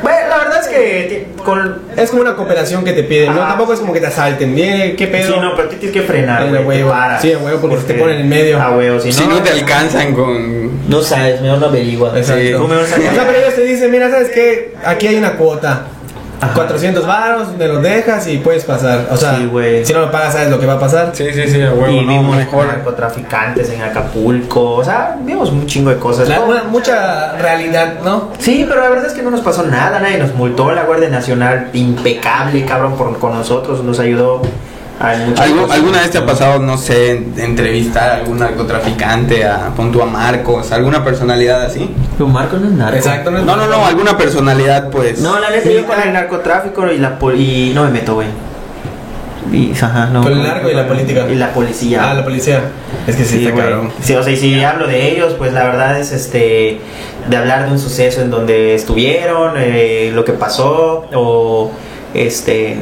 Bueno, 0.03 0.19
la 0.29 0.37
verdad 0.39 0.61
es 0.61 0.64
que 0.75 1.27
ti- 1.37 1.43
con... 1.43 1.83
Es 1.97 2.11
como 2.11 2.23
una 2.23 2.35
cooperación 2.37 2.85
que 2.85 2.93
te 2.93 3.03
piden, 3.05 3.35
¿no? 3.35 3.41
Tampoco 3.41 3.73
es 3.75 3.81
como 3.81 3.93
que 3.93 4.01
te 4.01 4.07
asalten. 4.07 4.55
Bien, 4.55 4.97
qué 4.97 5.07
pedo. 5.07 5.35
Sí, 5.35 5.41
no, 5.41 5.55
pero 5.57 5.69
tú 5.69 5.77
tienes 5.77 5.93
que 5.97 6.03
frenar, 6.03 6.43
Sí, 6.45 6.49
güey. 6.51 6.65
huevo. 6.65 6.93
te. 6.93 7.21
Sí, 7.21 7.35
huevo, 7.35 7.61
porque 7.61 7.77
te 7.85 7.95
ponen 7.95 8.21
en 8.21 8.29
medio. 8.29 8.61
A 8.61 8.77
huevo, 8.77 9.01
si, 9.01 9.13
si 9.13 9.27
no 9.27 9.41
te 9.43 9.51
alcanzan 9.51 10.15
con. 10.15 10.89
No 10.89 11.01
sabes, 11.03 11.41
mejor 11.41 11.59
no 11.59 11.67
averigua. 11.67 12.13
Exacto. 12.17 12.43
Sí. 12.43 12.53
Tú 12.53 12.69
mejor 12.69 12.85
O 12.85 12.87
sea, 12.87 13.25
pero 13.27 13.39
ellos 13.39 13.55
te 13.55 13.63
dicen, 13.63 13.91
mira, 13.91 14.11
¿sabes 14.11 14.31
qué? 14.31 14.75
Aquí 14.85 15.07
hay 15.07 15.17
una 15.17 15.33
cuota. 15.37 15.87
Ajá. 16.45 16.55
400 16.55 17.07
varos, 17.07 17.49
me 17.59 17.67
los 17.69 17.83
dejas 17.83 18.27
y 18.27 18.39
puedes 18.39 18.65
pasar. 18.65 19.09
O 19.11 19.17
sea, 19.17 19.37
Sí, 19.37 19.51
si 19.85 19.93
no 19.93 20.01
lo 20.01 20.11
pagas, 20.11 20.33
sabes 20.35 20.51
lo 20.51 20.59
que 20.61 20.67
va 20.67 20.75
a 20.75 20.79
pasar. 20.79 21.11
Sí, 21.13 21.27
sí, 21.33 21.49
sí, 21.49 21.59
huevo, 21.59 21.89
y 21.89 22.05
no, 22.05 22.13
vimos 22.13 22.37
mejor. 22.37 22.67
narcotraficantes 22.67 23.71
en 23.71 23.83
Acapulco. 23.83 24.73
O 24.77 24.85
sea, 24.85 25.17
vimos 25.21 25.51
un 25.51 25.67
chingo 25.67 25.91
de 25.91 25.97
cosas. 25.99 26.29
La- 26.29 26.37
¿no? 26.39 26.45
una- 26.47 26.65
mucha 26.65 27.33
realidad, 27.39 27.95
¿no? 28.05 28.31
Sí, 28.39 28.65
pero 28.69 28.81
la 28.81 28.89
verdad 28.91 29.07
es 29.07 29.13
que 29.13 29.23
no 29.23 29.31
nos 29.31 29.41
pasó 29.41 29.63
nada, 29.65 29.99
nadie 30.01 30.19
nos 30.19 30.35
multó. 30.35 30.71
La 30.73 30.85
Guardia 30.85 31.09
Nacional, 31.09 31.69
impecable, 31.73 32.65
cabrón, 32.65 32.95
por, 32.97 33.19
con 33.19 33.33
nosotros, 33.35 33.83
nos 33.83 33.99
ayudó 34.01 34.43
a 35.01 35.17
muchas 35.27 35.49
¿Algu- 35.49 35.61
cosas. 35.63 35.77
¿Alguna 35.77 36.01
vez 36.01 36.11
te 36.11 36.19
ha 36.19 36.27
pasado, 36.27 36.59
no 36.61 36.79
sé, 36.79 37.11
en- 37.13 37.35
entrevistar 37.39 38.11
a 38.11 38.15
algún 38.17 38.39
narcotraficante, 38.39 39.45
a, 39.45 39.71
pon 39.77 39.91
tú 39.93 40.01
a 40.03 40.07
Marcos, 40.07 40.71
alguna 40.73 41.03
personalidad 41.05 41.63
así? 41.65 41.91
Pero 42.17 42.29
Marco 42.29 42.57
no 42.57 42.67
es 42.69 42.73
narco. 42.75 42.97
Exacto. 42.97 43.37
es- 43.37 43.45
No, 43.45 43.57
no, 43.57 43.67
no, 43.67 43.85
alguna 43.85 44.17
personalidad, 44.17 44.91
pues. 44.91 45.21
No, 45.21 45.39
la 45.41 45.51
neta, 45.51 45.71
yo 45.71 45.85
con 45.87 46.01
el 46.01 46.13
narcotráfico 46.13 46.87
y 46.91 46.99
la 46.99 47.19
poli... 47.19 47.71
y 47.71 47.75
no 47.75 47.85
me 47.85 47.91
meto, 47.91 48.15
güey. 48.15 48.29
Y, 49.53 49.73
ajá, 49.73 50.07
no. 50.07 50.23
Con 50.23 50.33
el 50.33 50.43
narco 50.43 50.71
y 50.71 50.75
la 50.75 50.89
política. 50.89 51.27
Y 51.31 51.35
la 51.35 51.53
policía. 51.53 52.11
Ah, 52.11 52.15
la 52.15 52.25
policía. 52.25 52.63
Es 53.07 53.15
que 53.15 53.25
sí, 53.25 53.39
Sí, 53.41 53.47
está 53.47 53.57
cabrón. 53.61 53.93
Sí, 54.01 54.15
o 54.15 54.23
sea, 54.23 54.33
y 54.33 54.37
si 54.37 54.63
hablo 54.65 54.87
de 54.87 55.13
ellos, 55.13 55.35
pues 55.37 55.53
la 55.53 55.65
verdad 55.65 56.01
es 56.01 56.13
este 56.13 56.81
de 57.29 57.37
hablar 57.37 57.67
de 57.67 57.73
un 57.73 57.79
suceso 57.79 58.21
en 58.23 58.31
donde 58.31 58.75
estuvieron, 58.75 59.55
eh, 59.59 60.11
lo 60.15 60.25
que 60.25 60.33
pasó, 60.33 61.07
o 61.15 61.71
este. 62.15 62.79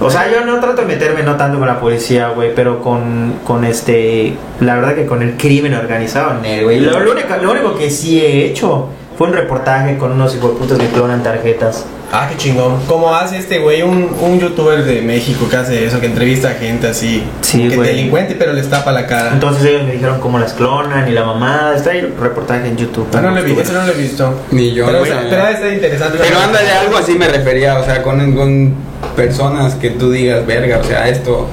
O 0.00 0.10
sea, 0.10 0.30
yo 0.30 0.44
no 0.44 0.60
trato 0.60 0.82
de 0.82 0.86
meterme 0.86 1.22
no 1.24 1.36
tanto 1.36 1.58
con 1.58 1.66
la 1.66 1.80
policía, 1.80 2.28
güey, 2.28 2.54
pero 2.54 2.80
con, 2.80 3.34
con 3.44 3.64
este. 3.64 4.34
La 4.60 4.76
verdad 4.76 4.94
que 4.94 5.06
con 5.06 5.22
el 5.22 5.36
crimen 5.36 5.74
organizado 5.74 6.38
en 6.38 6.44
él, 6.44 6.64
güey. 6.64 6.80
Lo, 6.80 6.98
lo 7.00 7.12
único, 7.12 7.28
lo 7.42 7.50
único 7.50 7.74
que 7.76 7.90
sí 7.90 8.20
he 8.20 8.44
hecho 8.46 8.88
Fue 9.16 9.26
un 9.26 9.32
reportaje 9.34 9.96
con 9.98 10.12
unos 10.12 10.34
hijueputas 10.36 10.78
que 10.78 10.86
clonan 10.86 11.22
tarjetas. 11.24 11.84
Ah, 12.12 12.26
qué 12.30 12.36
chingón. 12.38 12.80
Como 12.86 13.12
hace 13.14 13.36
este 13.36 13.58
güey, 13.58 13.82
un, 13.82 14.14
un 14.20 14.38
youtuber 14.40 14.82
de 14.84 15.02
México 15.02 15.46
que 15.50 15.56
hace 15.56 15.84
eso, 15.84 16.00
que 16.00 16.06
entrevista 16.06 16.48
a 16.50 16.52
gente 16.54 16.86
así, 16.86 17.22
Sí, 17.42 17.68
que 17.68 17.76
güey. 17.76 17.88
delincuente, 17.88 18.34
pero 18.34 18.52
les 18.54 18.70
tapa 18.70 18.92
la 18.92 19.06
cara. 19.06 19.30
Entonces 19.34 19.64
ellos 19.66 19.82
me 19.84 19.92
dijeron 19.92 20.18
cómo 20.20 20.38
las 20.38 20.54
clonan 20.54 21.06
y 21.08 21.12
la 21.12 21.24
mamá. 21.24 21.72
Está 21.76 21.90
ahí 21.90 21.98
el 21.98 22.14
reportaje 22.16 22.68
en 22.68 22.76
YouTube. 22.78 23.08
Ah, 23.14 23.20
no 23.20 23.30
lo 23.32 23.38
he 23.38 23.42
visto, 23.42 23.60
eso 23.60 23.72
no 23.72 23.84
lo 23.84 23.92
he 23.92 23.96
visto. 23.96 24.34
Ni 24.52 24.72
yo, 24.72 24.86
Pero, 24.86 25.00
güey. 25.00 25.10
o 25.10 25.14
sea, 25.14 25.26
pero 25.28 25.48
está 25.48 25.68
interesante. 25.74 26.18
Pero 26.22 26.38
ándale, 26.38 26.70
algo 26.70 26.96
así 26.96 27.12
me 27.18 27.28
refería, 27.28 27.76
o 27.78 27.84
sea, 27.84 28.02
con, 28.02 28.34
con 28.34 28.72
personas 29.16 29.74
que 29.74 29.90
tú 29.90 30.10
digas, 30.10 30.46
verga, 30.46 30.78
o 30.78 30.84
sea, 30.84 31.08
esto. 31.08 31.48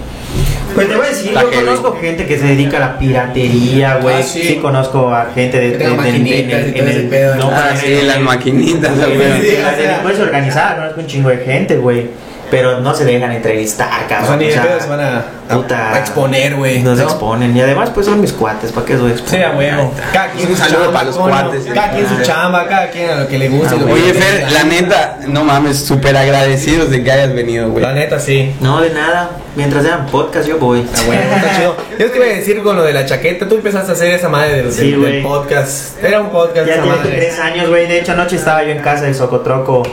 Pues 0.74 0.90
te 0.90 0.96
voy 0.96 1.06
a 1.06 1.10
decir, 1.10 1.32
yo 1.32 1.52
conozco 1.52 1.98
gente 2.02 2.26
que 2.26 2.38
se 2.38 2.46
dedica 2.48 2.78
a 2.78 2.80
la 2.82 3.00
piratería, 3.00 3.96
güey. 4.02 4.16
Ah, 4.18 4.24
sí. 4.24 4.42
sí. 4.44 4.56
conozco 4.56 5.14
a 5.14 5.28
gente 5.34 5.58
de, 5.58 5.78
de- 5.78 5.86
en 5.86 6.88
el- 6.90 7.08
pedo. 7.08 7.36
no, 7.36 7.50
Ah, 7.50 7.70
sí, 7.80 8.02
las 8.04 8.20
maquinitas, 8.20 8.94
güey. 8.98 9.42
Sí, 9.42 9.56
en 9.56 9.64
la 9.64 9.70
o 9.70 9.76
sea. 9.76 9.88
delincuencia 9.88 10.24
organizada, 10.26 10.76
conozco 10.76 11.00
un 11.00 11.08
chingo 11.08 11.30
de 11.30 11.38
gente, 11.38 11.78
güey. 11.78 12.08
Pero 12.52 12.80
no 12.80 12.94
se 12.94 13.06
dejan 13.06 13.32
entrevistar, 13.32 14.04
O 14.06 14.08
cabrón. 14.08 14.28
sea, 14.28 14.38
ni 14.38 14.46
de 14.46 14.52
o 14.52 14.54
sea, 14.54 14.64
pedo 14.64 14.80
se 14.82 14.88
van 14.90 15.00
a, 15.00 15.18
a- 15.50 15.56
puta, 15.56 15.94
a 15.96 16.00
exponer, 16.00 16.56
güey. 16.56 16.82
No 16.84 16.96
se 16.96 17.02
¿no? 17.04 17.10
exponen. 17.10 17.58
Y 17.58 17.62
además, 17.62 17.90
pues 17.92 18.06
son 18.06 18.22
mis 18.22 18.32
cuates, 18.34 18.72
¿para 18.72 18.86
qué 18.86 18.94
los 18.94 19.12
exponen? 19.12 19.42
Sí, 19.42 19.44
a 19.44 19.58
huevo. 19.58 19.94
Cada 20.14 20.28
quien 20.32 20.50
Un 20.50 20.56
su 20.56 20.62
saludo 20.64 20.78
chamba, 20.84 20.94
para 20.94 21.06
los 21.06 21.18
cuates. 21.18 21.66
Cada 21.74 21.92
quien 21.92 22.08
su 22.08 22.14
Ah. 22.16 22.22
chamba, 22.24 22.68
cada 22.68 22.90
quien 22.92 23.10
a 23.10 23.16
lo 23.16 23.28
que 23.28 23.38
le 23.40 23.50
guste. 23.50 23.76
Ah, 23.80 23.92
Oye, 23.92 24.14
Fer, 24.14 24.42
gusta. 24.44 24.52
la 24.60 24.64
neta, 24.70 25.20
no 25.28 25.44
mames, 25.44 25.84
súper 25.86 26.16
agradecidos 26.16 26.90
de 26.92 27.04
que 27.04 27.12
hayas 27.12 27.34
venido, 27.34 27.70
güey. 27.72 27.84
La 27.84 27.94
neta, 27.94 28.20
sí. 28.20 28.56
No, 28.62 28.80
de 28.82 28.92
nada. 28.92 29.32
Mientras 29.56 29.84
sean 29.84 30.06
podcast, 30.08 30.48
yo 30.48 30.58
voy. 30.60 30.86
Ah, 30.94 31.00
bueno, 31.08 31.22
está 31.36 31.56
chido. 31.58 31.76
Yo 31.98 32.12
te 32.12 32.18
iba 32.18 32.26
a 32.26 32.30
decir 32.30 32.62
con 32.62 32.76
lo 32.76 32.84
de 32.84 32.94
la 32.94 33.06
chaqueta, 33.06 33.48
tú 33.48 33.56
empezaste 33.56 33.92
a 33.92 33.96
hacer 33.96 34.14
esa 34.14 34.30
madre 34.30 34.58
del, 34.64 34.72
Sí, 34.72 34.92
del- 34.92 35.02
del 35.02 35.24
podcast. 35.24 36.04
Era 36.04 36.20
un 36.22 36.30
podcast 36.30 36.68
Ya 36.68 36.74
esa 36.74 36.82
tiene 36.84 36.98
madre. 36.98 37.12
tres 37.18 37.40
años, 37.40 37.70
güey. 37.70 37.88
De 37.88 38.00
hecho, 38.00 38.12
anoche 38.12 38.36
estaba 38.36 38.64
yo 38.64 38.70
en 38.72 38.80
casa 38.80 39.06
del 39.06 39.16
Socotroco 39.16 39.84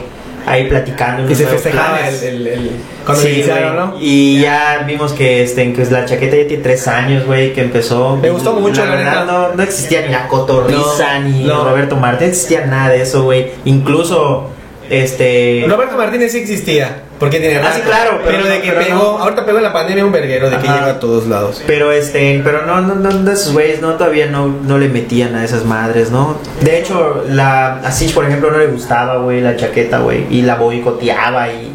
ahí 0.45 0.67
platicando. 0.67 1.29
Y 1.31 1.35
se 1.35 1.45
festejaba 1.45 2.07
el, 2.07 2.23
el, 2.23 2.47
el- 2.47 2.71
cuando 3.05 3.23
Sí, 3.23 3.29
iniciaron. 3.29 3.75
¿no? 3.75 3.95
Y 3.99 4.41
ya 4.41 4.83
vimos 4.87 5.13
que, 5.13 5.43
este, 5.43 5.73
que 5.73 5.85
la 5.85 6.05
chaqueta 6.05 6.37
ya 6.37 6.47
tiene 6.47 6.63
tres 6.63 6.87
años, 6.87 7.25
güey, 7.25 7.53
que 7.53 7.61
empezó. 7.61 8.15
Me 8.17 8.29
gustó 8.29 8.53
mucho, 8.53 8.83
la 8.85 8.95
verdad. 8.95 9.25
No, 9.25 9.53
no 9.53 9.63
existía 9.63 10.01
ni 10.01 10.09
la 10.09 10.27
cotorriza, 10.27 11.19
No, 11.19 11.27
ni 11.29 11.43
no. 11.43 11.63
Roberto 11.65 11.95
Martínez, 11.97 12.21
no 12.29 12.33
existía 12.35 12.65
nada 12.65 12.89
de 12.89 13.01
eso, 13.01 13.23
güey. 13.23 13.51
Incluso, 13.65 14.49
este. 14.89 15.65
Roberto 15.67 15.97
Martínez 15.97 16.31
sí 16.31 16.39
existía, 16.39 17.02
porque 17.23 17.39
tiene 17.39 17.57
Ah, 17.57 17.71
sí, 17.73 17.79
rato. 17.81 17.91
claro, 17.91 18.19
pero 18.23 18.37
pero, 18.43 18.49
de 18.49 18.61
que 18.61 18.69
pero 18.71 18.81
pegó, 18.85 18.97
no. 19.17 19.23
ahorita 19.23 19.45
pegó 19.45 19.57
en 19.57 19.63
la 19.63 19.73
pandemia 19.73 20.05
un 20.05 20.11
verguero 20.11 20.49
de 20.49 20.57
que 20.57 20.63
llega 20.67 20.85
a 20.87 20.99
todos 20.99 21.27
lados. 21.27 21.61
Pero 21.67 21.91
este, 21.91 22.41
pero 22.43 22.65
no, 22.65 22.81
no, 22.81 22.95
no, 22.95 23.31
esos 23.31 23.51
güeyes 23.53 23.81
no 23.81 23.93
todavía 23.93 24.27
no, 24.27 24.47
no 24.47 24.77
le 24.77 24.87
metían 24.89 25.35
a 25.35 25.43
esas 25.43 25.65
madres, 25.65 26.11
¿no? 26.11 26.37
De 26.61 26.79
hecho, 26.79 27.23
la 27.27 27.75
a 27.79 27.91
Sich, 27.91 28.13
por 28.13 28.25
ejemplo, 28.25 28.51
no 28.51 28.57
le 28.59 28.67
gustaba, 28.67 29.17
güey, 29.17 29.41
la 29.41 29.55
chaqueta, 29.55 29.99
güey, 29.99 30.25
y 30.29 30.41
la 30.43 30.55
boicoteaba 30.55 31.49
y 31.49 31.72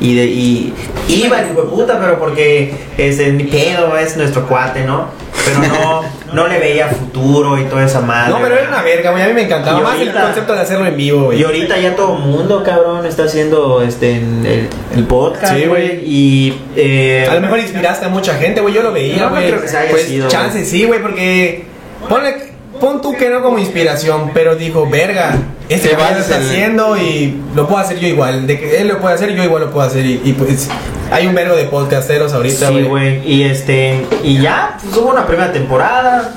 y 0.00 0.14
de 0.14 0.24
y 0.26 0.74
iba 1.08 1.40
el 1.40 1.50
hijo 1.50 1.62
de 1.62 1.68
puta, 1.68 1.98
pero 2.00 2.18
porque 2.18 2.74
es 2.98 3.18
mi 3.32 3.44
pedo, 3.44 3.96
es 3.96 4.16
nuestro 4.16 4.46
cuate, 4.46 4.84
¿no? 4.84 5.08
Pero 5.44 5.60
no 5.68 6.02
no 6.32 6.48
le 6.48 6.58
veía 6.58 6.88
futuro 6.88 7.56
y 7.58 7.64
toda 7.64 7.84
esa 7.84 8.00
madre. 8.00 8.30
No, 8.30 8.36
pero 8.38 8.50
güey. 8.50 8.58
era 8.60 8.68
una 8.68 8.82
verga, 8.82 9.10
güey. 9.12 9.22
A 9.22 9.26
mí 9.28 9.32
me 9.34 9.42
encantaba 9.42 9.78
Y 9.78 9.82
más 9.82 10.00
el 10.00 10.12
concepto 10.12 10.52
de 10.54 10.60
hacerlo 10.60 10.86
en 10.86 10.96
vivo, 10.96 11.24
güey. 11.26 11.40
Y 11.40 11.44
ahorita 11.44 11.78
ya 11.78 11.94
todo 11.94 12.16
el 12.16 12.22
mundo, 12.24 12.62
cabrón, 12.64 13.06
está 13.06 13.24
haciendo 13.24 13.80
este 13.82 14.12
en 14.16 14.44
el, 14.44 14.68
el 14.96 15.04
podcast, 15.04 15.54
Sí, 15.54 15.66
güey, 15.66 15.88
güey. 15.88 16.00
y 16.04 16.60
eh, 16.74 17.28
A 17.30 17.34
lo 17.34 17.40
mejor 17.42 17.58
inspiraste 17.60 18.06
a 18.06 18.08
mucha 18.08 18.34
gente, 18.34 18.60
güey. 18.60 18.74
Yo 18.74 18.82
lo 18.82 18.92
veía, 18.92 19.18
No, 19.18 19.24
no 19.26 19.30
güey. 19.36 19.48
creo 19.48 19.62
que 19.62 19.68
se 19.68 19.76
haya 19.78 19.90
pues 19.90 20.02
sido, 20.02 20.28
chance 20.28 20.64
sí, 20.64 20.84
güey, 20.84 21.00
porque 21.00 21.64
ponle, 22.08 22.34
pon 22.80 23.00
tú 23.00 23.16
que 23.16 23.30
no 23.30 23.40
como 23.42 23.58
inspiración, 23.58 24.32
pero 24.34 24.56
dijo, 24.56 24.88
verga, 24.90 25.36
este 25.68 25.88
Te 25.88 25.94
güey 25.96 26.14
lo 26.14 26.20
está 26.20 26.36
en- 26.36 26.42
haciendo 26.42 26.96
y 26.96 27.36
lo 27.54 27.66
puedo 27.66 27.80
hacer 27.80 27.98
yo 27.98 28.06
igual. 28.08 28.46
De 28.46 28.58
que 28.58 28.80
él 28.80 28.88
lo 28.88 28.98
puede 29.00 29.14
hacer, 29.14 29.34
yo 29.34 29.42
igual 29.42 29.62
lo 29.64 29.70
puedo 29.70 29.86
hacer. 29.86 30.04
Y, 30.06 30.20
y, 30.24 30.32
pues 30.32 30.68
hay 31.10 31.26
un 31.26 31.34
vergo 31.34 31.56
de 31.56 31.64
podcasteros 31.64 32.32
ahorita, 32.32 32.68
Sí, 32.68 32.82
güey. 32.82 33.20
Y 33.30 33.42
este, 33.44 34.04
y 34.22 34.40
ya, 34.40 34.78
pues 34.82 34.96
hubo 34.96 35.10
una 35.10 35.26
primera 35.26 35.52
temporada, 35.52 36.34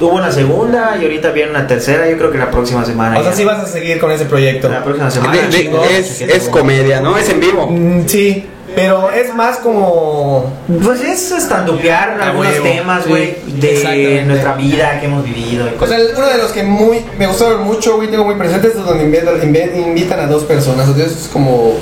hubo 0.00 0.10
una 0.14 0.30
segunda 0.30 0.96
y 1.00 1.02
ahorita 1.04 1.30
viene 1.30 1.50
una 1.50 1.66
tercera. 1.66 2.08
Yo 2.08 2.16
creo 2.18 2.30
que 2.30 2.38
la 2.38 2.50
próxima 2.50 2.84
semana. 2.84 3.18
o 3.18 3.22
sea, 3.22 3.30
ya. 3.32 3.36
sí 3.36 3.44
vas 3.44 3.58
a 3.62 3.66
seguir 3.66 3.98
con 3.98 4.10
ese 4.12 4.24
proyecto. 4.26 4.68
La 4.68 4.84
próxima 4.84 5.10
semana. 5.10 5.32
De- 5.36 5.42
de- 5.42 5.50
chingón. 5.50 5.84
es, 5.90 6.20
es 6.20 6.48
comedia, 6.48 7.00
¿no? 7.00 7.16
Es 7.18 7.28
en 7.30 7.40
vivo. 7.40 7.66
Mm, 7.68 8.06
sí, 8.06 8.46
pero 8.80 9.10
es 9.10 9.34
más 9.34 9.56
como 9.56 10.44
Pues 10.84 11.00
es 11.02 11.32
estandupear 11.32 12.16
algunos 12.20 12.52
huevo, 12.52 12.64
temas, 12.64 13.02
sí, 13.04 13.10
güey, 13.10 13.36
de 13.60 14.22
nuestra 14.24 14.54
vida 14.54 15.00
que 15.00 15.06
hemos 15.06 15.24
vivido. 15.24 15.66
y 15.66 15.74
O 15.74 15.76
cosas. 15.76 16.00
sea, 16.00 16.16
uno 16.16 16.26
de 16.28 16.38
los 16.38 16.52
que 16.52 16.62
muy 16.62 17.04
me 17.18 17.26
gustaron 17.26 17.62
mucho, 17.64 17.96
güey, 17.96 18.08
tengo 18.08 18.24
muy 18.24 18.36
presentes 18.36 18.76
es 18.76 18.84
donde 18.84 19.04
invitan, 19.04 19.34
invi- 19.40 19.76
invitan 19.88 20.20
a 20.20 20.26
dos 20.26 20.44
personas. 20.44 20.86
Entonces 20.86 21.22
es 21.22 21.28
como, 21.28 21.72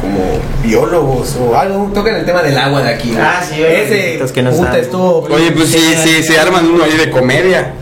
como 0.00 0.20
biólogos 0.64 1.36
o 1.36 1.56
algo. 1.58 1.90
Tocan 1.92 2.14
el 2.14 2.24
tema 2.24 2.42
del 2.42 2.56
agua 2.56 2.82
de 2.82 2.88
aquí. 2.94 3.10
güey. 3.10 3.20
Ah, 3.22 3.42
sí, 3.46 3.58
güey, 3.60 3.74
Ese 3.82 4.16
los 4.18 4.32
que 4.32 4.42
no 4.42 4.50
puta 4.50 4.78
estuvo. 4.78 5.18
Oye, 5.30 5.52
pues 5.52 5.68
sí, 5.68 5.94
sí, 6.02 6.22
se 6.22 6.38
arman 6.38 6.66
uno 6.70 6.84
ahí 6.84 6.96
de 6.96 7.10
comedia. 7.10 7.74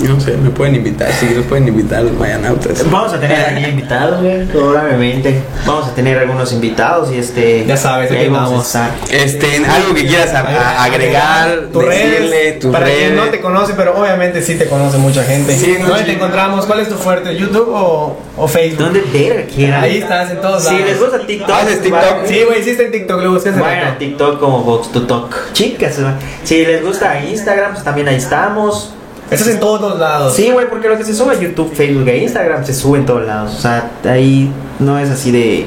No 0.00 0.18
sé, 0.18 0.36
me 0.36 0.50
pueden 0.50 0.76
invitar, 0.76 1.12
sí, 1.12 1.30
nos 1.36 1.44
pueden 1.44 1.68
invitar 1.68 2.02
los 2.02 2.12
mayanautas. 2.14 2.90
Vamos 2.90 3.12
a 3.12 3.20
tener 3.20 3.38
aquí 3.56 3.64
invitados, 3.64 4.22
güey, 4.22 4.46
probablemente. 4.46 5.42
Vamos 5.66 5.88
a 5.88 5.94
tener 5.94 6.18
algunos 6.18 6.52
invitados 6.52 7.12
y 7.12 7.18
este. 7.18 7.66
Ya 7.66 7.76
sabes, 7.76 8.10
ahí 8.10 8.28
vamos 8.28 8.50
vamos. 8.50 8.74
a 8.76 8.88
estar. 8.88 9.14
Este, 9.14 9.56
algo 9.66 9.94
que 9.94 10.06
quieras 10.06 10.32
a- 10.34 10.40
a- 10.40 10.84
agregar, 10.84 11.68
tus 11.72 11.84
decirle, 11.84 12.52
tus 12.52 12.72
para 12.72 12.86
redes. 12.86 12.98
quien 12.98 13.16
no 13.16 13.24
te 13.24 13.40
conoce, 13.40 13.74
pero 13.76 14.00
obviamente 14.00 14.40
sí 14.42 14.56
te 14.56 14.66
conoce 14.66 14.96
mucha 14.98 15.22
gente. 15.22 15.56
Sí, 15.56 15.76
no, 15.78 15.86
¿Dónde 15.88 16.00
sí. 16.00 16.06
te 16.06 16.12
encontramos? 16.14 16.64
¿Cuál 16.66 16.80
es 16.80 16.88
tu 16.88 16.94
fuerte? 16.94 17.36
¿YouTube 17.36 17.68
o, 17.68 18.16
o 18.38 18.48
Facebook? 18.48 18.84
¿Dónde 18.86 19.02
verga 19.12 19.42
quieran? 19.54 19.82
Ahí 19.84 19.98
estás 19.98 20.30
en 20.30 20.40
todos 20.40 20.64
Si 20.64 20.72
lados. 20.72 20.86
les 20.88 20.98
gusta 21.00 21.26
TikTok, 21.26 21.50
¿Haces 21.50 21.82
TikTok? 21.82 22.00
vayan- 22.00 22.26
Sí, 22.28 22.42
güey, 22.46 22.60
hiciste 22.60 22.86
en 22.86 22.92
TikTok, 22.92 23.20
Vayan 23.20 23.78
a 23.78 23.80
rato. 23.84 23.98
TikTok 23.98 24.40
como 24.40 24.62
Vox 24.64 24.92
to 24.92 25.02
Talk. 25.06 25.52
Chicas, 25.52 25.96
si 26.44 26.64
les 26.64 26.82
gusta 26.82 27.20
Instagram, 27.20 27.72
pues 27.72 27.84
también 27.84 28.08
ahí 28.08 28.16
estamos. 28.16 28.94
Estás 29.30 29.48
en 29.48 29.60
todos 29.60 29.98
lados. 29.98 30.34
Sí, 30.34 30.50
güey, 30.50 30.68
porque 30.68 30.88
lo 30.88 30.98
que 30.98 31.04
se 31.04 31.14
sube 31.14 31.34
a 31.34 31.38
YouTube, 31.38 31.72
Facebook 31.72 32.08
e 32.08 32.18
Instagram 32.18 32.64
se 32.64 32.74
sube 32.74 32.98
en 32.98 33.06
todos 33.06 33.26
lados. 33.26 33.54
O 33.56 33.60
sea, 33.60 33.90
ahí 34.04 34.50
no 34.78 34.98
es 34.98 35.10
así 35.10 35.30
de. 35.30 35.66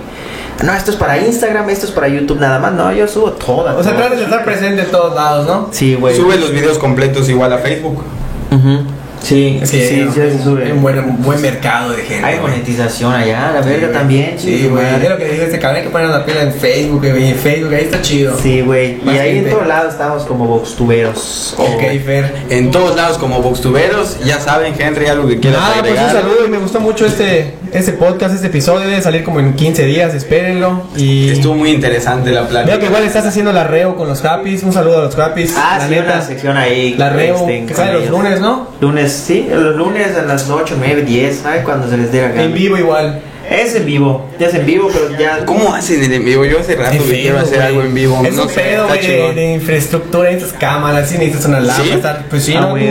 No, 0.64 0.74
esto 0.74 0.92
es 0.92 0.98
para 0.98 1.18
Instagram, 1.18 1.70
esto 1.70 1.86
es 1.86 1.92
para 1.92 2.08
YouTube 2.08 2.40
nada 2.40 2.60
más. 2.60 2.74
No, 2.74 2.92
yo 2.94 3.08
subo 3.08 3.32
todas. 3.32 3.76
O 3.76 3.84
sea, 3.84 3.96
tratas 3.96 4.18
de 4.18 4.26
estar 4.26 4.44
presente 4.44 4.84
en 4.84 4.92
todos 4.92 5.16
lados, 5.16 5.48
¿no? 5.48 5.70
Sí, 5.72 5.96
güey. 5.96 6.16
Sube 6.16 6.38
los 6.38 6.52
videos 6.52 6.78
completos 6.78 7.30
igual 7.30 7.54
a 7.54 7.58
Facebook. 7.60 8.04
Ujú. 8.52 8.84
Sí, 9.24 9.60
Es 9.62 9.70
sí, 9.70 9.78
que 9.80 9.88
sí, 9.88 9.96
¿no? 10.02 10.14
sí, 10.14 10.20
se 10.20 10.44
sube. 10.44 10.72
Un 10.74 10.82
buen, 10.82 11.00
un 11.00 11.24
buen 11.24 11.42
mercado 11.42 11.92
de 11.92 12.04
gente. 12.04 12.26
Hay 12.26 12.40
monetización 12.40 13.14
allá, 13.14 13.52
la 13.54 13.62
verga 13.62 13.92
también. 13.92 14.36
Sí, 14.38 14.68
güey. 14.70 14.86
Es 14.86 15.10
lo 15.10 15.18
que 15.18 15.26
dijo 15.30 15.44
este 15.44 15.60
cabrón, 15.60 15.78
hay 15.78 15.84
que 15.84 15.90
poner 15.90 16.10
la 16.10 16.26
pila 16.26 16.42
en 16.44 16.54
Facebook, 16.54 17.00
güey. 17.10 17.30
En 17.30 17.36
Facebook, 17.38 17.74
ahí 17.74 17.84
está 17.86 18.02
chido. 18.02 18.38
Sí, 18.38 18.62
güey. 18.62 18.98
Y 19.06 19.10
ahí 19.18 19.38
en 19.40 19.50
todos 19.50 19.66
lados 19.66 19.94
estamos 19.94 20.24
como 20.24 20.46
Voxtuberos. 20.46 21.56
Ok, 21.58 21.82
Fer. 22.06 22.34
En 22.50 22.70
todos 22.72 22.96
lados 22.96 23.18
como 23.18 23.42
Boxtuberos, 23.42 24.20
ya 24.26 24.40
saben, 24.40 24.74
Henry, 24.78 25.08
algo 25.08 25.28
que 25.28 25.40
quieras 25.40 25.62
Nada, 25.62 25.76
pues 25.82 26.00
un 26.00 26.10
saludo 26.12 26.46
y 26.46 26.50
me 26.50 26.58
gustó 26.58 26.80
mucho 26.82 27.06
este, 27.06 27.54
este 27.72 27.94
podcast, 27.94 28.36
este 28.36 28.48
episodio. 28.48 28.88
Debe 28.88 29.02
salir 29.02 29.24
como 29.24 29.40
en 29.40 29.54
15 29.54 29.86
días, 29.86 30.14
espérenlo. 30.14 30.84
Y 30.98 31.30
Estuvo 31.30 31.56
muy 31.56 31.72
interesante 31.72 32.32
la 32.32 32.48
plática. 32.48 32.72
veo 32.72 32.80
que 32.80 32.86
igual 32.88 33.04
estás 33.04 33.26
haciendo 33.26 33.54
la 33.54 33.64
reo 33.64 33.96
con 33.96 34.08
los 34.10 34.24
Happys. 34.26 34.64
Un 34.64 34.74
saludo 34.74 35.00
a 35.02 35.06
los 35.06 35.18
Happys. 35.18 35.54
Ah, 35.58 35.78
la 35.80 35.88
sí, 35.88 35.92
neta. 35.92 36.14
una 36.14 36.22
sección 36.22 36.58
ahí. 36.58 36.96
La 36.98 37.10
reo, 37.10 37.46
que 37.48 37.74
sale 37.74 37.94
los 37.94 38.10
lunes, 38.10 38.42
¿no? 38.42 38.68
Lunes, 38.82 39.13
sí, 39.14 39.48
los 39.50 39.76
lunes 39.76 40.16
a 40.18 40.22
las 40.24 40.50
8, 40.50 40.76
9, 40.78 41.02
10, 41.04 41.38
¿sabes? 41.38 41.64
Cuando 41.64 41.90
se 41.90 41.98
les 41.98 42.12
dé 42.12 42.22
la 42.22 42.30
gana. 42.30 42.44
En 42.44 42.54
vivo 42.54 42.78
igual. 42.78 43.22
Es 43.50 43.76
en 43.76 43.86
vivo, 43.86 44.30
ya 44.40 44.48
es 44.48 44.54
en 44.54 44.66
vivo, 44.66 44.90
pero 44.92 45.18
ya. 45.20 45.46
¿Cómo 45.46 45.74
hacen 45.74 46.02
el 46.02 46.14
en 46.14 46.24
vivo? 46.24 46.46
Yo 46.46 46.60
hace 46.60 46.76
rato 46.76 46.92
En 46.96 47.04
que 47.04 47.22
quiero 47.22 47.40
hacer 47.40 47.56
güey. 47.58 47.68
algo 47.68 47.82
en 47.84 47.94
vivo. 47.94 48.22
Es 48.26 48.34
no 48.36 48.44
un 48.44 48.50
sé, 48.50 48.56
pedo, 48.62 48.88
güey, 48.88 49.36
de, 49.36 49.54
infraestructura, 49.54 50.30
necesitas 50.32 50.60
cámaras, 50.60 51.10
sí, 51.10 51.18
necesitas 51.18 51.46
una 51.48 51.60
lap. 51.60 51.76
¿Sí? 51.84 51.90
estar- 51.92 52.24
pues 52.30 52.44
sí, 52.46 52.54
Ah, 52.58 52.62
¿no? 52.62 52.70
güey. 52.70 52.90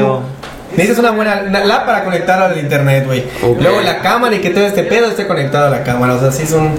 Necesitas 0.72 0.98
una 0.98 1.10
buena 1.12 1.44
una 1.48 1.64
lap 1.64 1.86
para 1.86 2.04
conectar 2.04 2.40
al 2.42 2.58
internet, 2.58 3.04
güey. 3.06 3.24
Ok. 3.42 3.60
Luego 3.62 3.80
la 3.80 4.00
cámara 4.00 4.34
y 4.36 4.40
que 4.40 4.50
todo 4.50 4.66
este 4.66 4.84
pedo 4.84 5.08
esté 5.08 5.26
conectado 5.26 5.66
a 5.68 5.70
la 5.70 5.82
cámara. 5.84 6.14
O 6.14 6.20
sea, 6.20 6.30
sí 6.30 6.42
es 6.44 6.52
un. 6.52 6.70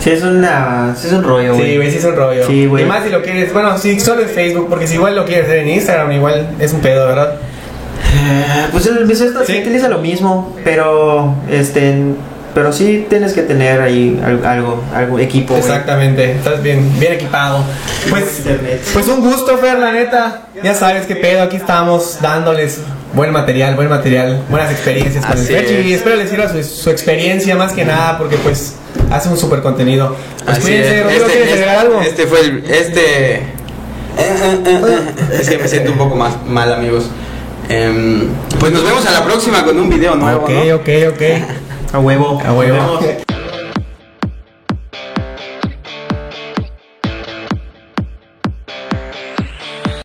Sí, 0.00 0.10
es, 0.10 0.22
una, 0.22 0.94
sí 0.96 1.08
es 1.08 1.12
un 1.12 1.24
rollo, 1.24 1.54
güey. 1.56 1.70
Sí, 1.70 1.76
güey, 1.76 1.90
sí 1.90 1.98
es 1.98 2.04
un 2.04 2.14
rollo. 2.14 2.46
Sí, 2.46 2.66
güey. 2.66 2.84
Y 2.84 2.86
más 2.86 3.02
si 3.02 3.10
lo 3.10 3.22
quieres. 3.22 3.52
Bueno, 3.52 3.76
sí, 3.78 3.98
solo 3.98 4.22
en 4.22 4.28
Facebook, 4.28 4.68
porque 4.68 4.86
si 4.86 4.94
igual 4.94 5.16
lo 5.16 5.24
quieres 5.24 5.46
hacer 5.46 5.58
en 5.58 5.68
Instagram, 5.70 6.12
igual 6.12 6.50
es 6.60 6.72
un 6.72 6.80
pedo, 6.80 7.06
¿verdad? 7.08 7.34
Eh, 8.16 8.66
Pues 8.72 8.86
el 8.86 9.10
esto 9.10 9.44
sí 9.46 9.52
Sí. 9.52 9.58
utiliza 9.60 9.88
lo 9.88 9.98
mismo, 9.98 10.56
pero 10.64 11.34
este 11.50 11.94
pero 12.54 12.72
sí 12.72 13.04
tienes 13.10 13.34
que 13.34 13.42
tener 13.42 13.82
ahí 13.82 14.18
al- 14.24 14.42
algo, 14.46 14.82
algo 14.94 15.18
equipo. 15.18 15.54
Exactamente, 15.54 16.32
estás 16.32 16.62
bien, 16.62 16.90
bien 16.98 17.12
equipado. 17.12 17.62
Pues, 18.08 18.38
Internet. 18.38 18.80
pues 18.94 19.06
un 19.08 19.20
gusto, 19.20 19.58
Fer, 19.58 19.78
la 19.78 19.92
neta. 19.92 20.44
Ya 20.64 20.72
sabes 20.74 21.04
qué 21.04 21.16
pedo, 21.16 21.42
aquí 21.42 21.56
estamos 21.56 22.16
dándoles 22.22 22.78
buen 23.12 23.30
material, 23.30 23.74
buen 23.74 23.90
material, 23.90 24.40
buenas 24.48 24.70
experiencias 24.72 25.26
con 25.26 25.36
el 25.36 25.44
Así 25.44 25.52
Ferchi. 25.52 25.74
es. 25.74 25.86
Y 25.86 25.92
espero 25.92 26.16
les 26.16 26.30
sirva 26.30 26.48
su, 26.48 26.62
su 26.64 26.88
experiencia 26.88 27.56
más 27.56 27.72
que 27.74 27.84
nada, 27.84 28.16
porque 28.16 28.36
pues 28.38 28.76
hace 29.10 29.28
un 29.28 29.36
súper 29.36 29.60
contenido. 29.60 30.16
Pues 30.46 30.56
Así 30.56 30.62
cuídense, 30.68 30.96
es. 30.98 31.02
Rodrigo, 31.04 31.24
Este, 31.26 31.32
¿quieres 31.36 31.48
este- 31.52 31.62
agregar 31.62 31.78
algo? 31.86 32.00
este 32.00 32.26
fue 32.26 32.40
el. 32.40 32.64
Este. 32.70 33.42
Es 35.38 35.48
que 35.50 35.58
me 35.58 35.68
siento 35.68 35.92
un 35.92 35.98
poco 35.98 36.16
más 36.16 36.42
mal, 36.46 36.72
amigos. 36.72 37.04
Em, 37.68 38.28
pues 38.60 38.72
nos 38.72 38.84
vemos 38.84 39.04
a 39.06 39.12
la 39.12 39.24
próxima 39.24 39.64
con 39.64 39.78
un 39.78 39.88
video 39.88 40.14
nuevo. 40.14 40.44
ok, 40.44 40.50
¿no? 40.50 40.76
ok, 40.76 40.88
ok. 41.14 41.22
A 41.92 41.98
huevo. 41.98 42.40
A 42.44 42.52
huevo. 42.52 43.25